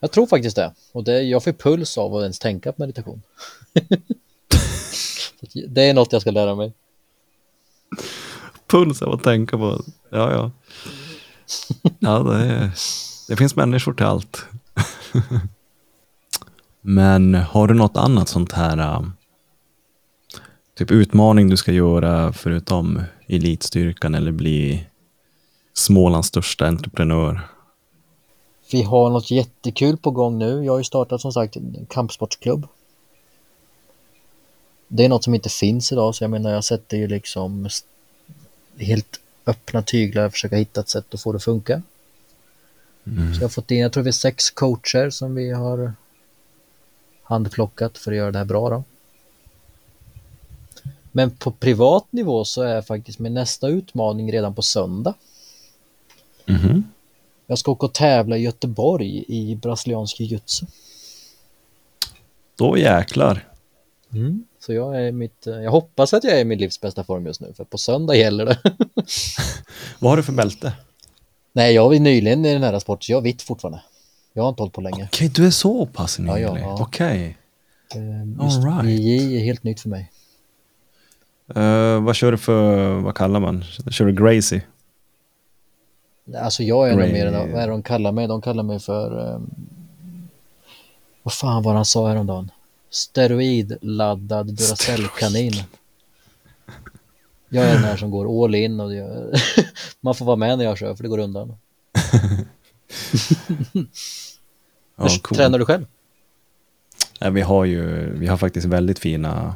Jag 0.00 0.12
tror 0.12 0.26
faktiskt 0.26 0.56
det. 0.56 0.74
Och 0.92 1.04
det, 1.04 1.22
jag 1.22 1.44
får 1.44 1.52
puls 1.52 1.98
av 1.98 2.16
att 2.16 2.22
ens 2.22 2.38
tänka 2.38 2.72
på 2.72 2.82
meditation. 2.82 3.22
Det 5.68 5.82
är 5.82 5.94
något 5.94 6.12
jag 6.12 6.20
ska 6.20 6.30
lära 6.30 6.54
mig. 6.54 6.72
Puls 8.66 9.02
av 9.02 9.12
att 9.14 9.22
tänka 9.22 9.56
på. 9.56 9.82
Ja, 10.10 10.32
ja. 10.32 10.50
Ja, 11.98 12.18
det, 12.18 12.44
är, 12.44 12.70
det 13.28 13.36
finns 13.36 13.56
människor 13.56 13.92
till 13.92 14.06
allt. 14.06 14.46
Men 16.80 17.34
har 17.34 17.68
du 17.68 17.74
något 17.74 17.96
annat 17.96 18.28
sånt 18.28 18.52
här 18.52 18.96
um, 18.96 19.12
typ 20.78 20.90
utmaning 20.90 21.50
du 21.50 21.56
ska 21.56 21.72
göra 21.72 22.32
förutom 22.32 23.02
elitstyrkan 23.26 24.14
eller 24.14 24.32
bli 24.32 24.86
Smålands 25.74 26.28
största 26.28 26.66
entreprenör? 26.66 27.40
Vi 28.70 28.82
har 28.82 29.10
något 29.10 29.30
jättekul 29.30 29.96
på 29.96 30.10
gång 30.10 30.38
nu. 30.38 30.64
Jag 30.64 30.72
har 30.72 30.78
ju 30.78 30.84
startat 30.84 31.20
som 31.20 31.32
sagt 31.32 31.56
en 31.56 31.86
kampsportsklubb. 31.90 32.66
Det 34.88 35.04
är 35.04 35.08
något 35.08 35.24
som 35.24 35.34
inte 35.34 35.48
finns 35.48 35.92
idag 35.92 36.14
så 36.14 36.24
jag 36.24 36.30
menar 36.30 36.50
jag 36.50 36.64
sätter 36.64 36.96
ju 36.96 37.08
liksom 37.08 37.68
helt 38.78 39.20
öppna 39.46 39.82
tyglar 39.82 40.30
försöka 40.30 40.56
hitta 40.56 40.80
ett 40.80 40.88
sätt 40.88 41.14
att 41.14 41.20
få 41.20 41.32
det 41.32 41.36
att 41.36 41.44
funka. 41.44 41.82
Mm. 43.06 43.34
Så 43.34 43.40
jag 43.40 43.44
har 43.44 43.48
fått 43.48 43.70
in, 43.70 43.78
jag 43.78 43.92
tror 43.92 44.02
vi 44.04 44.08
är 44.08 44.12
sex 44.12 44.50
coacher 44.50 45.10
som 45.10 45.34
vi 45.34 45.50
har 45.50 45.92
handplockat 47.22 47.98
för 47.98 48.12
att 48.12 48.16
göra 48.16 48.30
det 48.30 48.38
här 48.38 48.44
bra 48.44 48.70
då. 48.70 48.84
Men 51.12 51.30
på 51.30 51.50
privat 51.50 52.06
nivå 52.10 52.44
så 52.44 52.62
är 52.62 52.82
faktiskt 52.82 53.18
min 53.18 53.34
nästa 53.34 53.68
utmaning 53.68 54.32
redan 54.32 54.54
på 54.54 54.62
söndag. 54.62 55.14
Mhm. 56.46 56.84
Jag 57.46 57.58
ska 57.58 57.70
åka 57.72 57.86
och 57.86 57.94
tävla 57.94 58.36
i 58.36 58.42
Göteborg 58.42 59.24
i 59.28 59.56
brasiliansk 59.56 60.20
jiu-jitsu. 60.20 60.66
Då 62.58 62.78
jäklar. 62.78 63.48
Så 64.60 64.72
jag 64.72 65.06
är 65.06 65.12
mitt, 65.12 65.46
jag 65.46 65.70
hoppas 65.70 66.14
att 66.14 66.24
jag 66.24 66.32
är 66.34 66.40
i 66.40 66.44
min 66.44 66.58
livs 66.58 66.80
bästa 66.80 67.04
form 67.04 67.26
just 67.26 67.40
nu, 67.40 67.52
för 67.56 67.64
på 67.64 67.78
söndag 67.78 68.14
gäller 68.16 68.46
det. 68.46 68.58
Vad 69.98 70.12
har 70.12 70.16
du 70.16 70.22
för 70.22 70.32
bälte? 70.32 70.72
Nej, 71.52 71.74
jag 71.74 71.94
är 71.94 72.00
nyligen 72.00 72.44
i 72.44 72.52
den 72.52 72.62
här 72.62 72.78
sporten, 72.78 73.12
jag 73.12 73.18
är 73.18 73.22
vitt 73.22 73.42
fortfarande. 73.42 73.82
Jag 74.32 74.42
har 74.42 74.48
inte 74.48 74.62
hållit 74.62 74.74
på 74.74 74.80
länge. 74.80 75.08
Okej, 75.12 75.28
du 75.28 75.46
är 75.46 75.50
så 75.50 75.86
pass 75.86 76.18
nylig. 76.18 76.32
Ja, 76.32 76.38
ja, 76.38 76.58
ja. 76.58 76.78
Okej. 76.80 77.38
Eh, 77.94 78.44
Just 78.44 78.58
All 78.58 78.84
right. 78.84 79.00
Är 79.32 79.38
helt 79.38 79.62
nytt 79.62 79.80
för 79.80 79.88
mig. 79.88 80.10
Eh, 81.54 82.00
vad 82.00 82.16
kör 82.16 82.32
du 82.32 82.38
för, 82.38 82.94
vad 82.94 83.14
kallar 83.14 83.40
man? 83.40 83.64
Kör 83.90 84.04
du 84.04 84.12
Gracie? 84.12 84.62
Alltså 86.34 86.62
jag 86.62 86.90
är 86.90 86.96
nog 86.96 87.12
mer 87.12 87.52
vad 87.52 87.62
är 87.62 87.68
de 87.68 87.82
kallar 87.82 88.12
mig? 88.12 88.26
De 88.26 88.42
kallar 88.42 88.62
mig 88.62 88.80
för, 88.80 89.34
um, 89.34 89.50
vad 91.22 91.32
fan 91.32 91.62
var 91.62 91.74
han 91.74 91.84
sa 91.84 92.08
häromdagen? 92.08 92.50
Steroidladdad 92.90 94.46
Duracell-kanin. 94.46 95.52
Jag 97.48 97.64
är 97.64 97.74
den 97.74 97.84
här 97.84 97.96
som 97.96 98.10
går 98.16 98.44
all 98.44 98.54
in 98.54 98.80
och 98.80 98.94
jag, 98.94 99.08
man 100.00 100.14
får 100.14 100.24
vara 100.24 100.36
med 100.36 100.58
när 100.58 100.64
jag 100.64 100.78
kör 100.78 100.94
för 100.94 101.02
det 101.02 101.08
går 101.08 101.18
undan. 101.18 101.56
Ja, 104.98 105.08
cool. 105.22 105.36
Tränar 105.36 105.58
du 105.58 105.64
själv? 105.64 105.86
Nej, 107.20 107.30
vi 107.30 107.40
har 107.40 107.64
ju 107.64 108.10
vi 108.18 108.26
har 108.26 108.36
faktiskt 108.36 108.66
väldigt 108.66 108.98
fina 108.98 109.54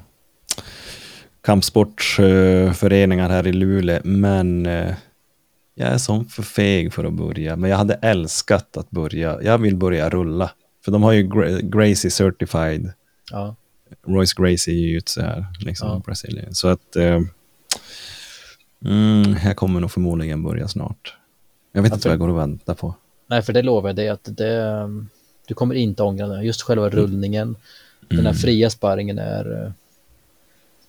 kampsportsföreningar 1.41 3.29
här 3.29 3.47
i 3.47 3.53
Luleå, 3.53 4.01
men 4.05 4.67
eh, 4.67 4.95
jag 5.75 5.89
är 5.89 5.99
som 5.99 6.25
för 6.27 6.43
feg 6.43 6.93
för 6.93 7.05
att 7.05 7.13
börja. 7.13 7.57
Men 7.57 7.71
jag 7.71 7.77
hade 7.77 7.95
älskat 7.95 8.77
att 8.77 8.91
börja. 8.91 9.43
Jag 9.43 9.59
vill 9.59 9.77
börja 9.77 10.11
rulla. 10.11 10.51
För 10.85 10.93
de 10.93 11.03
har 11.03 11.13
ju 11.13 11.23
Gra- 11.29 11.61
Gracie 11.71 12.11
Certified, 12.11 12.93
Ja. 13.31 13.55
Royce 14.07 14.35
Gracie 14.37 14.75
jiu-jitsu 14.75 15.21
här, 15.21 15.47
liksom 15.61 15.89
Ja. 15.89 16.03
Brasilien. 16.07 16.55
Så 16.55 16.69
att 16.69 16.97
eh, 16.97 17.21
mm, 18.85 19.37
jag 19.45 19.57
kommer 19.57 19.81
nog 19.81 19.91
förmodligen 19.91 20.43
börja 20.43 20.69
snart. 20.69 21.17
Jag 21.73 21.83
vet 21.83 21.91
Ja, 21.91 21.97
inte 21.97 22.09
vad 22.09 22.13
jag 22.13 22.21
går 22.21 22.29
och 22.29 22.39
väntar 22.39 22.75
på. 22.75 22.95
Nej, 23.27 23.43
för 23.43 23.53
det 23.53 23.63
lovar 23.63 23.89
jag 23.89 23.97
dig 23.97 24.09
att 24.09 24.29
det, 24.37 24.61
um, 24.63 25.09
du 25.47 25.55
kommer 25.55 25.75
inte 25.75 26.03
ångra 26.03 26.27
det. 26.27 26.43
Just 26.43 26.63
själva 26.63 26.89
rullningen, 26.89 27.57
den 28.09 28.19
Mm. 28.19 28.27
här 28.27 28.33
fria 28.33 28.71
sparringen 28.71 29.19
är, 29.19 29.65
eh, 29.65 29.73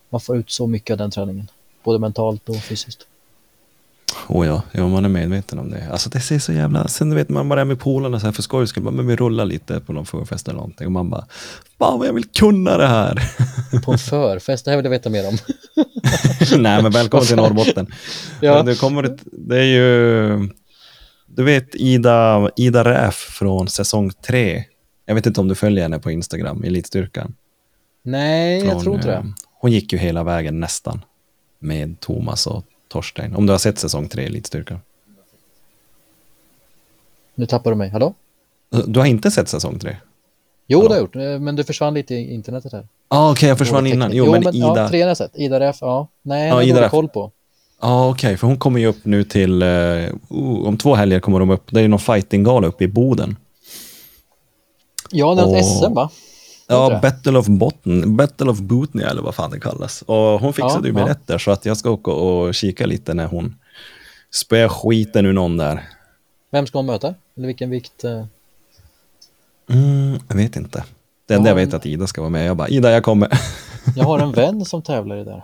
man 0.10 0.22
får 0.22 0.38
ut 0.38 0.52
så 0.52 0.68
mycket 0.68 0.92
av 0.94 0.98
den 0.98 1.12
träningen. 1.12 1.48
Både 1.84 2.00
mentalt 2.00 2.50
och 2.50 2.56
fysiskt. 2.56 3.08
Oh 4.28 4.48
ja, 4.48 4.62
ja, 4.72 4.88
man 4.88 5.06
är 5.06 5.10
medveten 5.10 5.60
om 5.60 5.70
det. 5.70 5.88
Alltså 5.92 6.10
det 6.10 6.20
ser 6.20 6.40
så 6.40 6.54
jävla... 6.54 6.88
Sen 6.88 7.10
du 7.10 7.16
vet 7.16 7.30
man 7.30 7.50
bara 7.50 7.62
är 7.62 7.66
med 7.66 7.80
polarna 7.80 8.20
så 8.20 8.26
här 8.26 8.34
för 8.34 8.42
skojs 8.42 8.70
skull. 8.70 8.84
Men 8.84 9.08
vi 9.08 9.16
rullar 9.16 9.46
lite 9.46 9.80
på 9.80 9.94
någon 9.94 10.06
förfest 10.06 10.48
eller 10.48 10.58
någonting. 10.58 10.86
Och 10.86 10.92
man 10.92 11.10
bara, 11.10 11.26
fan 11.80 12.00
vad 12.00 12.08
jag 12.08 12.14
vill 12.14 12.26
kunna 12.26 12.78
det 12.78 12.88
här. 12.88 13.24
På 13.86 13.92
en 13.92 13.98
förfest, 13.98 14.66
det 14.66 14.72
här 14.72 14.78
vill 14.78 14.86
jag 14.86 14.92
veta 14.92 15.10
mer 15.10 15.28
om. 15.28 15.38
Nej 16.62 16.84
men 16.84 16.92
välkommen 16.92 17.26
till 17.26 17.36
Norrbotten. 17.36 17.88
Ja. 18.42 18.64
det, 18.64 18.80
kommer 18.80 19.18
det 19.32 19.58
är 19.58 19.64
ju... 19.64 20.50
Du 21.26 21.44
vet 21.44 21.76
Ida, 21.76 22.50
Ida 22.56 22.84
Räf 22.84 23.16
från 23.16 23.68
säsong 23.68 24.12
tre. 24.28 24.64
Jag 25.06 25.16
vet 25.16 25.26
inte 25.26 25.42
om 25.42 25.48
du 25.48 25.56
följer 25.56 25.84
henne 25.84 26.00
på 26.00 26.12
Instagram, 26.12 26.64
Elitstyrkan. 26.64 27.36
Nej, 28.04 28.60
jag 28.60 28.72
Från, 28.72 28.82
tror 28.84 28.96
inte 28.96 29.14
eh, 29.14 29.24
det. 29.24 29.34
Hon 29.60 29.72
gick 29.72 29.94
ju 29.94 30.00
hela 30.00 30.24
vägen 30.24 30.60
nästan. 30.60 31.02
Med 31.60 32.00
Thomas 32.00 32.48
och 32.48 32.66
Torstein. 32.92 33.36
Om 33.36 33.46
du 33.46 33.54
har 33.54 33.58
sett 33.58 33.80
säsong 33.80 34.08
tre 34.08 34.26
Elitstyrkan. 34.26 34.80
Nu 37.36 37.46
tappar 37.46 37.72
du 37.72 37.78
mig. 37.78 37.90
Hallå? 37.90 38.14
Du 38.88 39.00
har 39.00 39.08
inte 39.08 39.32
sett 39.32 39.50
säsong 39.50 39.80
tre? 39.80 39.98
Jo, 40.68 40.78
Hallå? 40.80 40.88
det 40.90 40.94
har 40.94 41.00
jag 41.00 41.04
gjort, 41.04 41.16
eh, 41.36 41.40
men 41.44 41.56
du 41.56 41.64
försvann 41.64 41.94
lite 41.94 42.16
i 42.16 42.34
internetet 42.34 42.72
här. 42.72 42.88
Ah, 43.08 43.32
okej, 43.32 43.50
jag 43.50 43.58
försvann 43.58 43.88
innan. 43.88 44.10
teknik. 44.10 44.18
Jo, 44.26 44.32
men, 44.32 44.44
Ja, 44.44 44.72
Ida... 44.74 44.90
tre 44.90 45.02
har 45.02 45.08
jag 45.08 45.18
sett. 45.18 45.32
Ida 45.36 45.60
Ref, 45.60 45.78
ja. 45.82 46.08
Nej, 46.22 46.48
Ja, 46.48 46.64
Ida 46.64 46.90
koll 46.90 47.08
på. 47.10 47.32
Ja, 47.82 48.10
okej, 48.10 48.38
för 48.38 48.48
hon 48.48 48.58
kommer 48.58 48.80
ju 48.80 48.86
upp 48.88 49.06
nu 49.06 49.24
till... 49.24 49.64
oh, 50.30 50.68
om 50.68 50.78
två 50.78 50.96
helger 50.96 51.20
kommer 51.20 51.40
de 51.40 51.50
upp. 51.50 51.64
Det 51.72 51.82
är 51.82 51.88
någon 51.88 52.00
fightinggala 52.00 52.68
uppe 52.68 52.84
i 52.84 52.88
Boden. 52.88 53.36
Ja, 55.12 55.36
det 55.36 55.42
är 55.42 55.46
Och- 55.46 55.66
SM 55.66 55.94
va? 55.94 56.10
Ja? 56.76 57.00
Battle 57.02 57.38
of 57.40 57.48
Botten, 57.48 58.16
Battle 58.16 58.50
of 58.52 58.60
Botnia 58.60 59.10
eller 59.10 59.22
vad 59.22 59.36
fan 59.36 59.52
det 59.52 59.60
kallas. 59.60 60.02
Och 60.02 60.16
hon 60.40 60.54
fixade 60.54 60.88
Ja, 60.88 60.94
ju 60.94 61.00
ja. 61.00 61.06
biljetter 61.06 61.38
så 61.38 61.52
att 61.52 61.66
jag 61.66 61.78
ska 61.78 61.90
åka 61.90 62.12
och 62.12 62.54
kika 62.56 62.86
lite 62.86 63.14
när 63.14 63.26
hon 63.26 63.56
spöar 64.34 64.70
skiten 64.70 65.26
ur 65.26 65.34
någon 65.34 65.58
där. 65.58 65.90
Vem 66.52 66.68
ska 66.68 66.78
hon 66.78 66.86
möta? 66.86 67.16
Eller 67.38 67.48
vilken 67.48 67.70
vikt? 67.70 68.04
eh? 68.04 68.26
Mm, 69.70 70.20
jag 70.28 70.36
vet 70.36 70.56
inte. 70.56 70.84
Det 71.26 71.34
enda 71.34 71.50
Ja, 71.50 71.52
jag 71.52 71.56
vet 71.56 71.70
en- 71.74 71.76
att 71.76 71.86
Ida 71.86 72.08
ska 72.08 72.22
vara 72.22 72.30
med. 72.30 72.46
Jag 72.46 72.58
bara, 72.58 72.68
Ida 72.68 72.92
jag 72.92 73.04
kommer. 73.04 73.30
Jag 73.96 74.04
har 74.06 74.20
en 74.20 74.32
vän 74.32 74.66
som 74.66 74.82
tävlar 74.82 75.16
i 75.16 75.20
det 75.24 75.32
där. 75.32 75.44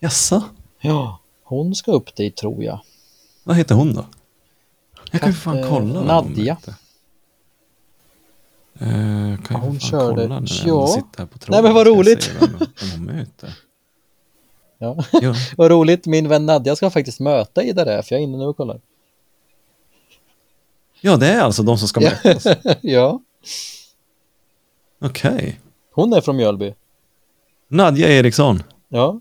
Jaså? 0.00 0.42
Ja, 0.80 1.18
hon 1.44 1.74
ska 1.74 1.92
upp 1.92 2.16
dit 2.16 2.36
tror 2.36 2.62
jag. 2.64 2.80
Vad 3.44 3.56
heter 3.56 3.74
hon 3.74 3.94
då? 3.94 4.04
Jag 5.10 5.20
kan 5.20 5.30
ju 5.30 5.36
fan 5.36 5.62
kolla. 5.68 6.02
vad 6.02 6.24
hon 6.24 6.34
Eh, 8.82 9.42
kan 9.44 9.46
Ja, 9.50 9.56
hon 9.58 9.80
körde- 9.80 10.22
kolla 10.22 10.40
när 10.40 10.62
ja. 10.66 11.02
Nej, 11.48 11.62
men 11.62 11.74
vad 11.74 11.86
roligt. 11.86 12.30
Ja. 14.78 15.04
Ja. 15.12 15.34
Vad 15.56 15.70
roligt, 15.70 16.06
min 16.06 16.28
vän 16.28 16.46
Nadja 16.46 16.76
ska 16.76 16.90
faktiskt 16.90 17.20
möta 17.20 17.62
Ida 17.62 17.84
där, 17.84 18.02
för 18.02 18.14
jag 18.14 18.20
är 18.20 18.24
inne 18.24 18.38
nu 18.38 18.44
och 18.44 18.56
kollar. 18.56 18.80
ja, 21.00 21.16
det 21.16 21.26
är 21.26 21.40
alltså 21.40 21.62
de 21.62 21.78
som 21.78 21.88
ska 21.88 22.00
mötas. 22.00 22.46
ja, 22.80 23.20
Okej. 25.00 25.60
hon 25.92 26.12
är 26.12 26.20
från 26.20 26.36
Mjölby. 26.36 26.74
Nadja 27.68 28.08
Eriksson. 28.08 28.62
Ja. 28.88 29.20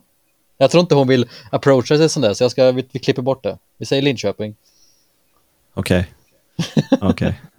Jag 0.58 0.72
tror 0.72 0.82
inte 0.82 0.96
hon 0.96 1.08
vill 1.08 1.30
approacha 1.52 1.98
sig 1.98 2.10
sån 2.10 2.22
där, 2.22 2.34
så 2.34 2.44
jag 2.44 2.52
ska, 2.52 2.72
vi, 2.72 2.88
vi 2.92 3.00
klipper 3.00 3.22
bort 3.22 3.44
det. 3.44 3.58
Vi 3.78 3.86
säger 3.86 4.02
Linköping. 4.02 4.56
Okej. 5.74 6.12
Okej. 7.02 7.42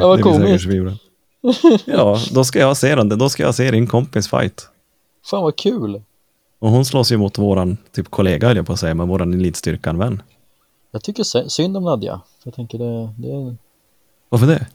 Vad 0.00 0.18
Det 0.18 0.22
säkert 0.22 0.68
komiskt. 0.68 1.00
Ja, 1.86 2.18
då 2.32 2.44
ska 2.44 2.58
jag 2.58 2.76
se 2.76 2.94
den. 2.94 3.08
Då 3.08 3.28
ska 3.28 3.42
jag 3.42 3.54
se 3.54 3.70
din 3.70 3.86
kompis 3.86 4.28
fight. 4.30 4.68
Fan 5.30 5.42
vad 5.42 5.56
kul. 5.56 6.02
Och 6.58 6.70
hon 6.70 6.84
slåss 6.84 7.12
ju 7.12 7.16
mot 7.16 7.38
våran 7.38 7.76
typ 7.92 8.10
kollega, 8.10 8.46
höll 8.48 8.56
jag 8.56 8.66
på 8.66 8.72
att 8.72 8.80
säga, 8.80 8.94
men 8.94 9.08
våran 9.08 9.34
elitstyrkan-vän. 9.34 10.22
Jag 10.90 11.02
tycker 11.02 11.22
sy- 11.24 11.48
synd 11.48 11.76
om 11.76 11.84
Nadja. 11.84 12.20
Jag 12.44 12.54
tänker 12.54 12.78
det, 12.78 13.14
det 13.18 13.56
Varför 14.28 14.46
det? 14.46 14.66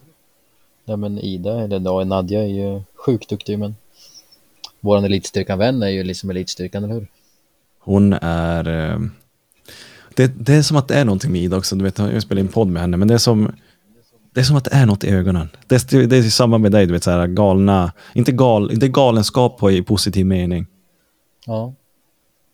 nej 0.84 0.96
men 0.96 1.18
Ida, 1.18 1.60
eller 1.60 1.80
ja, 1.80 2.04
Nadja 2.04 2.42
är 2.42 2.46
ju 2.48 2.82
sjukt 2.94 3.28
duktig, 3.28 3.58
men 3.58 3.76
våran 4.80 5.04
elitstyrkan-vän 5.04 5.82
är 5.82 5.88
ju 5.88 6.02
liksom 6.04 6.30
elitstyrkan, 6.30 6.84
eller 6.84 6.94
hur? 6.94 7.06
Hon 7.78 8.12
är... 8.12 9.10
Det, 10.14 10.26
det 10.26 10.54
är 10.54 10.62
som 10.62 10.76
att 10.76 10.88
det 10.88 10.94
är 10.94 11.04
någonting 11.04 11.32
med 11.32 11.42
Ida 11.42 11.56
också. 11.56 11.76
Du 11.76 11.84
vet, 11.84 11.98
jag 11.98 12.22
spelar 12.22 12.40
in 12.40 12.48
podd 12.48 12.68
med 12.68 12.82
henne, 12.82 12.96
men 12.96 13.08
det 13.08 13.14
är 13.14 13.18
som... 13.18 13.52
Det 14.34 14.40
är 14.40 14.44
som 14.44 14.56
att 14.56 14.64
det 14.64 14.70
är 14.74 14.86
något 14.86 15.04
i 15.04 15.08
ögonen. 15.10 15.48
Det 15.66 15.92
är, 15.92 16.06
det 16.06 16.16
är 16.16 16.22
samma 16.22 16.58
med 16.58 16.72
dig, 16.72 16.86
du 16.86 16.92
vet, 16.92 17.04
så 17.04 17.10
här 17.10 17.26
galna... 17.26 17.92
Inte 18.14 18.32
gal, 18.32 18.78
det 18.78 18.86
är 18.86 18.90
galenskap 18.90 19.58
på 19.58 19.70
i 19.70 19.82
positiv 19.82 20.26
mening. 20.26 20.66
Ja, 21.46 21.74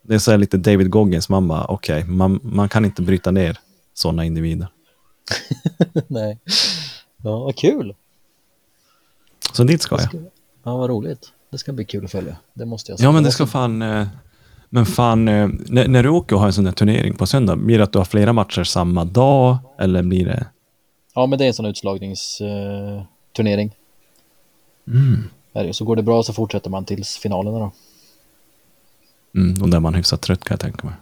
Det 0.02 0.14
är 0.14 0.18
så 0.18 0.30
här 0.30 0.38
lite 0.38 0.56
David 0.56 0.90
Goggins 0.90 1.28
mamma, 1.28 1.64
okej, 1.68 2.04
man, 2.04 2.40
man 2.42 2.68
kan 2.68 2.84
inte 2.84 3.02
bryta 3.02 3.30
ner 3.30 3.58
sådana 3.94 4.24
individer. 4.24 4.68
nej. 6.06 6.38
Ja, 7.22 7.38
vad 7.38 7.56
kul. 7.56 7.94
Så 9.52 9.64
dit 9.64 9.82
ska 9.82 10.00
jag. 10.00 10.24
Ja, 10.64 10.76
vad 10.76 10.90
roligt. 10.90 11.32
Det 11.50 11.58
ska 11.58 11.72
bli 11.72 11.84
kul 11.84 12.04
att 12.04 12.10
följa. 12.10 12.36
Det 12.54 12.64
måste 12.66 12.92
jag 12.92 12.98
säga. 12.98 13.08
Ja, 13.08 13.12
men 13.12 13.22
det 13.22 13.30
ska 13.32 13.46
fan... 13.46 13.82
eh, 13.82 14.06
Men 14.68 14.86
fan, 14.86 15.28
eh, 15.28 15.48
när, 15.66 15.88
när 15.88 16.02
du 16.02 16.08
åker 16.08 16.36
och 16.36 16.40
har 16.40 16.46
en 16.46 16.52
sån 16.52 16.64
där 16.64 16.72
turnering 16.72 17.14
på 17.14 17.26
söndag, 17.26 17.56
blir 17.56 17.78
det 17.78 17.84
att 17.84 17.92
du 17.92 17.98
har 17.98 18.04
flera 18.04 18.32
matcher 18.32 18.64
samma 18.64 19.04
dag? 19.04 19.58
Eller 19.78 20.02
blir 20.02 20.24
det... 20.24 20.46
Ja, 21.14 21.26
men 21.26 21.38
det 21.38 21.44
är 21.44 21.48
en 21.48 21.54
sån 21.54 21.66
utslagningsturnering. 21.66 23.06
Turnering. 23.36 23.76
Mm. 24.88 25.22
Det. 25.52 25.72
Så 25.72 25.84
går 25.84 25.96
det 25.96 26.02
bra 26.02 26.22
så 26.22 26.32
fortsätter 26.32 26.70
man 26.70 26.84
tills 26.84 27.16
finalerna 27.16 27.58
då. 27.58 27.72
Mm, 29.36 29.62
och 29.62 29.70
där 29.70 29.80
man 29.80 29.92
är 29.94 29.96
hyfsat 29.96 30.20
trött 30.22 30.44
kan 30.44 30.54
jag 30.54 30.60
tänka 30.60 30.86
mig. 30.86 30.96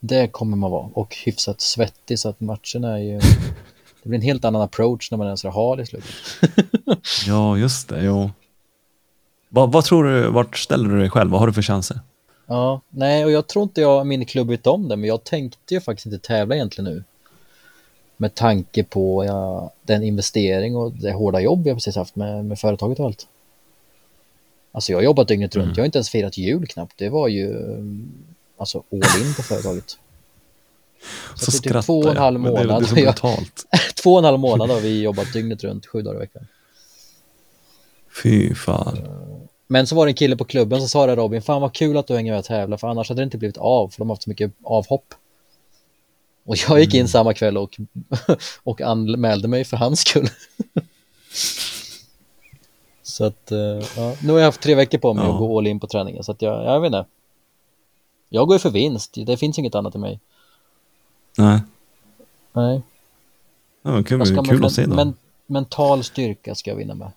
Det 0.00 0.28
kommer 0.28 0.56
man 0.56 0.70
vara. 0.70 0.90
Och 0.94 1.16
hyfsat 1.24 1.60
svettig 1.60 2.18
så 2.18 2.28
att 2.28 2.40
matcherna 2.40 2.98
är 2.98 3.02
ju... 3.02 3.20
Det 4.02 4.08
blir 4.08 4.18
en 4.18 4.24
helt 4.24 4.44
annan 4.44 4.62
approach 4.62 5.10
när 5.10 5.18
man 5.18 5.26
är 5.26 5.36
så 5.36 5.50
hal 5.50 5.80
i 5.80 5.86
slutet. 5.86 6.10
Ja, 7.26 7.56
just 7.58 7.88
det. 7.88 8.04
Jo. 8.04 8.30
Vad, 9.48 9.72
vad 9.72 9.84
tror 9.84 10.04
du, 10.04 10.30
vart 10.30 10.58
ställer 10.58 10.88
du 10.88 10.98
dig 10.98 11.10
själv? 11.10 11.30
Vad 11.30 11.40
har 11.40 11.46
du 11.46 11.52
för 11.52 11.62
chanser? 11.62 12.00
Ja, 12.46 12.80
nej, 12.90 13.24
och 13.24 13.30
jag 13.30 13.46
tror 13.46 13.62
inte 13.62 13.80
jag 13.80 14.06
min 14.06 14.24
klubb 14.26 14.48
vet 14.50 14.66
om 14.66 14.88
det, 14.88 14.96
men 14.96 15.08
jag 15.08 15.24
tänkte 15.24 15.74
ju 15.74 15.80
faktiskt 15.80 16.06
inte 16.06 16.18
tävla 16.18 16.54
egentligen 16.54 16.90
nu. 16.94 17.04
Med 18.16 18.34
tanke 18.34 18.84
på 18.84 19.24
ja, 19.24 19.72
den 19.82 20.02
investering 20.02 20.76
och 20.76 20.92
det 20.92 21.12
hårda 21.12 21.40
jobb 21.40 21.66
jag 21.66 21.76
precis 21.76 21.96
haft 21.96 22.16
med, 22.16 22.44
med 22.44 22.58
företaget 22.58 22.98
och 23.00 23.06
allt. 23.06 23.26
Alltså 24.72 24.92
jag 24.92 24.98
har 24.98 25.02
jobbat 25.04 25.28
dygnet 25.28 25.56
runt, 25.56 25.64
Mm. 25.64 25.74
jag 25.76 25.82
har 25.82 25.86
inte 25.86 25.98
ens 25.98 26.10
firat 26.10 26.38
jul 26.38 26.66
knappt. 26.66 26.94
Det 26.98 27.08
var 27.08 27.28
ju 27.28 27.50
mm, 27.56 28.12
alltså 28.56 28.78
all 28.92 29.22
in 29.26 29.34
på 29.36 29.42
företaget. 29.42 29.98
Så, 31.34 31.50
det 31.50 31.50
är 31.50 31.52
typ 31.52 31.54
skrattar 31.54 31.82
två 31.82 31.98
och 32.00 32.08
en 32.08 32.14
jag, 32.14 32.20
halv 32.22 32.42
det 32.42 32.48
är- 32.48 32.52
månad. 32.52 32.82
Det 32.82 32.84
är 32.84 32.88
så 32.88 32.96
Jag- 32.96 33.04
brutalt. 33.14 33.64
Två 34.02 34.12
och 34.12 34.18
en 34.18 34.24
halv 34.24 34.38
månad 34.38 34.70
har 34.70 34.80
vi 34.80 35.02
jobbat 35.02 35.32
dygnet 35.32 35.64
runt, 35.64 35.86
sju 35.86 36.02
dagar 36.02 36.16
i 36.16 36.18
veckan. 36.20 36.46
Fy 38.22 38.54
fan. 38.54 38.98
Men 39.66 39.86
så 39.86 39.94
var 39.94 40.06
det 40.06 40.10
en 40.10 40.14
kille 40.16 40.36
på 40.36 40.44
klubben 40.44 40.80
som 40.80 40.88
sa 40.88 41.06
det 41.06 41.16
Robin, 41.16 41.42
fan 41.42 41.60
vad 41.60 41.72
kul 41.72 41.96
att 41.96 42.06
du 42.06 42.14
hänger 42.14 42.32
med 42.32 42.38
och 42.38 42.44
tävlar 42.44 42.76
för 42.76 42.88
annars 42.88 43.08
hade 43.08 43.20
det 43.20 43.24
inte 43.24 43.38
blivit 43.38 43.56
av 43.56 43.88
för 43.88 43.98
de 43.98 44.08
har 44.08 44.14
haft 44.14 44.22
så 44.22 44.30
mycket 44.30 44.52
avhopp. 44.62 45.14
Och 46.44 46.56
jag 46.68 46.80
gick 46.80 46.94
in 46.94 47.08
samma 47.08 47.34
kväll 47.34 47.58
och, 47.58 47.80
och 48.62 48.80
anmälde 48.80 49.48
mig 49.48 49.64
för 49.64 49.76
hans 49.76 50.00
skull. 50.00 50.28
så 53.02 53.24
att, 53.24 53.52
eh, 53.52 53.58
ja, 53.96 54.16
nu 54.22 54.32
har 54.32 54.38
jag 54.38 54.46
haft 54.46 54.60
tre 54.60 54.74
veckor 54.74 54.98
på 54.98 55.14
mig 55.14 55.24
Ja. 55.24 55.32
att 55.32 55.38
gå 55.38 55.58
all 55.58 55.66
in 55.66 55.80
på 55.80 55.86
träningen 55.86 56.24
så 56.24 56.32
att 56.32 56.42
jag, 56.42 56.64
jag 56.64 56.80
vet 56.80 56.86
inte. 56.86 57.06
Jag 58.28 58.46
går 58.46 58.54
ju 58.54 58.58
för 58.58 58.70
vinst, 58.70 59.14
det 59.26 59.36
finns 59.36 59.58
inget 59.58 59.74
annat 59.74 59.94
i 59.94 59.98
mig. 59.98 60.20
Nej. 61.38 61.60
Nej. 62.52 62.82
Ja, 63.82 64.02
kul 64.02 64.44
kul 64.46 64.64
att 64.64 64.72
se 64.72 64.86
då. 64.86 64.94
men, 64.94 65.14
mental 65.46 66.04
styrka 66.04 66.54
ska 66.54 66.70
jag 66.70 66.76
vinna 66.76 66.94
med. 66.94 67.12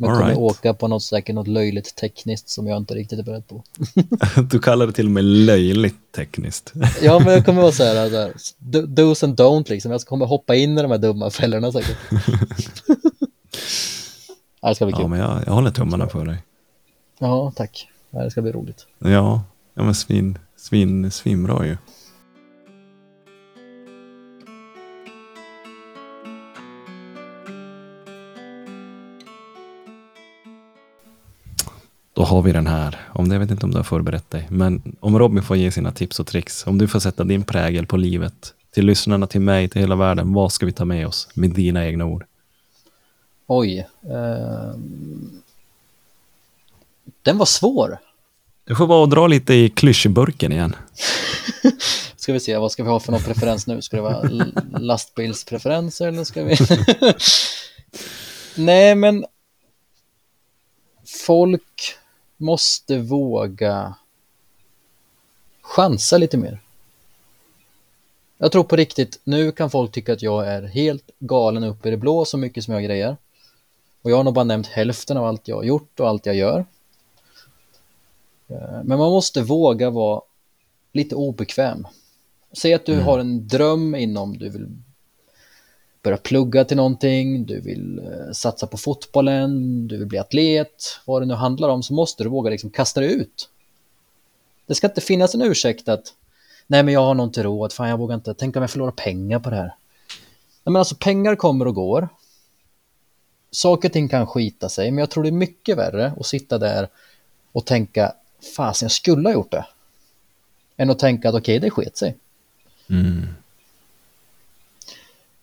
Men 0.00 0.10
kommer 0.10 0.26
right. 0.26 0.38
åka 0.38 0.74
på 0.74 0.88
något 0.88 1.02
säkert 1.02 1.34
något 1.34 1.48
löjligt 1.48 1.94
tekniskt 1.96 2.48
som 2.48 2.66
jag 2.66 2.76
inte 2.76 2.94
riktigt 2.94 3.18
är 3.18 3.22
beredd 3.22 3.48
på. 3.48 3.62
Du 4.50 4.58
kallar 4.58 4.86
det 4.86 4.92
till 4.92 5.06
och 5.06 5.12
med 5.12 5.24
löjligt 5.24 6.12
tekniskt. 6.16 6.72
Ja, 7.02 7.18
men 7.18 7.28
det 7.28 7.42
kommer 7.42 7.62
vara 7.62 7.72
så 7.72 7.84
här, 7.84 8.10
så 8.10 8.16
här 8.16 8.32
do- 8.58 8.86
do's 8.86 9.24
and 9.24 9.40
don't 9.40 9.68
liksom. 9.68 9.92
Jag 9.92 10.00
kommer 10.00 10.26
hoppa 10.26 10.54
in 10.54 10.78
i 10.78 10.82
de 10.82 10.90
här 10.90 10.98
dumma 10.98 11.30
fällorna 11.30 11.72
säkert. 11.72 11.96
ja, 14.60 14.68
det 14.68 14.74
ska 14.74 14.86
bli 14.86 14.92
Ja, 14.92 14.98
kul. 14.98 15.08
men 15.08 15.18
jag, 15.18 15.42
jag 15.46 15.52
håller 15.52 15.70
tummarna 15.70 16.08
för 16.08 16.24
dig. 16.24 16.36
Ja, 17.18 17.52
tack. 17.56 17.88
Ja, 18.10 18.24
det 18.24 18.30
ska 18.30 18.42
bli 18.42 18.52
roligt. 18.52 18.86
Ja, 18.98 19.42
ja 19.74 19.82
men 19.82 19.94
svin, 19.94 20.38
svin, 20.56 21.10
svinbra 21.10 21.66
ju. 21.66 21.76
Då 32.18 32.24
har 32.24 32.42
vi 32.42 32.52
den 32.52 32.66
här. 32.66 33.00
Om 33.12 33.28
det, 33.28 33.34
jag 33.34 33.40
vet 33.40 33.50
inte 33.50 33.66
om 33.66 33.70
du 33.70 33.76
har 33.76 33.84
förberett 33.84 34.30
dig. 34.30 34.46
Men 34.50 34.96
om 35.00 35.18
Robin 35.18 35.42
får 35.42 35.56
ge 35.56 35.70
sina 35.70 35.92
tips 35.92 36.20
och 36.20 36.26
tricks. 36.26 36.66
Om 36.66 36.78
du 36.78 36.88
får 36.88 37.00
sätta 37.00 37.24
din 37.24 37.44
prägel 37.44 37.86
på 37.86 37.96
livet. 37.96 38.54
Till 38.70 38.86
lyssnarna, 38.86 39.26
till 39.26 39.40
mig, 39.40 39.68
till 39.68 39.80
hela 39.80 39.96
världen. 39.96 40.32
Vad 40.32 40.52
ska 40.52 40.66
vi 40.66 40.72
ta 40.72 40.84
med 40.84 41.06
oss 41.06 41.28
med 41.34 41.50
dina 41.50 41.86
egna 41.86 42.04
ord? 42.04 42.24
Oj. 43.46 43.86
ehm. 44.02 45.42
Den 47.22 47.38
var 47.38 47.46
svår. 47.46 47.98
Du 48.64 48.76
får 48.76 48.86
bara 48.86 49.06
dra 49.06 49.26
lite 49.26 49.54
i 49.54 49.70
klyschburken 49.70 50.52
igen. 50.52 50.76
Ska 52.16 52.32
vi 52.32 52.40
se, 52.40 52.58
vad 52.58 52.72
ska 52.72 52.82
vi 52.82 52.90
ha 52.90 53.00
för 53.00 53.12
någon 53.12 53.22
preferens 53.22 53.66
nu? 53.66 53.82
Ska 53.82 53.96
det 53.96 54.02
vara 54.02 54.30
lastbilspreferenser 54.78 56.08
eller 56.08 56.24
ska 56.24 56.44
vi? 56.44 56.56
Nej, 58.64 58.94
men 58.94 59.24
folk 61.26 61.98
måste 62.38 62.98
våga 62.98 63.94
chansa 65.60 66.18
lite 66.18 66.36
mer. 66.36 66.60
Jag 68.38 68.52
tror 68.52 68.64
på 68.64 68.76
riktigt, 68.76 69.20
nu 69.24 69.52
kan 69.52 69.70
folk 69.70 69.92
tycka 69.92 70.12
att 70.12 70.22
jag 70.22 70.46
är 70.46 70.62
helt 70.62 71.10
galen 71.18 71.64
uppe 71.64 71.88
i 71.88 71.90
det 71.90 71.96
blå 71.96 72.24
så 72.24 72.38
mycket 72.38 72.64
som 72.64 72.74
jag 72.74 72.84
grejer. 72.84 73.16
Och 74.02 74.10
jag 74.10 74.16
har 74.16 74.24
nog 74.24 74.34
bara 74.34 74.44
nämnt 74.44 74.66
hälften 74.66 75.16
av 75.16 75.24
allt 75.24 75.48
jag 75.48 75.56
har 75.56 75.64
gjort 75.64 76.00
och 76.00 76.08
allt 76.08 76.26
jag 76.26 76.36
gör. 76.36 76.64
Eh, 78.48 78.82
Men 78.84 78.98
man 78.98 79.10
måste 79.10 79.42
våga 79.42 79.90
vara 79.90 80.22
lite 80.92 81.14
obekväm. 81.14 81.86
Säg 82.52 82.74
att 82.74 82.86
du 82.86 83.00
har 83.00 83.18
en 83.18 83.48
dröm 83.48 83.94
inom 83.94 84.38
du 84.38 84.48
vill 84.48 84.68
börja 86.08 86.18
plugga 86.18 86.64
till 86.64 86.76
någonting, 86.76 87.46
du 87.46 87.60
vill 87.60 87.98
eh, 87.98 88.32
satsa 88.32 88.66
på 88.66 88.76
fotbollen, 88.76 89.86
du 89.88 89.96
vill 89.96 90.06
bli 90.06 90.18
atlet, 90.18 91.00
vad 91.04 91.22
det 91.22 91.26
nu 91.26 91.34
handlar 91.34 91.68
om, 91.68 91.82
så 91.82 91.94
måste 91.94 92.22
du 92.22 92.28
våga 92.28 92.50
liksom 92.50 92.70
kasta 92.70 93.00
dig 93.00 93.12
ut. 93.12 93.48
Det 94.66 94.74
ska 94.74 94.86
inte 94.86 95.00
finnas 95.00 95.34
en 95.34 95.42
ursäkt 95.42 95.88
att 95.88 96.14
nej 96.66 96.82
men 96.82 96.94
jag 96.94 97.00
har 97.00 97.14
nog 97.14 97.26
inte 97.26 97.42
råd, 97.42 97.72
fan 97.72 97.88
jag 97.88 97.98
vågar 97.98 98.14
inte, 98.14 98.34
tänk 98.34 98.56
om 98.56 98.62
jag 98.62 98.70
förlorar 98.70 98.90
pengar 98.90 99.38
på 99.38 99.50
det 99.50 99.56
här. 99.56 99.74
Nej 100.64 100.72
men 100.72 100.76
alltså 100.76 100.94
pengar 100.94 101.36
kommer 101.36 101.66
och 101.66 101.74
går. 101.74 102.08
Saker 103.50 103.88
och 103.88 103.92
ting 103.92 104.08
kan 104.08 104.26
skita 104.26 104.68
sig, 104.68 104.90
men 104.90 104.98
jag 104.98 105.10
tror 105.10 105.22
det 105.22 105.30
är 105.30 105.32
mycket 105.32 105.78
värre 105.78 106.12
att 106.20 106.26
sitta 106.26 106.58
där 106.58 106.88
och 107.52 107.66
tänka 107.66 108.12
fasen 108.56 108.86
jag 108.86 108.92
skulle 108.92 109.28
ha 109.28 109.34
gjort 109.34 109.50
det. 109.50 109.66
Än 110.76 110.90
att 110.90 110.98
tänka 110.98 111.28
att 111.28 111.34
okej 111.34 111.58
okay, 111.58 111.68
det 111.68 111.70
sket 111.70 111.96
sig. 111.96 112.16
Mm. 112.90 113.28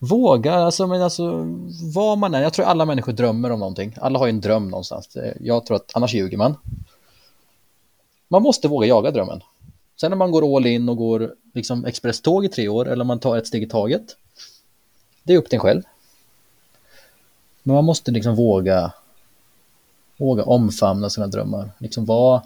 Våga, 0.10 0.54
alltså, 0.54 0.88
men 0.88 1.02
alltså 1.02 1.46
vad 1.94 2.18
man 2.18 2.34
är. 2.34 2.42
Jag 2.42 2.54
tror 2.54 2.66
alla 2.66 2.86
människor 2.86 3.14
drömmer 3.14 3.52
om 3.52 3.60
någonting. 3.60 3.96
Alla 4.02 4.20
har 4.20 4.26
ju 4.26 4.30
en 4.30 4.42
dröm 4.42 4.70
någonstans. 4.70 5.16
Eh, 5.16 5.34
jag 5.42 5.66
tror 5.66 5.76
att 5.76 5.92
annars 5.96 6.14
ljuger 6.14 6.38
man. 6.38 6.56
Man 8.28 8.42
måste 8.42 8.68
våga 8.68 8.88
jaga 8.88 9.12
drömmen. 9.12 9.42
Sen 10.02 10.12
när 10.12 10.18
man 10.18 10.32
går 10.32 10.56
all 10.56 10.66
in 10.66 10.90
och 10.90 10.98
går 10.98 11.36
liksom 11.54 11.86
expresståg 11.86 12.46
i 12.46 12.50
tre 12.50 12.68
år 12.68 12.88
eller 12.88 13.04
man 13.04 13.20
tar 13.20 13.38
ett 13.38 13.48
steg 13.48 13.64
i 13.64 13.68
taget. 13.68 14.16
Det 15.24 15.34
är 15.34 15.38
upp 15.38 15.50
till 15.50 15.58
en 15.58 15.62
själv. 15.62 15.82
Men 17.64 17.76
man 17.76 17.86
måste 17.86 18.12
liksom 18.12 18.36
våga 18.36 18.92
våga 20.18 20.44
omfamna 20.44 21.10
sina 21.10 21.28
drömmar. 21.28 21.72
Liksom 21.78 22.06
vara 22.06 22.42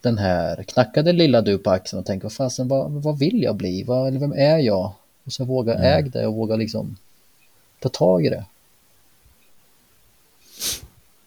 den 0.00 0.18
här 0.18 0.62
knackade 0.62 1.12
lilla 1.12 1.40
du 1.40 1.58
på 1.58 1.70
axeln 1.70 2.00
och 2.00 2.06
tänka 2.06 2.24
vad 2.24 2.32
fasen, 2.32 2.68
vad, 2.68 2.90
vad 2.90 3.18
vill 3.18 3.42
jag 3.42 3.56
bli? 3.56 3.82
Vad, 3.82 4.08
eller 4.08 4.20
vem 4.20 4.32
är 4.32 4.58
jag? 4.58 4.92
Och 5.30 5.34
så 5.34 5.44
våga 5.44 5.74
mm. 5.74 5.84
äga 5.84 6.10
det 6.10 6.26
och 6.26 6.34
våga 6.34 6.56
liksom 6.56 6.96
ta 7.80 7.88
tag 7.88 8.26
i 8.26 8.28
det. 8.28 8.44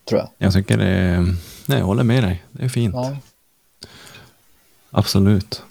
Tror 0.06 0.20
jag. 0.20 0.30
Jag 0.38 0.54
tycker 0.54 0.78
det 0.78 0.88
är, 0.88 1.36
nej 1.66 1.78
jag 1.80 1.86
håller 1.86 2.04
med 2.04 2.24
dig. 2.24 2.44
Det 2.52 2.64
är 2.64 2.70
fint. 2.70 2.96
Ja. 2.96 3.18
Absolut. 4.92 5.62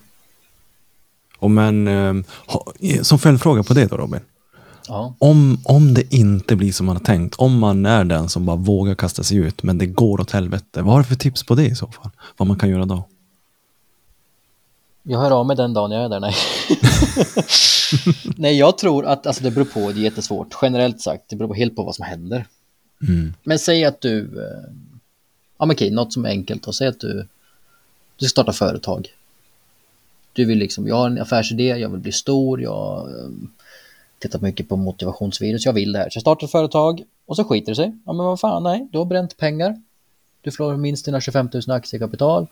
Och 1.38 1.50
men, 1.50 1.88
ehm, 1.88 2.24
som 3.02 3.18
följdfråga 3.18 3.62
på 3.62 3.74
det 3.74 3.86
då 3.86 3.96
Robin. 3.96 4.20
Ja. 4.88 5.14
Om, 5.18 5.60
om 5.64 5.94
det 5.94 6.14
inte 6.14 6.56
blir 6.56 6.72
som 6.72 6.86
man 6.86 6.96
har 6.96 7.04
tänkt, 7.04 7.34
om 7.34 7.59
man 7.59 7.86
är 7.86 8.04
den 8.04 8.28
som 8.28 8.46
bara 8.46 8.56
vågar 8.56 8.94
kasta 8.94 9.22
sig 9.22 9.36
ut, 9.36 9.62
men 9.62 9.78
det 9.78 9.86
går 9.86 10.20
åt 10.20 10.30
helvete. 10.30 10.82
Vad 10.82 10.92
har 10.94 10.98
du 10.98 11.04
för 11.04 11.14
tips 11.14 11.42
på 11.42 11.54
det 11.54 11.66
i 11.66 11.74
så 11.74 11.86
fall? 11.86 12.10
Vad 12.36 12.48
man 12.48 12.59
kan 12.59 12.68
göra 12.68 12.84
då? 12.84 13.04
Jag 15.02 15.18
hör 15.18 15.30
av 15.30 15.46
mig 15.46 15.56
den 15.56 15.74
dagen 15.74 15.90
jag 15.90 16.04
är 16.04 16.08
där, 16.08 16.20
nej. 16.20 16.34
nej, 18.36 18.58
jag 18.58 18.78
tror 18.78 19.06
att 19.06 19.26
alltså, 19.26 19.44
det 19.44 19.50
beror 19.50 19.64
på, 19.64 19.92
det 19.92 20.00
är 20.00 20.04
jättesvårt. 20.04 20.56
Generellt 20.62 21.00
sagt, 21.00 21.24
det 21.28 21.36
beror 21.36 21.48
på 21.48 21.54
helt 21.54 21.76
på 21.76 21.82
vad 21.82 21.94
som 21.94 22.04
händer. 22.04 22.46
Mm. 23.08 23.34
Men 23.42 23.58
säg 23.58 23.84
att 23.84 24.00
du, 24.00 24.20
eh, 24.20 24.72
ja 25.58 25.66
men 25.66 25.70
okej, 25.70 25.90
något 25.90 26.12
som 26.12 26.24
är 26.24 26.28
enkelt 26.28 26.66
och 26.66 26.74
säg 26.74 26.88
att 26.88 27.00
du, 27.00 27.26
du 28.16 28.26
startar 28.26 28.52
företag. 28.52 29.08
Du 30.32 30.44
vill 30.44 30.58
liksom, 30.58 30.86
jag 30.88 30.96
har 30.96 31.06
en 31.06 31.20
affärsidé, 31.20 31.64
jag 31.64 31.88
vill 31.88 32.00
bli 32.00 32.12
stor, 32.12 32.62
jag 32.62 33.08
eh, 33.08 33.30
tittat 34.18 34.42
mycket 34.42 34.68
på 34.68 34.76
motivationsvideos, 34.76 35.66
jag 35.66 35.72
vill 35.72 35.92
det 35.92 35.98
här. 35.98 36.10
Så 36.10 36.16
jag 36.16 36.20
startar 36.20 36.46
ett 36.46 36.50
företag 36.50 37.02
och 37.26 37.36
så 37.36 37.44
skiter 37.44 37.72
det 37.72 37.76
sig. 37.76 37.92
Ja 38.06 38.12
men 38.12 38.26
vad 38.26 38.40
fan, 38.40 38.62
nej, 38.62 38.88
du 38.92 38.98
har 38.98 39.04
bränt 39.04 39.36
pengar. 39.36 39.82
Du 40.40 40.50
förlorar 40.50 40.76
minst 40.76 41.04
dina 41.04 41.20
25 41.20 41.48
000 41.52 41.76
aktiekapital. 41.76 42.46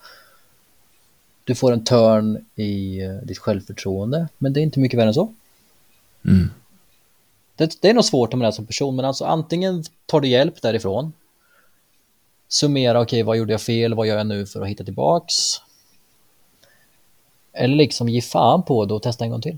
Du 1.43 1.55
får 1.55 1.71
en 1.71 1.83
törn 1.83 2.45
i 2.55 3.01
uh, 3.05 3.21
ditt 3.21 3.37
självförtroende, 3.37 4.27
men 4.37 4.53
det 4.53 4.59
är 4.59 4.61
inte 4.61 4.79
mycket 4.79 4.99
värre 4.99 5.07
än 5.07 5.13
så. 5.13 5.33
Mm. 6.25 6.49
Det, 7.55 7.81
det, 7.81 7.89
är 7.89 7.93
nog 7.93 8.05
svårt 8.05 8.33
om 8.33 8.39
man 8.39 8.47
är 8.47 8.51
som 8.51 8.65
person, 8.65 8.95
men 8.95 9.05
alltså 9.05 9.25
antingen 9.25 9.83
tar 10.05 10.21
du 10.21 10.27
hjälp 10.27 10.61
därifrån. 10.61 11.13
Summera, 12.47 13.01
okej, 13.01 13.17
okay, 13.17 13.23
vad 13.23 13.37
gjorde 13.37 13.53
jag 13.53 13.61
fel? 13.61 13.93
Vad 13.93 14.07
gör 14.07 14.17
jag 14.17 14.27
nu 14.27 14.45
för 14.45 14.61
att 14.61 14.67
hitta 14.67 14.83
tillbaks? 14.83 15.33
Eller 17.53 17.75
liksom 17.75 18.09
ge 18.09 18.21
fan 18.21 18.63
på 18.63 18.85
det 18.85 18.93
och 18.93 19.03
testa 19.03 19.23
en 19.25 19.31
gång 19.31 19.41
till. 19.41 19.57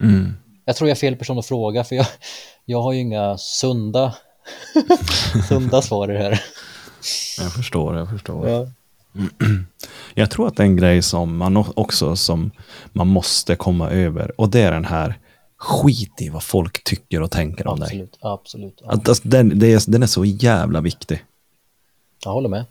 Mm. 0.00 0.36
Jag 0.64 0.76
tror 0.76 0.88
jag 0.88 0.96
är 0.96 1.00
fel 1.00 1.16
person 1.16 1.38
att 1.38 1.46
fråga 1.46 1.84
för 1.84 1.96
jag, 1.96 2.06
jag 2.64 2.82
har 2.82 2.92
ju 2.92 3.00
inga 3.00 3.38
sunda, 3.38 4.14
sunda 5.48 5.82
svar 5.82 6.10
i 6.10 6.12
det 6.12 6.22
här. 6.22 6.44
Jag 7.38 7.52
förstår, 7.52 7.96
jag 7.96 8.10
förstår. 8.10 8.48
Ja. 8.48 8.68
Jag 10.14 10.30
tror 10.30 10.48
att 10.48 10.56
det 10.56 10.62
är 10.62 10.66
en 10.66 10.76
grej 10.76 11.02
som 11.02 11.36
man 11.36 11.56
också 11.56 12.16
som 12.16 12.50
man 12.92 13.06
måste 13.06 13.56
komma 13.56 13.90
över 13.90 14.40
och 14.40 14.48
det 14.48 14.60
är 14.60 14.72
den 14.72 14.84
här 14.84 15.18
skit 15.56 16.20
i 16.20 16.28
vad 16.28 16.42
folk 16.42 16.84
tycker 16.84 17.22
och 17.22 17.30
tänker 17.30 17.66
om 17.66 17.82
absolut, 17.82 18.12
dig. 18.12 18.18
Absolut, 18.20 18.72
absolut. 18.82 19.00
Att, 19.00 19.08
alltså, 19.08 19.28
den, 19.28 19.58
det 19.58 19.72
är, 19.72 19.90
den 19.90 20.02
är 20.02 20.06
så 20.06 20.24
jävla 20.24 20.80
viktig. 20.80 21.24
Jag 22.24 22.32
håller 22.32 22.48
med. 22.48 22.64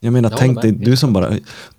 Jag 0.00 0.12
menar, 0.12 0.30
jag 0.30 0.38
tänk 0.38 0.62
dig, 0.62 0.72
du 0.72 0.96
som 0.96 1.12
bara, 1.12 1.32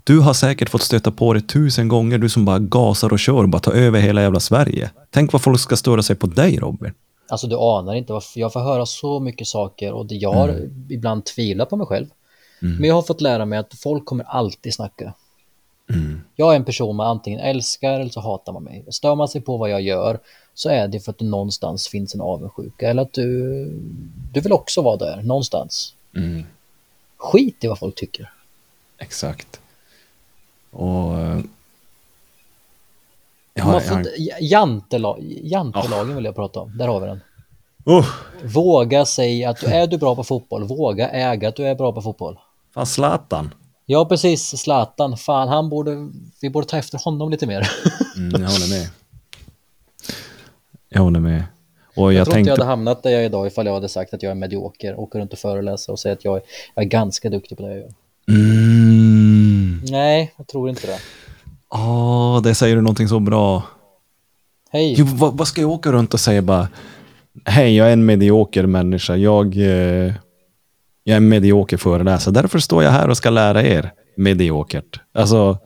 du 0.03 0.19
har 0.19 0.33
säkert 0.33 0.69
fått 0.69 0.81
stöta 0.81 1.11
på 1.11 1.33
det 1.33 1.41
tusen 1.41 1.87
gånger, 1.87 2.17
du 2.17 2.29
som 2.29 2.45
bara 2.45 2.59
gasar 2.59 3.13
och 3.13 3.19
kör 3.19 3.43
och 3.43 3.49
bara 3.49 3.59
tar 3.59 3.71
över 3.71 3.99
hela 3.99 4.21
jävla 4.21 4.39
Sverige. 4.39 4.91
Tänk 5.09 5.33
vad 5.33 5.41
folk 5.41 5.59
ska 5.59 5.77
störa 5.77 6.03
sig 6.03 6.15
på 6.15 6.27
dig, 6.27 6.57
Robin. 6.57 6.93
Alltså 7.29 7.47
du 7.47 7.55
anar 7.55 7.95
inte, 7.95 8.19
jag 8.35 8.53
får 8.53 8.59
höra 8.59 8.85
så 8.85 9.19
mycket 9.19 9.47
saker 9.47 9.93
och 9.93 10.05
jag 10.09 10.33
har 10.33 10.49
mm. 10.49 10.87
ibland 10.89 11.25
tvivlat 11.25 11.69
på 11.69 11.75
mig 11.75 11.87
själv. 11.87 12.07
Mm. 12.61 12.75
Men 12.75 12.87
jag 12.87 12.95
har 12.95 13.01
fått 13.01 13.21
lära 13.21 13.45
mig 13.45 13.59
att 13.59 13.73
folk 13.73 14.05
kommer 14.05 14.23
alltid 14.23 14.73
snacka. 14.73 15.13
Mm. 15.89 16.21
Jag 16.35 16.51
är 16.51 16.55
en 16.55 16.65
person 16.65 16.95
man 16.95 17.07
antingen 17.07 17.39
älskar 17.39 17.99
eller 17.99 18.09
så 18.09 18.21
hatar 18.21 18.53
man 18.53 18.63
mig. 18.63 18.85
Stör 18.89 19.15
man 19.15 19.27
sig 19.27 19.41
på 19.41 19.57
vad 19.57 19.69
jag 19.69 19.81
gör 19.81 20.19
så 20.53 20.69
är 20.69 20.87
det 20.87 20.99
för 20.99 21.11
att 21.11 21.17
det 21.17 21.25
någonstans 21.25 21.87
finns 21.87 22.15
en 22.15 22.21
avundsjuka 22.21 22.89
eller 22.89 23.01
att 23.01 23.13
du, 23.13 23.65
du 24.33 24.39
vill 24.39 24.53
också 24.53 24.81
vara 24.81 24.97
där 24.97 25.21
någonstans. 25.21 25.93
Mm. 26.15 26.45
Skit 27.17 27.63
i 27.63 27.67
vad 27.67 27.79
folk 27.79 27.95
tycker. 27.95 28.31
Exakt. 28.97 29.59
Och... 30.71 31.19
Eh, 31.19 31.39
jag 33.53 33.63
har, 33.63 33.81
jag 33.81 33.93
har... 33.93 34.05
Jantela, 34.41 35.15
jantelagen 35.19 36.11
oh. 36.11 36.15
vill 36.15 36.25
jag 36.25 36.35
prata 36.35 36.59
om. 36.59 36.77
Där 36.77 36.87
har 36.87 36.99
vi 36.99 37.07
den. 37.07 37.21
Uh. 37.89 38.05
Våga 38.43 39.05
säga 39.05 39.49
att 39.49 39.63
är 39.63 39.87
du 39.87 39.97
bra 39.97 40.15
på 40.15 40.23
fotboll, 40.23 40.63
våga 40.63 41.09
äga 41.09 41.49
att 41.49 41.55
du 41.55 41.67
är 41.67 41.75
bra 41.75 41.91
på 41.91 42.01
fotboll. 42.01 42.37
Fan, 42.77 42.85
Zlatan. 42.85 43.53
Ja, 43.85 44.05
precis. 44.05 44.57
Zlatan. 44.57 45.17
Fan, 45.17 45.47
han 45.47 45.69
borde, 45.69 46.09
vi 46.41 46.49
borde 46.49 46.67
ta 46.67 46.77
efter 46.77 46.99
honom 47.03 47.29
lite 47.29 47.47
mer. 47.47 47.69
mm, 48.17 48.41
jag 48.41 48.49
håller 48.49 48.69
med. 48.69 48.89
Jag 50.89 51.01
håller 51.01 51.19
med. 51.19 51.43
Och 51.95 52.13
jag, 52.13 52.19
jag 52.19 52.25
tror 52.25 52.33
tänkte... 52.33 52.39
inte 52.39 52.49
jag 52.49 52.65
hade 52.65 52.69
hamnat 52.69 53.03
där 53.03 53.09
jag 53.09 53.21
är 53.21 53.25
idag 53.25 53.47
ifall 53.47 53.65
jag 53.65 53.73
hade 53.73 53.89
sagt 53.89 54.13
att 54.13 54.23
jag 54.23 54.31
är 54.31 54.35
medioker, 54.35 54.99
åker 54.99 55.19
runt 55.19 55.33
och 55.33 55.39
föreläser 55.39 55.93
och 55.93 55.99
säger 55.99 56.15
att 56.15 56.25
jag 56.25 56.35
är, 56.37 56.41
jag 56.75 56.85
är 56.85 56.89
ganska 56.89 57.29
duktig 57.29 57.57
på 57.57 57.63
det 57.63 57.69
jag 57.69 57.77
gör. 57.77 57.93
Mm. 58.29 59.81
Nej, 59.89 60.33
jag 60.37 60.47
tror 60.47 60.69
inte 60.69 60.87
det. 60.87 60.99
Ja, 61.69 62.37
oh, 62.37 62.41
det 62.41 62.55
säger 62.55 62.75
du 62.75 62.81
någonting 62.81 63.07
så 63.07 63.19
bra. 63.19 63.63
Hej. 64.69 64.95
Jo, 64.97 65.05
vad, 65.09 65.37
vad, 65.37 65.47
ska 65.47 65.61
jag 65.61 65.69
åka 65.69 65.91
runt 65.91 66.13
och 66.13 66.19
säga 66.19 66.41
bara? 66.41 66.67
Hej, 67.45 67.75
jag 67.75 67.87
är 67.87 67.93
en 67.93 68.05
medioker 68.05 68.65
människa. 68.65 69.15
Jag, 69.15 69.57
eh, 69.57 70.13
jag 71.07 71.15
är 71.15 71.19
medioker 71.19 71.77
föreläsare. 71.77 72.33
Därför 72.33 72.59
står 72.59 72.83
jag 72.83 72.91
här 72.91 73.09
och 73.09 73.17
ska 73.17 73.29
lära 73.29 73.63
er 73.63 73.93
mediokert. 74.15 74.99
Alltså, 75.11 75.57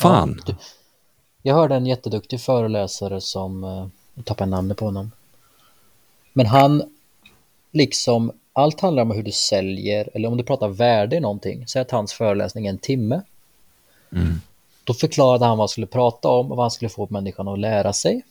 fan. 0.00 0.40
Ja, 0.46 0.54
jag 1.42 1.54
hörde 1.54 1.74
en 1.74 1.86
jätteduktig 1.86 2.40
föreläsare 2.40 3.20
som 3.20 3.64
eh, 3.64 3.86
jag 4.14 4.24
tappar 4.24 4.46
namnet 4.46 4.76
på 4.78 4.84
honom. 4.84 5.10
Men 6.32 6.46
han, 6.46 6.82
liksom, 7.72 8.32
allt 8.52 8.80
handlar 8.80 9.02
om 9.02 9.10
hur 9.10 9.22
du 9.22 9.32
säljer 9.32 10.10
eller 10.14 10.28
om 10.28 10.36
du 10.36 10.44
pratar 10.44 10.68
värde 10.68 11.16
i 11.16 11.20
någonting. 11.20 11.66
Säg 11.66 11.82
att 11.82 11.90
hans 11.90 12.12
föreläsning 12.12 12.66
är 12.66 12.70
en 12.70 12.78
timme. 12.78 13.22
Mm. 14.12 14.40
Då 14.84 14.94
förklarade 14.94 15.44
han 15.44 15.58
vad 15.58 15.62
han 15.62 15.68
skulle 15.68 15.86
prata 15.86 16.28
om 16.28 16.50
och 16.50 16.56
vad 16.56 16.64
han 16.64 16.70
skulle 16.70 16.88
få 16.88 17.08
människan 17.10 17.48
att 17.48 17.58
lära 17.58 17.92
sig. 17.92 18.22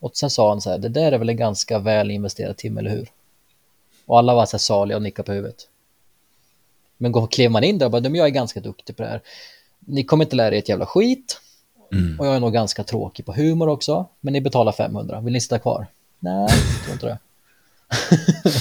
Och 0.00 0.16
sen 0.16 0.30
sa 0.30 0.48
han 0.48 0.60
så 0.60 0.70
här, 0.70 0.78
det 0.78 0.88
där 0.88 1.12
är 1.12 1.18
väl 1.18 1.28
en 1.28 1.36
ganska 1.36 1.78
väl 1.78 2.10
investerad 2.10 2.56
timme, 2.56 2.80
eller 2.80 2.90
hur? 2.90 3.08
Och 4.08 4.18
alla 4.18 4.34
var 4.34 4.46
så 4.46 4.56
här 4.56 4.58
saliga 4.58 4.96
och 4.96 5.02
nickade 5.02 5.26
på 5.26 5.32
huvudet. 5.32 5.68
Men 6.96 7.26
klev 7.26 7.50
man 7.50 7.64
in 7.64 7.78
där 7.78 7.86
och 7.86 7.92
bara, 7.92 8.02
jag 8.02 8.26
är 8.26 8.30
ganska 8.30 8.60
duktig 8.60 8.96
på 8.96 9.02
det 9.02 9.08
här. 9.08 9.22
Ni 9.78 10.04
kommer 10.04 10.24
inte 10.24 10.36
lära 10.36 10.54
er 10.54 10.58
ett 10.58 10.68
jävla 10.68 10.86
skit. 10.86 11.40
Mm. 11.92 12.20
Och 12.20 12.26
jag 12.26 12.36
är 12.36 12.40
nog 12.40 12.52
ganska 12.52 12.84
tråkig 12.84 13.26
på 13.26 13.32
humor 13.32 13.68
också. 13.68 14.06
Men 14.20 14.32
ni 14.32 14.40
betalar 14.40 14.72
500. 14.72 15.20
Vill 15.20 15.32
ni 15.32 15.40
sitta 15.40 15.58
kvar? 15.58 15.86
Nej, 16.18 16.48
jag 16.50 16.82
tror 16.84 16.92
inte 16.92 17.06
det. 17.06 17.18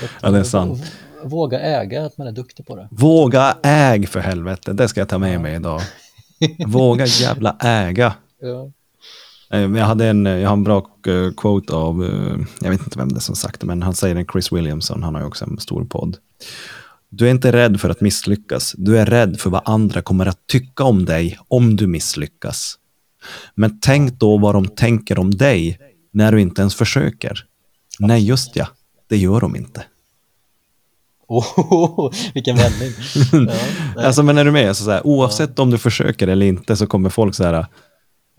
Så 0.00 0.04
ja, 0.22 0.30
det 0.30 0.38
är 0.38 0.44
sant. 0.44 0.92
Våga 1.24 1.60
äga 1.60 2.06
att 2.06 2.18
man 2.18 2.26
är 2.26 2.32
duktig 2.32 2.66
på 2.66 2.76
det. 2.76 2.88
Våga 2.90 3.56
äg 3.62 4.06
för 4.06 4.20
helvete. 4.20 4.72
Det 4.72 4.88
ska 4.88 5.00
jag 5.00 5.08
ta 5.08 5.18
med 5.18 5.40
mig 5.40 5.54
idag. 5.54 5.80
Våga 6.66 7.06
jävla 7.06 7.56
äga. 7.60 8.14
Ja. 8.40 8.70
Eh, 9.52 9.60
jag 9.60 9.84
hade 9.84 10.06
en, 10.06 10.26
jag 10.26 10.48
har 10.48 10.56
en 10.56 10.64
bra 10.64 10.86
eh, 11.06 11.32
quote 11.36 11.74
av, 11.74 12.04
eh, 12.04 12.46
jag 12.60 12.70
vet 12.70 12.80
inte 12.80 12.98
vem 12.98 13.08
det 13.08 13.18
är 13.18 13.20
som 13.20 13.36
sagt 13.36 13.62
men 13.62 13.82
han 13.82 13.94
säger 13.94 14.14
den 14.14 14.26
Chris 14.32 14.52
Williamson, 14.52 15.02
han 15.02 15.14
har 15.14 15.22
ju 15.22 15.26
också 15.26 15.44
en 15.44 15.58
stor 15.58 15.84
podd. 15.84 16.16
Du 17.08 17.26
är 17.26 17.30
inte 17.30 17.52
rädd 17.52 17.80
för 17.80 17.90
att 17.90 18.00
misslyckas. 18.00 18.74
Du 18.78 18.98
är 18.98 19.06
rädd 19.06 19.40
för 19.40 19.50
vad 19.50 19.62
andra 19.64 20.02
kommer 20.02 20.26
att 20.26 20.46
tycka 20.46 20.84
om 20.84 21.04
dig 21.04 21.38
om 21.48 21.76
du 21.76 21.86
misslyckas. 21.86 22.78
Men 23.54 23.80
tänk 23.80 24.12
då 24.12 24.38
vad 24.38 24.54
de 24.54 24.68
tänker 24.68 25.18
om 25.18 25.30
dig 25.30 25.78
när 26.12 26.32
du 26.32 26.40
inte 26.40 26.60
ens 26.60 26.74
försöker. 26.74 27.44
Nej, 27.98 28.26
just 28.26 28.56
ja. 28.56 28.68
Det 29.08 29.16
gör 29.16 29.40
de 29.40 29.56
inte. 29.56 29.84
Oh, 31.28 32.12
vilken 32.34 32.56
vändning. 32.56 32.92
Ja. 33.96 34.02
Alltså, 34.02 34.22
men 34.22 34.38
är 34.38 34.44
du 34.44 34.50
med? 34.50 34.76
Så 34.76 34.84
så 34.84 34.90
här, 34.90 35.06
oavsett 35.06 35.58
om 35.58 35.70
du 35.70 35.78
försöker 35.78 36.28
eller 36.28 36.46
inte 36.46 36.76
så 36.76 36.86
kommer 36.86 37.10
folk 37.10 37.34
så 37.34 37.44
här. 37.44 37.66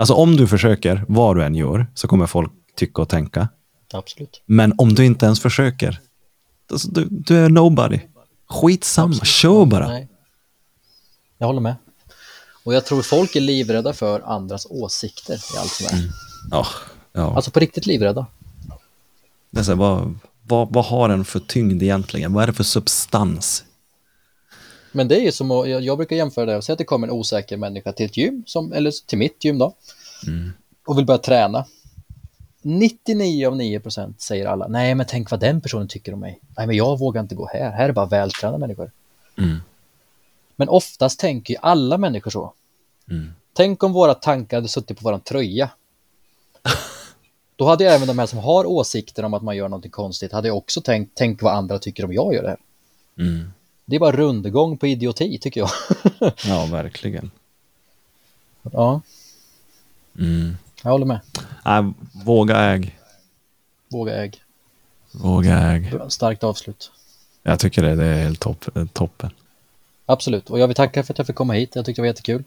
Alltså 0.03 0.13
om 0.13 0.37
du 0.37 0.47
försöker, 0.47 1.05
vad 1.07 1.35
du 1.35 1.43
än 1.43 1.55
gör, 1.55 1.87
så 1.93 2.07
kommer 2.07 2.27
folk 2.27 2.51
tycka 2.75 3.01
och 3.01 3.09
tänka. 3.09 3.47
Absolut. 3.93 4.41
Men 4.45 4.73
om 4.77 4.93
du 4.95 5.05
inte 5.05 5.25
ens 5.25 5.39
försöker, 5.39 5.99
alltså, 6.71 6.87
du, 6.87 7.07
du 7.09 7.37
är 7.37 7.49
nobody. 7.49 7.99
Skitsamma, 8.49 9.13
kör 9.13 9.65
bara. 9.65 9.87
Nej. 9.87 10.07
Jag 11.37 11.47
håller 11.47 11.61
med. 11.61 11.75
Och 12.63 12.73
jag 12.73 12.85
tror 12.85 13.01
folk 13.01 13.35
är 13.35 13.41
livrädda 13.41 13.93
för 13.93 14.21
andras 14.21 14.67
åsikter 14.69 15.33
i 15.33 15.57
allt 15.57 15.71
som 15.71 15.85
är. 15.85 16.09
Ja, 16.51 16.67
ja. 17.13 17.35
Alltså 17.35 17.51
på 17.51 17.59
riktigt 17.59 17.85
livrädda. 17.85 18.25
Det 19.49 19.59
är 19.59 19.63
så 19.63 19.71
här, 19.71 19.77
vad, 19.77 20.19
vad, 20.43 20.73
vad 20.73 20.85
har 20.85 21.09
den 21.09 21.25
för 21.25 21.39
tyngd 21.39 21.83
egentligen? 21.83 22.33
Vad 22.33 22.43
är 22.43 22.47
det 22.47 22.53
för 22.53 22.63
substans? 22.63 23.63
Men 24.93 25.07
det 25.07 25.15
är 25.15 25.21
ju 25.21 25.31
som 25.31 25.51
att, 25.51 25.69
jag, 25.69 25.81
jag 25.81 25.97
brukar 25.97 26.15
jämföra 26.15 26.45
det, 26.45 26.61
säg 26.61 26.73
att 26.73 26.79
det 26.79 26.85
kommer 26.85 27.07
en 27.07 27.13
osäker 27.13 27.57
människa 27.57 27.91
till 27.91 28.05
ett 28.05 28.17
gym, 28.17 28.43
som, 28.47 28.73
eller 28.73 28.91
till 29.07 29.17
mitt 29.17 29.45
gym 29.45 29.57
då, 29.57 29.73
och 30.85 30.97
vill 30.97 31.05
börja 31.05 31.17
träna. 31.17 31.65
99 32.61 33.47
av 33.47 33.57
9 33.57 33.79
procent 33.79 34.21
säger 34.21 34.45
alla, 34.45 34.67
nej 34.67 34.95
men 34.95 35.05
tänk 35.09 35.31
vad 35.31 35.39
den 35.39 35.61
personen 35.61 35.87
tycker 35.87 36.13
om 36.13 36.19
mig. 36.19 36.39
Nej 36.57 36.67
men 36.67 36.75
jag 36.75 36.99
vågar 36.99 37.21
inte 37.21 37.35
gå 37.35 37.49
här, 37.53 37.71
här 37.71 37.89
är 37.89 37.93
bara 37.93 38.05
vältränade 38.05 38.59
människor. 38.59 38.91
Mm. 39.37 39.57
Men 40.55 40.69
oftast 40.69 41.19
tänker 41.19 41.53
ju 41.53 41.59
alla 41.61 41.97
människor 41.97 42.31
så. 42.31 42.53
Mm. 43.09 43.33
Tänk 43.53 43.83
om 43.83 43.93
våra 43.93 44.13
tankar 44.13 44.57
hade 44.57 44.67
suttit 44.67 44.97
på 44.99 45.03
våran 45.03 45.19
tröja. 45.19 45.69
Då 47.55 47.65
hade 47.65 47.85
även 47.85 48.07
de 48.07 48.19
här 48.19 48.25
som 48.25 48.39
har 48.39 48.65
åsikter 48.65 49.25
om 49.25 49.33
att 49.33 49.43
man 49.43 49.55
gör 49.55 49.69
någonting 49.69 49.91
konstigt, 49.91 50.31
hade 50.31 50.47
jag 50.47 50.57
också 50.57 50.81
tänkt, 50.81 51.11
tänk 51.15 51.41
vad 51.41 51.53
andra 51.53 51.79
tycker 51.79 52.05
om 52.05 52.13
jag 52.13 52.33
gör 52.33 52.43
det 52.43 52.49
här. 52.49 52.59
Mm. 53.17 53.51
Det 53.85 53.95
är 53.95 53.99
bara 53.99 54.15
rundgång 54.15 54.77
på 54.77 54.87
idioti 54.87 55.37
tycker 55.37 55.59
jag. 55.61 55.69
Ja, 56.45 56.65
verkligen. 56.71 57.31
ja, 58.71 59.01
Mm. 60.19 60.57
jag 60.83 60.91
håller 60.91 61.05
med. 61.05 61.19
Äh, 61.65 61.89
våga 62.25 62.57
äg. 62.57 62.99
Våga 63.91 64.13
äg. 64.23 64.31
Våga 65.11 65.57
äg. 65.59 65.91
Starkt 66.09 66.43
avslut. 66.43 66.91
Jag 67.43 67.59
tycker 67.59 67.81
det, 67.83 67.95
det 67.95 68.05
är 68.05 68.23
helt 68.23 68.39
topp, 68.39 68.65
toppen. 68.93 69.29
Absolut, 70.05 70.49
och 70.49 70.59
jag 70.59 70.67
vill 70.67 70.75
tacka 70.75 71.03
för 71.03 71.13
att 71.13 71.17
jag 71.17 71.27
fick 71.27 71.35
komma 71.35 71.53
hit. 71.53 71.71
Jag 71.75 71.85
tyckte 71.85 71.99
det 71.99 72.03
var 72.03 72.07
jättekul. 72.07 72.43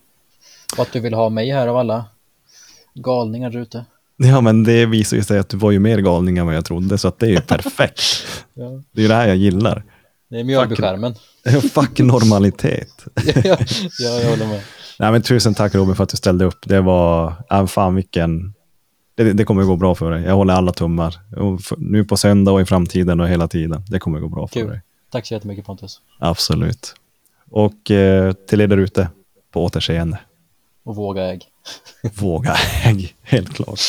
Och 0.76 0.82
att 0.82 0.92
du 0.92 1.00
vill 1.00 1.14
ha 1.14 1.28
mig 1.28 1.50
här 1.50 1.66
av 1.68 1.76
alla 1.76 2.04
galningar 2.94 3.50
där 3.50 3.58
ute. 3.58 3.84
Ja, 4.16 4.40
men 4.40 4.64
det 4.64 4.86
visar 4.86 5.16
ju 5.16 5.22
sig 5.24 5.38
att 5.38 5.48
du 5.48 5.56
var 5.56 5.70
ju 5.70 5.78
mer 5.78 5.98
galning 5.98 6.38
än 6.38 6.46
vad 6.46 6.54
jag 6.56 6.64
trodde, 6.64 6.98
så 6.98 7.08
att 7.08 7.18
det 7.18 7.26
är 7.26 7.30
ju 7.30 7.40
perfekt. 7.40 8.00
Ja. 8.54 8.82
Det 8.92 9.00
är 9.00 9.02
ju 9.02 9.08
det 9.08 9.14
här 9.14 9.28
jag 9.28 9.36
gillar. 9.36 9.84
Det 10.28 10.40
är 10.40 10.44
Mjölbyskärmen. 10.44 11.14
Fuck 11.72 11.98
normalitet. 11.98 13.04
ja, 13.44 13.56
ja, 13.98 14.20
jag 14.20 14.30
håller 14.30 14.46
med. 14.46 14.62
Nej, 14.98 15.12
men 15.12 15.22
tusen 15.22 15.54
tack 15.54 15.74
Robin 15.74 15.94
för 15.94 16.04
att 16.04 16.10
du 16.10 16.16
ställde 16.16 16.44
upp. 16.44 16.58
Det 16.64 16.80
var, 16.80 17.32
äh, 17.50 17.66
fan 17.66 17.94
vilken... 17.94 18.54
Det, 19.14 19.32
det 19.32 19.44
kommer 19.44 19.62
gå 19.62 19.76
bra 19.76 19.94
för 19.94 20.10
dig. 20.10 20.22
Jag 20.22 20.34
håller 20.34 20.54
alla 20.54 20.72
tummar. 20.72 21.16
För, 21.62 21.76
nu 21.78 22.04
på 22.04 22.16
söndag 22.16 22.52
och 22.52 22.60
i 22.60 22.64
framtiden 22.64 23.20
och 23.20 23.28
hela 23.28 23.48
tiden. 23.48 23.84
Det 23.88 23.98
kommer 23.98 24.20
gå 24.20 24.28
bra 24.28 24.46
för 24.46 24.60
Kul. 24.60 24.68
dig. 24.68 24.80
Tack 25.10 25.26
så 25.26 25.34
jättemycket 25.34 25.66
Pontus. 25.66 26.00
Absolut. 26.18 26.94
Och 27.50 27.90
eh, 27.90 28.32
till 28.32 28.60
er 28.60 28.66
där 28.66 28.76
ute, 28.76 29.08
på 29.50 29.64
återseende. 29.64 30.18
Och 30.84 30.96
våga 30.96 31.22
äg. 31.22 31.40
Våga 32.14 32.56
äg, 32.84 33.14
helt 33.22 33.54
klart. 33.54 33.80